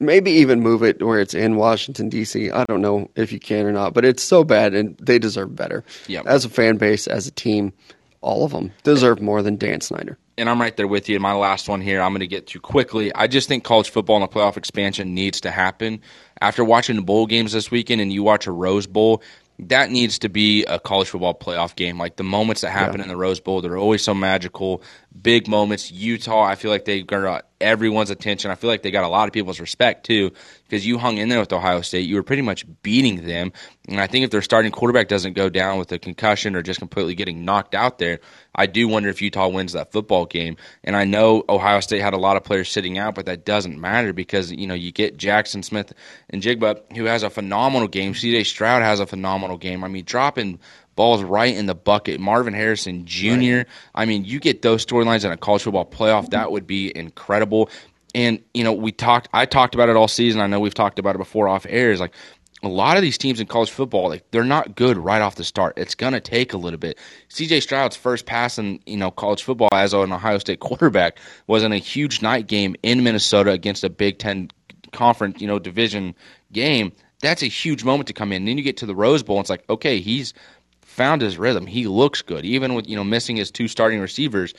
Maybe 0.00 0.30
even 0.30 0.60
move 0.60 0.82
it 0.82 1.02
where 1.02 1.18
it's 1.18 1.34
in 1.34 1.56
Washington 1.56 2.08
D.C. 2.08 2.50
I 2.50 2.64
don't 2.66 2.80
know 2.80 3.10
if 3.16 3.32
you 3.32 3.40
can 3.40 3.66
or 3.66 3.72
not, 3.72 3.94
but 3.94 4.04
it's 4.04 4.22
so 4.22 4.44
bad, 4.44 4.72
and 4.74 4.96
they 4.98 5.18
deserve 5.18 5.56
better. 5.56 5.84
Yep. 6.06 6.26
As 6.26 6.44
a 6.44 6.48
fan 6.48 6.76
base, 6.76 7.08
as 7.08 7.26
a 7.26 7.32
team, 7.32 7.72
all 8.20 8.44
of 8.44 8.52
them 8.52 8.72
deserve 8.84 9.20
more 9.20 9.42
than 9.42 9.56
Dan 9.56 9.80
Snyder. 9.80 10.16
And 10.36 10.48
I'm 10.48 10.60
right 10.60 10.76
there 10.76 10.86
with 10.86 11.08
you. 11.08 11.18
My 11.18 11.32
last 11.32 11.68
one 11.68 11.80
here, 11.80 12.00
I'm 12.00 12.12
going 12.12 12.20
to 12.20 12.28
get 12.28 12.46
to 12.48 12.60
quickly. 12.60 13.12
I 13.12 13.26
just 13.26 13.48
think 13.48 13.64
college 13.64 13.90
football 13.90 14.22
and 14.22 14.22
the 14.22 14.28
playoff 14.28 14.56
expansion 14.56 15.14
needs 15.14 15.40
to 15.40 15.50
happen. 15.50 16.00
After 16.40 16.62
watching 16.62 16.94
the 16.94 17.02
bowl 17.02 17.26
games 17.26 17.52
this 17.52 17.72
weekend, 17.72 18.00
and 18.00 18.12
you 18.12 18.22
watch 18.22 18.46
a 18.46 18.52
Rose 18.52 18.86
Bowl, 18.86 19.20
that 19.58 19.90
needs 19.90 20.20
to 20.20 20.28
be 20.28 20.64
a 20.66 20.78
college 20.78 21.08
football 21.08 21.34
playoff 21.34 21.74
game. 21.74 21.98
Like 21.98 22.14
the 22.14 22.22
moments 22.22 22.60
that 22.60 22.70
happen 22.70 23.00
in 23.00 23.08
the 23.08 23.16
Rose 23.16 23.40
Bowl, 23.40 23.60
they're 23.60 23.76
always 23.76 24.04
so 24.04 24.14
magical. 24.14 24.80
Big 25.20 25.48
moments. 25.48 25.90
Utah, 25.90 26.44
I 26.44 26.54
feel 26.54 26.70
like 26.70 26.84
they 26.84 27.02
got 27.02 27.47
everyone's 27.60 28.10
attention. 28.10 28.50
I 28.50 28.54
feel 28.54 28.70
like 28.70 28.82
they 28.82 28.90
got 28.90 29.04
a 29.04 29.08
lot 29.08 29.28
of 29.28 29.32
people's 29.32 29.60
respect 29.60 30.06
too 30.06 30.32
because 30.64 30.86
you 30.86 30.98
hung 30.98 31.18
in 31.18 31.28
there 31.28 31.40
with 31.40 31.52
Ohio 31.52 31.80
State. 31.80 32.08
You 32.08 32.16
were 32.16 32.22
pretty 32.22 32.42
much 32.42 32.64
beating 32.82 33.26
them. 33.26 33.52
And 33.88 34.00
I 34.00 34.06
think 34.06 34.24
if 34.24 34.30
their 34.30 34.42
starting 34.42 34.70
quarterback 34.70 35.08
doesn't 35.08 35.32
go 35.32 35.48
down 35.48 35.78
with 35.78 35.90
a 35.92 35.98
concussion 35.98 36.54
or 36.54 36.62
just 36.62 36.78
completely 36.78 37.14
getting 37.14 37.44
knocked 37.44 37.74
out 37.74 37.98
there, 37.98 38.20
I 38.54 38.66
do 38.66 38.86
wonder 38.86 39.08
if 39.08 39.22
Utah 39.22 39.48
wins 39.48 39.72
that 39.72 39.92
football 39.92 40.26
game. 40.26 40.56
And 40.84 40.94
I 40.94 41.04
know 41.04 41.44
Ohio 41.48 41.80
State 41.80 42.00
had 42.00 42.14
a 42.14 42.18
lot 42.18 42.36
of 42.36 42.44
players 42.44 42.70
sitting 42.70 42.98
out, 42.98 43.14
but 43.14 43.26
that 43.26 43.44
doesn't 43.44 43.80
matter 43.80 44.12
because 44.12 44.52
you 44.52 44.66
know 44.66 44.74
you 44.74 44.92
get 44.92 45.16
Jackson 45.16 45.62
Smith 45.62 45.92
and 46.30 46.42
Jigba, 46.42 46.80
who 46.96 47.04
has 47.04 47.22
a 47.22 47.30
phenomenal 47.30 47.88
game. 47.88 48.14
C.J. 48.14 48.44
Stroud 48.44 48.82
has 48.82 49.00
a 49.00 49.06
phenomenal 49.06 49.56
game. 49.56 49.84
I 49.84 49.88
mean, 49.88 50.04
dropping 50.04 50.60
balls 50.98 51.22
right 51.22 51.54
in 51.54 51.66
the 51.66 51.74
bucket. 51.74 52.20
Marvin 52.20 52.52
Harrison 52.52 53.06
Jr. 53.06 53.60
I 53.94 54.04
mean, 54.04 54.24
you 54.24 54.40
get 54.40 54.62
those 54.62 54.84
storylines 54.84 55.24
in 55.24 55.30
a 55.30 55.36
college 55.36 55.62
football 55.62 55.86
playoff, 55.86 56.30
that 56.30 56.50
would 56.52 56.66
be 56.66 56.94
incredible. 56.94 57.70
And 58.14 58.42
you 58.52 58.64
know, 58.64 58.72
we 58.72 58.90
talked. 58.90 59.28
I 59.32 59.46
talked 59.46 59.74
about 59.74 59.88
it 59.88 59.96
all 59.96 60.08
season. 60.08 60.40
I 60.40 60.48
know 60.48 60.60
we've 60.60 60.74
talked 60.74 60.98
about 60.98 61.14
it 61.14 61.18
before 61.18 61.46
off 61.46 61.66
air. 61.68 61.92
Is 61.92 62.00
like 62.00 62.14
a 62.62 62.68
lot 62.68 62.96
of 62.96 63.02
these 63.02 63.16
teams 63.16 63.38
in 63.38 63.46
college 63.46 63.70
football, 63.70 64.08
like 64.08 64.28
they're 64.32 64.42
not 64.42 64.74
good 64.74 64.96
right 64.98 65.22
off 65.22 65.36
the 65.36 65.44
start. 65.44 65.74
It's 65.76 65.94
gonna 65.94 66.20
take 66.20 66.52
a 66.52 66.56
little 66.56 66.78
bit. 66.78 66.98
C.J. 67.28 67.60
Stroud's 67.60 67.94
first 67.96 68.26
pass 68.26 68.58
in 68.58 68.80
you 68.86 68.96
know 68.96 69.12
college 69.12 69.44
football 69.44 69.68
as 69.72 69.94
an 69.94 70.12
Ohio 70.12 70.38
State 70.38 70.58
quarterback 70.68 71.18
was 71.46 71.62
in 71.62 71.72
a 71.72 71.78
huge 71.78 72.22
night 72.22 72.48
game 72.48 72.74
in 72.82 73.04
Minnesota 73.04 73.52
against 73.52 73.84
a 73.84 73.90
Big 73.90 74.18
Ten 74.18 74.50
conference, 74.92 75.40
you 75.40 75.46
know, 75.46 75.58
division 75.58 76.14
game. 76.52 76.92
That's 77.20 77.42
a 77.42 77.46
huge 77.46 77.84
moment 77.84 78.06
to 78.08 78.12
come 78.12 78.32
in. 78.32 78.42
And 78.42 78.48
then 78.48 78.58
you 78.58 78.64
get 78.64 78.78
to 78.78 78.86
the 78.86 78.94
Rose 78.94 79.22
Bowl, 79.22 79.36
and 79.36 79.42
it's 79.42 79.50
like, 79.50 79.68
okay, 79.68 80.00
he's 80.00 80.34
found 80.98 81.22
his 81.22 81.38
rhythm. 81.38 81.66
He 81.66 81.86
looks 81.86 82.20
good, 82.20 82.44
even 82.44 82.74
with 82.74 82.86
you 82.88 82.96
know 82.96 83.04
missing 83.04 83.36
his 83.36 83.50
two 83.50 83.68
starting 83.68 84.00
receivers. 84.00 84.52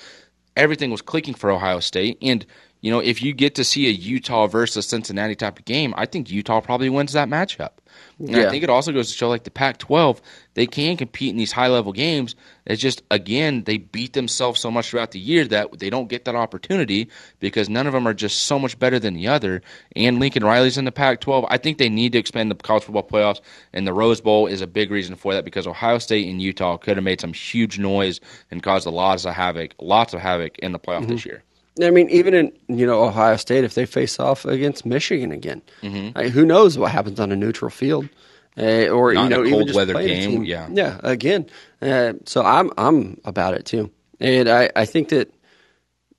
Everything 0.56 0.90
was 0.90 1.02
clicking 1.02 1.36
for 1.36 1.52
Ohio 1.52 1.80
State, 1.80 2.18
and 2.22 2.46
you 2.82 2.90
know 2.90 3.00
if 3.00 3.22
you 3.22 3.34
get 3.34 3.56
to 3.56 3.64
see 3.64 3.88
a 3.88 3.92
Utah 3.92 4.48
versus 4.48 4.88
Cincinnati 4.88 5.36
type 5.36 5.60
of 5.60 5.66
game, 5.66 5.94
I 5.98 6.06
think 6.08 6.32
Utah 6.32 6.62
probably 6.62 6.90
wins 6.90 7.14
that 7.14 7.28
matchup. 7.30 7.72
And 8.20 8.36
I 8.36 8.50
think 8.50 8.64
it 8.64 8.70
also 8.70 8.92
goes 8.92 9.10
to 9.10 9.16
show 9.16 9.30
like 9.30 9.44
the 9.44 9.52
Pac-12, 9.52 10.20
they 10.54 10.68
can 10.68 10.98
compete 10.98 11.30
in 11.30 11.38
these 11.38 11.54
high-level 11.54 11.94
games. 11.94 12.36
It's 12.66 12.82
just 12.82 13.02
again 13.10 13.64
they 13.64 13.78
beat 13.78 14.14
themselves 14.14 14.60
so 14.60 14.70
much 14.70 14.90
throughout 14.90 15.12
the 15.12 15.20
year 15.20 15.46
that 15.46 15.80
they 15.80 15.90
don't 15.90 16.10
get 16.10 16.26
that 16.26 16.36
opportunity 16.36 17.10
because 17.40 17.70
none 17.70 17.88
of 17.88 17.94
them 17.94 18.08
are 18.08 18.14
just 18.14 18.44
so 18.44 18.60
much 18.60 18.78
better 18.78 19.00
than 19.00 19.14
the 19.14 19.30
other. 19.30 19.62
And 19.96 20.20
Lincoln 20.20 20.44
Riley's 20.44 20.78
in 20.78 20.86
the 20.86 20.92
Pac-12. 20.92 21.48
I 21.50 21.58
think 21.58 21.78
they 21.78 21.90
need 21.90 22.12
to 22.12 22.20
expand 22.20 22.52
the 22.52 22.56
college 22.56 22.84
football 22.84 23.08
playoffs, 23.08 23.40
and 23.74 23.88
the 23.88 23.94
Rose 23.94 24.20
Bowl 24.20 24.48
is 24.48 24.62
a 24.62 24.68
big 24.68 24.92
reason 24.92 25.16
for 25.16 25.34
that 25.34 25.46
because 25.46 25.66
Ohio 25.66 25.98
State 25.98 26.28
and 26.28 26.42
Utah 26.42 26.78
could 26.78 26.98
have 26.98 27.04
made 27.04 27.22
some 27.22 27.34
huge 27.34 27.80
noise 27.80 28.20
and 28.52 28.62
caused 28.62 28.86
a 28.86 28.92
lot 28.92 29.24
of 29.26 29.34
havoc, 29.34 29.76
lots 29.80 30.14
of 30.14 30.20
havoc 30.20 30.60
in 30.60 30.74
the 30.74 30.80
playoff 30.80 31.02
mm-hmm. 31.02 31.14
this 31.14 31.26
year. 31.26 31.44
I 31.82 31.92
mean, 31.92 32.10
even 32.10 32.34
in 32.34 32.52
you 32.68 32.86
know 32.86 33.04
Ohio 33.04 33.36
State, 33.38 33.64
if 33.64 33.74
they 33.74 33.86
face 33.86 34.20
off 34.20 34.46
against 34.46 34.86
Michigan 34.86 35.32
again, 35.32 35.62
Mm-hmm. 35.82 36.18
I- 36.18 36.30
who 36.30 36.46
knows 36.46 36.78
what 36.78 36.92
happens 36.92 37.20
on 37.20 37.32
a 37.32 37.36
neutral 37.36 37.72
field, 37.72 38.10
uh, 38.58 38.88
or 38.90 39.14
Not 39.14 39.22
you 39.22 39.26
in 39.28 39.34
a 39.34 39.36
know, 39.38 39.46
even 39.46 39.60
cold 39.68 39.76
weather 39.76 39.94
game, 39.94 40.44
yeah. 40.44 40.68
yeah. 40.72 41.00
Again, 41.04 41.46
uh, 41.82 42.14
so 42.26 42.44
I'm 42.44 42.72
I'm 42.78 43.20
about 43.26 43.54
it 43.54 43.66
too, 43.66 43.92
and 44.20 44.50
I 44.50 44.70
I 44.76 44.86
think 44.86 45.10
that 45.10 45.34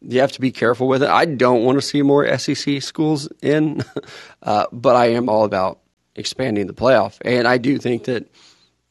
you 0.02 0.20
have 0.20 0.32
to 0.32 0.40
be 0.40 0.50
careful 0.50 0.88
with 0.88 1.02
it. 1.02 1.10
I 1.10 1.26
don't 1.26 1.62
want 1.64 1.76
to 1.76 1.82
see 1.82 2.00
more 2.00 2.24
SEC 2.38 2.80
schools 2.82 3.28
in, 3.42 3.82
uh, 4.42 4.64
but 4.72 4.96
I 4.96 5.08
am 5.08 5.28
all 5.28 5.44
about 5.44 5.80
expanding 6.16 6.66
the 6.66 6.72
playoff. 6.72 7.18
And 7.22 7.46
I 7.46 7.58
do 7.58 7.76
think 7.78 8.04
that 8.04 8.26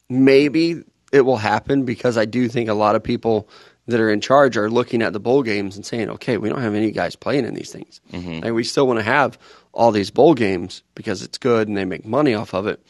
maybe 0.08 0.82
it 1.12 1.22
will 1.22 1.36
happen 1.36 1.84
because 1.84 2.16
I 2.16 2.24
do 2.26 2.48
think 2.48 2.68
a 2.68 2.74
lot 2.74 2.94
of 2.94 3.02
people 3.02 3.48
that 3.90 4.00
are 4.00 4.10
in 4.10 4.20
charge 4.20 4.56
are 4.56 4.70
looking 4.70 5.02
at 5.02 5.12
the 5.12 5.20
bowl 5.20 5.42
games 5.42 5.76
and 5.76 5.84
saying, 5.84 6.10
okay, 6.10 6.36
we 6.38 6.48
don't 6.48 6.62
have 6.62 6.74
any 6.74 6.90
guys 6.90 7.16
playing 7.16 7.44
in 7.44 7.54
these 7.54 7.70
things. 7.70 8.00
Mm-hmm. 8.12 8.44
And 8.44 8.54
we 8.54 8.64
still 8.64 8.86
want 8.86 8.98
to 8.98 9.04
have 9.04 9.38
all 9.72 9.92
these 9.92 10.10
bowl 10.10 10.34
games 10.34 10.82
because 10.94 11.22
it's 11.22 11.38
good 11.38 11.68
and 11.68 11.76
they 11.76 11.84
make 11.84 12.04
money 12.04 12.34
off 12.34 12.54
of 12.54 12.66
it. 12.66 12.84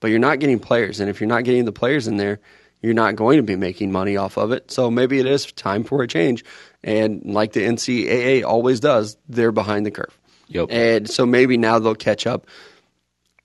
But 0.00 0.08
you're 0.08 0.18
not 0.18 0.38
getting 0.38 0.58
players. 0.58 1.00
And 1.00 1.08
if 1.08 1.20
you're 1.20 1.28
not 1.28 1.44
getting 1.44 1.64
the 1.64 1.72
players 1.72 2.06
in 2.06 2.16
there, 2.16 2.40
you're 2.82 2.94
not 2.94 3.16
going 3.16 3.38
to 3.38 3.42
be 3.42 3.56
making 3.56 3.92
money 3.92 4.16
off 4.16 4.36
of 4.36 4.52
it. 4.52 4.70
So 4.70 4.90
maybe 4.90 5.18
it 5.18 5.26
is 5.26 5.50
time 5.52 5.84
for 5.84 6.02
a 6.02 6.06
change. 6.06 6.44
And 6.84 7.24
like 7.24 7.52
the 7.52 7.60
NCAA 7.60 8.44
always 8.44 8.80
does, 8.80 9.16
they're 9.28 9.52
behind 9.52 9.86
the 9.86 9.90
curve. 9.90 10.16
Yep. 10.48 10.68
And 10.70 11.10
so 11.10 11.26
maybe 11.26 11.56
now 11.56 11.78
they'll 11.78 11.94
catch 11.94 12.26
up 12.26 12.46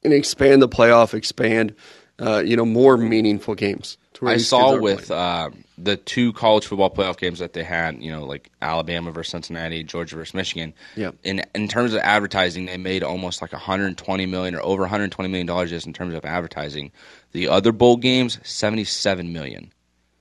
and 0.03 0.13
expand 0.13 0.61
the 0.61 0.69
playoff, 0.69 1.13
expand, 1.13 1.75
uh, 2.19 2.43
you 2.45 2.55
know, 2.55 2.65
more 2.65 2.97
meaningful 2.97 3.55
games. 3.55 3.97
I 4.23 4.37
saw 4.37 4.79
with 4.79 5.09
uh, 5.09 5.49
the 5.77 5.97
two 5.97 6.33
college 6.33 6.65
football 6.67 6.89
playoff 6.89 7.17
games 7.17 7.39
that 7.39 7.53
they 7.53 7.63
had, 7.63 8.01
you 8.01 8.11
know, 8.11 8.25
like 8.25 8.51
Alabama 8.61 9.11
versus 9.11 9.31
Cincinnati, 9.31 9.83
Georgia 9.83 10.15
versus 10.15 10.33
Michigan. 10.33 10.73
Yeah. 10.95 11.11
In 11.23 11.43
in 11.55 11.67
terms 11.67 11.93
of 11.93 11.99
advertising, 11.99 12.65
they 12.65 12.77
made 12.77 13.03
almost 13.03 13.41
like 13.41 13.51
120 13.51 14.25
million 14.25 14.55
or 14.55 14.61
over 14.61 14.81
120 14.81 15.29
million 15.29 15.47
dollars 15.47 15.69
just 15.69 15.87
in 15.87 15.93
terms 15.93 16.13
of 16.13 16.25
advertising. 16.25 16.91
The 17.31 17.47
other 17.47 17.71
bowl 17.71 17.97
games, 17.97 18.39
77 18.43 19.33
million. 19.33 19.71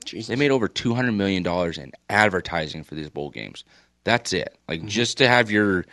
Jesus. 0.04 0.28
They 0.28 0.36
made 0.36 0.50
over 0.50 0.68
200 0.68 1.12
million 1.12 1.42
dollars 1.42 1.78
in 1.78 1.92
advertising 2.08 2.84
for 2.84 2.94
these 2.94 3.10
bowl 3.10 3.30
games. 3.30 3.64
That's 4.04 4.32
it. 4.32 4.56
Like 4.68 4.80
mm-hmm. 4.80 4.88
just 4.88 5.18
to 5.18 5.28
have 5.28 5.50
your 5.50 5.84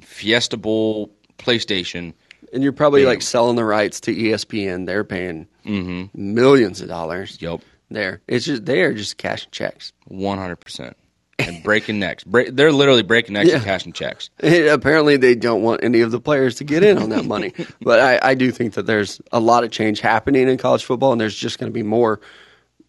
Fiesta 0.00 0.56
Bowl 0.56 1.10
PlayStation. 1.38 2.14
And 2.52 2.62
you're 2.62 2.72
probably 2.72 3.04
like 3.04 3.22
selling 3.22 3.56
the 3.56 3.64
rights 3.64 4.00
to 4.02 4.14
ESPN. 4.14 4.86
They're 4.86 5.04
paying 5.04 5.48
mm-hmm. 5.66 6.34
millions 6.34 6.80
of 6.80 6.88
dollars. 6.88 7.38
Yep. 7.40 7.60
There, 7.90 8.20
it's 8.26 8.46
just 8.46 8.64
they 8.64 8.82
are 8.82 8.92
just 8.92 9.16
cashing 9.16 9.50
checks. 9.52 9.92
One 10.06 10.38
hundred 10.38 10.56
percent. 10.56 10.96
And 11.38 11.62
breaking 11.62 11.98
necks. 11.98 12.24
Break, 12.24 12.56
they're 12.56 12.72
literally 12.72 13.02
breaking 13.02 13.34
necks 13.34 13.50
yeah. 13.50 13.56
and 13.56 13.64
cashing 13.64 13.92
checks. 13.92 14.30
And 14.40 14.68
apparently, 14.68 15.18
they 15.18 15.34
don't 15.34 15.62
want 15.62 15.84
any 15.84 16.00
of 16.00 16.10
the 16.10 16.18
players 16.18 16.56
to 16.56 16.64
get 16.64 16.82
in 16.82 16.96
on 16.96 17.10
that 17.10 17.26
money. 17.26 17.52
but 17.82 18.00
I, 18.00 18.30
I 18.30 18.34
do 18.34 18.50
think 18.50 18.72
that 18.74 18.86
there's 18.86 19.20
a 19.32 19.38
lot 19.38 19.62
of 19.62 19.70
change 19.70 20.00
happening 20.00 20.48
in 20.48 20.56
college 20.56 20.84
football, 20.84 21.12
and 21.12 21.20
there's 21.20 21.36
just 21.36 21.58
going 21.58 21.70
to 21.70 21.74
be 21.74 21.82
more 21.82 22.20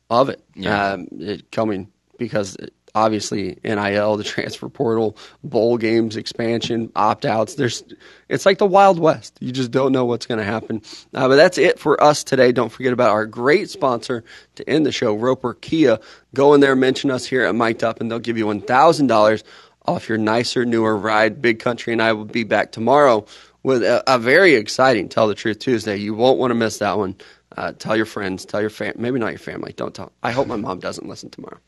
of 0.10 0.30
it, 0.30 0.42
yeah. 0.56 0.94
um, 0.94 1.08
it 1.12 1.52
coming 1.52 1.92
because 2.18 2.56
obviously 2.98 3.58
NIL, 3.64 4.18
the 4.18 4.24
transfer 4.24 4.70
portal, 4.70 5.18
bowl 5.44 5.78
games, 5.78 6.18
expansion, 6.18 6.92
opt 6.96 7.26
outs. 7.26 7.56
There's, 7.56 7.84
it's 8.28 8.46
like 8.46 8.58
the 8.58 8.66
Wild 8.66 9.00
West. 9.00 9.38
You 9.40 9.52
just 9.52 9.72
don't 9.72 9.92
know 9.92 10.06
what's 10.06 10.26
going 10.26 10.40
to 10.40 10.44
happen. 10.44 10.82
Uh, 11.14 11.28
but 11.28 11.36
that's 11.36 11.58
it 11.58 11.80
for 11.80 12.02
us 12.04 12.24
today. 12.24 12.52
Don't 12.52 12.70
forget 12.70 12.94
about 12.94 13.12
our 13.12 13.26
great 13.26 13.70
sponsor 13.70 14.24
to 14.56 14.68
end 14.70 14.86
the 14.86 14.92
show, 14.92 15.14
Roper 15.16 15.54
Kia. 15.54 16.00
Go 16.34 16.54
in 16.54 16.62
there, 16.62 16.76
mention 16.76 17.12
us 17.12 17.26
here 17.26 17.44
at 17.44 17.56
Mic'd 17.56 17.84
Up, 17.84 18.02
and 18.02 18.10
they'll 18.10 18.20
give 18.20 18.38
you 18.38 18.48
one 18.48 18.62
thousand 18.62 19.08
dollars 19.08 19.44
off 19.86 20.10
your 20.10 20.18
nicer, 20.18 20.66
newer 20.66 20.96
ride. 20.98 21.42
Big 21.42 21.60
Country 21.60 21.94
and 21.94 22.02
I 22.02 22.14
will 22.14 22.26
be 22.26 22.44
back 22.44 22.72
tomorrow 22.72 23.26
with 23.64 23.84
a, 23.84 24.04
a 24.08 24.20
very 24.20 24.56
exciting 24.56 25.10
Tell 25.10 25.28
the 25.28 25.36
Truth 25.36 25.60
Tuesday. 25.60 25.98
You 25.98 26.14
won't 26.14 26.40
want 26.40 26.52
to 26.52 26.56
miss 26.56 26.80
that 26.80 26.98
one. 26.98 27.16
Uh, 27.56 27.72
tell 27.72 27.96
your 27.96 28.06
friends, 28.06 28.46
tell 28.46 28.62
your 28.62 28.70
fam, 28.70 28.94
maybe 28.98 29.20
not 29.20 29.30
your 29.30 29.40
family. 29.40 29.74
Don't 29.76 29.94
tell. 29.96 30.12
I 30.22 30.32
hope 30.32 30.48
my 30.48 30.58
mom 30.58 30.80
doesn't 30.80 31.08
listen 31.08 31.30
tomorrow. 31.30 31.60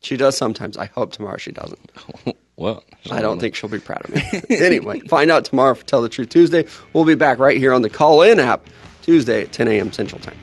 She 0.00 0.16
does 0.16 0.36
sometimes. 0.36 0.76
I 0.76 0.86
hope 0.86 1.12
tomorrow 1.12 1.36
she 1.36 1.52
doesn't. 1.52 1.90
well, 2.56 2.84
I 3.10 3.20
don't 3.20 3.40
think 3.40 3.54
she'll 3.54 3.70
be 3.70 3.80
proud 3.80 4.04
of 4.04 4.14
me. 4.14 4.40
anyway, 4.56 5.00
find 5.00 5.30
out 5.30 5.44
tomorrow 5.44 5.74
for 5.74 5.84
Tell 5.84 6.02
the 6.02 6.08
Truth 6.08 6.28
Tuesday. 6.28 6.64
We'll 6.92 7.04
be 7.04 7.14
back 7.14 7.38
right 7.38 7.56
here 7.56 7.72
on 7.72 7.82
the 7.82 7.90
Callin 7.90 8.38
app 8.38 8.66
Tuesday 9.02 9.42
at 9.42 9.52
10 9.52 9.68
a.m. 9.68 9.92
Central 9.92 10.20
Time. 10.20 10.36